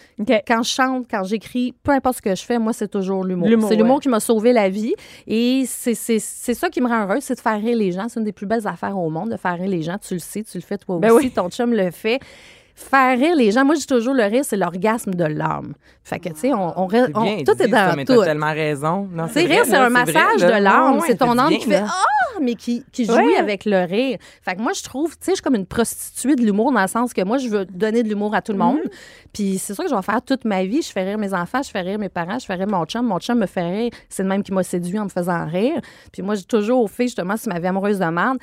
Quand 0.47 0.63
je 0.63 0.71
chante, 0.71 1.07
quand 1.11 1.25
j'écris, 1.25 1.75
peu 1.83 1.93
importe 1.93 2.17
ce 2.17 2.23
que 2.23 2.35
je 2.35 2.43
fais, 2.43 2.59
moi, 2.59 2.73
c'est 2.73 2.89
toujours 2.89 3.25
l'humour. 3.25 3.49
C'est 3.69 3.77
l'humour 3.77 3.97
ouais. 3.97 4.03
qui 4.03 4.09
m'a 4.09 4.21
sauvé 4.21 4.53
la 4.53 4.69
vie. 4.69 4.95
Et 5.27 5.65
c'est 5.67 5.95
ça 5.95 6.71
qui 6.71 6.81
me 6.81 6.89
rend 6.89 7.05
heureuse, 7.05 7.23
c'est 7.23 7.35
de 7.35 7.41
faire 7.41 7.61
rire 7.61 7.77
les 7.77 7.93
gens. 7.93 8.09
C'est 8.09 8.21
une 8.21 8.25
des 8.27 8.33
plus 8.33 8.47
belles 8.47 8.67
affaires 8.67 8.99
au 8.99 9.11
monde, 9.11 9.31
de 9.31 9.37
faire 9.37 9.59
rire 9.59 9.69
les 9.69 9.83
gens. 9.83 9.99
Tu 9.99 10.15
le 10.15 10.21
sais, 10.21 10.43
tu 10.43 10.59
le 10.59 10.63
fais 10.63 10.79
toi 10.79 10.99
Ben 10.99 11.11
aussi, 11.13 11.27
oui. 11.27 11.33
ton 11.33 11.49
chum 11.51 11.73
le 11.73 11.91
fait. 11.91 12.21
Faire 12.81 13.19
rire 13.19 13.35
les 13.35 13.51
gens, 13.51 13.65
moi, 13.65 13.75
je 13.75 13.81
dis 13.81 13.87
toujours, 13.89 14.15
le 14.15 14.23
rire, 14.23 14.45
c'est 14.45 14.57
l'orgasme 14.57 15.13
de 15.13 15.25
l'âme. 15.25 15.75
Fait 16.05 16.21
que, 16.21 16.29
tu 16.29 16.37
sais, 16.39 16.55
on, 16.55 16.81
on, 16.81 16.89
C'est 16.89 17.17
on- 17.17 17.23
bien 17.25 17.39
tout 17.45 17.55
dit, 17.55 17.63
est 17.65 17.69
ça, 17.71 17.91
dans 17.91 17.97
mais 17.97 18.05
tout. 18.05 18.17
t'as 18.21 18.25
tellement 18.27 18.53
raison. 18.53 19.09
Vrai, 19.13 19.45
rire, 19.47 19.63
c'est 19.65 19.75
un 19.75 19.89
massage 19.91 20.41
de 20.41 20.63
l'âme. 20.63 20.95
Ouais, 20.99 21.09
c'est 21.09 21.17
ton 21.17 21.37
âme 21.37 21.51
qui 21.51 21.67
fait. 21.69 21.83
Ah, 21.85 22.39
mais 22.41 22.55
qui, 22.55 22.85
qui 22.93 23.05
jouit 23.05 23.15
Ouais. 23.17 23.37
avec 23.37 23.65
le 23.65 23.85
rire. 23.85 24.19
Fait 24.43 24.55
que 24.55 24.61
moi, 24.63 24.71
je 24.75 24.83
trouve, 24.85 25.11
tu 25.19 25.25
sais, 25.25 25.33
je 25.33 25.35
suis 25.37 25.43
comme 25.43 25.57
une 25.57 25.67
prostituée 25.67 26.37
de 26.37 26.43
l'humour 26.43 26.71
dans 26.71 26.81
le 26.81 26.87
sens 26.87 27.13
que 27.13 27.23
moi, 27.25 27.39
je 27.39 27.49
veux 27.49 27.65
donner 27.65 28.05
de 28.05 28.09
l'humour 28.09 28.33
à 28.37 28.43
tout 28.43 28.53
le 28.53 28.59
monde. 28.59 28.79
Puis 29.33 29.59
c'est 29.59 29.75
ça 29.75 29.83
que 29.83 29.91
je 29.91 29.95
vais 29.97 30.03
faire 30.03 30.23
toute 30.23 30.45
ma 30.45 30.63
vie. 30.65 30.81
Je 30.81 30.93
fais 30.93 31.03
rire 31.03 31.19
mes 31.19 31.35
enfants, 31.35 31.63
je 31.65 31.71
fais 31.71 31.81
rire 31.81 31.99
mes 31.99 32.09
parents, 32.09 32.39
je 32.39 32.47
fais 32.47 32.55
rire 32.55 32.69
mon 32.69 32.85
chum. 32.85 33.05
Mon 33.05 33.19
chum 33.19 33.39
me 33.41 33.47
fait 33.47 33.69
rire. 33.69 33.91
C'est 34.09 34.23
le 34.23 34.29
même 34.29 34.45
qui 34.45 34.53
m'a 34.53 34.63
séduit 34.63 35.01
en 35.01 35.05
me 35.05 35.09
faisant 35.11 35.47
rire. 35.47 35.81
Puis 36.13 36.23
moi, 36.23 36.37
j'ai 36.37 36.45
toujours 36.45 36.81
au 36.83 36.87
fait, 36.87 37.05
justement, 37.05 37.37
si 37.37 37.49
ma 37.49 37.59
vie 37.59 37.67
amoureuse 37.67 37.99
de 37.99 38.05
merde, 38.05 38.39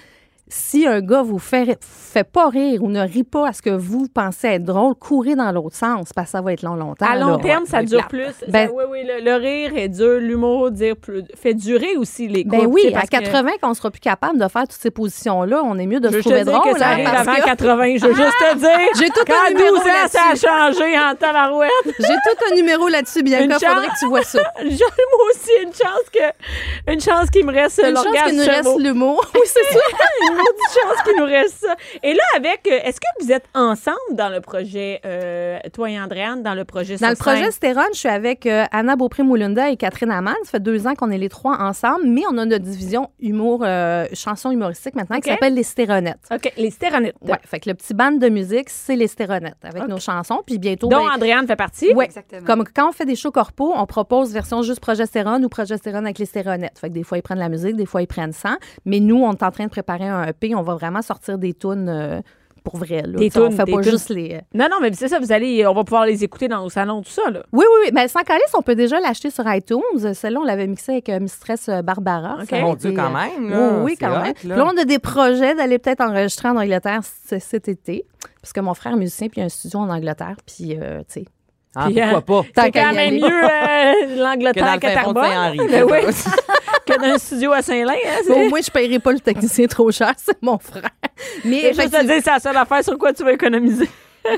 si 0.48 0.86
un 0.86 1.02
gars 1.02 1.24
vous 1.24 1.40
fait, 1.40 1.78
fait 1.82 2.24
pas 2.24 2.50
rire 2.50 2.84
ou 2.84 2.90
ne 2.90 3.02
rit 3.02 3.24
pas 3.24 3.48
à 3.48 3.54
ce 3.54 3.62
que 3.64 3.72
vous 3.72 4.08
pensez 4.14 4.48
être 4.48 4.64
drôle, 4.64 4.94
courez 4.96 5.36
dans 5.36 5.52
l'autre 5.52 5.76
sens 5.76 6.14
parce 6.14 6.28
que 6.28 6.32
ça 6.34 6.42
va 6.42 6.54
être 6.54 6.62
long, 6.62 6.76
longtemps. 6.76 7.06
À 7.10 7.16
long 7.18 7.38
là. 7.38 7.44
terme, 7.44 7.66
ça 7.66 7.82
dure 7.82 8.08
plate. 8.08 8.34
plus. 8.36 8.52
Ben- 8.52 8.68
Ça- 8.68 8.74
oui, 8.74 8.84
oui, 8.90 9.00
le, 9.04 9.24
le 9.24 9.36
rire 9.36 9.72
est 9.76 9.90
dur, 9.90 10.20
l'humour 10.20 10.70
dire 10.72 10.96
plus, 10.96 11.24
fait 11.36 11.56
durer 11.56 11.98
aussi 11.98 12.28
les 12.28 12.44
couples. 12.44 12.58
Ben 12.58 12.66
oui, 12.68 12.88
à 12.90 12.92
parce 13.00 13.10
que 13.10 13.18
80, 13.18 13.52
qu'on 13.62 13.74
sera 13.74 13.90
plus 13.90 14.00
capable 14.00 14.38
de 14.40 14.48
faire 14.48 14.64
toutes 14.64 14.72
ces 14.80 14.92
positions-là, 14.92 15.62
on 15.64 15.78
est 15.80 15.88
mieux 15.88 16.00
de 16.00 16.10
Je 16.10 16.14
se 16.14 16.18
te 16.20 16.24
trouver 16.30 16.44
drôle. 16.44 16.74
que 16.74 16.78
ça 16.80 16.90
hein, 16.90 16.92
arrive 16.92 17.08
avant 17.08 17.36
que 17.36 17.44
80. 17.46 17.98
Je 17.98 18.06
veux 18.06 18.14
juste 18.16 18.38
te 18.40 18.58
dire. 18.58 18.70
J'ai 19.00 19.10
tout 19.10 19.32
un 19.32 19.50
numéro 19.50 19.76
12 19.78 19.80
ans, 19.80 20.08
ça 20.10 20.20
a 20.22 20.28
là-dessus. 20.28 20.46
changé 20.46 20.98
en 21.00 21.16
tabarouette. 21.16 21.72
J'ai 22.00 22.06
tout 22.06 22.52
un 22.52 22.56
numéro 22.56 22.88
là-dessus, 22.88 23.20
Une 23.20 23.26
Bianca. 23.26 23.58
chance. 23.60 23.74
Faudrait 23.74 23.88
que 23.88 24.00
tu 24.00 24.06
vois 24.08 24.24
ça. 24.24 24.40
J'ai 24.62 24.70
moi 24.70 25.26
aussi 25.32 25.52
une 25.64 25.74
chance 25.74 26.10
que 26.14 26.92
une 26.94 27.02
chance 27.02 27.30
qu'il 27.32 27.46
me 27.48 27.52
reste 27.52 27.80
Une 27.84 27.96
chance 27.96 28.06
l'orgasme 28.06 28.30
qu'il 28.30 28.38
nous 28.40 28.46
reste 28.46 28.80
l'humour. 28.80 29.26
Oui, 29.34 29.42
c'est 29.46 29.74
ça. 29.74 29.80
une 30.36 30.44
maudite 30.44 30.82
chance 30.82 31.04
qu'il 31.04 31.18
nous 31.18 31.26
reste 31.26 31.56
ça. 31.62 31.76
Et 32.04 32.14
là, 32.14 32.24
avec, 32.36 32.68
euh, 32.68 32.80
est-ce 32.84 33.00
que 33.00 33.24
vous 33.24 33.32
êtes 33.32 33.46
ensemble 33.54 33.98
dans 34.12 34.30
le 34.30 34.42
projet, 34.42 35.02
euh, 35.06 35.60
toi 35.74 35.90
et 35.90 36.00
Andréane, 36.00 36.44
dans 36.44 36.54
le 36.54 36.66
projet 36.66 36.98
Dans 36.98 37.10
le 37.10 37.16
projet 37.16 37.52
Stérone, 37.52 37.86
je 37.94 38.00
suis 38.00 38.10
avec 38.10 38.46
euh, 38.46 38.66
Anna 38.72 38.96
Beaupré-Moulunda 38.96 39.70
et 39.70 39.78
Catherine 39.78 40.12
Amman. 40.12 40.36
Ça 40.44 40.52
fait 40.52 40.60
deux 40.60 40.88
ans 40.88 40.96
qu'on 40.96 41.12
est 41.12 41.18
les 41.18 41.30
trois 41.30 41.58
ensemble, 41.60 42.06
mais 42.06 42.24
on 42.30 42.38
a 42.38 42.46
notre 42.46 42.66
division 42.66 43.10
humour, 43.20 43.64
euh, 43.64 44.06
chanson 44.14 44.52
humoristique 44.52 44.96
maintenant 44.96 45.20
qui 45.20 45.30
s'appelle 45.30 45.54
Les 45.54 45.64
Stéronettes. 45.64 46.28
OK, 46.32 46.52
les 46.58 46.72
stéronites. 46.72 47.16
Ouais, 47.22 47.40
fait 47.46 47.60
que 47.60 47.70
le 47.70 47.76
petit 47.76 47.94
band 47.94 48.12
de 48.12 48.30
musique, 48.30 48.70
c'est 48.70 48.96
Les 48.96 49.08
Stéronettes 49.08 49.64
avec 49.64 49.88
nos 49.88 50.00
chansons. 50.00 50.42
Puis 50.46 50.58
bientôt, 50.58 50.88
Dont 50.88 51.06
ben, 51.06 51.16
Andréane 51.16 51.48
fait 51.48 51.56
partie. 51.56 51.94
Ouais. 51.94 52.06
Exactement. 52.06 52.46
Comme 52.46 52.64
quand 52.74 52.90
on 52.90 52.92
fait 52.92 53.06
des 53.06 53.16
shows 53.16 53.32
corpo, 53.32 53.74
on 53.76 53.86
propose 53.86 54.34
version 54.34 54.62
juste 54.62 54.80
progestérone 54.80 55.44
ou 55.46 55.50
progestérone 55.50 56.06
avec 56.06 56.20
les 56.20 56.26
stéronettes. 56.26 56.80
Fait 56.80 56.90
que 56.90 56.94
des 56.94 57.04
fois, 57.04 57.18
ils 57.18 57.22
prennent 57.22 57.40
la 57.40 57.50
musique, 57.50 57.76
des 57.76 57.86
fois, 57.86 58.02
ils 58.02 58.08
prennent 58.08 58.34
sans. 58.34 58.56
Mais 58.86 59.00
nous, 59.00 59.18
on 59.24 59.32
est 59.32 59.44
en 59.44 59.52
train 59.52 59.66
de 59.66 59.70
préparer 59.70 60.08
un 60.08 60.25
EP. 60.28 60.56
On 60.56 60.62
va 60.62 60.76
vraiment 60.76 61.02
sortir 61.02 61.38
des 61.38 61.54
tunes 61.54 61.88
euh, 61.90 62.22
pour 62.64 62.78
vrai. 62.78 63.04
Là. 63.06 63.18
Des 63.20 63.30
on 63.38 63.48
tunes, 63.48 63.52
fait 63.58 63.64
des 63.66 63.72
pas 63.74 63.82
tunes. 63.82 63.92
juste 63.92 64.10
les... 64.10 64.34
euh, 64.36 64.40
Non, 64.54 64.68
non, 64.72 64.78
mais 64.82 64.92
c'est 64.94 65.08
ça, 65.08 65.20
vous 65.20 65.32
allez, 65.32 65.66
on 65.68 65.74
va 65.74 65.84
pouvoir 65.84 66.06
les 66.06 66.24
écouter 66.24 66.48
dans 66.48 66.64
nos 66.64 66.70
salons, 66.70 67.02
tout 67.02 67.12
ça, 67.12 67.30
là. 67.30 67.44
Oui, 67.54 67.64
oui, 67.64 67.86
oui. 67.86 67.92
Mais 67.94 68.08
sans 68.08 68.22
calice, 68.22 68.52
on 68.58 68.62
peut 68.64 68.76
déjà 68.76 69.00
l'acheter 69.00 69.30
sur 69.30 69.44
iTunes. 69.54 70.14
Celle-là, 70.14 70.40
on 70.40 70.44
l'avait 70.44 70.66
mixée 70.68 70.94
avec 70.94 71.10
euh, 71.10 71.20
Mistress 71.20 71.70
Barbara. 71.84 72.38
OK. 72.42 72.50
Ça 72.50 72.58
a 72.58 72.62
Mon 72.62 72.74
Dieu, 72.76 72.92
quand 72.92 73.12
même. 73.12 73.50
Là, 73.50 73.70
oui, 73.78 73.82
oui, 73.84 73.98
quand 74.00 74.10
même. 74.10 74.24
là. 74.26 74.34
Puis 74.34 74.48
là, 74.50 74.66
on 74.66 74.78
a 74.78 74.84
des 74.86 75.00
projets 75.00 75.54
d'aller 75.56 75.78
peut-être 75.80 76.02
enregistrer 76.02 76.50
en 76.50 76.58
Angleterre 76.58 77.02
cet 77.04 77.68
été. 77.68 78.06
Parce 78.42 78.54
que 78.54 78.62
mon 78.62 78.74
frère 78.74 78.94
est 78.94 78.98
musicien, 78.98 79.28
puis 79.28 79.42
il 79.42 79.44
a 79.44 79.46
un 79.46 79.50
studio 79.50 79.80
en 79.80 79.90
Angleterre. 79.90 80.36
Puis, 80.46 80.78
euh, 80.80 81.00
tu 81.12 81.22
sais, 81.22 81.26
Ah, 81.76 81.88
pourquoi 81.92 82.22
pas? 82.44 82.50
Tant 82.56 82.62
C'est 82.64 82.72
quand 82.72 82.92
y 82.92 82.96
même 82.96 83.16
mieux 83.16 83.26
euh, 83.26 84.16
Que 84.16 84.20
l'Angleterre 84.20 84.74
le 84.76 84.80
que. 84.80 84.88
Saint-Henri. 85.20 85.58
Ben 85.70 85.84
oui. 85.84 86.00
que 86.86 87.00
dans 87.00 87.14
un 87.16 87.18
studio 87.18 87.52
à 87.52 87.62
Saint-Lin. 87.62 87.94
Hein, 87.94 88.10
c'est- 88.24 88.30
Bon, 88.34 88.46
au 88.46 88.50
moins, 88.50 88.62
je 88.62 88.70
ne 88.70 88.74
paierai 88.74 89.00
pas 89.00 89.12
le 89.12 89.20
technicien 89.20 89.68
trop 89.68 89.92
cher, 89.92 90.14
c'est 90.18 90.42
mon 90.42 90.58
frère. 90.58 90.90
Mais 91.44 91.58
Et 91.66 91.74
juste 91.74 91.92
te 91.92 92.04
dire, 92.06 92.22
c'est 92.24 92.32
la 92.32 92.40
seule 92.40 92.58
affaire 92.58 92.84
sur 92.84 92.98
quoi 92.98 93.14
tu 93.14 93.24
vas 93.24 93.34
économiser. 93.34 93.90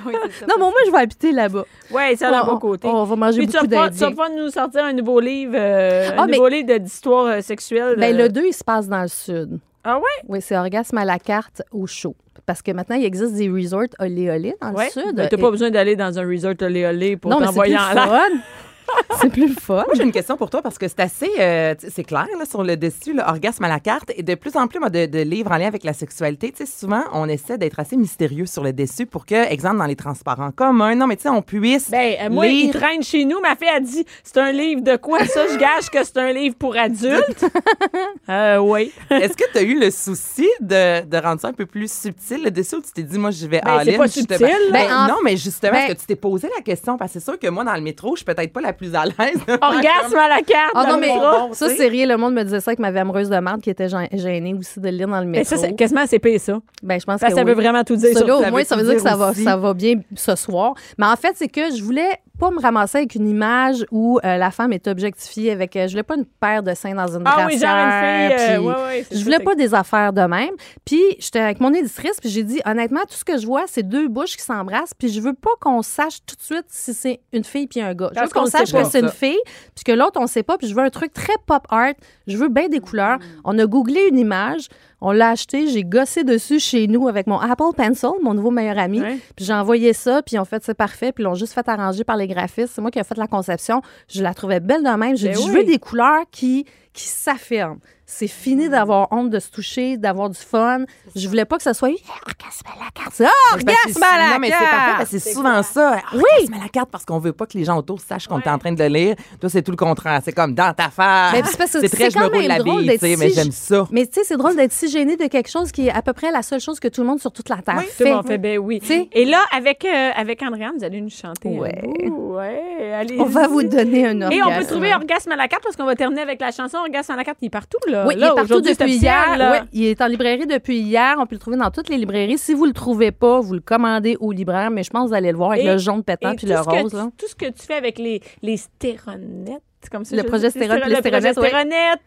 Oui, 0.06 0.14
c'est 0.26 0.40
ça. 0.42 0.46
Non, 0.48 0.56
mais 0.58 0.64
au 0.64 0.70
moins, 0.70 0.82
je 0.86 0.92
vais 0.92 0.98
habiter 0.98 1.32
là-bas. 1.32 1.64
Oui, 1.92 2.18
ça 2.18 2.28
a 2.30 2.40
un 2.40 2.42
On- 2.44 2.46
bon 2.54 2.58
côté. 2.60 2.88
On 2.90 3.04
va 3.06 3.16
manger 3.16 3.38
Puis 3.38 3.48
beaucoup 3.48 3.60
pas, 3.60 3.90
tu 3.90 3.96
vas 3.96 4.08
d'Indiens. 4.10 4.12
pas 4.12 4.30
nous 4.30 4.50
sortir 4.50 4.84
un 4.84 4.92
nouveau 4.94 5.20
livre, 5.22 5.54
euh, 5.56 6.10
Ah, 6.18 6.24
un 6.24 6.26
mais- 6.26 6.34
nouveau 6.34 6.50
livre 6.50 6.76
d'histoire 6.78 7.26
euh, 7.28 7.42
sexuelle. 7.42 7.96
Ben, 7.98 8.14
euh. 8.14 8.24
le 8.24 8.30
2, 8.30 8.48
il 8.48 8.54
se 8.54 8.64
passe 8.66 8.90
dans 8.90 9.02
le 9.02 9.08
sud. 9.08 9.60
Ah 9.86 9.98
ouais? 9.98 10.04
Oui, 10.28 10.40
c'est 10.42 10.58
orgasme 10.58 10.98
à 10.98 11.06
la 11.06 11.20
carte 11.20 11.62
au 11.72 11.88
chaud. 11.88 12.16
Parce 12.46 12.62
que 12.62 12.72
maintenant, 12.72 12.98
il 12.98 13.06
existe 13.06 13.34
des 13.36 13.50
resorts 13.50 13.84
olé 14.00 14.30
olé 14.30 14.56
dans 14.62 14.72
Ouais. 14.74 14.86
le 14.94 15.02
sud. 15.02 15.16
Ben, 15.16 15.28
T'as 15.30 15.38
Et- 15.38 15.42
pas 15.42 15.52
besoin 15.52 15.70
d'aller 15.70 15.96
dans 15.96 16.20
un 16.20 16.28
resort 16.28 16.54
olé 16.62 16.86
olé 16.86 17.16
pour 17.16 17.32
mais 17.32 17.38
c'est 17.40 17.46
t'envoyer 17.46 17.78
en 17.78 17.94
l'air. 17.94 18.22
c'est 19.22 19.30
plus 19.30 19.54
fun. 19.54 19.84
Moi, 19.86 19.94
j'ai 19.96 20.04
une 20.04 20.12
question 20.12 20.38
pour 20.38 20.50
toi 20.50 20.62
parce 20.62 20.78
que 20.78 20.88
c'est 20.88 21.00
assez, 21.00 21.30
euh, 21.40 21.76
c'est 21.90 22.04
clair 22.04 22.28
là, 22.38 22.46
sur 22.46 22.64
le 22.64 22.78
dessus, 22.78 23.14
là, 23.14 23.30
orgasme 23.30 23.64
à 23.64 23.68
la 23.70 23.80
carte. 23.80 24.12
Et 24.16 24.24
de 24.24 24.36
plus 24.36 24.56
en 24.56 24.68
plus, 24.68 24.80
moi, 24.80 24.90
de, 24.90 25.06
de 25.06 25.20
livres 25.20 25.52
en 25.52 25.58
lien 25.58 25.68
avec 25.68 25.84
la 25.84 25.94
sexualité, 25.94 26.52
tu 26.52 26.66
sais, 26.66 26.72
souvent, 26.80 27.04
on 27.14 27.28
essaie 27.28 27.58
d'être 27.58 27.80
assez 27.80 27.98
mystérieux 27.98 28.46
sur 28.46 28.64
le 28.64 28.74
dessus 28.74 29.06
pour 29.06 29.26
que, 29.26 29.52
exemple, 29.52 29.78
dans 29.78 29.86
les 29.86 29.96
transports 29.96 30.40
en 30.40 30.52
commun, 30.52 30.96
non, 30.96 31.08
mais 31.08 31.16
tu 31.16 31.24
sais, 31.24 31.30
on 31.30 31.42
puisse. 31.42 31.90
Ben, 31.90 32.16
euh, 32.22 32.30
moi, 32.30 32.48
il 32.48 32.72
traîne 32.72 33.04
chez 33.04 33.26
nous. 33.26 33.40
Ma 33.42 33.56
fille 33.56 33.68
a 33.70 33.80
dit 33.80 34.06
c'est 34.24 34.38
un 34.38 34.52
livre 34.52 34.82
de 34.82 34.96
quoi 34.98 35.26
ça? 35.26 35.46
Je 35.52 35.58
gage 35.58 35.90
que 35.92 36.04
c'est 36.04 36.18
un 36.18 36.32
livre 36.32 36.56
pour 36.56 36.76
adultes. 36.78 37.46
euh, 38.30 38.58
oui. 38.58 38.92
Est-ce 39.10 39.34
que 39.36 39.52
tu 39.52 39.58
as 39.58 39.62
eu 39.64 39.80
le 39.80 39.92
souci 39.92 40.48
de, 40.60 41.04
de 41.06 41.18
rendre 41.18 41.42
ça 41.42 41.48
un 41.50 41.54
peu 41.54 41.66
plus 41.66 41.92
subtil 41.92 42.44
le 42.44 42.52
dessus 42.52 42.76
ou 42.76 42.82
tu 42.82 42.92
t'es 42.92 43.04
dit, 43.04 43.18
moi, 43.18 43.32
je 43.32 43.46
vais 43.48 43.62
Ben, 43.64 43.80
c'est 43.84 43.90
all-in, 43.90 43.98
pas 43.98 44.06
justement? 44.08 44.38
subtil. 44.38 44.72
Ben, 44.72 44.88
Ben, 44.88 44.94
en- 44.96 45.08
non, 45.08 45.16
mais 45.24 45.38
justement, 45.38 45.74
ben- 45.74 45.80
est-ce 45.86 45.94
que 45.96 46.00
tu 46.02 46.06
t'es 46.06 46.16
posé 46.16 46.50
la 46.56 46.62
question? 46.62 46.98
Parce 46.98 47.14
que 47.14 47.20
c'est 47.20 47.26
sûr 47.26 47.40
que 47.40 47.48
moi, 47.48 47.64
dans 47.64 47.74
le 47.76 47.82
métro, 47.82 48.16
je 48.16 48.18
suis 48.18 48.26
peut-être 48.26 48.54
pas 48.54 48.62
la 48.62 48.74
plus 48.78 48.94
à 48.96 49.06
l'aise. 49.06 49.40
Orgasme 49.62 50.18
à 50.18 50.30
la 50.30 50.42
carte. 50.42 50.72
Ah 50.76 50.86
non, 50.90 50.98
mais 50.98 51.14
ça, 51.54 51.70
c'est 51.70 51.88
rien. 51.88 52.06
Le 52.06 52.18
monde 52.18 52.34
me 52.34 52.44
disait 52.44 52.60
ça 52.60 52.72
avec 52.72 52.80
ma 52.80 52.92
vie 52.92 53.00
amoureuse 53.00 53.30
de 53.30 53.38
marde 53.40 53.62
qui 53.62 53.70
était 53.70 53.88
gê- 53.88 54.08
gênée 54.18 54.54
aussi 54.54 54.80
de 54.80 54.90
lire 54.90 55.08
dans 55.08 55.20
le 55.20 55.26
Mais 55.26 55.40
métro. 55.40 55.56
ça, 55.56 55.62
c'est 55.62 55.74
quasiment 55.76 56.06
c'est 56.08 56.20
pire, 56.20 56.40
ça. 56.40 56.60
Ben, 56.84 57.00
je 57.00 57.06
pense 57.06 57.20
Parce 57.20 57.34
que 57.34 57.36
que 57.36 57.36
ça 57.36 57.46
oui. 57.46 57.50
veut 57.56 57.62
vraiment 57.62 57.84
tout 57.84 57.96
dire. 57.96 58.18
Ça, 58.18 58.24
au 58.24 58.42
ça 58.42 58.52
moins, 58.52 58.64
ça 58.64 58.76
veut 58.76 58.84
dire 58.84 58.94
que 58.94 59.00
dire 59.02 59.10
ça 59.10 59.16
va, 59.18 59.34
ça 59.34 59.58
va 59.58 59.74
bien 59.74 59.96
ce 60.16 60.36
soir. 60.36 60.74
Mais 60.98 61.06
en 61.08 61.16
fait, 61.16 61.32
c'est 61.36 61.48
que 61.48 61.76
je 61.76 61.84
voulais 61.84 62.10
pas 62.40 62.52
me 62.52 62.60
ramasser 62.62 63.00
avec 63.00 63.16
une 63.16 63.28
image 63.28 63.86
où 63.92 64.20
euh, 64.24 64.38
la 64.38 64.52
femme 64.52 64.72
est 64.74 64.88
objectifiée 64.88 65.52
avec. 65.52 65.76
euh, 65.76 65.88
je 65.88 65.92
voulais 65.92 66.04
pas 66.04 66.16
une 66.16 66.26
paire 66.26 66.64
de 66.64 66.74
seins 66.74 66.94
dans 66.96 67.08
une 67.08 67.24
Ah 67.26 67.46
oui, 67.48 67.58
genre 67.58 67.70
une 67.78 67.92
fille. 67.92 68.38
euh, 68.40 68.58
puis- 68.58 68.66
ouais, 68.68 68.74
ouais, 68.74 69.06
c'est 69.10 69.18
Je 69.18 69.24
voulais 69.24 69.40
pas 69.40 69.56
des 69.56 69.74
affaires 69.74 70.14
de 70.14 70.22
même. 70.22 70.52
Puis 70.86 71.02
j'étais 71.20 71.40
avec 71.40 71.60
mon 71.60 71.74
éditrice, 71.74 72.20
puis 72.20 72.30
j'ai 72.30 72.44
dit 72.44 72.62
honnêtement, 72.66 73.02
tout 73.02 73.16
ce 73.16 73.26
que 73.26 73.38
je 73.38 73.46
vois, 73.46 73.64
c'est 73.68 73.84
deux 73.84 74.08
bouches 74.08 74.36
qui 74.38 74.44
s'embrassent, 74.44 74.94
puis 74.98 75.10
je 75.10 75.20
veux 75.22 75.34
pas 75.34 75.50
qu'on 75.60 75.82
sache 75.82 76.20
tout 76.26 76.36
de 76.36 76.42
suite 76.42 76.66
si 76.70 76.94
c'est 76.94 77.20
une 77.34 77.44
fille 77.44 77.68
puis 77.68 77.82
un 77.82 77.94
gars. 77.94 78.10
Je 78.16 78.22
veux 78.22 78.28
qu'on 78.30 78.46
sache 78.46 78.72
que 78.72 78.84
c'est 78.86 79.00
une 79.00 79.10
fille, 79.10 79.40
puis 79.76 79.84
que 79.84 79.92
l'autre 79.92 80.20
on 80.22 80.28
sait 80.28 80.44
pas, 80.44 80.58
puis 80.58 80.68
je 80.68 80.76
veux 80.76 80.84
un 80.84 80.90
truc 80.90 81.14
très 81.14 81.34
pop 81.46 81.64
art. 81.70 81.94
Je 82.28 82.38
veux 82.38 82.50
bien 82.50 82.68
des 82.70 82.80
couleurs. 82.80 83.20
On 83.46 83.58
a 83.60 83.66
googlé 83.66 84.08
une 84.12 84.20
image, 84.20 84.68
on 85.00 85.12
l'a 85.12 85.30
acheté, 85.30 85.68
j'ai 85.68 85.84
gossé 85.84 86.24
dessus 86.24 86.60
chez 86.60 86.88
nous 86.88 87.08
avec 87.08 87.28
mon 87.28 87.40
Apple 87.40 87.76
Pencil, 87.76 88.10
mon 88.24 88.34
nouveau 88.34 88.50
meilleur 88.52 88.80
ami. 88.80 89.02
Ouais. 89.02 89.20
Puis 89.36 89.46
j'ai 89.46 89.54
envoyé 89.54 89.94
ça, 89.94 90.22
puis 90.24 90.40
ont 90.40 90.46
fait 90.46 90.64
c'est 90.64 90.74
parfait, 90.74 91.12
puis 91.12 91.24
ils 91.24 91.26
l'ont 91.26 91.36
juste 91.36 91.54
fait 91.54 91.68
arranger 91.68 92.04
par 92.04 92.18
les 92.18 92.28
graphistes. 92.28 92.74
C'est 92.74 92.82
moi 92.82 92.90
qui 92.90 93.00
ai 93.00 93.04
fait 93.04 93.18
la 93.18 93.28
conception. 93.28 93.82
Je 94.08 94.24
la 94.24 94.34
trouvais 94.34 94.60
belle 94.60 94.84
de 94.84 94.90
même. 94.90 95.16
J'ai 95.16 95.30
Ben 95.30 95.38
dit, 95.38 95.44
je 95.46 95.52
veux 95.52 95.64
des 95.64 95.78
couleurs 95.78 96.24
qui, 96.32 96.66
qui 96.98 97.06
s'affirment. 97.08 97.80
C'est 98.10 98.30
fini 98.30 98.70
d'avoir 98.70 99.10
honte 99.12 99.30
de 99.30 99.38
se 99.38 99.52
toucher, 99.52 99.98
d'avoir 99.98 100.30
du 100.30 100.40
fun. 100.40 100.86
Je 101.14 101.28
voulais 101.28 101.44
pas 101.44 101.58
que 101.58 101.64
ça 101.64 101.74
soit 101.74 101.90
orgasme 101.90 102.66
à 102.66 102.86
la 102.86 102.90
carte. 102.94 103.22
Ah, 103.22 103.54
orgasme 103.54 104.02
à 104.02 104.18
la 104.18 104.30
Non, 104.34 104.40
mais 104.40 104.48
c'est 104.48 104.54
parfait 104.54 104.70
carte! 104.70 104.98
parce 105.00 105.10
que 105.12 105.20
c'est 105.20 105.34
souvent 105.34 105.62
ça. 105.62 105.98
Oui. 106.14 106.22
Orgasme 106.38 106.54
à 106.54 106.64
la 106.64 106.70
carte 106.70 106.90
parce 106.90 107.04
qu'on 107.04 107.20
veut 107.20 107.34
pas 107.34 107.46
que 107.48 107.58
les 107.58 107.66
gens 107.66 107.78
autour 107.78 108.00
sachent 108.00 108.28
qu'on 108.28 108.40
est 108.40 108.48
en 108.48 108.58
train 108.60 108.72
de 108.72 108.82
le 108.82 108.88
lire. 108.88 109.16
Toi, 109.42 109.50
c'est 109.50 109.62
tout 109.62 109.72
le 109.72 109.78
contraire. 109.78 110.22
C'est 110.24 110.32
comme 110.32 110.54
dans 110.56 110.74
ta 110.74 110.90
face. 110.90 111.34
Mais 111.34 111.42
c'est 111.44 111.58
parce 111.58 111.72
que 111.74 111.82
c'est 111.82 111.90
très, 111.90 112.10
je 112.10 112.18
me 112.18 112.24
quand 112.24 112.30
roule 112.30 112.38
même 112.40 112.48
la 112.48 112.60
drôle 112.60 112.78
bille, 112.78 112.88
d'être 112.88 113.02
tu 113.02 113.08
sais, 113.08 113.16
mais 113.18 113.30
j'aime 113.30 113.52
ça. 113.52 113.86
Mais 113.92 114.06
tu 114.08 114.14
sais, 114.14 114.22
c'est 114.24 114.38
drôle 114.38 114.56
d'être 114.56 114.72
si 114.72 114.88
gêné 114.90 115.18
de 115.18 115.26
quelque 115.28 115.50
chose 115.50 115.74
qui 115.74 115.88
est 115.88 115.92
à 115.92 116.02
peu 116.02 116.14
près 116.14 116.32
la 116.32 116.44
seule 116.44 116.62
chose 116.62 116.80
que 116.80 116.88
tout 116.88 117.02
le 117.02 117.08
monde 117.08 117.20
sur 117.20 117.34
toute 117.34 117.50
la 117.50 117.58
Terre 117.58 117.76
Tout 117.84 117.90
fait. 117.90 118.04
le 118.06 118.16
monde 118.16 118.26
fait, 118.28 118.38
ben 118.38 118.58
oui. 118.58 118.80
Tu 118.80 118.88
sais? 118.88 119.10
Et 119.12 119.26
là, 119.26 119.42
avec, 119.54 119.84
euh, 119.84 120.12
avec 120.16 120.42
Andréane, 120.44 120.76
vous 120.78 120.86
allez 120.86 121.02
nous 121.02 121.10
chanter. 121.10 121.50
Ouais. 121.50 121.82
un 121.84 122.08
bout. 122.08 122.36
Ouais, 122.38 122.94
allez 122.94 123.20
On 123.20 123.26
va 123.26 123.50
vous 123.50 123.64
donner 123.64 124.08
un 124.08 124.22
orgasme. 124.22 124.32
Et 124.40 124.44
on 124.44 124.58
peut 124.58 124.66
trouver 124.66 124.94
orgasme 124.94 125.34
à 125.34 125.36
la 125.36 125.50
carte 125.50 125.64
parce 125.64 125.76
qu'on 125.76 125.86
va 125.86 125.96
terminer 125.98 126.22
avec 126.22 126.40
la 126.40 126.52
chanson 126.52 126.78
La 126.92 127.24
carte, 127.24 127.38
il 127.42 127.46
est 127.46 127.50
partout, 127.50 127.78
là. 127.88 128.06
Oui, 128.08 128.16
il 128.18 128.24
est 128.24 128.28
partout 128.36 128.62
depuis 128.62 128.96
hier. 128.96 129.38
là. 129.38 129.52
Oui, 129.62 129.68
il 129.74 129.86
est 129.86 130.02
en 130.02 130.08
librairie 130.08 130.46
depuis 130.48 130.78
hier. 130.80 131.16
On 131.20 131.26
peut 131.26 131.36
le 131.36 131.40
trouver 131.40 131.58
dans 131.58 131.72
toutes 131.72 131.90
les 131.90 131.98
librairies. 131.98 132.38
Si 132.38 132.54
vous 132.54 132.66
le 132.66 132.74
trouvez 132.74 133.12
pas, 133.12 133.40
vous 133.40 133.54
le 133.54 133.60
commandez 133.60 134.18
au 134.20 134.32
libraire, 134.32 134.70
mais 134.72 134.84
je 134.84 134.90
pense 134.90 135.04
que 135.06 135.08
vous 135.10 135.14
allez 135.16 135.32
le 135.32 135.38
voir 135.38 135.52
avec 135.52 135.64
Et- 135.64 135.68
le 135.68 135.78
jaune 135.78 136.04
pétant 136.04 136.32
Et 136.32 136.36
puis 136.36 136.48
le 136.48 136.60
rose. 136.60 136.92
tu- 136.92 136.98
là. 136.98 137.10
tout 137.18 137.28
ce 137.28 137.36
que 137.36 137.46
tu 137.46 137.66
fais 137.66 137.76
avec 137.76 137.98
les, 137.98 138.22
les 138.42 138.58
stéronettes, 138.58 139.62
c'est 139.88 139.92
comme 139.92 140.06
ça. 140.06 140.16
Le 140.16 140.22
oui. 140.24 140.28
progestérone, 140.28 140.82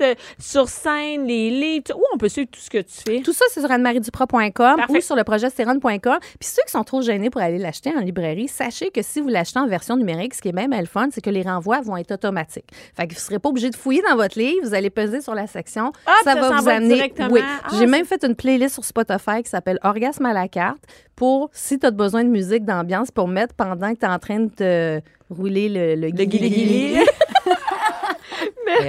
euh, 0.00 0.14
sur 0.38 0.68
scène, 0.68 1.24
les 1.26 1.50
livres, 1.50 1.94
où 1.96 2.02
on 2.14 2.18
peut 2.18 2.28
suivre 2.28 2.48
tout 2.50 2.60
ce 2.60 2.70
que 2.70 2.78
tu 2.78 2.94
fais? 3.06 3.20
Tout 3.22 3.32
ça, 3.32 3.44
c'est 3.50 3.60
sur 3.60 3.70
annemarieduprat.com 3.70 4.52
Parfait. 4.52 4.84
ou 4.98 5.00
sur 5.00 5.16
le 5.16 5.24
progestérone.com. 5.24 6.18
Puis 6.20 6.48
ceux 6.48 6.62
qui 6.66 6.72
sont 6.72 6.84
trop 6.84 7.02
gênés 7.02 7.30
pour 7.30 7.40
aller 7.40 7.58
l'acheter 7.58 7.90
en 7.96 8.00
librairie, 8.00 8.48
sachez 8.48 8.90
que 8.90 9.02
si 9.02 9.20
vous 9.20 9.28
l'achetez 9.28 9.58
en 9.58 9.66
version 9.66 9.96
numérique, 9.96 10.34
ce 10.34 10.42
qui 10.42 10.48
est 10.48 10.52
même 10.52 10.72
le 10.78 10.86
fun, 10.86 11.08
c'est 11.12 11.20
que 11.20 11.30
les 11.30 11.42
renvois 11.42 11.80
vont 11.80 11.96
être 11.96 12.12
automatiques. 12.12 12.68
Fait 12.96 13.06
que 13.06 13.12
vous 13.14 13.18
ne 13.18 13.20
serez 13.20 13.38
pas 13.38 13.48
obligé 13.48 13.70
de 13.70 13.76
fouiller 13.76 14.02
dans 14.08 14.16
votre 14.16 14.38
livre. 14.38 14.60
Vous 14.62 14.74
allez 14.74 14.90
peser 14.90 15.20
sur 15.20 15.34
la 15.34 15.46
section. 15.46 15.92
Ah, 16.06 16.12
ça 16.24 16.34
ça 16.34 16.40
va 16.40 16.60
vous 16.60 16.68
amener. 16.68 16.94
directement. 16.94 17.28
Oui. 17.30 17.40
Ah, 17.42 17.68
J'ai 17.78 17.86
même 17.86 18.04
fait 18.04 18.24
une 18.24 18.34
playlist 18.34 18.74
sur 18.74 18.84
Spotify 18.84 19.42
qui 19.42 19.50
s'appelle 19.50 19.78
Orgasme 19.82 20.26
à 20.26 20.32
la 20.32 20.48
carte 20.48 20.82
pour, 21.16 21.50
si 21.52 21.78
tu 21.78 21.86
as 21.86 21.90
besoin 21.90 22.24
de 22.24 22.28
musique 22.28 22.64
d'ambiance, 22.64 23.10
pour 23.10 23.28
mettre 23.28 23.54
pendant 23.54 23.92
que 23.94 23.98
tu 23.98 24.06
es 24.06 24.08
en 24.08 24.18
train 24.18 24.40
de 24.40 24.48
te 24.50 25.00
rouler 25.28 25.68
le, 25.68 25.94
le, 25.94 26.08
Le 26.08 26.24
guili-guili. 26.24 26.98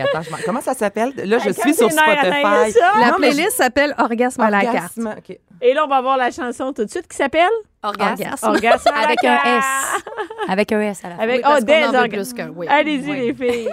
Attends, 0.04 0.22
je 0.22 0.46
comment 0.46 0.62
ça 0.62 0.74
s'appelle? 0.74 1.14
Là, 1.16 1.38
je 1.40 1.52
suis 1.52 1.74
sur 1.74 1.92
Spotify. 1.92 2.74
La 3.00 3.14
playlist 3.14 3.58
s'appelle 3.58 3.94
Orgasme 3.98 4.42
à 4.42 4.50
la 4.50 4.62
carte. 4.62 4.76
Orgasme, 4.98 5.16
OK. 5.18 5.38
Et 5.62 5.74
là, 5.74 5.86
on 5.86 5.88
va 5.88 6.02
voir 6.02 6.18
la 6.18 6.32
chanson 6.32 6.74
tout 6.74 6.86
de 6.86 6.90
suite 6.90 7.08
qui 7.08 7.16
s'appelle? 7.18 7.50
Orgasme. 7.84 8.24
Orgasme 8.44 8.90
à 8.90 9.02
la 9.02 9.08
Avec 9.08 9.24
un. 9.24 9.58
S. 9.58 9.66
Avec 10.48 10.72
un 10.72 10.82
S 10.82 11.02
à 11.04 11.10
la 11.10 11.16
fin. 11.16 11.24
Avec 11.24 11.36
Oui, 11.38 11.42
parce 11.44 11.60
oh, 11.62 11.66
des 11.66 11.74
en 11.86 11.92
veut 11.92 11.98
orga- 12.00 12.10
plus 12.10 12.34
qu'un, 12.34 12.50
oui. 12.56 12.68
Allez-y, 12.70 13.10
Oui. 13.12 13.20
les 13.20 13.34
filles. 13.34 13.70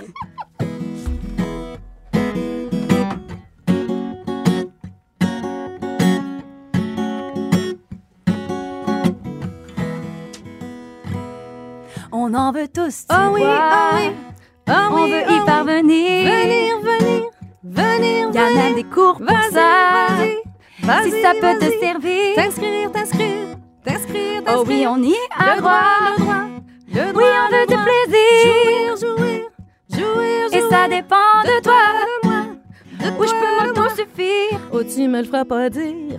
On 12.11 12.35
en 12.35 12.53
veut 12.53 12.69
tous, 12.69 13.01
tu 13.01 13.05
Ah 13.09 13.31
oui, 13.33 13.43
ah 13.45 13.91
oui. 13.95 14.11
Ah 14.69 14.89
On 14.93 14.95
oui, 15.05 15.11
veut 15.12 15.23
ah 15.27 15.33
y 15.33 15.41
parvenir. 15.47 16.25
Venir, 16.31 16.79
venir, 16.81 17.23
venir, 17.64 18.29
Il 18.31 18.35
y 18.35 18.39
a 18.39 18.51
même 18.55 18.75
des 18.75 18.85
cours 18.85 19.16
pour 19.19 19.29
ça. 19.53 20.09
Si 21.05 21.11
ça 21.23 21.33
peut 21.41 21.59
te 21.59 21.71
servir. 21.81 22.35
T'inscrire, 22.37 22.91
t'inscrire, 22.93 23.57
t'inscrire, 23.85 24.43
Oh 24.49 24.64
oui, 24.66 24.87
on 24.89 25.03
y 25.03 25.14
a 25.39 25.55
Le 25.57 25.61
droit. 25.61 25.81
le 26.16 26.23
droit, 26.23 26.35
le 26.89 27.12
droit. 27.12 27.23
Oui, 27.23 27.25
on 27.45 27.49
veut 27.55 27.66
du 27.66 27.77
plaisir. 27.77 28.97
Jouir, 29.01 29.49
jouir, 29.93 30.49
jouir, 30.51 30.53
Et 30.53 30.71
ça 30.71 30.89
dépend 30.89 31.43
de 31.45 31.61
toi. 31.62 31.83
de 32.23 32.29
moi, 32.29 32.41
de 33.01 33.07
Où 33.19 33.27
je 33.27 33.33
peux 33.33 33.66
m'auto-suffire. 33.66 34.61
Oh, 34.73 34.83
tu 34.83 35.09
me 35.09 35.19
le 35.19 35.25
feras 35.25 35.45
pas 35.45 35.69
dire. 35.69 36.19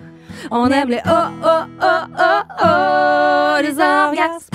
On 0.52 0.68
aime 0.68 0.90
les 0.90 1.02
oh, 1.06 1.28
oh, 1.44 1.64
oh, 1.82 1.86
oh, 2.20 2.42
oh, 2.64 3.62
les 3.62 3.72
orgasmes. 3.72 4.50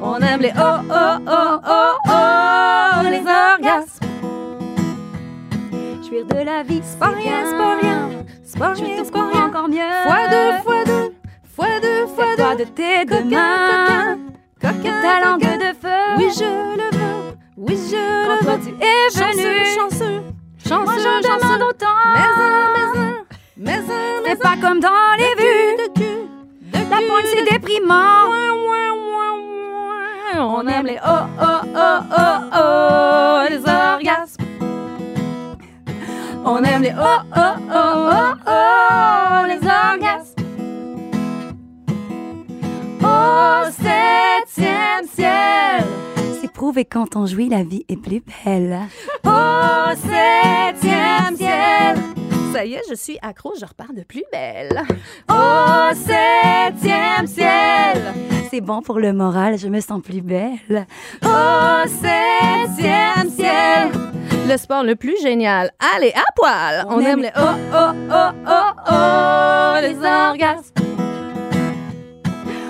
On 0.00 0.16
aime 0.20 0.40
les 0.40 0.52
oh, 0.56 0.78
oh, 0.90 1.18
oh, 1.26 1.60
oh, 1.68 1.92
oh, 2.06 3.02
les 3.10 3.18
orgasmes. 3.18 4.06
Jouir 6.06 6.24
de 6.26 6.44
la 6.44 6.62
vie, 6.62 6.80
c'est 6.82 6.98
Pas 6.98 7.08
rien, 7.08 7.44
c'est 7.44 7.56
pas 7.56 7.76
rien. 7.80 8.08
C'est 8.44 8.58
pas 8.58 8.74
Je 8.74 8.84
rien, 8.84 9.04
c'est 9.04 9.12
pas 9.12 9.28
rien. 9.28 9.46
encore 9.46 9.68
mieux. 9.68 9.92
Fois 10.04 10.28
deux, 10.30 10.62
fois 10.62 10.84
deux, 10.84 11.14
fois 11.54 11.80
deux, 11.82 12.06
fois 12.06 12.24
Toi 12.36 12.54
deux. 12.54 12.64
de 12.64 12.70
tes 12.70 13.04
deux 13.04 13.24
mains. 13.24 14.18
coquin, 14.60 15.00
Ta 15.02 15.20
langue 15.24 15.40
de 15.40 15.74
feu. 15.82 16.16
Oui, 16.16 16.28
je 16.38 16.44
le 16.44 16.96
veux. 16.96 17.36
Oui, 17.56 17.76
je 17.90 17.96
Quand 18.26 18.50
le 18.50 18.56
veux. 18.56 18.60
tu 18.64 18.84
es 18.84 19.10
Chanceux, 19.10 19.42
venu. 19.42 19.64
chanceux, 19.74 20.22
chanceux, 20.68 20.84
Moi 20.84 20.94
j'en 20.96 21.28
chanceux. 21.28 21.44
demande 21.58 21.62
autant. 21.70 21.86
Mais 22.14 22.20
un, 22.20 22.72
mais 22.72 23.00
un, 23.00 23.14
mais 23.56 23.72
un, 23.72 24.22
mais 24.24 24.30
C'est 24.30 24.42
pas 24.42 24.56
comme 24.60 24.80
dans 24.80 24.88
les 25.18 25.34
vues. 25.42 25.76
de 25.76 25.92
cul, 26.00 26.28
de 26.72 26.78
La 26.90 26.96
pointe 26.96 27.26
c'est 27.26 27.50
déprimant. 27.50 28.30
On 30.40 30.66
aime 30.68 30.86
les 30.86 30.98
oh, 31.04 31.10
oh, 31.40 31.60
oh, 31.74 31.98
oh, 32.16 32.38
oh, 32.54 33.44
les 33.50 33.58
orgasmes. 33.58 34.44
On 36.44 36.62
aime 36.62 36.82
les 36.82 36.92
oh, 36.96 37.20
oh, 37.36 37.40
oh, 37.74 38.10
oh, 38.10 38.34
oh, 38.46 39.46
les 39.48 39.56
orgasmes. 39.66 40.34
Au 43.02 43.70
septième 43.70 45.06
ciel, 45.12 45.84
C'est 46.40 46.52
prouvé 46.52 46.84
quand 46.84 47.16
on 47.16 47.26
jouit, 47.26 47.48
la 47.48 47.64
vie 47.64 47.84
est 47.88 47.96
plus 47.96 48.22
belle. 48.44 48.78
au 49.24 49.90
septième 49.96 51.36
ciel. 51.36 51.96
Ça 52.58 52.64
y 52.64 52.74
est, 52.74 52.82
je 52.90 52.94
suis 52.96 53.16
accro, 53.22 53.52
je 53.56 53.64
repars 53.64 53.92
de 53.94 54.02
plus 54.02 54.24
belle. 54.32 54.82
Au 55.30 55.94
septième 55.94 57.24
ciel, 57.28 58.02
C'est 58.50 58.60
bon 58.60 58.82
pour 58.82 58.98
le 58.98 59.12
moral, 59.12 59.56
je 59.56 59.68
me 59.68 59.78
sens 59.78 60.02
plus 60.02 60.22
belle. 60.22 60.88
au 61.24 61.86
septième 61.86 63.30
ciel. 63.30 63.92
Le 64.48 64.56
sport 64.56 64.82
le 64.82 64.96
plus 64.96 65.16
génial, 65.22 65.70
allez 65.94 66.12
à 66.16 66.24
poil. 66.34 66.84
On, 66.88 66.94
On 66.96 67.00
aime 67.00 67.06
aime 67.06 67.22
les 67.22 67.30
oh, 67.36 67.54
oh, 67.72 67.92
oh, 68.10 68.30
oh, 68.48 68.72
oh, 68.90 69.74
les 69.80 69.96
orgasmes. 69.98 70.74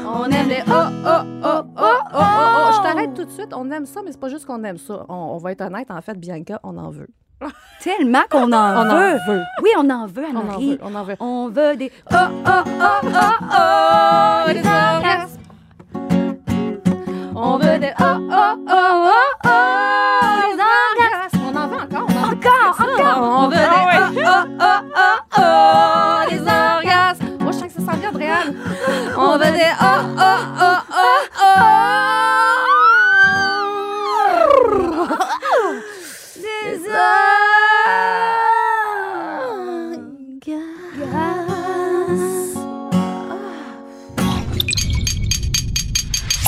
On 0.07 0.25
aime 0.31 0.49
les 0.51 0.65
oh, 0.67 0.71
oh, 0.71 1.07
oh, 1.07 1.23
oh, 1.45 1.63
oh, 1.79 1.81
oh, 1.81 1.99
oh. 2.15 2.73
Je 2.77 2.83
t'arrête 2.83 3.15
tout 3.15 3.25
de 3.25 3.31
suite, 3.31 3.55
on 3.55 3.71
aime 3.71 3.87
ça, 3.87 4.03
mais 4.05 4.13
c'est 4.13 4.21
pas 4.21 4.29
juste 4.29 4.45
qu'on 4.45 4.63
aime 4.65 4.77
ça. 4.77 5.07
On, 5.09 5.15
on 5.15 5.39
va 5.39 5.53
être 5.53 5.63
honnête, 5.63 5.91
en 5.91 6.03
fait, 6.03 6.19
Bianca, 6.21 6.61
on 6.63 6.77
en 6.77 6.91
veut. 6.91 7.09
Tellement 7.83 8.23
qu'on 8.29 8.51
en 8.53 8.87
On 8.87 8.91
en 8.91 8.97
veut. 8.97 9.19
veut. 9.29 9.43
Oui, 9.63 9.71
on 9.79 9.89
en 9.89 10.07
veut, 10.07 10.25
On 10.33 10.37
en 10.37 10.41
Anne-Marie. 10.41 10.71
veut, 10.73 10.79
on 10.83 10.95
en 10.95 11.05
veut. 11.05 11.17
On 11.21 11.49
veut 11.49 11.77
des 11.77 11.93
Oh, 12.13 12.17
oh, 12.17 12.51
oh, 12.67 13.01
oh, 13.05 13.19
oh, 13.43 14.49
les 14.49 14.59
orgasmes. 14.59 15.39
On 17.37 17.57
veut 17.59 17.79
des 17.79 17.93
oh, 18.01 18.05
oh, 18.05 18.55
oh, 18.69 18.69
oh, 18.69 19.13
oh, 19.45 19.49
les 20.43 20.59
orgasmes. 20.59 21.41
On 21.47 21.57
en 21.57 21.69
veut 21.69 21.77
encore, 21.77 22.07
on 22.09 22.19
en 22.19 22.29
veut 22.29 22.37
Encore, 22.37 22.75
ça. 22.77 22.85
encore. 22.85 23.23
On 23.23 23.49
veut 23.49 23.57
des 23.57 24.21
oh, 24.21 24.27
oh, 24.27 24.45
oh, 24.61 24.81
oh, 24.97 25.39
oh, 25.39 26.31
les 26.31 26.41
orgasmes. 26.41 27.39
Moi, 27.41 27.53
je 27.53 27.59
sens 27.59 27.73
que 27.73 27.81
ça 27.81 27.93
sent 27.93 27.99
bien, 27.99 28.09
Adrienne. 28.09 28.57
On 29.17 29.33
veut 29.39 29.53
des 29.53 29.73
oh, 29.81 29.85
oh, 30.19 30.23
oh, 30.61 30.79
oh, 30.91 31.25
oh. 31.41 31.98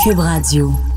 Cube 0.02 0.20
Radio. 0.22 0.89